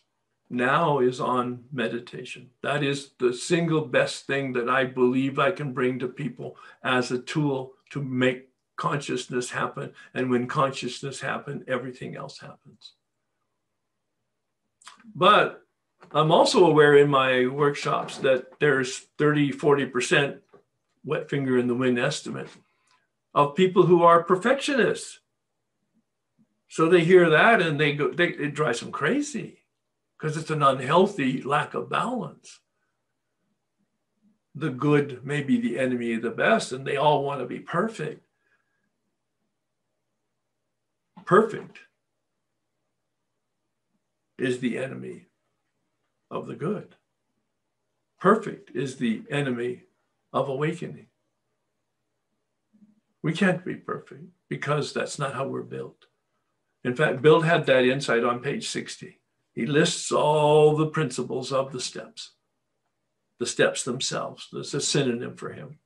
now 0.49 0.99
is 0.99 1.19
on 1.19 1.63
meditation. 1.71 2.49
That 2.63 2.83
is 2.83 3.11
the 3.19 3.33
single 3.33 3.81
best 3.81 4.25
thing 4.25 4.53
that 4.53 4.69
I 4.69 4.85
believe 4.85 5.37
I 5.37 5.51
can 5.51 5.73
bring 5.73 5.99
to 5.99 6.07
people 6.07 6.57
as 6.83 7.11
a 7.11 7.19
tool 7.19 7.73
to 7.91 8.01
make 8.01 8.49
consciousness 8.75 9.51
happen. 9.51 9.93
And 10.13 10.29
when 10.29 10.47
consciousness 10.47 11.21
happens, 11.21 11.63
everything 11.67 12.15
else 12.15 12.39
happens. 12.39 12.93
But 15.13 15.61
I'm 16.11 16.31
also 16.31 16.65
aware 16.65 16.97
in 16.97 17.09
my 17.09 17.45
workshops 17.45 18.17
that 18.19 18.59
there's 18.59 18.97
30, 19.17 19.51
40% 19.51 20.39
wet 21.05 21.29
finger 21.29 21.57
in 21.57 21.67
the 21.67 21.75
wind 21.75 21.99
estimate 21.99 22.49
of 23.35 23.55
people 23.55 23.83
who 23.83 24.03
are 24.03 24.23
perfectionists. 24.23 25.19
So 26.69 26.89
they 26.89 27.03
hear 27.03 27.29
that 27.29 27.61
and 27.61 27.79
they 27.79 27.93
go, 27.93 28.11
they, 28.11 28.29
it 28.29 28.53
drives 28.53 28.79
them 28.79 28.91
crazy 28.91 29.58
because 30.19 30.35
it's 30.35 30.49
an 30.49 30.61
unhealthy 30.61 31.41
lack 31.41 31.73
of 31.73 31.89
balance. 31.89 32.59
The 34.53 34.69
good 34.69 35.25
may 35.25 35.41
be 35.41 35.61
the 35.61 35.79
enemy 35.79 36.13
of 36.13 36.23
the 36.23 36.31
best, 36.31 36.71
and 36.73 36.85
they 36.85 36.97
all 36.97 37.23
want 37.23 37.39
to 37.39 37.45
be 37.45 37.59
perfect. 37.59 38.25
Perfect 41.25 41.79
is 44.37 44.59
the 44.59 44.77
enemy 44.77 45.27
of 46.29 46.47
the 46.47 46.55
good. 46.55 46.95
Perfect 48.19 48.71
is 48.75 48.97
the 48.97 49.23
enemy 49.29 49.83
of 50.33 50.49
awakening. 50.49 51.07
We 53.21 53.31
can't 53.33 53.63
be 53.63 53.75
perfect 53.75 54.23
because 54.49 54.91
that's 54.91 55.19
not 55.19 55.33
how 55.33 55.47
we're 55.47 55.61
built. 55.61 56.05
In 56.83 56.95
fact, 56.95 57.21
Bill 57.21 57.41
had 57.41 57.65
that 57.67 57.85
insight 57.85 58.23
on 58.23 58.39
page 58.39 58.69
60. 58.69 59.18
He 59.53 59.65
lists 59.65 60.11
all 60.11 60.75
the 60.75 60.87
principles 60.87 61.51
of 61.51 61.71
the 61.71 61.81
steps, 61.81 62.31
the 63.39 63.45
steps 63.45 63.83
themselves. 63.83 64.47
There's 64.51 64.73
a 64.73 64.81
synonym 64.81 65.35
for 65.35 65.51
him. 65.51 65.79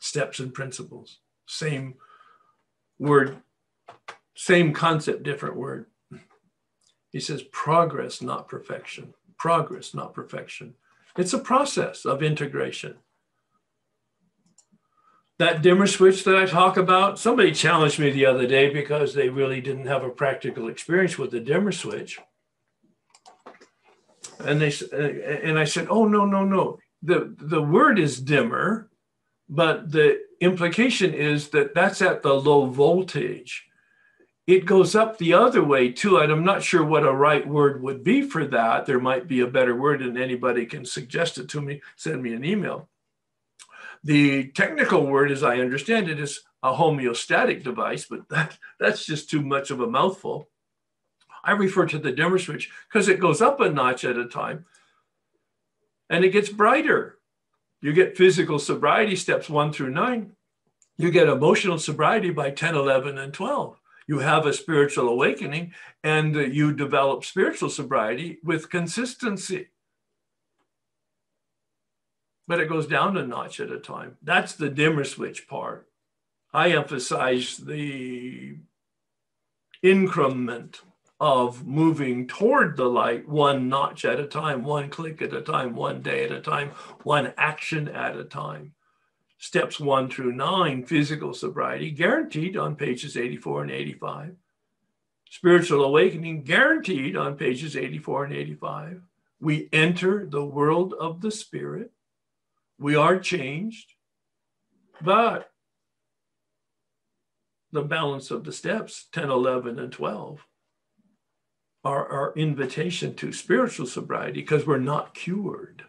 Steps 0.00 0.38
and 0.38 0.52
principles, 0.52 1.20
same 1.46 1.94
word, 2.98 3.38
same 4.36 4.72
concept, 4.72 5.22
different 5.22 5.56
word. 5.56 5.86
He 7.10 7.20
says 7.20 7.42
progress, 7.44 8.20
not 8.20 8.48
perfection. 8.48 9.14
Progress, 9.38 9.94
not 9.94 10.14
perfection. 10.14 10.74
It's 11.16 11.32
a 11.32 11.38
process 11.38 12.04
of 12.04 12.22
integration. 12.22 12.96
That 15.38 15.62
dimmer 15.62 15.86
switch 15.86 16.24
that 16.24 16.36
I 16.36 16.46
talk 16.46 16.76
about, 16.76 17.18
somebody 17.18 17.52
challenged 17.52 17.98
me 17.98 18.10
the 18.10 18.26
other 18.26 18.46
day 18.46 18.72
because 18.72 19.14
they 19.14 19.28
really 19.28 19.60
didn't 19.60 19.86
have 19.86 20.04
a 20.04 20.10
practical 20.10 20.68
experience 20.68 21.18
with 21.18 21.30
the 21.30 21.40
dimmer 21.40 21.72
switch 21.72 22.20
and 24.40 24.60
they 24.60 24.72
uh, 24.92 25.46
and 25.46 25.58
I 25.58 25.64
said, 25.64 25.88
"Oh 25.90 26.06
no, 26.06 26.24
no, 26.24 26.44
no. 26.44 26.78
The 27.02 27.34
the 27.38 27.62
word 27.62 27.98
is 27.98 28.20
dimmer, 28.20 28.90
but 29.48 29.90
the 29.92 30.20
implication 30.40 31.14
is 31.14 31.48
that 31.50 31.74
that's 31.74 32.02
at 32.02 32.22
the 32.22 32.34
low 32.34 32.66
voltage. 32.66 33.66
it 34.46 34.66
goes 34.66 34.94
up 34.94 35.16
the 35.16 35.32
other 35.32 35.64
way 35.64 35.90
too. 35.90 36.18
And 36.18 36.30
I'm 36.30 36.44
not 36.44 36.62
sure 36.62 36.84
what 36.84 37.06
a 37.06 37.12
right 37.12 37.46
word 37.46 37.82
would 37.82 38.04
be 38.04 38.22
for 38.22 38.44
that. 38.46 38.86
There 38.86 39.00
might 39.00 39.26
be 39.26 39.40
a 39.40 39.46
better 39.46 39.74
word, 39.74 40.02
and 40.02 40.18
anybody 40.18 40.66
can 40.66 40.84
suggest 40.84 41.38
it 41.38 41.48
to 41.50 41.60
me, 41.60 41.80
send 41.96 42.22
me 42.22 42.34
an 42.34 42.44
email. 42.44 42.88
The 44.02 44.48
technical 44.48 45.06
word, 45.06 45.30
as 45.30 45.42
I 45.42 45.60
understand 45.60 46.10
it, 46.10 46.20
is 46.20 46.40
a 46.62 46.74
homeostatic 46.74 47.62
device, 47.62 48.06
but 48.08 48.28
that, 48.28 48.58
that's 48.78 49.06
just 49.06 49.30
too 49.30 49.40
much 49.42 49.70
of 49.70 49.80
a 49.80 49.86
mouthful. 49.86 50.48
I 51.44 51.52
refer 51.52 51.86
to 51.86 51.98
the 51.98 52.12
dimmer 52.12 52.38
switch 52.38 52.70
because 52.88 53.08
it 53.08 53.20
goes 53.20 53.42
up 53.42 53.60
a 53.60 53.68
notch 53.68 54.04
at 54.04 54.16
a 54.16 54.26
time 54.26 54.64
and 56.08 56.24
it 56.24 56.30
gets 56.30 56.48
brighter. 56.48 57.18
You 57.80 57.92
get 57.92 58.16
physical 58.16 58.58
sobriety 58.58 59.16
steps 59.16 59.50
one 59.50 59.72
through 59.72 59.90
nine. 59.90 60.32
You 60.96 61.10
get 61.10 61.28
emotional 61.28 61.78
sobriety 61.78 62.30
by 62.30 62.50
10, 62.50 62.74
11, 62.74 63.18
and 63.18 63.32
12. 63.32 63.78
You 64.06 64.20
have 64.20 64.46
a 64.46 64.52
spiritual 64.52 65.08
awakening 65.08 65.74
and 66.02 66.34
you 66.34 66.72
develop 66.72 67.24
spiritual 67.24 67.68
sobriety 67.68 68.38
with 68.42 68.70
consistency. 68.70 69.68
But 72.46 72.60
it 72.60 72.68
goes 72.68 72.86
down 72.86 73.16
a 73.16 73.26
notch 73.26 73.60
at 73.60 73.72
a 73.72 73.78
time. 73.78 74.18
That's 74.22 74.54
the 74.54 74.68
dimmer 74.68 75.04
switch 75.04 75.48
part. 75.48 75.88
I 76.52 76.70
emphasize 76.70 77.56
the 77.56 78.58
increment 79.82 80.80
of 81.24 81.66
moving 81.66 82.26
toward 82.26 82.76
the 82.76 82.84
light 82.84 83.26
one 83.26 83.66
notch 83.66 84.04
at 84.04 84.20
a 84.20 84.26
time, 84.26 84.62
one 84.62 84.90
click 84.90 85.22
at 85.22 85.32
a 85.32 85.40
time, 85.40 85.74
one 85.74 86.02
day 86.02 86.22
at 86.26 86.30
a 86.30 86.38
time, 86.38 86.68
one 87.02 87.32
action 87.38 87.88
at 87.88 88.14
a 88.14 88.24
time. 88.24 88.74
Steps 89.38 89.80
one 89.80 90.10
through 90.10 90.32
nine, 90.32 90.84
physical 90.84 91.32
sobriety, 91.32 91.90
guaranteed 91.90 92.58
on 92.58 92.76
pages 92.76 93.16
84 93.16 93.62
and 93.62 93.70
85. 93.70 94.36
Spiritual 95.30 95.84
awakening, 95.84 96.42
guaranteed 96.42 97.16
on 97.16 97.38
pages 97.38 97.74
84 97.74 98.26
and 98.26 98.34
85. 98.34 99.00
We 99.40 99.70
enter 99.72 100.26
the 100.26 100.44
world 100.44 100.92
of 100.92 101.22
the 101.22 101.30
spirit. 101.30 101.90
We 102.78 102.96
are 102.96 103.18
changed, 103.18 103.94
but 105.00 105.50
the 107.72 107.82
balance 107.82 108.30
of 108.30 108.44
the 108.44 108.52
steps, 108.52 109.06
10, 109.12 109.30
11, 109.30 109.78
and 109.78 109.90
12, 109.90 110.46
our, 111.84 112.32
invitation 112.36 113.14
to 113.14 113.32
spiritual 113.32 113.86
sobriety 113.86 114.40
because 114.40 114.66
we're 114.66 114.78
not 114.78 115.14
cured 115.14 115.84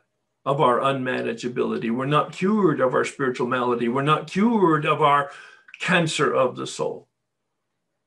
of 0.45 0.61
our 0.61 0.79
unmanageability. 0.79 1.89
We're 1.89 2.05
not 2.05 2.33
cured 2.33 2.79
of 2.79 2.93
our 2.93 3.05
spiritual 3.05 3.47
malady. 3.47 3.87
We're 3.87 4.01
not 4.03 4.27
cured 4.27 4.85
of 4.85 5.01
our 5.01 5.31
cancer 5.79 6.33
of 6.33 6.55
the 6.55 6.67
soul. 6.67 7.07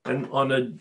And 0.05 0.29
on 0.31 0.53
a 0.53 0.73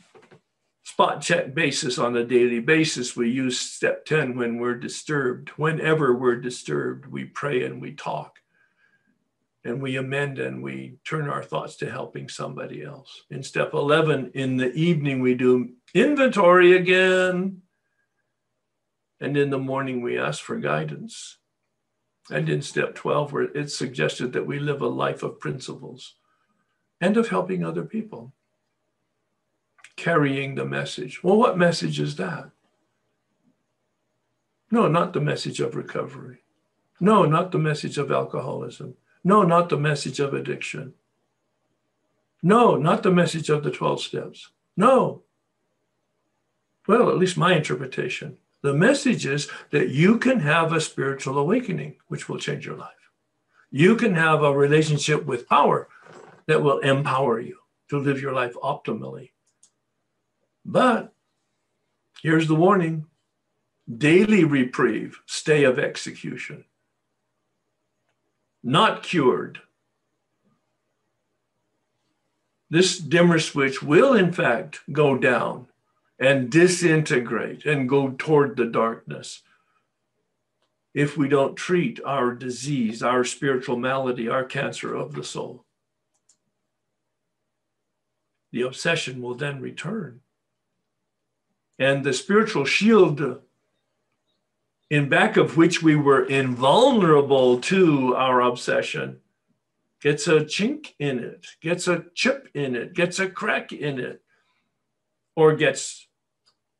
spot 0.83 1.21
check 1.21 1.53
basis, 1.53 1.97
on 1.97 2.15
a 2.15 2.23
daily 2.23 2.59
basis, 2.59 3.15
we 3.15 3.29
use 3.29 3.59
step 3.59 4.05
10 4.05 4.37
when 4.37 4.57
we're 4.57 4.75
disturbed. 4.75 5.49
Whenever 5.49 6.13
we're 6.13 6.39
disturbed, 6.39 7.07
we 7.07 7.25
pray 7.25 7.63
and 7.63 7.81
we 7.81 7.93
talk 7.93 8.39
and 9.67 9.81
we 9.81 9.97
amend 9.97 10.39
and 10.39 10.63
we 10.63 10.97
turn 11.03 11.27
our 11.27 11.43
thoughts 11.43 11.75
to 11.77 11.91
helping 11.91 12.29
somebody 12.29 12.83
else. 12.83 13.23
In 13.29 13.43
step 13.43 13.73
11, 13.73 14.31
in 14.33 14.57
the 14.57 14.71
evening, 14.73 15.19
we 15.19 15.33
do 15.33 15.73
inventory 15.93 16.75
again. 16.75 17.61
And 19.19 19.35
in 19.35 19.49
the 19.49 19.57
morning, 19.57 20.01
we 20.01 20.17
ask 20.17 20.43
for 20.43 20.57
guidance. 20.57 21.37
And 22.29 22.49
in 22.49 22.61
step 22.61 22.93
12, 22.95 23.31
where 23.31 23.43
it's 23.43 23.75
suggested 23.75 24.33
that 24.33 24.45
we 24.45 24.59
live 24.59 24.81
a 24.81 24.87
life 24.87 25.23
of 25.23 25.39
principles 25.39 26.15
and 26.99 27.15
of 27.15 27.29
helping 27.29 27.63
other 27.63 27.83
people, 27.83 28.33
carrying 29.95 30.55
the 30.55 30.65
message. 30.65 31.23
Well, 31.23 31.37
what 31.37 31.57
message 31.57 31.99
is 31.99 32.15
that? 32.17 32.51
No, 34.69 34.87
not 34.87 35.13
the 35.13 35.21
message 35.21 35.59
of 35.61 35.75
recovery. 35.75 36.39
No, 36.99 37.23
not 37.23 37.51
the 37.51 37.59
message 37.59 37.97
of 37.97 38.11
alcoholism. 38.11 38.95
No, 39.23 39.43
not 39.43 39.69
the 39.69 39.77
message 39.77 40.19
of 40.19 40.33
addiction. 40.33 40.93
No, 42.43 42.75
not 42.75 43.03
the 43.03 43.11
message 43.11 43.49
of 43.49 43.63
the 43.63 43.71
12 43.71 44.01
steps. 44.01 44.51
No. 44.75 45.23
Well, 46.87 47.09
at 47.09 47.17
least 47.17 47.37
my 47.37 47.53
interpretation. 47.55 48.37
The 48.61 48.73
message 48.73 49.25
is 49.25 49.49
that 49.71 49.89
you 49.89 50.17
can 50.17 50.39
have 50.39 50.73
a 50.73 50.81
spiritual 50.81 51.37
awakening, 51.37 51.97
which 52.07 52.27
will 52.27 52.39
change 52.39 52.65
your 52.65 52.77
life. 52.77 52.91
You 53.69 53.95
can 53.95 54.15
have 54.15 54.41
a 54.41 54.53
relationship 54.53 55.25
with 55.25 55.47
power 55.47 55.89
that 56.47 56.63
will 56.63 56.79
empower 56.79 57.39
you 57.39 57.57
to 57.89 57.99
live 57.99 58.21
your 58.21 58.33
life 58.33 58.55
optimally. 58.63 59.31
But 60.65 61.13
here's 62.21 62.47
the 62.47 62.55
warning 62.55 63.05
daily 63.97 64.43
reprieve, 64.43 65.19
stay 65.25 65.63
of 65.63 65.77
execution 65.77 66.65
not 68.67 69.01
cured. 69.01 69.61
This 72.69 72.97
dimmer 72.97 73.39
switch 73.39 73.81
will, 73.81 74.13
in 74.13 74.33
fact, 74.33 74.81
go 74.91 75.17
down 75.17 75.66
and 76.19 76.49
disintegrate 76.49 77.65
and 77.65 77.89
go 77.89 78.15
toward 78.17 78.55
the 78.55 78.65
darkness 78.65 79.43
if 80.93 81.15
we 81.15 81.27
don't 81.27 81.55
treat 81.55 81.99
our 82.03 82.33
disease, 82.33 83.03
our 83.03 83.23
spiritual 83.23 83.77
malady, 83.77 84.27
our 84.27 84.43
cancer 84.43 84.95
of 84.95 85.13
the 85.13 85.23
soul. 85.23 85.63
The 88.51 88.63
obsession 88.63 89.21
will 89.21 89.35
then 89.35 89.61
return. 89.61 90.21
And 91.77 92.03
the 92.03 92.13
spiritual 92.13 92.65
shield 92.65 93.41
in 94.89 95.09
back 95.09 95.37
of 95.37 95.57
which 95.57 95.83
we 95.83 95.95
were 95.95 96.25
invulnerable 96.25 97.59
to 97.59 98.15
our 98.15 98.41
obsession 98.41 99.19
gets 100.01 100.27
a 100.27 100.41
chink 100.41 100.93
in 100.97 101.19
it, 101.19 101.45
gets 101.61 101.87
a 101.87 102.05
chip 102.15 102.49
in 102.53 102.75
it, 102.75 102.93
gets 102.93 103.19
a 103.19 103.29
crack 103.29 103.71
in 103.71 103.99
it, 103.99 104.21
or 105.35 105.55
gets 105.55 106.06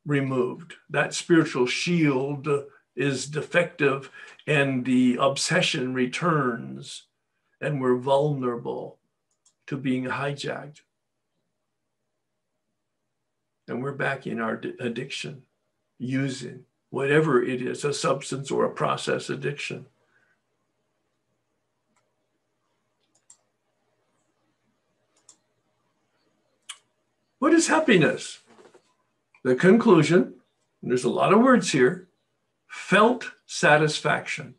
removed. 0.08 0.76
That 0.90 1.14
spiritual 1.14 1.68
shield 1.68 2.48
is 2.96 3.28
defective 3.28 4.10
and 4.48 4.86
the 4.86 5.18
obsession 5.20 5.94
returns, 5.94 7.04
and 7.62 7.80
we're 7.80 7.98
vulnerable 7.98 8.98
to 9.68 9.78
being 9.78 10.06
hijacked. 10.06 10.82
And 13.68 13.84
we're 13.84 13.92
back 13.92 14.26
in 14.26 14.40
our 14.40 14.62
addiction, 14.80 15.44
using 16.00 16.64
whatever 16.90 17.44
it 17.44 17.62
is, 17.62 17.84
a 17.84 17.94
substance 17.94 18.50
or 18.50 18.64
a 18.64 18.72
process 18.72 19.30
addiction. 19.30 19.88
What 27.40 27.54
is 27.54 27.68
happiness? 27.68 28.40
The 29.48 29.56
conclusion, 29.56 30.34
there's 30.84 31.06
a 31.06 31.10
lot 31.10 31.32
of 31.32 31.40
words 31.40 31.72
here, 31.72 32.10
felt 32.68 33.32
satisfaction. 33.46 34.56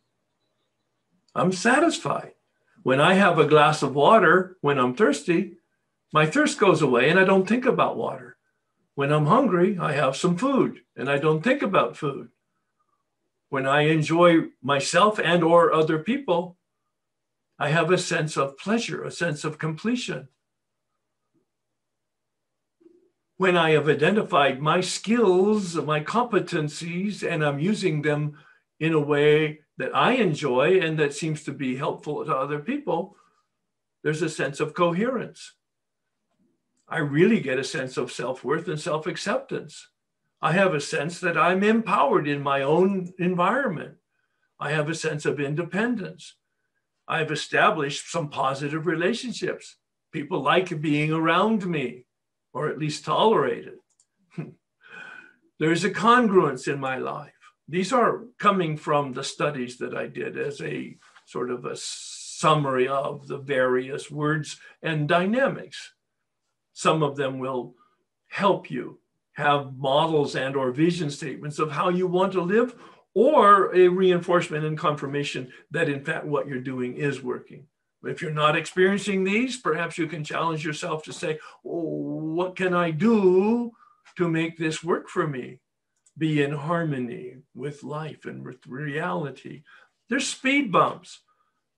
I'm 1.35 1.53
satisfied. 1.53 2.33
When 2.85 2.99
I 2.99 3.13
have 3.13 3.39
a 3.39 3.45
glass 3.45 3.83
of 3.83 3.95
water 3.95 4.57
when 4.63 4.79
I'm 4.79 4.95
thirsty, 4.95 5.59
my 6.11 6.25
thirst 6.25 6.59
goes 6.59 6.81
away 6.81 7.11
and 7.11 7.21
I 7.21 7.25
don't 7.25 7.47
think 7.47 7.67
about 7.67 7.99
water. 7.99 8.39
When 8.95 9.13
I'm 9.13 9.27
hungry, 9.27 9.77
I 9.79 9.93
have 9.93 10.17
some 10.17 10.39
food 10.39 10.81
and 10.97 11.11
I 11.11 11.19
don't 11.19 11.45
think 11.45 11.61
about 11.61 11.99
food. 11.99 12.31
When 13.51 13.67
I 13.67 13.83
enjoy 13.83 14.45
myself 14.63 15.19
and 15.19 15.45
or 15.45 15.71
other 15.71 15.99
people, 15.99 16.57
I 17.59 17.69
have 17.69 17.91
a 17.91 17.99
sense 17.99 18.39
of 18.39 18.57
pleasure, 18.57 19.05
a 19.05 19.11
sense 19.11 19.45
of 19.45 19.59
completion. 19.59 20.29
When 23.39 23.57
I 23.57 23.71
have 23.71 23.89
identified 23.89 24.61
my 24.61 24.81
skills, 24.81 25.77
my 25.77 26.01
competencies, 26.01 27.23
and 27.23 27.45
I'm 27.45 27.61
using 27.61 28.03
them 28.03 28.37
in 28.81 28.95
a 28.95 29.01
way 29.01 29.61
that 29.77 29.95
I 29.95 30.15
enjoy 30.15 30.81
and 30.81 30.99
that 30.99 31.15
seems 31.15 31.45
to 31.45 31.53
be 31.53 31.77
helpful 31.77 32.25
to 32.25 32.37
other 32.37 32.59
people, 32.59 33.15
there's 34.03 34.23
a 34.23 34.29
sense 34.29 34.59
of 34.59 34.75
coherence. 34.75 35.55
I 36.89 36.99
really 36.99 37.39
get 37.39 37.61
a 37.61 37.65
sense 37.65 37.97
of 37.97 38.11
self 38.11 38.43
worth 38.43 38.67
and 38.67 38.81
self 38.81 39.07
acceptance. 39.07 39.89
I 40.43 40.51
have 40.53 40.75
a 40.75 40.81
sense 40.81 41.21
that 41.21 41.39
I'm 41.39 41.63
empowered 41.63 42.27
in 42.27 42.43
my 42.43 42.63
own 42.63 43.13
environment. 43.21 43.99
I 44.59 44.73
have 44.73 44.89
a 44.89 44.97
sense 44.97 45.25
of 45.27 45.39
independence. 45.39 46.35
I've 47.07 47.31
established 47.31 48.11
some 48.11 48.31
positive 48.31 48.87
relationships. 48.87 49.77
People 50.11 50.43
like 50.43 50.81
being 50.81 51.13
around 51.13 51.65
me, 51.67 52.07
or 52.59 52.69
at 52.69 52.79
least 52.79 53.05
tolerate 53.05 53.67
it. 53.67 53.81
There's 55.59 55.85
a 55.85 55.91
congruence 55.91 56.67
in 56.67 56.81
my 56.81 56.99
life. 56.99 57.33
These 57.69 57.93
are 57.93 58.25
coming 58.39 58.77
from 58.77 59.13
the 59.13 59.25
studies 59.25 59.79
that 59.79 59.95
I 59.95 60.07
did 60.07 60.39
as 60.39 60.61
a 60.61 60.97
sort 61.27 61.51
of 61.51 61.65
a 61.65 61.77
summary 61.77 62.89
of 62.89 63.29
the 63.29 63.39
various 63.39 64.11
words 64.11 64.59
and 64.83 65.09
dynamics 65.09 65.93
some 66.79 67.03
of 67.03 67.17
them 67.17 67.41
will 67.41 67.75
help 68.29 68.71
you 68.71 69.01
have 69.33 69.77
models 69.77 70.37
and 70.37 70.55
or 70.55 70.71
vision 70.71 71.11
statements 71.11 71.59
of 71.59 71.73
how 71.73 71.89
you 71.89 72.07
want 72.07 72.33
to 72.33 72.41
live 72.41 72.77
or 73.15 73.75
a 73.75 73.89
reinforcement 73.89 74.65
and 74.65 74.79
confirmation 74.79 75.53
that 75.73 75.89
in 75.89 76.05
fact 76.05 76.25
what 76.25 76.47
you're 76.47 76.61
doing 76.61 76.97
is 76.97 77.21
working. 77.21 77.67
If 78.05 78.23
you're 78.23 78.31
not 78.31 78.57
experiencing 78.57 79.25
these, 79.25 79.57
perhaps 79.57 79.99
you 79.99 80.07
can 80.07 80.23
challenge 80.23 80.65
yourself 80.65 81.03
to 81.05 81.13
say, 81.13 81.39
oh, 81.65 82.33
what 82.35 82.55
can 82.55 82.73
I 82.73 82.91
do 82.93 83.73
to 84.17 84.29
make 84.29 84.57
this 84.57 84.85
work 84.85 85.09
for 85.09 85.27
me? 85.27 85.61
Be 86.17 86.43
in 86.43 86.53
harmony 86.53 87.37
with 87.55 87.83
life 87.83 88.25
and 88.25 88.45
with 88.45 88.67
reality. 88.67 89.63
There's 90.09 90.27
speed 90.27 90.71
bumps, 90.71 91.21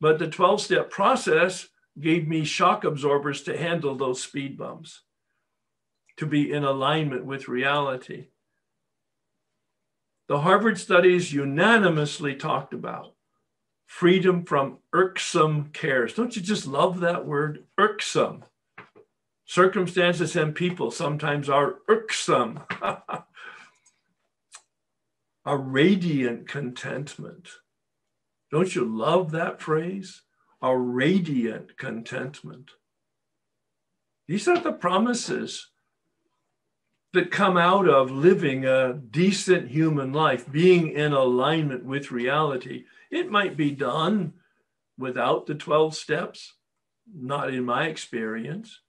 but 0.00 0.18
the 0.18 0.28
12 0.28 0.60
step 0.60 0.90
process 0.90 1.68
gave 1.98 2.28
me 2.28 2.44
shock 2.44 2.84
absorbers 2.84 3.42
to 3.42 3.56
handle 3.56 3.94
those 3.94 4.22
speed 4.22 4.56
bumps, 4.56 5.02
to 6.18 6.26
be 6.26 6.52
in 6.52 6.64
alignment 6.64 7.24
with 7.24 7.48
reality. 7.48 8.28
The 10.28 10.40
Harvard 10.40 10.78
studies 10.78 11.32
unanimously 11.32 12.36
talked 12.36 12.72
about 12.72 13.14
freedom 13.90 14.44
from 14.44 14.78
irksome 14.92 15.68
cares. 15.72 16.14
Don't 16.14 16.36
you 16.36 16.40
just 16.40 16.64
love 16.64 17.00
that 17.00 17.26
word, 17.26 17.64
irksome? 17.76 18.44
Circumstances 19.44 20.36
and 20.36 20.54
people 20.54 20.92
sometimes 20.92 21.50
are 21.50 21.78
irksome. 21.88 22.60
A 25.44 25.56
radiant 25.56 26.46
contentment. 26.46 27.48
Don't 28.52 28.76
you 28.76 28.84
love 28.84 29.32
that 29.32 29.60
phrase? 29.60 30.22
A 30.62 30.78
radiant 30.78 31.76
contentment. 31.76 32.70
These 34.28 34.46
are 34.46 34.60
the 34.60 34.72
promises 34.72 35.66
that 37.12 37.32
come 37.32 37.56
out 37.56 37.88
of 37.88 38.12
living 38.12 38.66
a 38.66 38.94
decent 38.94 39.68
human 39.68 40.12
life, 40.12 40.50
being 40.50 40.92
in 40.92 41.12
alignment 41.12 41.84
with 41.84 42.12
reality. 42.12 42.84
It 43.10 43.30
might 43.30 43.56
be 43.56 43.70
done 43.70 44.34
without 44.98 45.46
the 45.46 45.54
12 45.54 45.96
steps, 45.96 46.54
not 47.12 47.52
in 47.52 47.64
my 47.64 47.86
experience. 47.86 48.80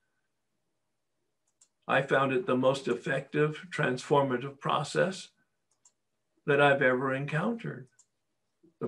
I 1.87 2.01
found 2.01 2.31
it 2.31 2.45
the 2.45 2.55
most 2.55 2.87
effective, 2.87 3.65
transformative 3.69 4.59
process 4.59 5.29
that 6.45 6.61
I've 6.61 6.81
ever 6.81 7.13
encountered. 7.13 7.87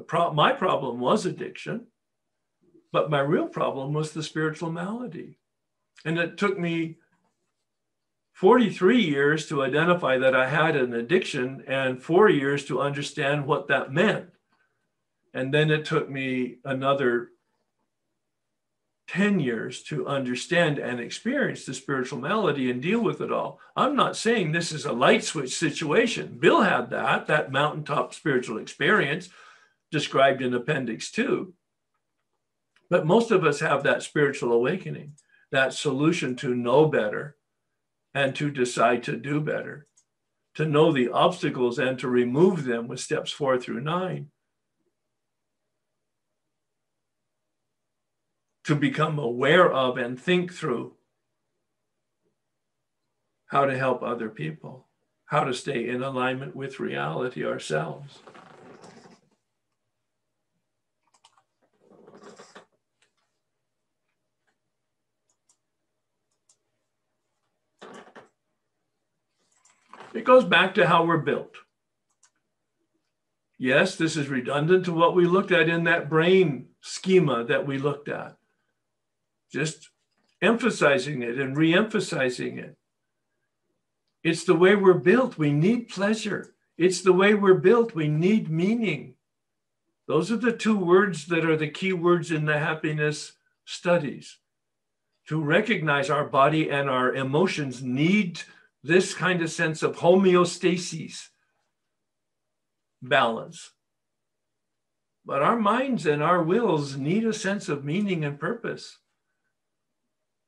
Pro- 0.08 0.34
my 0.34 0.54
problem 0.54 1.00
was 1.00 1.26
addiction, 1.26 1.88
but 2.92 3.10
my 3.10 3.20
real 3.20 3.48
problem 3.48 3.94
was 3.94 4.12
the 4.12 4.24
spiritual 4.24 4.72
malady. 4.72 5.38
And 6.06 6.18
it 6.18 6.38
took 6.38 6.60
me 6.60 6.98
43 8.34 9.02
years 9.02 9.48
to 9.48 9.64
identify 9.64 10.18
that 10.18 10.36
I 10.36 10.50
had 10.50 10.76
an 10.76 10.94
addiction 10.94 11.64
and 11.68 12.02
four 12.02 12.30
years 12.30 12.66
to 12.66 12.82
understand 12.82 13.46
what 13.46 13.68
that 13.68 13.94
meant. 13.94 14.33
And 15.34 15.54
then 15.54 15.72
it 15.72 15.86
took 15.86 16.10
me 16.10 16.58
another 16.64 17.30
10 19.10 19.40
years 19.40 19.84
to 19.84 20.08
understand 20.08 20.80
and 20.80 21.00
experience 21.00 21.66
the 21.66 21.74
spiritual 21.74 22.20
malady 22.20 22.72
and 22.72 22.82
deal 22.82 23.02
with 23.02 23.22
it 23.22 23.32
all. 23.32 23.60
I'm 23.76 23.96
not 23.96 24.16
saying 24.16 24.52
this 24.52 24.72
is 24.72 24.86
a 24.86 24.94
light 24.94 25.24
switch 25.24 25.56
situation. 25.56 26.38
Bill 26.40 26.62
had 26.62 26.90
that, 26.92 27.28
that 27.28 27.52
mountaintop 27.52 28.14
spiritual 28.14 28.58
experience 28.58 29.30
described 29.92 30.42
in 30.42 30.54
Appendix 30.54 31.12
2. 31.12 31.54
But 32.90 33.06
most 33.06 33.32
of 33.32 33.44
us 33.44 33.60
have 33.60 33.84
that 33.84 34.04
spiritual 34.04 34.52
awakening, 34.52 35.14
that 35.52 35.74
solution 35.74 36.36
to 36.38 36.56
know 36.56 36.88
better 36.88 37.38
and 38.14 38.36
to 38.36 38.52
decide 38.52 39.04
to 39.04 39.16
do 39.16 39.40
better, 39.40 39.88
to 40.56 40.66
know 40.66 40.92
the 40.92 41.10
obstacles 41.10 41.80
and 41.80 41.98
to 42.00 42.08
remove 42.08 42.64
them 42.64 42.88
with 42.88 43.00
steps 43.00 43.32
four 43.32 43.58
through 43.58 43.82
nine. 43.82 44.30
To 48.66 48.76
become 48.76 49.20
aware 49.20 49.72
of 49.72 49.98
and 49.98 50.20
think 50.20 50.54
through 50.54 50.94
how 53.48 53.66
to 53.66 53.78
help 53.78 54.02
other 54.02 54.30
people, 54.30 54.88
how 55.26 55.44
to 55.44 55.54
stay 55.54 55.90
in 55.90 56.02
alignment 56.02 56.56
with 56.56 56.80
reality 56.80 57.46
ourselves. 57.46 58.20
It 70.14 70.24
goes 70.24 70.46
back 70.46 70.76
to 70.76 70.88
how 70.88 71.06
we're 71.06 71.18
built. 71.18 71.56
Yes, 73.58 73.96
this 73.96 74.16
is 74.16 74.28
redundant 74.30 74.86
to 74.86 74.94
what 74.94 75.16
we 75.16 75.26
looked 75.26 75.52
at 75.52 75.68
in 75.70 75.84
that 75.86 76.10
brain 76.10 76.68
schema 76.82 77.44
that 77.46 77.66
we 77.66 77.78
looked 77.78 78.08
at. 78.10 78.38
Just 79.54 79.92
emphasizing 80.42 81.22
it 81.22 81.40
and 81.40 81.56
re 81.56 81.74
emphasizing 81.74 82.58
it. 82.58 82.76
It's 84.24 84.46
the 84.46 84.56
way 84.56 84.76
we're 84.76 84.96
built. 84.96 85.38
We 85.38 85.54
need 85.54 85.90
pleasure. 85.90 86.56
It's 86.78 87.02
the 87.02 87.14
way 87.14 87.36
we're 87.36 87.54
built. 87.54 87.94
We 87.94 88.08
need 88.08 88.50
meaning. 88.50 89.14
Those 90.08 90.32
are 90.32 90.38
the 90.38 90.52
two 90.52 90.78
words 90.78 91.28
that 91.28 91.46
are 91.46 91.56
the 91.56 91.70
key 91.70 91.94
words 91.94 92.32
in 92.32 92.46
the 92.46 92.58
happiness 92.58 93.34
studies. 93.66 94.40
To 95.28 95.42
recognize 95.42 96.10
our 96.10 96.26
body 96.26 96.70
and 96.70 96.90
our 96.90 97.14
emotions 97.14 97.84
need 97.84 98.42
this 98.84 99.14
kind 99.14 99.42
of 99.42 99.52
sense 99.52 99.84
of 99.84 99.98
homeostasis, 99.98 101.30
balance. 103.02 103.72
But 105.26 105.42
our 105.42 105.58
minds 105.58 106.06
and 106.06 106.22
our 106.22 106.44
wills 106.44 106.98
need 106.98 107.26
a 107.26 107.32
sense 107.32 107.70
of 107.70 107.86
meaning 107.86 108.26
and 108.26 108.38
purpose. 108.38 108.98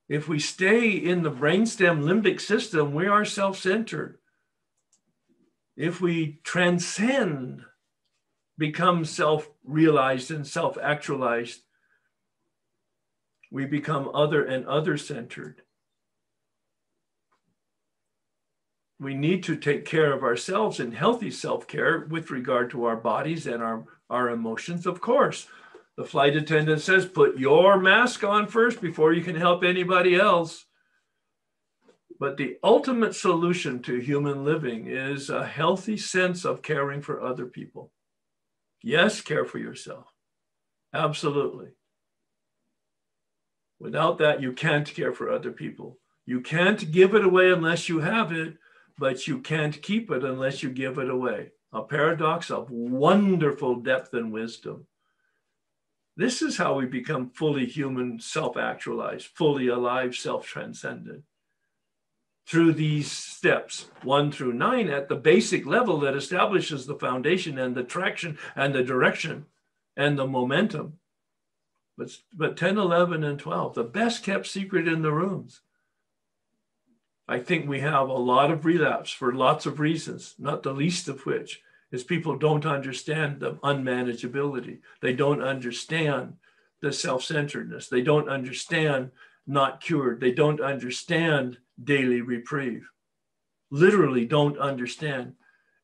If 0.07 0.27
we 0.27 0.39
stay 0.39 0.91
in 0.91 1.23
the 1.23 1.31
brainstem 1.31 2.03
limbic 2.03 2.39
system, 2.39 2.93
we 2.93 3.07
are 3.07 3.25
self 3.25 3.57
centered. 3.57 4.19
If 5.75 5.99
we 5.99 6.39
transcend, 6.43 7.63
become 8.57 9.03
self 9.05 9.49
realized 9.63 10.31
and 10.31 10.45
self 10.45 10.77
actualized, 10.81 11.61
we 13.51 13.65
become 13.65 14.09
other 14.13 14.43
and 14.45 14.65
other 14.67 14.97
centered. 14.97 15.61
we 18.99 19.13
need 19.13 19.43
to 19.43 19.55
take 19.57 19.85
care 19.85 20.13
of 20.13 20.23
ourselves 20.23 20.79
in 20.79 20.91
healthy 20.91 21.29
self-care 21.29 22.07
with 22.09 22.31
regard 22.31 22.69
to 22.71 22.85
our 22.85 22.95
bodies 22.95 23.45
and 23.45 23.61
our, 23.61 23.85
our 24.09 24.29
emotions, 24.29 24.85
of 24.85 25.01
course. 25.01 25.47
The 25.97 26.05
flight 26.05 26.35
attendant 26.35 26.81
says, 26.81 27.05
put 27.05 27.37
your 27.37 27.79
mask 27.79 28.23
on 28.23 28.47
first 28.47 28.81
before 28.81 29.13
you 29.13 29.23
can 29.23 29.35
help 29.35 29.63
anybody 29.63 30.15
else. 30.15 30.65
But 32.19 32.37
the 32.37 32.57
ultimate 32.63 33.15
solution 33.15 33.81
to 33.83 33.99
human 33.99 34.43
living 34.43 34.87
is 34.87 35.29
a 35.29 35.45
healthy 35.45 35.97
sense 35.97 36.45
of 36.45 36.61
caring 36.61 37.01
for 37.01 37.21
other 37.21 37.45
people. 37.45 37.91
Yes, 38.81 39.21
care 39.21 39.45
for 39.45 39.57
yourself. 39.57 40.07
Absolutely. 40.93 41.69
Without 43.79 44.17
that, 44.19 44.41
you 44.41 44.53
can't 44.53 44.87
care 44.93 45.13
for 45.13 45.29
other 45.29 45.51
people. 45.51 45.97
You 46.25 46.41
can't 46.41 46.91
give 46.91 47.13
it 47.13 47.25
away 47.25 47.51
unless 47.51 47.89
you 47.89 47.99
have 47.99 48.31
it 48.31 48.57
but 48.97 49.27
you 49.27 49.39
can't 49.39 49.81
keep 49.81 50.11
it 50.11 50.23
unless 50.23 50.63
you 50.63 50.69
give 50.69 50.97
it 50.97 51.09
away. 51.09 51.51
A 51.73 51.83
paradox 51.83 52.49
of 52.49 52.69
wonderful 52.69 53.75
depth 53.75 54.13
and 54.13 54.31
wisdom. 54.31 54.87
This 56.17 56.41
is 56.41 56.57
how 56.57 56.75
we 56.75 56.85
become 56.85 57.29
fully 57.29 57.65
human, 57.65 58.19
self 58.19 58.57
actualized, 58.57 59.27
fully 59.27 59.67
alive, 59.67 60.15
self 60.15 60.45
transcendent. 60.45 61.23
Through 62.47 62.73
these 62.73 63.11
steps, 63.11 63.89
one 64.03 64.31
through 64.31 64.53
nine, 64.53 64.87
at 64.87 65.09
the 65.09 65.15
basic 65.15 65.65
level 65.65 65.99
that 66.01 66.15
establishes 66.15 66.85
the 66.85 66.95
foundation 66.95 67.57
and 67.57 67.75
the 67.75 67.83
traction 67.83 68.37
and 68.55 68.73
the 68.73 68.83
direction 68.83 69.47
and 69.97 70.17
the 70.17 70.27
momentum. 70.27 70.99
But, 71.97 72.11
but 72.33 72.57
10, 72.57 72.77
11, 72.77 73.23
and 73.23 73.39
12, 73.39 73.73
the 73.73 73.83
best 73.83 74.23
kept 74.23 74.47
secret 74.47 74.87
in 74.87 75.01
the 75.01 75.13
rooms 75.13 75.61
I 77.27 77.39
think 77.39 77.67
we 77.67 77.79
have 77.79 78.09
a 78.09 78.13
lot 78.13 78.51
of 78.51 78.65
relapse 78.65 79.09
for 79.09 79.33
lots 79.33 79.65
of 79.65 79.79
reasons, 79.79 80.35
not 80.37 80.61
the 80.61 80.73
least 80.73 81.07
of 81.07 81.25
which 81.25 81.61
is 81.95 82.03
people 82.03 82.37
don't 82.37 82.65
understand 82.65 83.39
the 83.39 83.53
unmanageability. 83.55 84.79
They 85.01 85.13
don't 85.13 85.41
understand 85.41 86.33
the 86.81 86.91
self 86.91 87.23
centeredness. 87.23 87.87
They 87.87 88.01
don't 88.01 88.29
understand 88.29 89.11
not 89.47 89.81
cured. 89.81 90.19
They 90.19 90.31
don't 90.31 90.61
understand 90.61 91.57
daily 91.83 92.21
reprieve. 92.21 92.87
Literally, 93.71 94.25
don't 94.25 94.57
understand. 94.59 95.33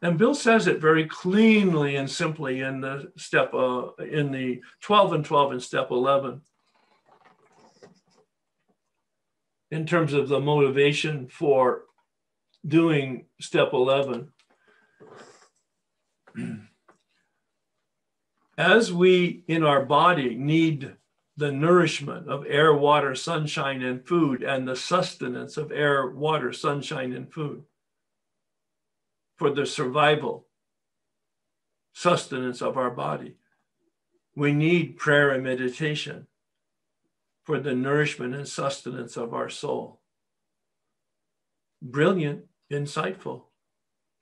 And 0.04 0.18
Bill 0.18 0.36
says 0.36 0.68
it 0.68 0.80
very 0.80 1.06
cleanly 1.08 1.96
and 1.96 2.10
simply 2.10 2.62
in 2.62 2.82
the 2.82 3.12
step 3.18 3.54
uh, 3.54 3.92
in 3.98 4.32
the 4.32 4.62
12 4.82 5.14
and 5.14 5.26
12 5.26 5.52
and 5.54 5.64
step 5.64 5.92
11. 5.92 6.42
in 9.72 9.86
terms 9.86 10.14
of 10.14 10.28
the 10.28 10.40
motivation 10.40 11.28
for 11.28 11.84
doing 12.68 13.26
step 13.40 13.70
11. 13.74 14.32
As 18.58 18.94
we 18.94 19.44
in 19.48 19.64
our 19.64 19.84
body 19.84 20.36
need 20.36 20.96
the 21.38 21.52
nourishment 21.52 22.30
of 22.30 22.46
air, 22.48 22.74
water, 22.74 23.16
sunshine, 23.16 23.82
and 23.82 24.06
food, 24.06 24.44
and 24.44 24.68
the 24.68 24.76
sustenance 24.76 25.58
of 25.58 25.72
air, 25.72 26.08
water, 26.08 26.54
sunshine, 26.54 27.14
and 27.14 27.32
food 27.34 27.64
for 29.38 29.50
the 29.50 29.66
survival, 29.66 30.46
sustenance 31.94 32.62
of 32.62 32.78
our 32.78 32.92
body. 32.92 33.36
We 34.36 34.54
need 34.54 34.98
prayer 34.98 35.32
and 35.32 35.44
meditation 35.44 36.28
for 37.44 37.60
the 37.60 37.74
nourishment 37.74 38.36
and 38.36 38.48
sustenance 38.48 39.18
of 39.18 39.34
our 39.34 39.50
soul. 39.50 40.02
Brilliant, 41.82 42.46
insightful. 42.72 43.46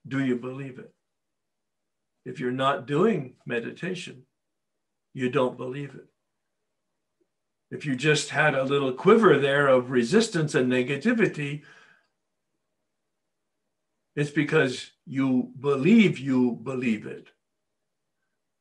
Do 0.07 0.23
you 0.23 0.37
believe 0.37 0.79
it? 0.79 0.93
If 2.25 2.39
you're 2.39 2.51
not 2.51 2.85
doing 2.85 3.35
meditation, 3.45 4.23
you 5.13 5.29
don't 5.29 5.57
believe 5.57 5.95
it. 5.95 6.07
If 7.71 7.85
you 7.85 7.95
just 7.95 8.29
had 8.29 8.55
a 8.55 8.63
little 8.63 8.93
quiver 8.93 9.37
there 9.37 9.67
of 9.67 9.91
resistance 9.91 10.55
and 10.55 10.71
negativity, 10.71 11.61
it's 14.15 14.31
because 14.31 14.91
you 15.05 15.51
believe 15.59 16.17
you 16.17 16.59
believe 16.63 17.05
it. 17.05 17.27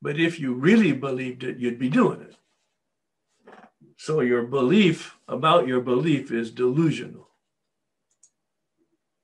But 0.00 0.20
if 0.20 0.38
you 0.38 0.54
really 0.54 0.92
believed 0.92 1.42
it, 1.42 1.58
you'd 1.58 1.78
be 1.78 1.88
doing 1.88 2.20
it. 2.20 2.36
So 3.96 4.20
your 4.20 4.42
belief 4.44 5.18
about 5.26 5.66
your 5.66 5.80
belief 5.80 6.30
is 6.30 6.50
delusional. 6.50 7.27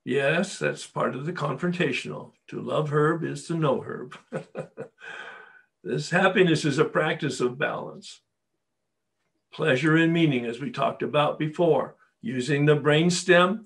Yes, 0.05 0.59
that's 0.59 0.85
part 0.85 1.15
of 1.15 1.25
the 1.25 1.33
confrontational. 1.33 2.33
To 2.49 2.61
love 2.61 2.91
herb 2.91 3.23
is 3.23 3.47
to 3.47 3.55
know 3.55 3.81
herb. 3.81 4.15
this 5.83 6.11
happiness 6.11 6.63
is 6.63 6.77
a 6.77 6.85
practice 6.85 7.41
of 7.41 7.57
balance. 7.57 8.21
Pleasure 9.51 9.95
and 9.95 10.13
meaning, 10.13 10.45
as 10.45 10.59
we 10.59 10.69
talked 10.69 11.01
about 11.01 11.39
before, 11.39 11.95
using 12.21 12.65
the 12.65 12.75
brain 12.75 13.09
stem, 13.09 13.65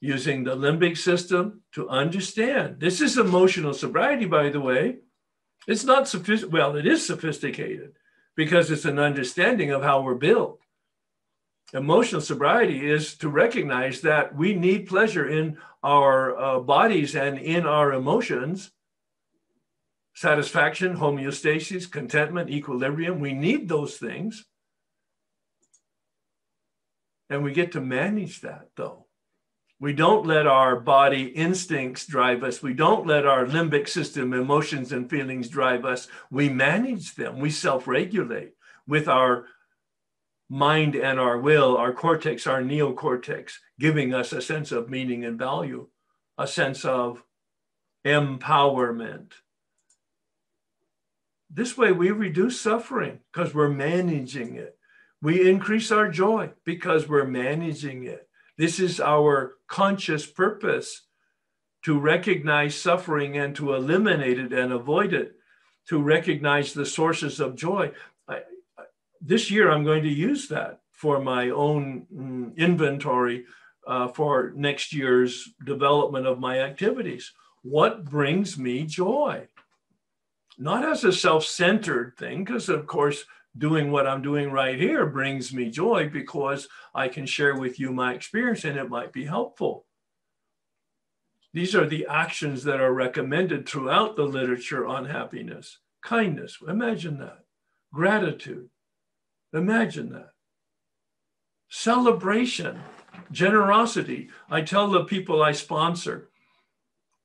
using 0.00 0.42
the 0.42 0.56
limbic 0.56 0.96
system 0.96 1.60
to 1.72 1.86
understand. 1.90 2.80
This 2.80 3.02
is 3.02 3.18
emotional 3.18 3.74
sobriety, 3.74 4.24
by 4.24 4.48
the 4.48 4.60
way. 4.60 4.98
It's 5.66 5.84
not 5.84 6.08
sophisticated. 6.08 6.52
Well, 6.52 6.76
it 6.76 6.86
is 6.86 7.06
sophisticated 7.06 7.92
because 8.36 8.70
it's 8.70 8.86
an 8.86 8.98
understanding 8.98 9.70
of 9.70 9.82
how 9.82 10.00
we're 10.00 10.14
built. 10.14 10.60
Emotional 11.74 12.20
sobriety 12.20 12.88
is 12.90 13.14
to 13.16 13.28
recognize 13.28 14.00
that 14.00 14.34
we 14.34 14.54
need 14.54 14.88
pleasure 14.88 15.28
in 15.28 15.58
our 15.82 16.38
uh, 16.38 16.58
bodies 16.60 17.14
and 17.14 17.38
in 17.38 17.66
our 17.66 17.92
emotions 17.92 18.70
satisfaction, 20.14 20.96
homeostasis, 20.96 21.88
contentment, 21.88 22.50
equilibrium. 22.50 23.20
We 23.20 23.32
need 23.32 23.68
those 23.68 23.98
things. 23.98 24.46
And 27.30 27.44
we 27.44 27.52
get 27.52 27.70
to 27.72 27.80
manage 27.80 28.40
that 28.40 28.66
though. 28.74 29.06
We 29.78 29.92
don't 29.92 30.26
let 30.26 30.48
our 30.48 30.80
body 30.80 31.26
instincts 31.26 32.04
drive 32.04 32.42
us. 32.42 32.60
We 32.60 32.74
don't 32.74 33.06
let 33.06 33.26
our 33.26 33.46
limbic 33.46 33.88
system 33.88 34.32
emotions 34.32 34.90
and 34.90 35.08
feelings 35.08 35.48
drive 35.48 35.84
us. 35.84 36.08
We 36.32 36.48
manage 36.48 37.14
them. 37.14 37.38
We 37.38 37.50
self 37.50 37.86
regulate 37.86 38.54
with 38.88 39.06
our 39.06 39.44
mind 40.48 40.94
and 40.94 41.20
our 41.20 41.38
will, 41.38 41.76
our 41.76 41.92
cortex, 41.92 42.46
our 42.46 42.62
neocortex, 42.62 43.54
giving 43.78 44.14
us 44.14 44.32
a 44.32 44.40
sense 44.40 44.72
of 44.72 44.88
meaning 44.88 45.24
and 45.24 45.38
value, 45.38 45.88
a 46.36 46.46
sense 46.46 46.84
of 46.84 47.22
empowerment. 48.06 49.32
This 51.50 51.76
way, 51.76 51.92
we 51.92 52.10
reduce 52.10 52.60
suffering 52.60 53.20
because 53.32 53.54
we're 53.54 53.68
managing 53.68 54.54
it. 54.54 54.76
We 55.20 55.48
increase 55.48 55.90
our 55.90 56.08
joy 56.08 56.50
because 56.64 57.08
we're 57.08 57.26
managing 57.26 58.04
it. 58.04 58.28
This 58.56 58.78
is 58.78 59.00
our 59.00 59.54
conscious 59.66 60.26
purpose 60.26 61.02
to 61.84 61.98
recognize 61.98 62.74
suffering 62.74 63.36
and 63.38 63.54
to 63.56 63.74
eliminate 63.74 64.38
it 64.38 64.52
and 64.52 64.72
avoid 64.72 65.12
it, 65.12 65.36
to 65.88 66.02
recognize 66.02 66.72
the 66.72 66.86
sources 66.86 67.40
of 67.40 67.56
joy. 67.56 67.92
I, 68.28 68.42
this 69.20 69.50
year, 69.50 69.70
I'm 69.70 69.84
going 69.84 70.02
to 70.02 70.08
use 70.08 70.48
that 70.48 70.80
for 70.92 71.20
my 71.20 71.50
own 71.50 72.06
mm, 72.14 72.56
inventory 72.56 73.44
uh, 73.86 74.08
for 74.08 74.52
next 74.54 74.92
year's 74.92 75.48
development 75.64 76.26
of 76.26 76.38
my 76.38 76.60
activities. 76.60 77.32
What 77.62 78.04
brings 78.04 78.58
me 78.58 78.84
joy? 78.84 79.48
Not 80.58 80.84
as 80.84 81.04
a 81.04 81.12
self 81.12 81.44
centered 81.44 82.14
thing, 82.18 82.44
because 82.44 82.68
of 82.68 82.86
course, 82.86 83.24
doing 83.56 83.90
what 83.90 84.06
I'm 84.06 84.22
doing 84.22 84.50
right 84.50 84.78
here 84.78 85.06
brings 85.06 85.52
me 85.52 85.70
joy 85.70 86.08
because 86.08 86.68
I 86.94 87.08
can 87.08 87.26
share 87.26 87.56
with 87.56 87.80
you 87.80 87.92
my 87.92 88.14
experience 88.14 88.64
and 88.64 88.78
it 88.78 88.88
might 88.88 89.12
be 89.12 89.24
helpful. 89.24 89.86
These 91.54 91.74
are 91.74 91.86
the 91.86 92.06
actions 92.06 92.64
that 92.64 92.80
are 92.80 92.92
recommended 92.92 93.68
throughout 93.68 94.16
the 94.16 94.24
literature 94.24 94.86
on 94.86 95.06
happiness. 95.06 95.78
Kindness, 96.02 96.58
imagine 96.66 97.18
that. 97.18 97.44
Gratitude, 97.92 98.68
imagine 99.52 100.10
that. 100.10 100.30
Celebration, 101.68 102.80
generosity. 103.30 104.30
I 104.50 104.62
tell 104.62 104.88
the 104.88 105.04
people 105.04 105.42
I 105.42 105.52
sponsor 105.52 106.30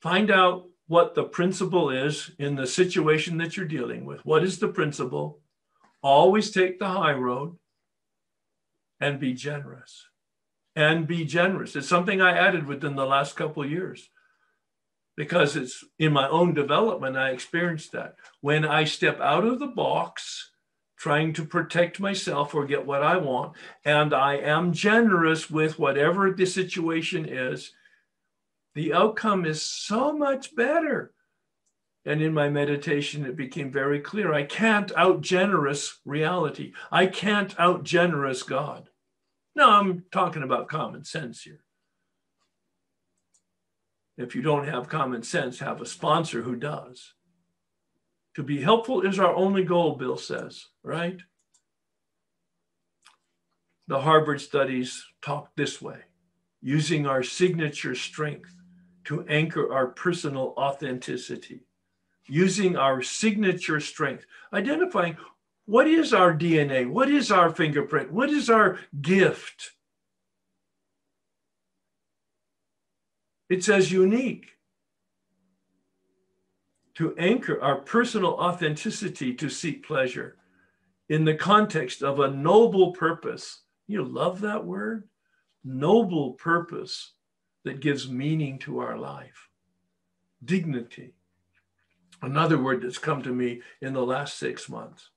find 0.01 0.29
out 0.29 0.65
what 0.87 1.15
the 1.15 1.23
principle 1.23 1.89
is 1.89 2.31
in 2.37 2.55
the 2.55 2.67
situation 2.67 3.37
that 3.37 3.55
you're 3.55 3.65
dealing 3.65 4.05
with. 4.05 4.25
What 4.25 4.43
is 4.43 4.59
the 4.59 4.67
principle? 4.67 5.39
Always 6.01 6.51
take 6.51 6.77
the 6.77 6.89
high 6.89 7.13
road 7.13 7.57
and 8.99 9.19
be 9.19 9.33
generous. 9.33 10.07
And 10.75 11.07
be 11.07 11.23
generous. 11.23 11.75
It's 11.75 11.87
something 11.87 12.19
I 12.19 12.37
added 12.37 12.67
within 12.67 12.95
the 12.95 13.05
last 13.05 13.35
couple 13.35 13.65
years 13.65 14.09
because 15.15 15.55
it's 15.55 15.83
in 15.99 16.11
my 16.11 16.27
own 16.27 16.53
development, 16.53 17.17
I 17.17 17.29
experienced 17.29 17.91
that. 17.91 18.15
When 18.41 18.65
I 18.65 18.83
step 18.83 19.19
out 19.19 19.45
of 19.45 19.59
the 19.59 19.67
box, 19.67 20.51
trying 21.03 21.33
to 21.33 21.43
protect 21.43 21.99
myself 21.99 22.55
or 22.55 22.65
get 22.65 22.85
what 22.85 23.03
I 23.03 23.17
want, 23.17 23.51
and 23.83 24.13
I 24.13 24.35
am 24.35 24.71
generous 24.71 25.49
with 25.49 25.77
whatever 25.77 26.31
the 26.31 26.45
situation 26.45 27.27
is, 27.27 27.73
the 28.73 28.93
outcome 28.93 29.45
is 29.45 29.61
so 29.61 30.13
much 30.13 30.55
better. 30.55 31.11
And 32.05 32.21
in 32.21 32.33
my 32.33 32.47
meditation, 32.47 33.25
it 33.25 33.35
became 33.35 33.69
very 33.69 33.99
clear 33.99 34.33
I 34.33 34.43
can't 34.43 34.93
out 34.95 35.19
generous 35.19 35.99
reality. 36.05 36.71
I 36.89 37.07
can't 37.07 37.53
out 37.59 37.83
generous 37.83 38.41
God. 38.41 38.87
No, 39.57 39.71
I'm 39.71 40.05
talking 40.09 40.41
about 40.41 40.69
common 40.69 41.03
sense 41.03 41.41
here. 41.41 41.65
If 44.17 44.35
you 44.35 44.41
don't 44.41 44.69
have 44.69 44.87
common 44.87 45.23
sense, 45.23 45.59
have 45.59 45.81
a 45.81 45.85
sponsor 45.85 46.43
who 46.43 46.55
does. 46.55 47.13
To 48.35 48.43
be 48.43 48.61
helpful 48.61 49.01
is 49.01 49.19
our 49.19 49.33
only 49.35 49.63
goal, 49.63 49.95
Bill 49.95 50.17
says, 50.17 50.67
right? 50.83 51.19
The 53.87 53.99
Harvard 53.99 54.41
studies 54.41 55.05
talk 55.21 55.51
this 55.55 55.81
way 55.81 55.99
using 56.61 57.05
our 57.05 57.21
signature 57.21 57.93
strength 57.93 58.55
to 59.05 59.25
anchor 59.27 59.73
our 59.73 59.87
personal 59.87 60.53
authenticity 60.57 61.65
using 62.27 62.75
our 62.77 63.01
signature 63.01 63.79
strength, 63.79 64.25
identifying 64.53 65.17
what 65.65 65.87
is 65.87 66.13
our 66.13 66.33
DNA, 66.33 66.89
what 66.89 67.09
is 67.09 67.31
our 67.31 67.49
fingerprint, 67.49 68.11
what 68.11 68.29
is 68.29 68.49
our 68.49 68.79
gift. 69.01 69.71
It's 73.49 73.69
as 73.69 73.91
unique 73.91 74.47
to 76.95 77.15
anchor 77.17 77.61
our 77.61 77.77
personal 77.77 78.33
authenticity 78.33 79.33
to 79.33 79.49
seek 79.49 79.85
pleasure 79.85 80.37
in 81.09 81.25
the 81.25 81.35
context 81.35 82.03
of 82.03 82.19
a 82.19 82.29
noble 82.29 82.91
purpose. 82.93 83.61
You 83.87 84.03
love 84.03 84.41
that 84.41 84.65
word? 84.65 85.09
Noble 85.63 86.33
purpose 86.33 87.13
that 87.65 87.79
gives 87.79 88.09
meaning 88.09 88.59
to 88.59 88.79
our 88.79 88.97
life, 88.97 89.49
dignity 90.43 91.13
another 92.23 92.57
word 92.57 92.81
that's 92.81 92.97
come 92.97 93.21
to 93.21 93.33
me 93.33 93.61
in 93.81 93.93
the 93.93 94.05
last 94.05 94.39
six 94.39 94.69
months 94.69 95.09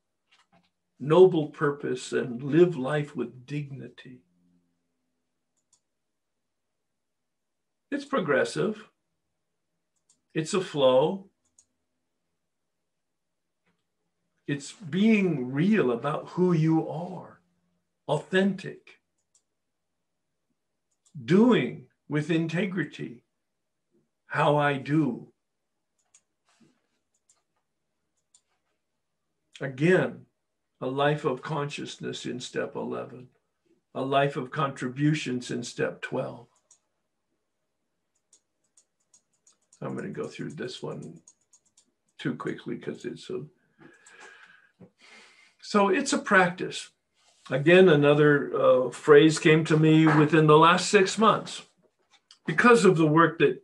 noble 0.99 1.49
purpose 1.49 2.13
and 2.13 2.43
live 2.43 2.75
life 2.75 3.15
with 3.15 3.45
dignity. 3.45 4.23
It's 7.91 8.07
progressive, 8.07 8.89
it's 10.35 10.55
a 10.55 10.61
flow. 10.61 11.29
It's 14.47 14.73
being 14.73 15.53
real 15.53 15.91
about 15.91 16.29
who 16.31 16.53
you 16.53 16.89
are, 16.89 17.41
authentic, 18.07 19.01
doing 21.25 21.87
with 22.09 22.31
integrity, 22.31 23.25
how 24.27 24.57
I 24.57 24.75
do. 24.75 25.33
Again, 29.61 30.27
a 30.81 30.87
life 30.87 31.25
of 31.25 31.43
consciousness 31.43 32.27
in 32.27 32.39
step 32.39 32.77
11, 32.77 33.29
a 33.95 34.03
life 34.03 34.37
of 34.37 34.51
contributions 34.51 35.51
in 35.51 35.65
step 35.65 36.03
12. 36.03 36.47
I'm 39.81 39.95
going 39.95 40.13
to 40.13 40.23
go 40.23 40.29
through 40.29 40.51
this 40.51 40.83
one 40.83 41.21
too 42.19 42.35
quickly 42.37 42.77
because 42.77 43.05
it's 43.05 43.29
a. 43.31 43.45
So 45.67 45.89
it's 45.89 46.13
a 46.13 46.19
practice. 46.19 46.91
Again, 47.51 47.89
another 47.89 48.55
uh, 48.55 48.91
phrase 48.91 49.41
came 49.41 49.65
to 49.65 49.77
me 49.77 50.07
within 50.07 50.47
the 50.47 50.57
last 50.57 50.89
six 50.89 51.19
months 51.19 51.63
because 52.47 52.85
of 52.85 52.97
the 52.97 53.07
work 53.09 53.41
that 53.41 53.61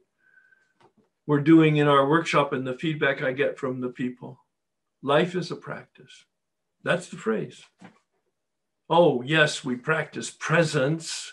we're 1.29 1.39
doing 1.39 1.77
in 1.77 1.87
our 1.87 2.09
workshop 2.09 2.53
and 2.53 2.67
the 2.67 2.75
feedback 2.77 3.23
I 3.23 3.31
get 3.31 3.57
from 3.57 3.81
the 3.81 3.89
people. 3.89 4.41
Life 5.01 5.37
is 5.37 5.53
a 5.53 5.55
practice. 5.55 6.25
That's 6.83 7.09
the 7.09 7.17
phrase. 7.17 7.63
Oh, 8.91 9.23
yes, 9.23 9.65
we 9.65 9.77
practice 9.77 10.29
presence 10.29 11.33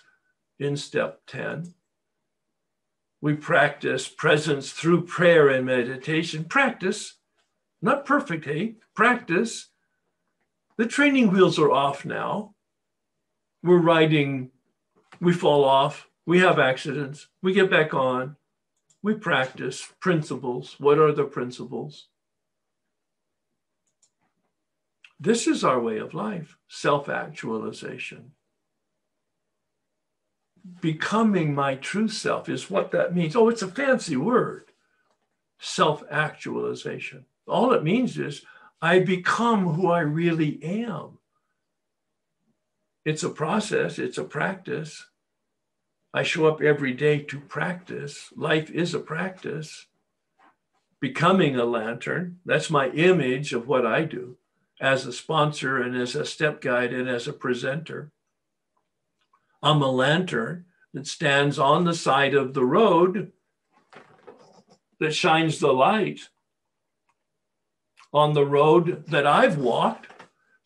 in 0.59 0.77
step 0.77 1.21
10. 1.25 1.73
We 3.21 3.33
practice 3.33 4.07
presence 4.07 4.71
through 4.71 5.07
prayer 5.07 5.49
and 5.49 5.65
meditation. 5.65 6.43
Practice, 6.43 7.15
not 7.81 8.05
perfect, 8.05 8.45
hey? 8.45 8.75
Practice. 8.93 9.68
The 10.79 10.85
training 10.85 11.31
wheels 11.31 11.59
are 11.59 11.69
off 11.69 12.05
now. 12.05 12.55
We're 13.61 13.81
riding, 13.81 14.51
we 15.19 15.33
fall 15.33 15.65
off, 15.65 16.07
we 16.25 16.39
have 16.39 16.57
accidents, 16.57 17.27
we 17.41 17.51
get 17.51 17.69
back 17.69 17.93
on, 17.93 18.37
we 19.03 19.15
practice 19.15 19.91
principles. 19.99 20.77
What 20.79 20.97
are 20.97 21.11
the 21.11 21.25
principles? 21.25 22.07
This 25.19 25.47
is 25.47 25.65
our 25.65 25.81
way 25.81 25.97
of 25.97 26.13
life 26.13 26.55
self 26.69 27.09
actualization. 27.09 28.31
Becoming 30.79 31.53
my 31.53 31.75
true 31.75 32.07
self 32.07 32.47
is 32.47 32.69
what 32.69 32.91
that 32.91 33.13
means. 33.13 33.35
Oh, 33.35 33.49
it's 33.49 33.61
a 33.61 33.67
fancy 33.67 34.15
word 34.15 34.71
self 35.59 36.05
actualization. 36.09 37.25
All 37.45 37.73
it 37.73 37.83
means 37.83 38.17
is 38.17 38.45
I 38.81 38.99
become 38.99 39.73
who 39.73 39.87
I 39.87 39.99
really 39.99 40.63
am. 40.63 41.17
It's 43.03 43.23
a 43.23 43.29
process, 43.29 43.99
it's 43.99 44.17
a 44.17 44.23
practice. 44.23 45.05
I 46.13 46.23
show 46.23 46.47
up 46.47 46.61
every 46.61 46.93
day 46.93 47.19
to 47.19 47.39
practice. 47.39 48.31
Life 48.35 48.69
is 48.71 48.93
a 48.93 48.99
practice. 48.99 49.87
Becoming 50.99 51.55
a 51.55 51.65
lantern, 51.65 52.39
that's 52.45 52.69
my 52.69 52.89
image 52.89 53.53
of 53.53 53.67
what 53.67 53.85
I 53.85 54.03
do 54.03 54.37
as 54.81 55.05
a 55.05 55.13
sponsor 55.13 55.81
and 55.81 55.95
as 55.95 56.15
a 56.15 56.25
step 56.25 56.61
guide 56.61 56.93
and 56.93 57.09
as 57.09 57.27
a 57.27 57.33
presenter. 57.33 58.11
I'm 59.61 59.81
a 59.81 59.91
lantern 59.91 60.65
that 60.93 61.05
stands 61.05 61.59
on 61.59 61.83
the 61.83 61.93
side 61.93 62.33
of 62.33 62.53
the 62.53 62.65
road 62.65 63.33
that 64.99 65.13
shines 65.13 65.59
the 65.59 65.73
light 65.73 66.29
on 68.13 68.33
the 68.33 68.45
road 68.45 69.05
that 69.07 69.27
I've 69.27 69.57
walked 69.57 70.07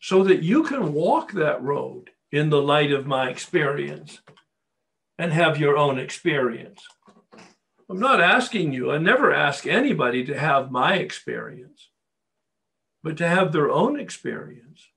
so 0.00 0.24
that 0.24 0.42
you 0.42 0.62
can 0.64 0.92
walk 0.92 1.32
that 1.32 1.62
road 1.62 2.10
in 2.32 2.50
the 2.50 2.62
light 2.62 2.92
of 2.92 3.06
my 3.06 3.28
experience 3.28 4.20
and 5.18 5.32
have 5.32 5.58
your 5.58 5.76
own 5.76 5.98
experience. 5.98 6.82
I'm 7.88 8.00
not 8.00 8.20
asking 8.20 8.72
you, 8.72 8.90
I 8.90 8.98
never 8.98 9.32
ask 9.32 9.66
anybody 9.66 10.24
to 10.24 10.38
have 10.38 10.70
my 10.70 10.94
experience 10.94 11.90
but 13.04 13.18
to 13.18 13.28
have 13.28 13.52
their 13.52 13.70
own 13.70 14.00
experience. 14.00 14.88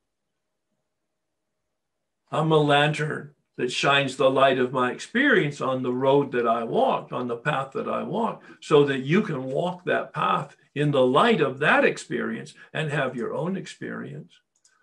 I'm 2.32 2.51
a 2.53 2.58
lantern 2.58 3.35
that 3.58 3.72
shines 3.72 4.16
the 4.16 4.30
light 4.30 4.58
of 4.58 4.72
my 4.72 4.92
experience 4.92 5.59
on 5.59 5.84
the 5.84 5.92
road 5.92 6.32
that 6.32 6.48
I 6.48 6.64
walked, 6.64 7.11
on 7.11 7.27
the 7.27 7.35
path 7.35 7.74
that 7.74 7.90
I 7.90 8.03
walked, 8.03 8.45
so 8.61 8.85
that 8.85 9.01
you 9.01 9.22
can 9.22 9.43
walk 9.43 9.84
that 9.85 10.14
path 10.14 10.56
in 10.77 10.91
the 10.91 11.06
light 11.06 11.41
of 11.41 11.57
that 11.57 11.83
experience 11.83 12.53
and 12.72 12.91
have 12.91 13.15
your 13.15 13.33
own 13.33 13.57
experience, 13.57 14.31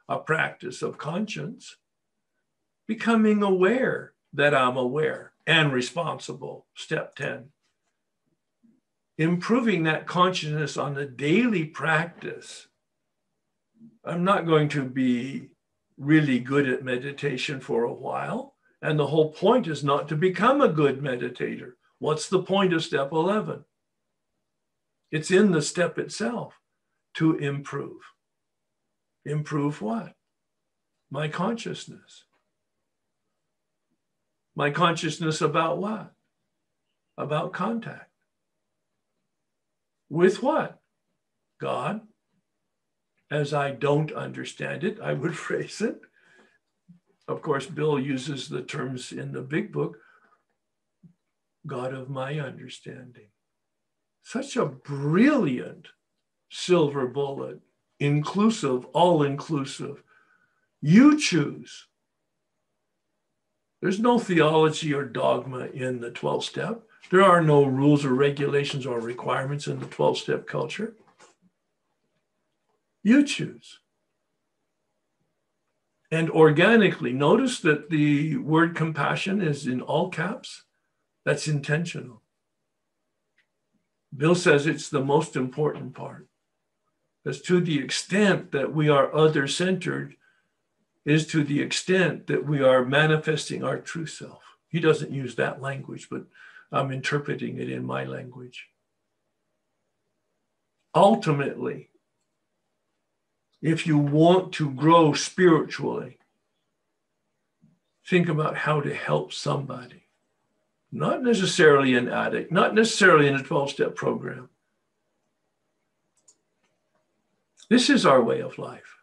a 0.08 0.18
practice 0.18 0.82
of 0.82 0.98
conscience, 0.98 1.76
becoming 2.89 3.44
aware 3.44 4.12
that 4.32 4.52
I'm 4.52 4.76
aware 4.76 5.34
and 5.47 5.73
responsible. 5.73 6.66
Step 6.74 7.14
10. 7.14 7.50
Improving 9.18 9.84
that 9.84 10.08
consciousness 10.08 10.76
on 10.76 10.98
a 10.98 11.06
daily 11.06 11.64
practice 11.64 12.66
I'm 14.05 14.24
not 14.24 14.47
going 14.47 14.68
to 14.70 14.84
be 14.84 15.48
really 15.97 16.39
good 16.39 16.68
at 16.68 16.84
meditation 16.84 17.60
for 17.60 17.84
a 17.84 17.92
while. 17.92 18.55
And 18.82 18.98
the 18.98 19.06
whole 19.06 19.32
point 19.32 19.66
is 19.66 19.82
not 19.82 20.08
to 20.08 20.16
become 20.16 20.60
a 20.60 20.68
good 20.68 21.00
meditator. 21.00 21.73
What's 22.00 22.28
the 22.28 22.42
point 22.42 22.74
of 22.74 22.84
step 22.84 23.12
11? 23.12 23.64
It's 25.10 25.31
in 25.31 25.52
the 25.52 25.62
step 25.62 25.99
itself 25.99 26.55
to 27.15 27.36
improve. 27.36 28.00
Improve 29.24 29.81
what? 29.81 30.15
My 31.10 31.28
consciousness. 31.28 32.24
My 34.57 34.70
consciousness 34.70 35.41
about 35.41 35.78
what? 35.78 36.12
About 37.16 37.52
contact. 37.52 38.10
With 40.08 40.42
what? 40.42 40.78
God, 41.60 42.02
as 43.31 43.55
I 43.55 43.70
don't 43.70 44.12
understand 44.12 44.84
it, 44.84 45.00
I 45.00 45.12
would 45.12 45.36
phrase 45.47 45.81
it. 45.81 46.00
Of 47.26 47.41
course, 47.41 47.66
Bill 47.66 47.99
uses 47.99 48.49
the 48.49 48.62
terms 48.62 49.10
in 49.12 49.33
the 49.33 49.42
big 49.42 49.73
book 49.73 49.97
God 51.66 51.94
of 51.94 52.10
my 52.10 52.39
understanding. 52.39 53.28
Such 54.24 54.56
a 54.56 54.64
brilliant 54.64 55.88
silver 56.50 57.06
bullet, 57.06 57.60
inclusive, 58.00 58.86
all 58.86 59.22
inclusive. 59.22 60.02
You 60.80 61.18
choose. 61.18 61.86
There's 63.80 64.00
no 64.00 64.18
theology 64.18 64.94
or 64.94 65.04
dogma 65.04 65.66
in 65.66 66.00
the 66.00 66.10
12 66.10 66.42
step. 66.42 66.82
There 67.10 67.22
are 67.22 67.42
no 67.42 67.64
rules 67.64 68.02
or 68.02 68.14
regulations 68.14 68.86
or 68.86 68.98
requirements 68.98 69.66
in 69.66 69.78
the 69.78 69.86
12 69.86 70.16
step 70.16 70.46
culture. 70.46 70.94
You 73.02 73.24
choose. 73.24 73.80
And 76.10 76.30
organically, 76.30 77.12
notice 77.12 77.60
that 77.60 77.90
the 77.90 78.38
word 78.38 78.74
compassion 78.74 79.42
is 79.42 79.66
in 79.66 79.82
all 79.82 80.08
caps. 80.08 80.62
That's 81.26 81.46
intentional. 81.46 82.22
Bill 84.17 84.34
says 84.34 84.67
it's 84.67 84.89
the 84.89 85.05
most 85.05 85.36
important 85.36 85.94
part. 85.94 86.28
As 87.26 87.41
to 87.43 87.60
the 87.60 87.78
extent 87.78 88.52
that 88.52 88.73
we 88.73 88.89
are 88.89 89.15
other 89.15 89.49
centered, 89.49 90.17
is 91.05 91.26
to 91.26 91.44
the 91.44 91.60
extent 91.60 92.26
that 92.26 92.47
we 92.47 92.62
are 92.62 92.84
manifesting 92.84 93.62
our 93.62 93.78
true 93.78 94.07
self. 94.07 94.43
He 94.68 94.81
doesn't 94.81 95.12
use 95.12 95.34
that 95.34 95.60
language, 95.60 96.09
but 96.10 96.25
I'm 96.73 96.91
interpreting 96.91 97.59
it 97.59 97.70
in 97.70 97.84
my 97.84 98.05
language. 98.05 98.68
Ultimately, 100.94 101.91
if 103.60 103.86
you 103.86 103.99
want 103.99 104.52
to 104.55 104.70
grow 104.70 105.12
spiritually, 105.12 106.18
think 108.07 108.28
about 108.28 108.57
how 108.57 108.81
to 108.81 108.94
help 108.94 109.33
somebody. 109.33 110.03
Not 110.97 111.24
necessarily 111.24 111.97
an 111.97 112.08
addict, 112.08 112.52
not 112.52 112.73
necessarily 112.73 113.26
in 113.26 113.34
a 113.34 113.42
12 113.42 113.70
step 113.70 113.97
program. 113.97 114.48
This 117.68 117.90
is 117.90 118.06
our 118.06 118.23
way 118.23 118.40
of 118.40 118.58
life 118.58 118.98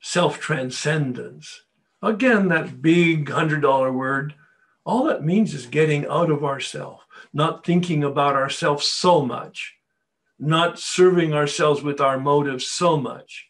self 0.00 0.40
transcendence. 0.40 1.62
Again, 2.02 2.48
that 2.48 2.82
big 2.82 3.26
$100 3.26 3.94
word, 3.94 4.34
all 4.84 5.04
that 5.04 5.24
means 5.24 5.54
is 5.54 5.66
getting 5.66 6.06
out 6.08 6.28
of 6.28 6.44
ourself, 6.44 7.06
not 7.32 7.64
thinking 7.64 8.02
about 8.02 8.34
ourselves 8.34 8.88
so 8.88 9.24
much, 9.24 9.76
not 10.40 10.80
serving 10.80 11.34
ourselves 11.34 11.82
with 11.82 12.00
our 12.00 12.18
motives 12.18 12.66
so 12.66 12.96
much 12.96 13.48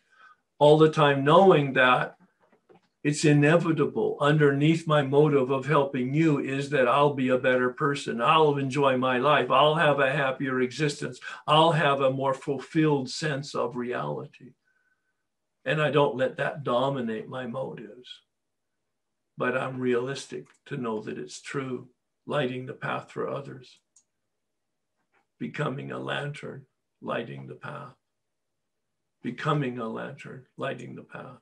all 0.58 0.76
the 0.76 0.90
time 0.90 1.24
knowing 1.24 1.72
that 1.72 2.17
it's 3.08 3.24
inevitable 3.24 4.18
underneath 4.20 4.86
my 4.86 5.02
motive 5.02 5.50
of 5.50 5.66
helping 5.66 6.14
you 6.14 6.38
is 6.38 6.70
that 6.70 6.88
I'll 6.88 7.14
be 7.14 7.30
a 7.30 7.38
better 7.38 7.70
person. 7.70 8.20
I'll 8.20 8.58
enjoy 8.58 8.98
my 8.98 9.18
life. 9.18 9.50
I'll 9.50 9.76
have 9.76 10.00
a 10.00 10.12
happier 10.12 10.60
existence. 10.60 11.18
I'll 11.46 11.72
have 11.72 12.02
a 12.02 12.10
more 12.10 12.34
fulfilled 12.34 13.08
sense 13.10 13.54
of 13.54 13.76
reality. 13.76 14.52
And 15.64 15.80
I 15.82 15.90
don't 15.90 16.16
let 16.16 16.36
that 16.36 16.64
dominate 16.64 17.28
my 17.28 17.46
motives. 17.46 18.08
But 19.38 19.56
I'm 19.56 19.80
realistic 19.80 20.46
to 20.66 20.76
know 20.76 21.00
that 21.02 21.18
it's 21.18 21.40
true, 21.40 21.88
lighting 22.26 22.66
the 22.66 22.74
path 22.74 23.10
for 23.10 23.28
others. 23.28 23.80
becoming 25.38 25.92
a 25.92 25.98
lantern, 25.98 26.66
lighting 27.00 27.46
the 27.46 27.54
path. 27.54 27.94
Becoming 29.22 29.78
a 29.78 29.88
lantern, 29.88 30.46
lighting 30.56 30.94
the 30.96 31.02
path. 31.02 31.40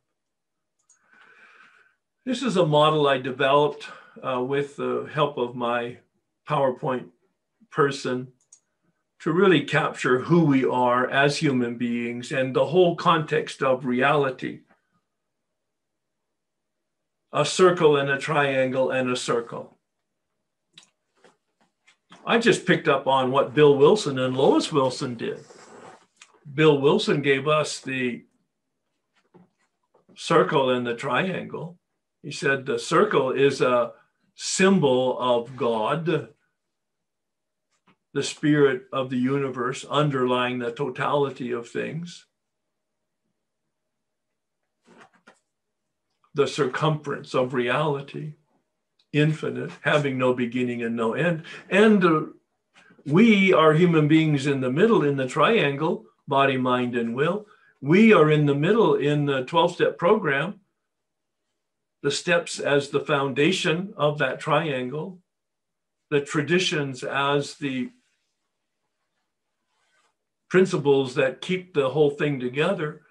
This 2.26 2.42
is 2.42 2.56
a 2.56 2.66
model 2.66 3.06
I 3.06 3.18
developed 3.18 3.86
uh, 4.20 4.42
with 4.42 4.74
the 4.74 5.08
help 5.14 5.38
of 5.38 5.54
my 5.54 5.98
PowerPoint 6.48 7.10
person 7.70 8.32
to 9.20 9.30
really 9.30 9.60
capture 9.60 10.18
who 10.18 10.44
we 10.44 10.64
are 10.64 11.08
as 11.08 11.36
human 11.36 11.76
beings 11.76 12.32
and 12.32 12.52
the 12.52 12.66
whole 12.66 12.96
context 12.96 13.62
of 13.62 13.86
reality. 13.86 14.62
A 17.32 17.44
circle 17.44 17.96
and 17.96 18.10
a 18.10 18.18
triangle 18.18 18.90
and 18.90 19.08
a 19.08 19.16
circle. 19.16 19.78
I 22.26 22.38
just 22.38 22.66
picked 22.66 22.88
up 22.88 23.06
on 23.06 23.30
what 23.30 23.54
Bill 23.54 23.78
Wilson 23.78 24.18
and 24.18 24.36
Lois 24.36 24.72
Wilson 24.72 25.14
did. 25.14 25.44
Bill 26.52 26.80
Wilson 26.80 27.22
gave 27.22 27.46
us 27.46 27.78
the 27.78 28.24
circle 30.16 30.70
and 30.70 30.84
the 30.84 30.96
triangle. 30.96 31.78
He 32.26 32.32
said 32.32 32.66
the 32.66 32.80
circle 32.80 33.30
is 33.30 33.60
a 33.60 33.92
symbol 34.34 35.16
of 35.20 35.56
God, 35.56 36.30
the 38.14 38.22
spirit 38.24 38.86
of 38.92 39.10
the 39.10 39.16
universe 39.16 39.84
underlying 39.84 40.58
the 40.58 40.72
totality 40.72 41.52
of 41.52 41.68
things. 41.68 42.26
The 46.34 46.48
circumference 46.48 47.32
of 47.32 47.54
reality, 47.54 48.32
infinite, 49.12 49.70
having 49.82 50.18
no 50.18 50.34
beginning 50.34 50.82
and 50.82 50.96
no 50.96 51.14
end. 51.14 51.44
And 51.70 52.04
uh, 52.04 52.22
we 53.04 53.52
are 53.52 53.72
human 53.72 54.08
beings 54.08 54.48
in 54.48 54.60
the 54.60 54.72
middle 54.72 55.04
in 55.04 55.16
the 55.16 55.28
triangle, 55.28 56.06
body, 56.26 56.56
mind, 56.56 56.96
and 56.96 57.14
will. 57.14 57.46
We 57.80 58.12
are 58.12 58.32
in 58.32 58.46
the 58.46 58.56
middle 58.56 58.96
in 58.96 59.26
the 59.26 59.44
12 59.44 59.74
step 59.74 59.96
program 59.96 60.58
the 62.06 62.12
steps 62.12 62.60
as 62.60 62.90
the 62.90 63.00
foundation 63.00 63.92
of 63.96 64.18
that 64.18 64.38
triangle, 64.38 65.18
the 66.08 66.20
traditions 66.20 67.02
as 67.02 67.54
the 67.54 67.90
principles 70.48 71.16
that 71.16 71.40
keep 71.40 71.74
the 71.74 71.90
whole 71.90 72.10
thing 72.10 72.38
together 72.38 73.02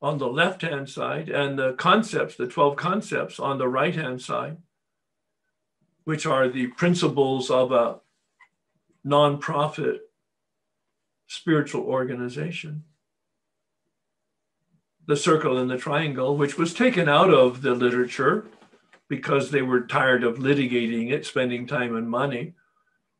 on 0.00 0.16
the 0.16 0.26
left 0.26 0.62
hand 0.62 0.88
side, 0.88 1.28
and 1.28 1.58
the 1.58 1.74
concepts, 1.74 2.36
the 2.36 2.46
12 2.46 2.74
concepts 2.74 3.38
on 3.38 3.58
the 3.58 3.68
right 3.68 3.94
hand 3.94 4.22
side, 4.22 4.56
which 6.04 6.24
are 6.24 6.48
the 6.48 6.68
principles 6.68 7.50
of 7.50 7.70
a 7.70 8.00
nonprofit 9.06 9.98
spiritual 11.26 11.82
organization 11.82 12.82
the 15.06 15.16
circle 15.16 15.58
and 15.58 15.70
the 15.70 15.76
triangle, 15.76 16.36
which 16.36 16.56
was 16.56 16.72
taken 16.72 17.08
out 17.08 17.32
of 17.32 17.62
the 17.62 17.74
literature 17.74 18.46
because 19.08 19.50
they 19.50 19.62
were 19.62 19.82
tired 19.82 20.24
of 20.24 20.38
litigating 20.38 21.12
it, 21.12 21.26
spending 21.26 21.66
time 21.66 21.94
and 21.94 22.08
money. 22.08 22.54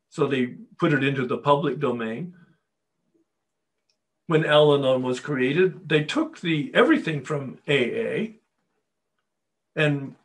So 0.09 0.27
they 0.27 0.55
put 0.79 0.93
it 0.93 1.03
into 1.03 1.25
the 1.25 1.37
public 1.37 1.79
domain. 1.79 2.33
When 4.27 4.45
Al 4.45 4.73
Anon 4.73 5.03
was 5.03 5.19
created, 5.19 5.87
they 5.87 6.03
took 6.03 6.41
the 6.41 6.71
everything 6.73 7.21
from 7.23 7.59
AA 7.67 8.37
and 9.75 10.15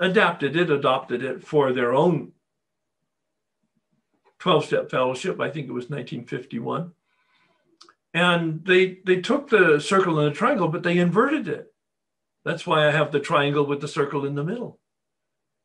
adapted 0.00 0.56
it, 0.56 0.70
adopted 0.70 1.22
it 1.22 1.44
for 1.44 1.72
their 1.72 1.94
own 1.94 2.32
12 4.40 4.64
step 4.64 4.90
fellowship. 4.90 5.40
I 5.40 5.50
think 5.50 5.68
it 5.68 5.72
was 5.72 5.88
1951 5.88 6.92
and 8.16 8.64
they 8.64 8.98
they 9.04 9.20
took 9.20 9.50
the 9.50 9.78
circle 9.78 10.18
and 10.18 10.32
the 10.32 10.34
triangle 10.34 10.68
but 10.68 10.82
they 10.82 10.96
inverted 10.96 11.46
it. 11.46 11.66
That's 12.46 12.66
why 12.66 12.88
i 12.88 12.90
have 12.90 13.12
the 13.12 13.20
triangle 13.20 13.66
with 13.66 13.82
the 13.82 13.88
circle 13.88 14.24
in 14.24 14.34
the 14.34 14.42
middle. 14.42 14.80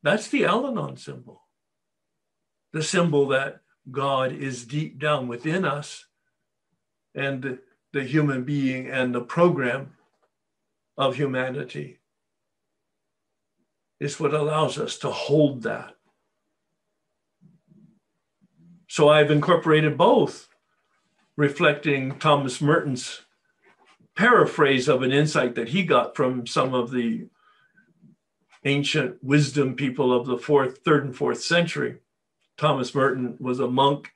That's 0.04 0.28
the 0.28 0.44
al-anon 0.44 0.98
symbol. 0.98 1.44
The 2.74 2.84
symbol 2.84 3.30
that 3.30 3.62
god 3.90 4.34
is 4.34 4.66
deep 4.66 5.00
down 5.00 5.30
within 5.30 5.64
us 5.64 6.06
and 7.16 7.60
the, 7.94 8.04
human 8.04 8.44
being 8.44 8.88
and 8.88 9.16
the 9.16 9.22
program 9.22 9.94
of 10.98 11.16
humanity. 11.16 12.00
Is 14.02 14.20
what 14.20 14.34
allows 14.34 14.78
us 14.78 14.98
to 15.00 15.10
hold 15.10 15.64
that. 15.64 15.96
So 18.90 19.08
i've 19.08 19.32
incorporated 19.32 19.98
both 19.98 20.51
reflecting 21.42 22.20
Thomas 22.20 22.62
Merton's 22.62 23.22
paraphrase 24.16 24.88
of 24.88 25.02
an 25.02 25.12
insight 25.12 25.56
that 25.56 25.70
he 25.70 25.82
got 25.82 26.16
from 26.16 26.46
some 26.46 26.76
of 26.76 26.92
the 26.92 27.30
ancient 28.64 29.24
wisdom 29.24 29.76
people 29.76 30.14
of 30.14 30.28
the 30.28 30.38
fourth, 30.38 30.82
third, 30.86 31.04
and 31.04 31.16
fourth 31.16 31.42
century. 31.42 31.98
Thomas 32.58 32.94
Merton 32.94 33.38
was 33.40 33.60
a 33.60 33.68
monk, 33.68 34.12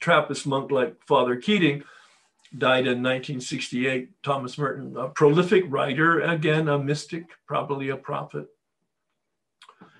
Trappist 0.00 0.46
monk 0.46 0.70
like 0.70 0.96
Father 1.06 1.36
Keating, 1.36 1.82
died 2.56 2.86
in 2.86 3.02
1968. 3.02 4.22
Thomas 4.22 4.56
Merton, 4.56 4.96
a 4.96 5.08
prolific 5.08 5.64
writer, 5.68 6.20
again, 6.20 6.68
a 6.68 6.78
mystic, 6.78 7.24
probably 7.46 7.90
a 7.90 7.98
prophet. 7.98 8.46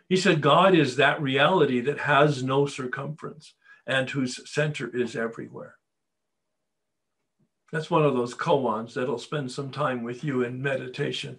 He 0.08 0.16
said, 0.16 0.40
God 0.40 0.74
is 0.74 0.96
that 0.96 1.20
reality 1.20 1.80
that 1.80 1.98
has 1.98 2.42
no 2.42 2.64
circumference 2.64 3.52
and 3.86 4.08
whose 4.08 4.50
center 4.50 4.88
is 4.96 5.14
everywhere. 5.14 5.74
That's 7.76 7.90
one 7.90 8.06
of 8.06 8.14
those 8.14 8.34
koans 8.34 8.94
that'll 8.94 9.18
spend 9.18 9.52
some 9.52 9.70
time 9.70 10.02
with 10.02 10.24
you 10.24 10.42
in 10.42 10.62
meditation 10.62 11.38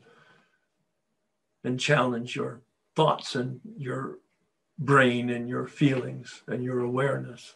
and 1.63 1.79
challenge 1.79 2.35
your 2.35 2.61
thoughts 2.95 3.33
and 3.33 3.59
your 3.75 4.19
brain 4.77 5.31
and 5.31 5.49
your 5.49 5.65
feelings 5.65 6.43
and 6.45 6.63
your 6.63 6.81
awareness. 6.81 7.55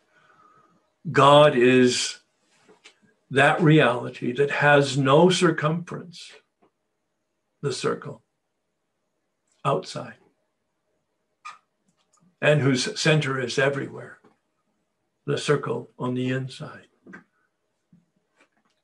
God 1.11 1.55
is 1.55 2.21
that 3.29 3.61
reality 3.61 4.31
that 4.31 4.49
has 4.49 4.97
no 4.97 5.29
circumference, 5.29 6.31
the 7.61 7.71
circle 7.71 8.23
outside, 9.63 10.15
and 12.41 12.61
whose 12.61 12.99
center 12.99 13.39
is 13.39 13.59
everywhere, 13.59 14.17
the 15.27 15.37
circle 15.37 15.91
on 15.99 16.15
the 16.15 16.29
inside. 16.29 16.87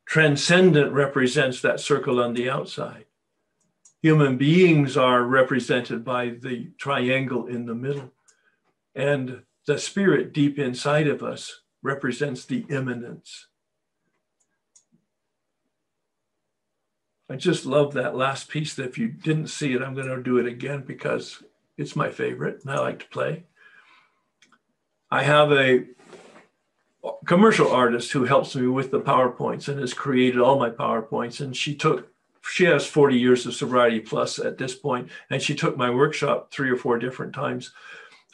Transcendent 0.07 0.93
represents 0.93 1.61
that 1.61 1.81
circle 1.81 2.21
on 2.21 2.33
the 2.33 2.49
outside. 2.49 3.05
Human 4.01 4.37
beings 4.37 4.95
are 4.95 5.23
represented 5.23 6.05
by 6.05 6.29
the 6.29 6.71
triangle 6.77 7.47
in 7.47 7.65
the 7.65 7.75
middle. 7.75 8.13
And 8.95 9.41
the 9.65 9.77
spirit 9.77 10.33
deep 10.33 10.57
inside 10.57 11.07
of 11.07 11.23
us 11.23 11.61
represents 11.83 12.45
the 12.45 12.65
immanence. 12.69 13.47
I 17.29 17.35
just 17.35 17.65
love 17.65 17.93
that 17.93 18.15
last 18.15 18.47
piece. 18.47 18.79
If 18.79 18.97
you 18.97 19.09
didn't 19.09 19.47
see 19.47 19.73
it, 19.73 19.81
I'm 19.81 19.93
going 19.93 20.07
to 20.07 20.23
do 20.23 20.37
it 20.37 20.45
again 20.45 20.83
because 20.87 21.43
it's 21.77 21.97
my 21.97 22.09
favorite 22.09 22.61
and 22.63 22.71
I 22.71 22.79
like 22.79 22.99
to 22.99 23.09
play. 23.09 23.43
I 25.11 25.23
have 25.23 25.51
a 25.51 25.83
commercial 27.25 27.71
artist 27.71 28.11
who 28.11 28.25
helps 28.25 28.55
me 28.55 28.67
with 28.67 28.91
the 28.91 28.99
PowerPoints 28.99 29.67
and 29.67 29.79
has 29.79 29.93
created 29.93 30.39
all 30.39 30.59
my 30.59 30.69
PowerPoints. 30.69 31.41
And 31.41 31.55
she 31.55 31.75
took, 31.75 32.11
she 32.41 32.65
has 32.65 32.85
40 32.85 33.17
years 33.17 33.45
of 33.45 33.53
sobriety 33.53 33.99
plus 33.99 34.39
at 34.39 34.57
this 34.57 34.75
point, 34.75 35.09
and 35.29 35.41
she 35.41 35.55
took 35.55 35.77
my 35.77 35.89
workshop 35.89 36.51
three 36.51 36.69
or 36.69 36.77
four 36.77 36.97
different 36.97 37.33
times 37.33 37.71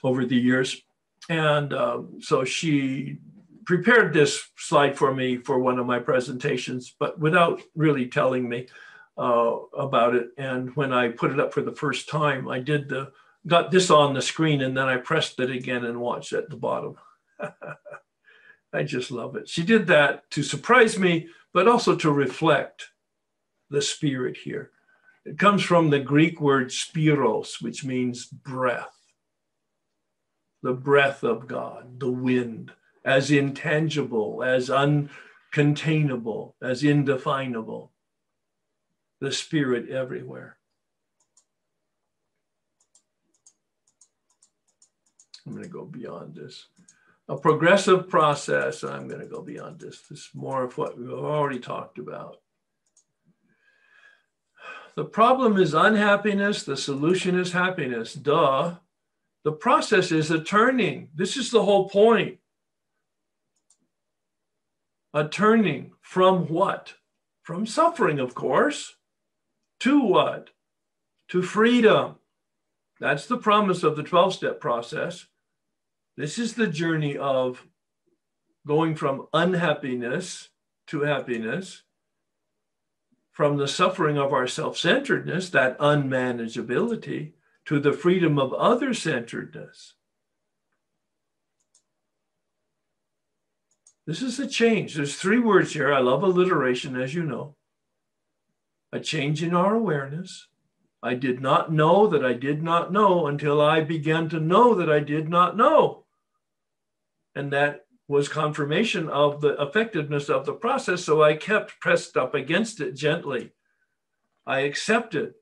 over 0.04 0.26
the 0.26 0.36
years. 0.36 0.82
And 1.30 1.74
um, 1.74 2.20
so 2.20 2.44
she 2.44 3.18
prepared 3.66 4.14
this 4.14 4.50
slide 4.58 4.98
for 4.98 5.14
me 5.14 5.38
for 5.38 5.60
one 5.60 5.80
of 5.80 5.86
my 5.86 6.00
presentations, 6.00 6.94
but 7.00 7.20
without 7.20 7.62
really 7.76 8.08
telling 8.08 8.48
me 8.48 8.68
uh, 9.18 9.56
about 9.78 10.16
it. 10.16 10.30
And 10.38 10.76
when 10.76 10.92
I 10.92 11.10
put 11.10 11.32
it 11.32 11.40
up 11.40 11.54
for 11.54 11.62
the 11.62 11.76
first 11.76 12.10
time, 12.10 12.48
I 12.48 12.60
did 12.60 12.90
the 12.90 13.12
got 13.46 13.72
this 13.72 13.90
on 13.90 14.14
the 14.14 14.22
screen 14.22 14.62
and 14.62 14.76
then 14.76 14.88
I 14.88 14.98
pressed 14.98 15.40
it 15.40 15.52
again 15.52 15.86
and 15.86 16.00
watched 16.00 16.34
at 16.34 16.50
the 16.50 16.56
bottom. 16.56 16.96
I 18.74 18.84
just 18.84 19.12
love 19.12 19.36
it. 19.36 19.48
She 19.48 19.64
did 19.64 19.88
that 19.88 20.30
to 20.32 20.42
surprise 20.42 20.98
me, 20.98 21.28
but 21.54 21.68
also 21.68 21.96
to 21.98 22.12
reflect 22.12 22.90
the 23.70 23.82
spirit 23.82 24.38
here. 24.38 24.72
It 25.26 25.38
comes 25.38 25.62
from 25.62 25.90
the 25.90 26.00
Greek 26.00 26.42
word 26.42 26.70
spiros, 26.70 27.62
which 27.62 27.86
means 27.86 28.26
breath. 28.26 28.98
The 30.64 30.74
breath 30.74 31.24
of 31.24 31.48
God, 31.48 32.00
the 32.00 32.12
wind, 32.12 32.72
as 33.06 33.32
intangible, 33.32 34.44
as 34.44 34.70
uncontainable, 34.70 36.54
as 36.62 36.84
indefinable. 36.84 37.92
The 39.22 39.32
spirit 39.32 39.90
everywhere. 39.90 40.58
I'm 45.46 45.52
going 45.52 45.64
to 45.64 45.70
go 45.70 45.86
beyond 45.86 46.36
this. 46.36 46.68
A 47.30 47.38
progressive 47.38 48.10
process. 48.10 48.84
I'm 48.84 49.08
going 49.08 49.22
to 49.22 49.28
go 49.28 49.42
beyond 49.42 49.80
this. 49.80 50.02
This 50.10 50.20
is 50.20 50.30
more 50.34 50.64
of 50.64 50.78
what 50.78 50.98
we've 50.98 51.12
already 51.12 51.60
talked 51.60 51.98
about. 51.98 52.38
The 54.96 55.06
problem 55.06 55.58
is 55.58 55.74
unhappiness. 55.74 56.64
The 56.64 56.78
solution 56.78 57.40
is 57.40 57.52
happiness. 57.52 58.14
Duh. 58.14 58.76
The 59.44 59.52
process 59.52 60.12
is 60.12 60.32
a 60.32 60.44
turning. 60.44 61.10
This 61.16 61.36
is 61.36 61.50
the 61.52 61.64
whole 61.64 61.90
point. 61.90 62.38
A 65.14 65.28
turning 65.28 65.92
from 66.02 66.48
what? 66.48 66.94
From 67.42 67.66
suffering, 67.66 68.20
of 68.20 68.36
course. 68.36 68.96
To 69.82 70.00
what? 70.02 70.52
To 71.30 71.42
freedom. 71.42 72.16
That's 73.00 73.26
the 73.26 73.38
promise 73.38 73.84
of 73.84 73.96
the 73.96 74.04
12 74.04 74.36
step 74.36 74.60
process. 74.60 75.26
This 76.16 76.38
is 76.38 76.54
the 76.54 76.68
journey 76.68 77.18
of 77.18 77.66
going 78.68 78.96
from 78.96 79.28
unhappiness 79.34 80.50
to 80.88 81.02
happiness, 81.02 81.84
from 83.32 83.58
the 83.58 83.68
suffering 83.68 84.18
of 84.18 84.32
our 84.32 84.48
self 84.48 84.78
centeredness, 84.78 85.50
that 85.50 85.78
unmanageability, 85.80 87.32
to 87.66 87.80
the 87.80 87.94
freedom 87.94 88.38
of 88.38 88.54
other 88.54 88.94
centeredness. 88.94 89.94
This 94.06 94.22
is 94.22 94.40
a 94.40 94.48
change. 94.48 94.96
There's 94.96 95.16
three 95.16 95.40
words 95.40 95.74
here. 95.74 95.94
I 95.94 96.00
love 96.00 96.24
alliteration, 96.24 97.00
as 97.00 97.16
you 97.16 97.24
know. 97.24 97.56
A 98.92 99.00
change 99.00 99.42
in 99.42 99.56
our 99.56 99.74
awareness. 99.74 100.48
I 101.02 101.16
did 101.16 101.42
not 101.42 101.72
know 101.72 102.08
that 102.08 102.24
I 102.24 102.34
did 102.34 102.62
not 102.62 102.92
know 102.92 103.28
until 103.28 103.60
I 103.60 103.82
began 103.82 104.30
to 104.30 104.40
know 104.40 104.76
that 104.76 104.92
I 104.92 105.00
did 105.00 105.30
not 105.30 105.58
know. 105.58 106.03
And 107.36 107.52
that 107.52 107.86
was 108.08 108.28
confirmation 108.28 109.10
of 109.10 109.42
the 109.42 109.60
effectiveness 109.62 110.30
of 110.30 110.46
the 110.46 110.54
process. 110.54 111.04
So 111.04 111.24
I 111.24 111.36
kept 111.36 111.80
pressed 111.80 112.18
up 112.18 112.36
against 112.36 112.82
it 112.82 112.94
gently. 112.94 113.52
I 114.46 114.62
accepted 114.62 115.34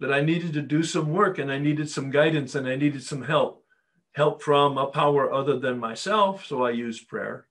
that 0.00 0.12
I 0.12 0.20
needed 0.20 0.52
to 0.54 0.62
do 0.62 0.82
some 0.82 1.12
work 1.12 1.38
and 1.38 1.50
I 1.50 1.58
needed 1.58 1.90
some 1.90 2.10
guidance 2.10 2.54
and 2.54 2.66
I 2.66 2.76
needed 2.76 3.02
some 3.02 3.22
help. 3.22 3.64
Help 4.12 4.42
from 4.42 4.78
a 4.78 4.86
power 4.86 5.32
other 5.32 5.58
than 5.58 5.78
myself. 5.78 6.46
So 6.46 6.64
I 6.64 6.70
used 6.70 7.08
prayer. 7.08 7.46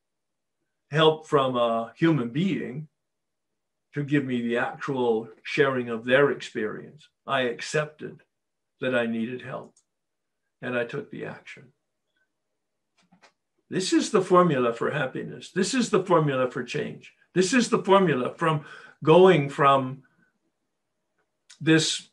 Help 0.89 1.27
from 1.27 1.55
a 1.55 1.93
human 1.95 2.29
being 2.29 2.87
to 3.93 4.03
give 4.03 4.25
me 4.25 4.41
the 4.41 4.57
actual 4.57 5.29
sharing 5.43 5.89
of 5.89 6.05
their 6.05 6.31
experience. 6.31 7.07
I 7.25 7.41
accepted 7.41 8.21
that 8.81 8.95
I 8.95 9.05
needed 9.05 9.41
help 9.41 9.75
and 10.61 10.77
I 10.77 10.85
took 10.85 11.11
the 11.11 11.25
action. 11.25 11.73
This 13.69 13.91
is 13.91 14.11
the 14.11 14.21
formula 14.21 14.73
for 14.73 14.91
happiness. 14.91 15.51
This 15.51 15.73
is 15.73 15.89
the 15.89 16.03
formula 16.03 16.49
for 16.49 16.63
change. 16.63 17.13
This 17.33 17.53
is 17.53 17.69
the 17.69 17.83
formula 17.83 18.33
from 18.35 18.65
going 19.03 19.49
from 19.49 20.03
this 21.59 22.09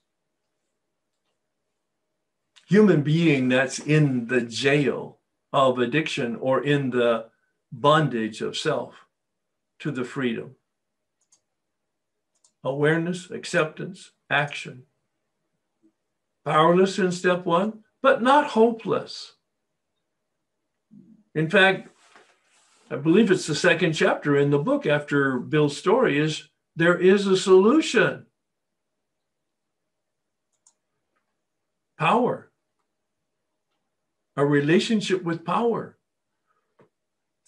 human 2.67 3.03
being 3.03 3.49
that's 3.49 3.79
in 3.79 4.27
the 4.27 4.41
jail 4.41 5.19
of 5.53 5.79
addiction 5.79 6.37
or 6.37 6.63
in 6.63 6.91
the 6.91 7.27
bondage 7.71 8.41
of 8.41 8.57
self 8.57 9.07
to 9.79 9.91
the 9.91 10.05
freedom. 10.05 10.57
Awareness, 12.65 13.31
acceptance, 13.31 14.13
action. 14.31 14.85
Powerless 16.45 16.99
in 16.99 17.13
step 17.13 17.45
one, 17.45 17.85
but 18.03 18.23
not 18.23 18.49
hopeless. 18.51 19.35
In 21.35 21.51
fact, 21.51 21.89
I 22.91 22.97
believe 22.97 23.31
it's 23.31 23.47
the 23.47 23.55
second 23.55 23.95
chapter 23.95 24.37
in 24.37 24.51
the 24.51 24.59
book 24.59 24.87
after 24.87 25.39
Bill's 25.39 25.77
story 25.77 26.19
is 26.19 26.49
there 26.77 26.99
is 26.99 27.27
a 27.27 27.37
solution. 27.37 28.27
Power 31.99 32.53
a 34.37 34.45
relationship 34.45 35.23
with 35.23 35.45
power. 35.45 35.97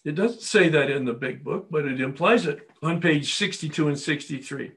It 0.04 0.14
doesn't 0.14 0.42
say 0.42 0.68
that 0.68 0.90
in 0.90 1.04
the 1.04 1.12
big 1.12 1.42
book, 1.42 1.66
but 1.70 1.84
it 1.84 2.00
implies 2.00 2.46
it 2.46 2.70
on 2.82 3.00
page 3.00 3.34
62 3.34 3.88
and 3.88 3.98
63. 3.98 4.72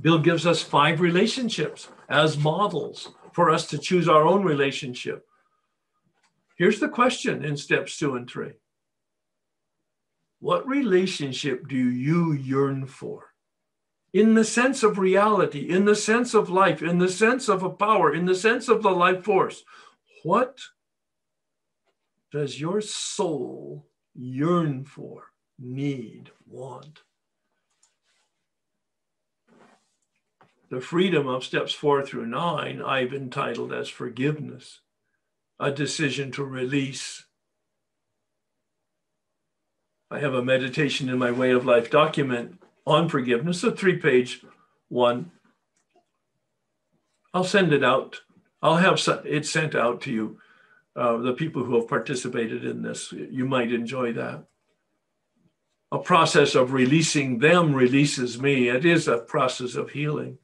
Bill 0.00 0.18
gives 0.18 0.46
us 0.46 0.62
five 0.62 1.00
relationships 1.00 1.88
as 2.08 2.36
models 2.36 3.12
for 3.32 3.50
us 3.50 3.66
to 3.68 3.78
choose 3.78 4.08
our 4.08 4.24
own 4.24 4.44
relationship. 4.44 5.26
Here's 6.60 6.78
the 6.78 6.90
question 6.90 7.42
in 7.42 7.56
steps 7.56 7.96
two 7.96 8.16
and 8.16 8.28
three 8.28 8.52
What 10.40 10.68
relationship 10.68 11.66
do 11.66 11.74
you 11.74 12.34
yearn 12.34 12.86
for? 12.86 13.32
In 14.12 14.34
the 14.34 14.44
sense 14.44 14.82
of 14.82 14.98
reality, 14.98 15.70
in 15.70 15.86
the 15.86 15.94
sense 15.94 16.34
of 16.34 16.50
life, 16.50 16.82
in 16.82 16.98
the 16.98 17.08
sense 17.08 17.48
of 17.48 17.62
a 17.62 17.70
power, 17.70 18.14
in 18.14 18.26
the 18.26 18.34
sense 18.34 18.68
of 18.68 18.82
the 18.82 18.90
life 18.90 19.24
force. 19.24 19.64
What 20.22 20.58
does 22.30 22.60
your 22.60 22.82
soul 22.82 23.86
yearn 24.14 24.84
for, 24.84 25.28
need, 25.58 26.30
want? 26.46 27.00
The 30.68 30.82
freedom 30.82 31.26
of 31.26 31.42
steps 31.42 31.72
four 31.72 32.04
through 32.04 32.26
nine, 32.26 32.82
I've 32.82 33.14
entitled 33.14 33.72
as 33.72 33.88
forgiveness, 33.88 34.80
a 35.60 35.70
decision 35.70 36.32
to 36.32 36.42
release. 36.42 37.26
I 40.10 40.18
have 40.18 40.34
a 40.34 40.42
meditation 40.42 41.08
in 41.08 41.18
my 41.18 41.30
way 41.30 41.50
of 41.50 41.66
life 41.66 41.90
document 41.90 42.60
on 42.86 43.08
forgiveness, 43.08 43.62
a 43.62 43.70
three 43.70 43.98
page 43.98 44.42
one. 44.88 45.30
I'll 47.34 47.44
send 47.44 47.72
it 47.72 47.84
out. 47.84 48.20
I'll 48.62 48.78
have 48.78 49.00
it 49.24 49.46
sent 49.46 49.74
out 49.74 50.00
to 50.02 50.10
you 50.10 50.38
uh, 50.96 51.18
the 51.18 51.34
people 51.34 51.62
who 51.62 51.76
have 51.76 51.88
participated 51.88 52.64
in 52.64 52.82
this. 52.82 53.12
You 53.12 53.44
might 53.44 53.72
enjoy 53.72 54.14
that. 54.14 54.44
A 55.92 55.98
process 55.98 56.54
of 56.54 56.72
releasing 56.72 57.38
them 57.38 57.74
releases 57.74 58.40
me. 58.40 58.68
It 58.68 58.84
is 58.84 59.08
a 59.08 59.18
process 59.18 59.74
of 59.74 59.90
healing. 59.90 60.38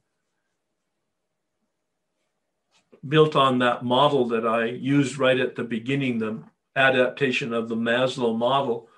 Built 3.08 3.36
on 3.36 3.58
that 3.58 3.84
model 3.84 4.26
that 4.28 4.46
I 4.46 4.66
used 4.66 5.18
right 5.18 5.38
at 5.38 5.54
the 5.54 5.64
beginning, 5.64 6.18
the 6.18 6.42
adaptation 6.74 7.52
of 7.52 7.68
the 7.68 7.76
Maslow 7.76 8.36
model. 8.36 8.88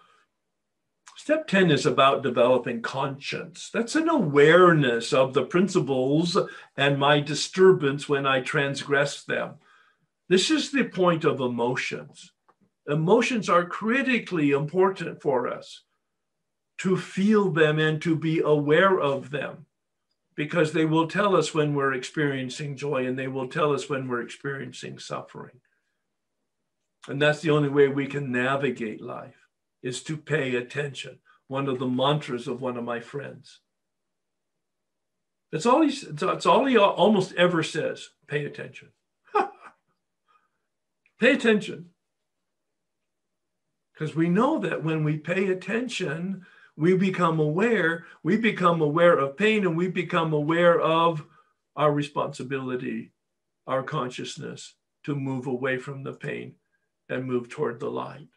Step 1.17 1.47
10 1.47 1.71
is 1.71 1.85
about 1.85 2.23
developing 2.23 2.81
conscience. 2.81 3.71
That's 3.73 3.97
an 3.97 4.09
awareness 4.09 5.13
of 5.13 5.35
the 5.35 5.45
principles 5.45 6.37
and 6.77 6.99
my 6.99 7.21
disturbance 7.21 8.09
when 8.09 8.27
I 8.27 8.41
transgress 8.41 9.25
them. 9.25 9.57
This 10.29 10.51
is 10.51 10.71
the 10.71 10.85
point 10.85 11.25
of 11.25 11.41
emotions. 11.41 12.33
Emotions 12.87 13.49
are 13.49 13.67
critically 13.67 14.53
important 14.53 15.21
for 15.21 15.49
us 15.49 15.83
to 16.79 16.97
feel 16.97 17.51
them 17.51 17.79
and 17.79 18.01
to 18.03 18.17
be 18.17 18.41
aware 18.41 19.01
of 19.01 19.31
them 19.31 19.67
because 20.39 20.73
they 20.73 20.85
will 20.85 21.09
tell 21.09 21.35
us 21.35 21.53
when 21.53 21.75
we're 21.75 21.93
experiencing 21.93 22.77
joy 22.77 23.05
and 23.05 23.19
they 23.19 23.27
will 23.27 23.49
tell 23.49 23.73
us 23.73 23.91
when 23.91 24.07
we're 24.07 24.23
experiencing 24.23 24.97
suffering. 24.97 25.59
And 27.09 27.21
that's 27.21 27.41
the 27.41 27.51
only 27.51 27.69
way 27.69 27.89
we 27.89 28.07
can 28.07 28.31
navigate 28.31 29.01
life 29.01 29.49
is 29.83 30.01
to 30.05 30.17
pay 30.17 30.55
attention. 30.55 31.19
One 31.49 31.67
of 31.67 31.81
the 31.81 31.89
mantras 31.89 32.47
of 32.47 32.61
one 32.61 32.77
of 32.77 32.85
my 32.85 33.01
friends. 33.01 33.59
That's 35.51 35.67
all 35.67 35.83
he, 35.83 35.93
that's 36.09 36.47
all 36.47 36.67
he 36.67 36.79
almost 36.79 37.35
ever 37.35 37.65
says 37.65 38.11
pay 38.29 38.45
attention. 38.45 38.91
Pay 41.21 41.33
attention. 41.33 41.87
Because 43.93 44.15
we 44.15 44.29
know 44.29 44.61
that 44.61 44.85
when 44.85 45.03
we 45.03 45.17
pay 45.17 45.49
attention, 45.49 46.47
we 46.79 46.97
become 46.97 47.41
aware, 47.41 48.05
we 48.23 48.37
become 48.37 48.81
aware 48.81 49.19
of 49.19 49.37
pain, 49.37 49.67
and 49.67 49.77
we 49.77 49.89
become 49.89 50.33
aware 50.33 50.81
of 50.81 51.27
our 51.75 51.93
responsibility, 51.93 53.11
our 53.67 53.83
consciousness 53.83 54.75
to 55.03 55.17
move 55.17 55.49
away 55.49 55.77
from 55.77 56.05
the 56.05 56.13
pain 56.13 56.55
and 57.09 57.25
move 57.25 57.49
toward 57.49 57.81
the 57.81 57.91
light. 57.91 58.29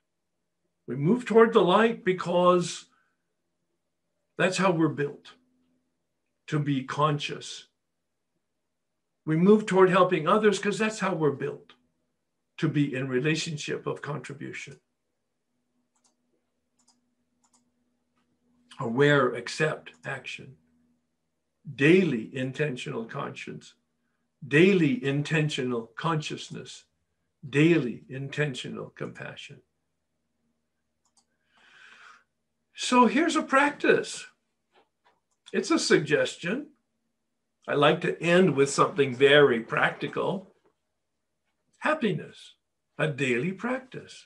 We 0.88 0.95
move 0.95 1.24
toward 1.24 1.53
the 1.53 1.61
light 1.61 2.03
because 2.03 2.88
that's 4.40 4.58
how 4.58 4.72
we're 4.72 4.90
built 4.90 5.34
to 6.48 6.58
be 6.58 6.84
conscious. 6.84 7.68
We 9.24 9.36
move 9.36 9.68
toward 9.68 9.92
helping 9.92 10.28
others 10.28 10.58
because 10.58 10.80
that's 10.80 11.00
how 11.00 11.14
we're 11.14 11.32
built 11.32 11.74
to 12.58 12.68
be 12.68 12.95
in 12.95 13.08
relationship 13.08 13.86
of 13.86 14.02
contribution. 14.02 14.80
Aware, 18.82 19.35
accept 19.35 19.92
action. 20.06 20.56
Daily 21.76 22.35
intentional 22.35 23.06
conscience, 23.06 23.76
daily 24.48 25.06
intentional 25.06 25.92
consciousness, 25.95 26.85
daily 27.48 28.06
intentional 28.10 28.90
compassion. 28.90 29.61
So 32.74 33.06
here's 33.06 33.35
a 33.35 33.43
practice. 33.43 34.26
It's 35.53 35.69
a 35.69 35.77
suggestion. 35.77 36.69
I 37.68 37.76
like 37.76 38.01
to 38.01 38.19
end 38.19 38.56
with 38.56 38.72
something 38.72 39.14
very 39.16 39.60
practical. 39.60 40.56
Happiness, 41.77 42.56
a 42.98 43.08
daily 43.08 43.51
practice, 43.51 44.26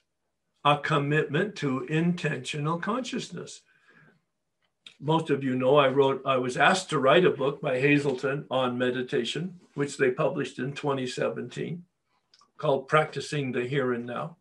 a 0.64 0.78
commitment 0.78 1.58
to 1.58 1.84
intentional 1.88 2.80
consciousness. 2.80 3.62
Most 5.00 5.30
of 5.30 5.44
you 5.44 5.56
know 5.56 5.78
I 5.78 5.88
wrote, 5.90 6.22
I 6.26 6.38
was 6.38 6.58
asked 6.58 6.90
to 6.90 7.00
write 7.00 7.26
a 7.26 7.32
book 7.32 7.62
by 7.62 7.80
Hazelden 7.80 8.46
on 8.50 8.78
meditation, 8.78 9.60
which 9.74 9.98
they 9.98 10.12
published 10.12 10.60
in 10.60 10.74
2017 10.74 11.84
called 12.58 12.88
Practicing 12.88 13.52
the 13.52 13.66
Here 13.66 13.94
and 13.94 14.06
Now. 14.06 14.38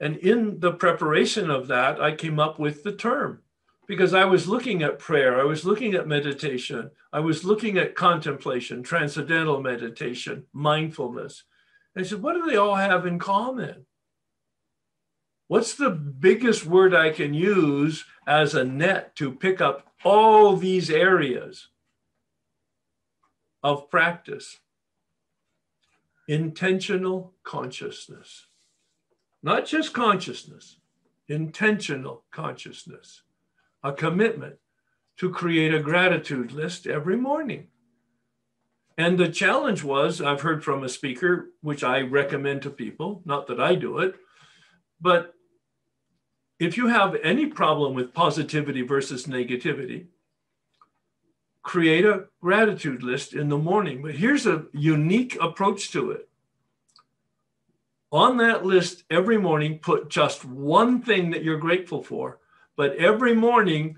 And 0.00 0.16
in 0.16 0.60
the 0.60 0.72
preparation 0.72 1.50
of 1.50 1.68
that, 1.68 2.00
I 2.00 2.14
came 2.14 2.38
up 2.38 2.58
with 2.58 2.82
the 2.82 2.92
term 2.92 3.42
because 3.86 4.14
I 4.14 4.26
was 4.26 4.46
looking 4.46 4.82
at 4.82 4.98
prayer, 4.98 5.40
I 5.40 5.44
was 5.44 5.64
looking 5.64 5.94
at 5.94 6.06
meditation, 6.06 6.90
I 7.12 7.20
was 7.20 7.42
looking 7.44 7.78
at 7.78 7.94
contemplation, 7.94 8.82
transcendental 8.82 9.60
meditation, 9.60 10.44
mindfulness. 10.52 11.44
I 11.96 12.02
said, 12.02 12.22
what 12.22 12.34
do 12.34 12.48
they 12.48 12.56
all 12.56 12.76
have 12.76 13.06
in 13.06 13.18
common? 13.18 13.86
What's 15.48 15.74
the 15.74 15.90
biggest 15.90 16.66
word 16.66 16.94
I 16.94 17.10
can 17.10 17.34
use 17.34 18.04
as 18.26 18.54
a 18.54 18.64
net 18.64 19.16
to 19.16 19.32
pick 19.32 19.60
up 19.60 19.86
all 20.04 20.56
these 20.56 20.90
areas 20.90 21.68
of 23.62 23.90
practice? 23.90 24.58
Intentional 26.28 27.32
consciousness. 27.42 28.46
Not 29.42 29.64
just 29.64 29.94
consciousness, 29.94 30.76
intentional 31.28 32.24
consciousness 32.30 33.22
a 33.82 33.92
commitment 33.92 34.56
to 35.16 35.30
create 35.30 35.74
a 35.74 35.80
gratitude 35.80 36.52
list 36.52 36.86
every 36.86 37.16
morning. 37.16 37.68
And 38.96 39.16
the 39.16 39.28
challenge 39.28 39.84
was 39.84 40.20
I've 40.20 40.40
heard 40.40 40.64
from 40.64 40.82
a 40.82 40.88
speaker, 40.88 41.50
which 41.60 41.84
I 41.84 42.00
recommend 42.00 42.62
to 42.62 42.70
people, 42.70 43.22
not 43.24 43.46
that 43.46 43.60
I 43.60 43.76
do 43.76 43.98
it, 43.98 44.16
but 45.00 45.34
if 46.58 46.76
you 46.76 46.88
have 46.88 47.16
any 47.22 47.46
problem 47.46 47.94
with 47.94 48.14
positivity 48.14 48.82
versus 48.82 49.26
negativity, 49.26 50.06
create 51.62 52.04
a 52.04 52.24
gratitude 52.40 53.02
list 53.02 53.34
in 53.34 53.48
the 53.48 53.58
morning. 53.58 54.02
But 54.02 54.14
here's 54.14 54.46
a 54.46 54.66
unique 54.72 55.36
approach 55.40 55.92
to 55.92 56.10
it. 56.12 56.28
On 58.10 58.38
that 58.38 58.64
list 58.64 59.04
every 59.10 59.36
morning, 59.36 59.78
put 59.78 60.08
just 60.08 60.44
one 60.44 61.02
thing 61.02 61.30
that 61.30 61.44
you're 61.44 61.58
grateful 61.58 62.02
for 62.02 62.38
but 62.78 62.94
every 62.94 63.34
morning 63.34 63.96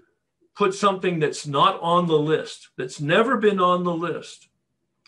put 0.56 0.74
something 0.74 1.18
that's 1.18 1.46
not 1.46 1.78
on 1.82 2.06
the 2.06 2.18
list, 2.18 2.70
that's 2.78 2.98
never 2.98 3.36
been 3.36 3.60
on 3.60 3.84
the 3.84 3.94
list. 3.94 4.48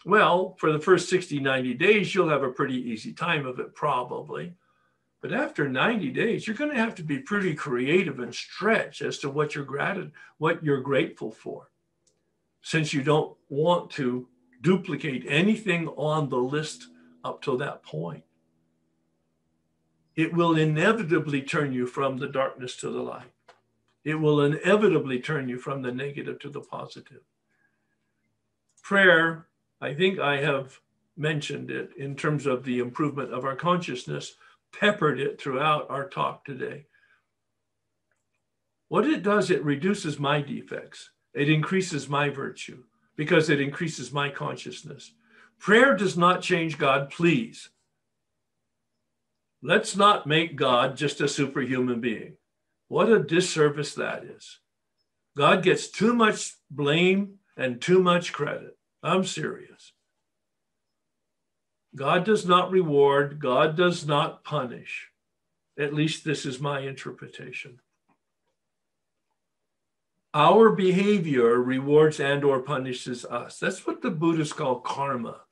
Well, 0.05 0.57
for 0.61 0.71
the 0.73 0.79
first 0.79 1.09
60, 1.09 1.41
90 1.41 1.75
days, 1.75 2.15
you'll 2.15 2.29
have 2.29 2.43
a 2.43 2.51
pretty 2.51 2.77
easy 2.77 3.15
time 3.15 3.47
of 3.47 3.59
it, 3.59 3.75
probably. 3.75 4.53
But 5.23 5.33
after 5.33 5.69
90 5.69 6.11
days, 6.11 6.47
you're 6.47 6.57
going 6.57 6.73
to 6.73 6.77
have 6.77 6.95
to 6.97 7.03
be 7.03 7.19
pretty 7.19 7.55
creative 7.55 8.19
and 8.19 8.35
stretch 8.35 9.01
as 9.01 9.19
to 9.19 9.31
what 9.31 9.55
you're 9.55 9.65
gratitude, 9.65 10.13
what 10.37 10.63
you're 10.63 10.83
grateful 10.83 11.31
for, 11.31 11.71
since 12.61 12.93
you 12.93 13.03
don't 13.03 13.35
want 13.49 13.91
to 13.93 14.29
duplicate 14.61 15.25
anything 15.27 15.89
on 15.97 16.29
the 16.29 16.37
list 16.37 16.89
up 17.25 17.41
to 17.43 17.57
that 17.57 17.83
point. 17.83 18.25
It 20.15 20.35
will 20.35 20.57
inevitably 20.57 21.41
turn 21.41 21.73
you 21.73 21.87
from 21.87 22.19
the 22.19 22.29
darkness 22.29 22.77
to 22.77 22.91
the 22.91 23.01
light 23.01 23.33
it 24.05 24.15
will 24.17 24.41
inevitably 24.41 25.21
turn 25.21 25.49
you 25.49 25.59
from 25.59 25.83
the 25.83 25.93
negative 25.93 26.39
to 26.41 26.51
the 26.51 26.61
positive. 26.61 27.23
Prayer, 28.83 29.47
I 29.81 29.95
think 29.95 30.19
I 30.19 30.39
have 30.39 30.81
mentioned 31.17 31.71
it 31.71 31.91
in 31.97 32.17
terms 32.17 32.47
of 32.47 32.65
the 32.65 32.81
improvement 32.81 33.33
of 33.33 33.45
our 33.45 33.55
consciousness, 33.55 34.35
peppered 34.73 35.21
it 35.21 35.41
throughout 35.41 35.91
our 35.91 36.09
talk 36.09 36.45
today. 36.45 36.87
What 38.89 39.07
it 39.07 39.23
does, 39.23 39.51
it 39.51 39.65
reduces 39.65 40.19
my 40.19 40.41
defects, 40.43 41.11
it 41.35 41.49
increases 41.49 42.09
my 42.09 42.29
virtue 42.29 42.85
because 43.17 43.51
it 43.51 43.61
increases 43.61 44.13
my 44.13 44.29
consciousness. 44.29 45.13
Prayer 45.59 45.97
does 45.97 46.17
not 46.17 46.43
change 46.43 46.79
God, 46.79 47.11
please. 47.11 47.71
Let's 49.63 49.97
not 49.97 50.27
make 50.27 50.57
God 50.57 50.97
just 50.97 51.21
a 51.21 51.29
superhuman 51.29 52.01
being. 52.01 52.37
What 52.89 53.09
a 53.09 53.23
disservice 53.23 53.95
that 53.95 54.25
is. 54.25 54.59
God 55.37 55.63
gets 55.63 55.89
too 55.89 56.15
much 56.15 56.55
blame 56.71 57.37
and 57.57 57.81
too 57.81 58.03
much 58.03 58.33
credit. 58.33 58.77
I'm 59.03 59.25
serious. 59.25 59.92
God 61.95 62.25
does 62.25 62.47
not 62.47 62.71
reward, 62.71 63.39
God 63.39 63.77
does 63.77 64.07
not 64.07 64.45
punish. 64.45 65.09
At 65.79 65.95
least 65.95 66.25
this 66.25 66.47
is 66.47 66.61
my 66.61 66.81
interpretation. 66.81 67.81
Our 70.35 70.71
behavior 70.71 71.61
rewards 71.61 72.19
and 72.19 72.43
or 72.43 72.61
punishes 72.61 73.25
us. 73.27 73.59
That's 73.59 73.87
what 73.87 74.01
the 74.01 74.11
Buddhists 74.11 74.55
call 74.55 74.81
karma. 74.81 75.43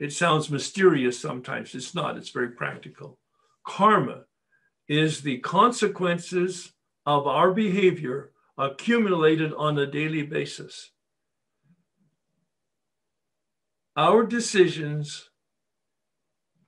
It 0.00 0.12
sounds 0.12 0.50
mysterious 0.50 1.20
sometimes. 1.20 1.74
It's 1.76 1.94
not. 1.94 2.16
It's 2.16 2.30
very 2.30 2.48
practical. 2.48 3.18
Karma 3.64 4.24
is 4.88 5.20
the 5.20 5.38
consequences 5.38 6.72
of 7.06 7.28
our 7.28 7.52
behavior 7.52 8.32
accumulated 8.58 9.52
on 9.54 9.78
a 9.78 9.86
daily 9.86 10.22
basis. 10.22 10.90
Our 13.96 14.24
decisions 14.24 15.28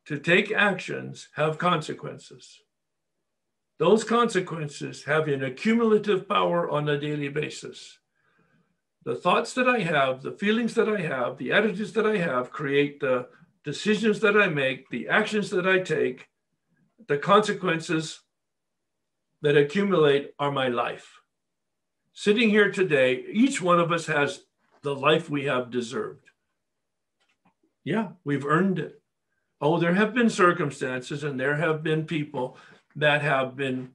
to 0.04 0.18
take 0.18 0.52
actions 0.52 1.28
have 1.36 1.56
consequences. 1.56 2.60
Those 3.78 4.04
consequences 4.04 5.04
have 5.04 5.26
an 5.28 5.42
accumulative 5.42 6.28
power 6.28 6.68
on 6.70 6.88
a 6.88 7.00
daily 7.00 7.30
basis. 7.30 7.98
The 9.04 9.14
thoughts 9.14 9.54
that 9.54 9.66
I 9.66 9.80
have, 9.80 10.22
the 10.22 10.32
feelings 10.32 10.74
that 10.74 10.88
I 10.88 11.00
have, 11.00 11.38
the 11.38 11.52
attitudes 11.52 11.92
that 11.94 12.06
I 12.06 12.18
have 12.18 12.50
create 12.50 13.00
the 13.00 13.28
decisions 13.64 14.20
that 14.20 14.36
I 14.36 14.48
make, 14.48 14.90
the 14.90 15.08
actions 15.08 15.48
that 15.50 15.66
I 15.66 15.78
take, 15.78 16.28
the 17.08 17.18
consequences 17.18 18.20
that 19.40 19.56
accumulate 19.56 20.32
are 20.38 20.52
my 20.52 20.68
life. 20.68 21.20
Sitting 22.12 22.50
here 22.50 22.70
today, 22.70 23.24
each 23.32 23.60
one 23.62 23.80
of 23.80 23.90
us 23.90 24.06
has 24.06 24.44
the 24.82 24.94
life 24.94 25.30
we 25.30 25.44
have 25.44 25.70
deserved. 25.70 26.23
Yeah, 27.84 28.08
we've 28.24 28.46
earned 28.46 28.78
it. 28.78 29.00
Oh, 29.60 29.78
there 29.78 29.94
have 29.94 30.14
been 30.14 30.30
circumstances 30.30 31.22
and 31.22 31.38
there 31.38 31.56
have 31.56 31.82
been 31.82 32.06
people 32.06 32.56
that 32.96 33.22
have 33.22 33.56
been 33.56 33.90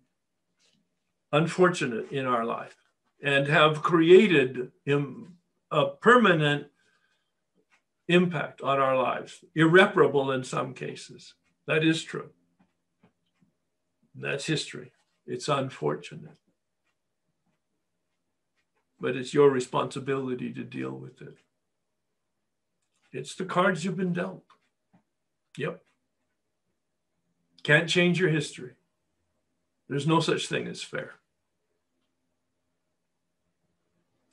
unfortunate 1.32 2.12
in 2.12 2.26
our 2.26 2.46
life 2.46 2.76
and 3.22 3.48
have 3.48 3.82
created 3.84 4.72
a 5.72 5.86
permanent 6.02 6.68
impact 8.08 8.62
on 8.62 8.80
our 8.80 8.98
lives, 8.98 9.44
irreparable 9.56 10.32
in 10.32 10.44
some 10.44 10.74
cases. 10.74 11.36
That 11.68 11.84
is 11.84 12.04
true. 12.04 12.30
That's 14.16 14.46
history. 14.46 14.92
It's 15.28 15.48
unfortunate. 15.48 16.38
But 19.00 19.16
it's 19.16 19.34
your 19.34 19.50
responsibility 19.50 20.52
to 20.54 20.64
deal 20.64 20.92
with 20.92 21.22
it. 21.22 21.38
It's 23.12 23.36
the 23.36 23.46
cards 23.46 23.84
you've 23.84 23.98
been 23.98 24.14
dealt. 24.14 24.44
Yep. 25.58 25.82
Can't 27.64 27.90
change 27.90 28.20
your 28.20 28.30
history. 28.30 28.74
There's 29.88 30.08
no 30.08 30.20
such 30.20 30.48
thing 30.48 30.68
as 30.68 30.82
fair. 30.82 31.14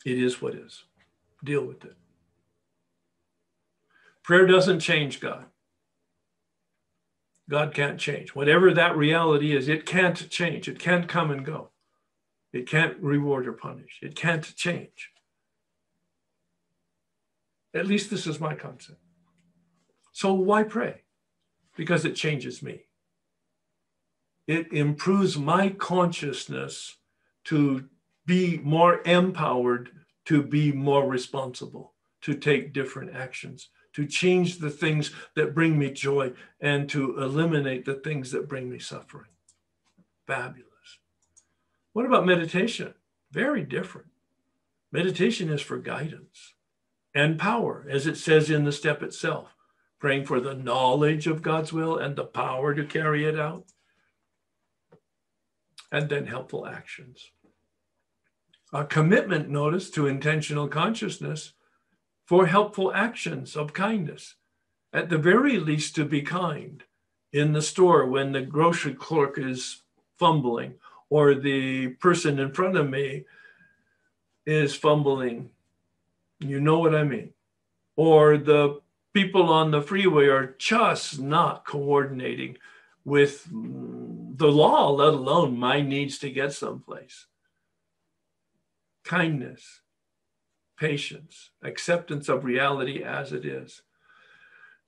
It 0.05 0.23
is 0.23 0.41
what 0.41 0.55
is. 0.55 0.85
Deal 1.43 1.65
with 1.65 1.85
it. 1.85 1.97
Prayer 4.23 4.47
doesn't 4.47 4.81
change 4.81 5.21
God. 5.21 5.47
God 7.49 7.73
can't 7.73 7.99
change. 7.99 8.35
Whatever 8.35 8.75
that 8.75 8.97
reality 8.97 9.57
is, 9.57 9.69
it 9.69 9.87
can't 9.87 10.29
change. 10.31 10.69
It 10.69 10.79
can't 10.79 11.09
come 11.09 11.31
and 11.31 11.45
go. 11.45 11.71
It 12.53 12.69
can't 12.69 12.97
reward 12.99 13.47
or 13.47 13.53
punish. 13.53 14.01
It 14.03 14.17
can't 14.17 14.55
change. 14.57 15.11
At 17.77 17.87
least 17.87 18.11
this 18.11 18.27
is 18.27 18.41
my 18.41 18.55
concept. 18.55 18.99
So 20.13 20.33
why 20.33 20.63
pray? 20.63 21.03
Because 21.77 22.07
it 22.07 22.17
changes 22.17 22.63
me. 22.63 22.85
It 24.47 24.73
improves 24.73 25.37
my 25.37 25.69
consciousness 25.69 26.97
to 27.45 27.85
be 28.25 28.59
more 28.59 29.03
empowered, 29.05 29.91
to 30.25 30.43
be 30.43 30.73
more 30.73 31.07
responsible, 31.07 31.93
to 32.23 32.35
take 32.35 32.73
different 32.73 33.15
actions, 33.15 33.69
to 33.93 34.07
change 34.07 34.59
the 34.59 34.71
things 34.71 35.11
that 35.35 35.55
bring 35.55 35.79
me 35.79 35.91
joy 35.91 36.33
and 36.61 36.89
to 36.89 37.19
eliminate 37.19 37.85
the 37.85 37.95
things 37.95 38.31
that 38.31 38.49
bring 38.49 38.71
me 38.71 38.79
suffering. 38.79 39.31
Fabulous. 40.27 40.67
What 41.93 42.07
about 42.07 42.27
meditation? 42.27 42.95
Very 43.33 43.65
different. 43.65 44.09
Meditation 44.93 45.51
is 45.51 45.61
for 45.61 45.77
guidance 45.77 46.55
and 47.17 47.39
power, 47.39 47.87
as 47.89 48.07
it 48.07 48.19
says 48.19 48.51
in 48.51 48.65
the 48.65 48.71
step 48.71 49.03
itself, 49.03 49.55
praying 49.99 50.27
for 50.27 50.39
the 50.39 50.55
knowledge 50.55 51.27
of 51.27 51.41
God's 51.41 51.73
will 51.73 51.97
and 51.97 52.15
the 52.15 52.25
power 52.25 52.75
to 52.75 52.85
carry 52.85 53.25
it 53.25 53.41
out, 53.41 53.65
and 55.91 56.11
then 56.11 56.27
helpful 56.27 56.67
actions. 56.67 57.31
A 58.71 58.85
commitment, 58.85 59.49
notice, 59.49 59.89
to 59.93 60.07
intentional 60.07 60.69
consciousness 60.69 61.55
for 62.27 62.47
helpful 62.47 62.93
actions 62.93 63.57
of 63.57 63.73
kindness. 63.73 64.35
At 64.93 65.09
the 65.09 65.17
very 65.17 65.59
least, 65.59 65.95
to 65.95 66.05
be 66.05 66.21
kind 66.21 66.85
in 67.33 67.55
the 67.55 67.63
store 67.63 68.05
when 68.05 68.33
the 68.33 68.43
grocery 68.43 68.93
clerk 68.93 69.39
is 69.39 69.85
fumbling 70.19 70.75
or 71.09 71.35
the 71.35 71.89
person 71.89 72.39
in 72.39 72.53
front 72.53 72.77
of 72.77 72.91
me 72.91 73.25
is 74.45 74.75
fumbling. 74.75 75.51
You 76.41 76.61
know 76.61 76.79
what 76.79 76.95
I 76.95 77.05
mean? 77.05 77.31
Or 77.97 78.37
the 78.37 78.81
people 79.15 79.51
on 79.51 79.71
the 79.71 79.81
freeway 79.81 80.27
are 80.27 80.55
just 80.59 81.19
not 81.19 81.65
coordinating 81.65 82.59
with 83.05 83.49
the 83.51 84.49
law, 84.49 84.91
let 84.91 85.15
alone 85.15 85.59
my 85.59 85.81
needs 85.81 86.19
to 86.19 86.31
get 86.31 86.53
someplace. 86.53 87.27
Kindness, 89.05 89.81
patience, 90.79 91.51
acceptance 91.63 92.29
of 92.29 92.45
reality 92.45 93.03
as 93.03 93.33
it 93.33 93.47
is. 93.47 93.83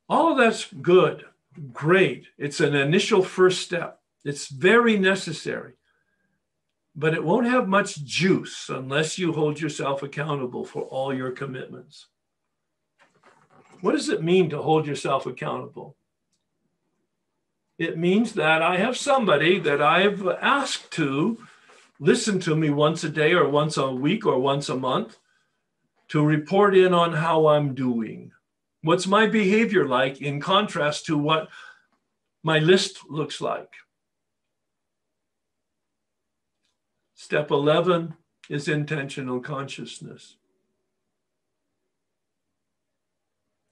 All 0.09 0.33
of 0.33 0.39
that's 0.39 0.71
good, 0.83 1.25
great. 1.73 2.27
It's 2.37 2.61
an 2.61 2.75
initial 2.75 3.23
first 3.23 3.63
step. 3.63 4.01
It's 4.25 4.49
very 4.49 4.99
necessary, 4.99 5.78
but 6.99 7.15
it 7.15 7.23
won't 7.23 7.47
have 7.47 7.69
much 7.69 8.03
juice 8.03 8.69
unless 8.69 9.19
you 9.19 9.33
hold 9.33 9.61
yourself 9.61 10.03
accountable 10.03 10.65
for 10.65 10.83
all 10.83 11.15
your 11.15 11.31
commitments. 11.31 12.09
What 13.83 13.93
does 13.93 14.09
it 14.09 14.25
mean 14.25 14.51
to 14.51 14.61
hold 14.61 14.85
yourself 14.85 15.25
accountable? 15.25 15.97
It 17.79 17.97
means 17.97 18.33
that 18.33 18.63
I 18.63 18.79
have 18.79 18.97
somebody 18.97 19.61
that 19.61 19.81
I've 19.81 20.27
asked 20.27 20.91
to 20.95 21.39
listen 22.01 22.41
to 22.41 22.57
me 22.57 22.71
once 22.71 23.05
a 23.05 23.09
day 23.09 23.33
or 23.33 23.49
once 23.49 23.77
a 23.77 23.93
week 23.93 24.27
or 24.27 24.41
once 24.41 24.69
a 24.69 24.75
month 24.75 25.19
to 26.09 26.25
report 26.25 26.77
in 26.77 26.93
on 26.93 27.13
how 27.13 27.47
I'm 27.47 27.77
doing. 27.77 28.33
What's 28.83 29.07
my 29.07 29.29
behavior 29.29 29.87
like 29.87 30.21
in 30.21 30.41
contrast 30.41 31.07
to 31.07 31.17
what 31.17 31.49
my 32.43 32.59
list 32.59 33.09
looks 33.09 33.41
like? 33.41 33.71
Step 37.21 37.51
11 37.51 38.15
is 38.49 38.69
intentional 38.69 39.41
consciousness. 39.41 40.37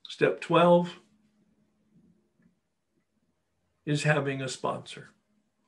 Step 0.09 0.41
12 0.41 0.99
is 3.87 4.03
having 4.03 4.43
a 4.43 4.49
sponsor, 4.49 5.11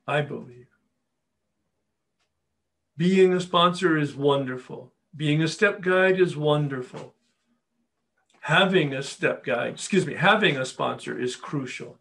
I 0.05 0.19
believe. 0.19 0.67
Being 2.97 3.31
a 3.31 3.39
sponsor 3.39 3.97
is 3.97 4.13
wonderful. 4.13 4.91
Being 5.15 5.41
a 5.41 5.47
step 5.47 5.79
guide 5.79 6.19
is 6.19 6.35
wonderful. 6.35 7.13
Having 8.41 8.93
a 8.93 9.01
step 9.01 9.45
guide, 9.45 9.75
excuse 9.75 10.05
me, 10.05 10.15
having 10.15 10.57
a 10.57 10.65
sponsor 10.65 11.17
is 11.17 11.37
crucial. 11.37 11.97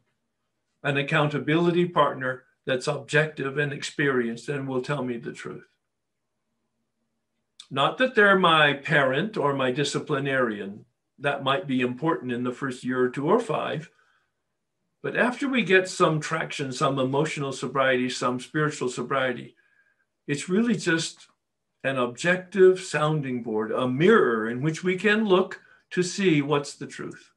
An 0.83 0.97
accountability 0.97 1.87
partner 1.87 2.43
that's 2.69 2.87
objective 2.87 3.57
and 3.57 3.73
experienced 3.73 4.51
and 4.51 4.69
will 4.69 4.83
tell 4.83 5.03
me 5.03 5.17
the 5.17 5.33
truth. 5.33 5.65
Not 7.71 7.97
that 7.97 8.15
they're 8.15 8.39
my 8.39 8.75
parent 8.75 9.39
or 9.39 9.55
my 9.55 9.71
disciplinarian. 9.71 10.85
That 11.19 11.43
might 11.43 11.67
be 11.67 11.81
important 11.81 12.31
in 12.31 12.45
the 12.45 12.53
first 12.53 12.85
year 12.85 13.01
or 13.01 13.09
two 13.09 13.27
or 13.27 13.41
five. 13.41 13.89
But 15.03 15.17
after 15.17 15.49
we 15.49 15.63
get 15.63 15.89
some 15.89 16.21
traction, 16.21 16.71
some 16.71 16.99
emotional 16.99 17.53
sobriety, 17.53 18.11
some 18.11 18.39
spiritual 18.39 18.91
sobriety, 18.91 19.57
it's 20.27 20.51
really 20.51 20.77
just 20.77 21.27
an 21.85 21.97
objective 21.97 22.81
sounding 22.81 23.43
board, 23.43 23.73
a 23.73 23.89
mirror 23.89 24.51
in 24.51 24.61
which 24.61 24.85
we 24.85 24.99
can 24.99 25.25
look 25.25 25.63
to 25.93 26.03
see 26.03 26.43
what's 26.43 26.75
the 26.75 26.87
truth. 26.87 27.31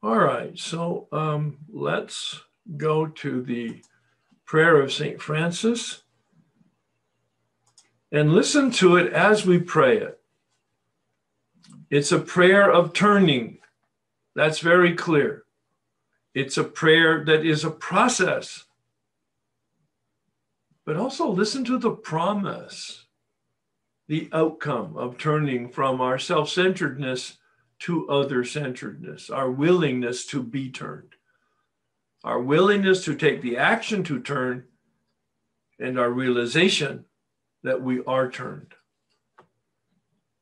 All 0.00 0.18
right, 0.18 0.56
so 0.56 1.08
um, 1.10 1.58
let's 1.68 2.40
go 2.76 3.08
to 3.08 3.42
the 3.42 3.82
prayer 4.44 4.80
of 4.80 4.92
St. 4.92 5.20
Francis 5.20 6.02
and 8.12 8.32
listen 8.32 8.70
to 8.72 8.96
it 8.96 9.12
as 9.12 9.44
we 9.44 9.58
pray 9.58 9.98
it. 9.98 10.20
It's 11.90 12.12
a 12.12 12.20
prayer 12.20 12.70
of 12.70 12.92
turning. 12.92 13.58
That's 14.36 14.60
very 14.60 14.94
clear. 14.94 15.44
It's 16.32 16.56
a 16.56 16.64
prayer 16.64 17.24
that 17.24 17.44
is 17.44 17.64
a 17.64 17.70
process. 17.70 18.66
But 20.84 20.96
also 20.96 21.28
listen 21.28 21.64
to 21.64 21.76
the 21.76 21.90
promise, 21.90 23.06
the 24.06 24.28
outcome 24.32 24.96
of 24.96 25.18
turning 25.18 25.68
from 25.70 26.00
our 26.00 26.18
self 26.20 26.50
centeredness 26.50 27.38
to 27.80 28.08
other 28.08 28.44
centeredness, 28.44 29.30
our 29.30 29.50
willingness 29.50 30.26
to 30.26 30.42
be 30.42 30.70
turned, 30.70 31.14
our 32.24 32.40
willingness 32.40 33.04
to 33.04 33.14
take 33.14 33.42
the 33.42 33.56
action 33.56 34.02
to 34.04 34.20
turn, 34.20 34.64
and 35.78 35.98
our 35.98 36.10
realization 36.10 37.04
that 37.62 37.80
we 37.80 38.02
are 38.04 38.30
turned. 38.30 38.74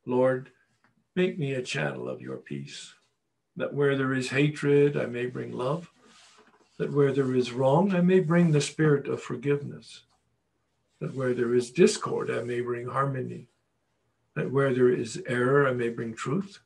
Lord, 0.05 0.49
Make 1.17 1.39
me 1.39 1.53
a 1.53 1.63
channel 1.63 2.07
of 2.07 2.21
your 2.21 2.37
peace, 2.37 2.93
that 3.55 3.73
where 3.73 3.97
there 3.97 4.13
is 4.13 4.29
hatred, 4.29 4.95
I 4.95 5.07
may 5.07 5.25
bring 5.25 5.51
love, 5.51 5.89
that 6.77 6.93
where 6.93 7.11
there 7.11 7.33
is 7.33 7.51
wrong, 7.51 7.91
I 7.95 8.01
may 8.01 8.19
bring 8.19 8.51
the 8.51 8.61
spirit 8.61 9.07
of 9.07 9.23
forgiveness, 9.23 10.03
that 10.99 11.15
where 11.15 11.33
there 11.33 11.55
is 11.55 11.71
discord, 11.71 12.29
I 12.29 12.43
may 12.43 12.61
bring 12.61 12.85
harmony, 12.85 13.47
that 14.35 14.51
where 14.51 14.75
there 14.75 14.91
is 14.91 15.19
error, 15.25 15.67
I 15.67 15.73
may 15.73 15.89
bring 15.89 16.13
truth, 16.13 16.59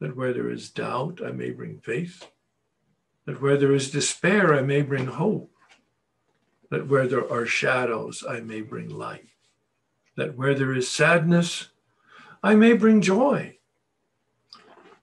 that 0.00 0.16
where 0.16 0.32
there 0.32 0.50
is 0.50 0.70
doubt, 0.70 1.20
I 1.24 1.32
may 1.32 1.50
bring 1.50 1.78
faith, 1.80 2.26
that 3.26 3.40
where 3.42 3.56
there 3.56 3.72
is 3.72 3.90
despair, 3.90 4.54
I 4.54 4.62
may 4.62 4.82
bring 4.82 5.06
hope, 5.06 5.50
that 6.70 6.86
where 6.86 7.06
there 7.06 7.30
are 7.30 7.46
shadows, 7.46 8.24
I 8.28 8.40
may 8.40 8.60
bring 8.60 8.88
light, 8.88 9.28
that 10.16 10.36
where 10.36 10.54
there 10.54 10.72
is 10.72 10.88
sadness, 10.88 11.68
I 12.42 12.54
may 12.54 12.74
bring 12.74 13.00
joy. 13.00 13.58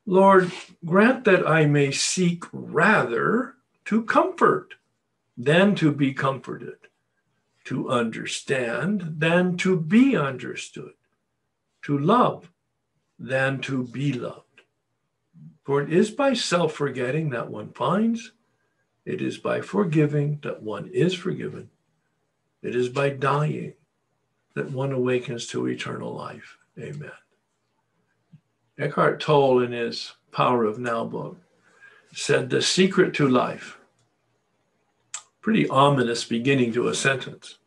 Lord, 0.06 0.52
grant 0.86 1.26
that 1.26 1.48
I 1.48 1.66
may 1.66 1.92
seek 1.92 2.44
rather 2.52 3.56
to 3.86 4.04
comfort 4.04 4.76
than 5.38 5.76
to 5.76 5.92
be 5.92 6.14
comforted, 6.14 6.78
to 7.66 7.90
understand 7.90 9.16
than 9.18 9.58
to 9.58 9.80
be 9.80 10.16
understood, 10.16 10.94
to 11.84 11.98
love 11.98 12.52
than 13.18 13.60
to 13.62 13.84
be 13.84 14.14
loved. 14.14 14.45
For 15.66 15.82
it 15.82 15.92
is 15.92 16.12
by 16.12 16.34
self 16.34 16.74
forgetting 16.74 17.32
that 17.32 17.50
one 17.50 17.72
finds, 17.74 18.34
it 19.04 19.22
is 19.22 19.40
by 19.40 19.62
forgiving 19.62 20.40
that 20.44 20.62
one 20.62 20.90
is 20.94 21.14
forgiven, 21.16 21.70
it 22.62 22.76
is 22.76 22.88
by 22.90 23.10
dying 23.10 23.74
that 24.54 24.72
one 24.72 24.92
awakens 24.92 25.48
to 25.48 25.68
eternal 25.68 26.14
life. 26.14 26.58
Amen. 26.80 27.12
Eckhart 28.78 29.20
Tolle, 29.20 29.62
in 29.62 29.72
his 29.72 30.14
Power 30.32 30.66
of 30.66 30.78
Now 30.78 31.04
book, 31.04 31.38
said 32.14 32.50
the 32.50 32.62
secret 32.62 33.14
to 33.16 33.28
life, 33.28 33.78
pretty 35.42 35.68
ominous 35.70 36.26
beginning 36.26 36.74
to 36.74 36.88
a 36.88 36.96
sentence. 36.96 37.58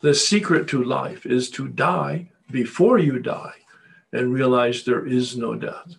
The 0.00 0.14
secret 0.14 0.68
to 0.68 0.84
life 0.84 1.24
is 1.24 1.48
to 1.50 1.68
die 1.68 2.30
before 2.50 2.98
you 2.98 3.18
die 3.18 3.54
and 4.12 4.34
realize 4.34 4.84
there 4.84 5.06
is 5.06 5.36
no 5.36 5.54
death. 5.54 5.96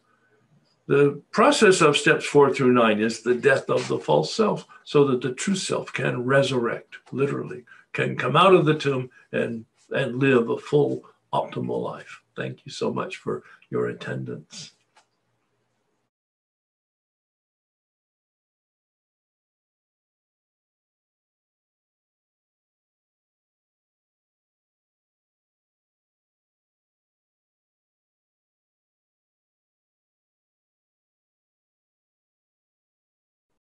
The 0.87 1.21
process 1.31 1.81
of 1.81 1.97
steps 1.97 2.25
four 2.25 2.53
through 2.53 2.71
nine 2.71 3.01
is 3.01 3.21
the 3.21 3.35
death 3.35 3.69
of 3.69 3.87
the 3.89 3.99
false 3.99 4.33
self 4.33 4.65
so 4.85 5.05
that 5.07 5.21
the 5.21 5.33
true 5.33 5.55
self 5.55 5.91
can 5.91 6.23
resurrect, 6.23 6.95
literally, 7.11 7.65
can 7.91 8.15
come 8.15 8.37
out 8.37 8.53
of 8.53 8.65
the 8.65 8.77
tomb 8.77 9.09
and, 9.33 9.65
and 9.91 10.17
live 10.17 10.49
a 10.49 10.57
full, 10.57 11.03
optimal 11.33 11.83
life. 11.83 12.21
Thank 12.37 12.65
you 12.65 12.71
so 12.71 12.93
much 12.93 13.17
for 13.17 13.43
your 13.69 13.87
attendance. 13.87 14.71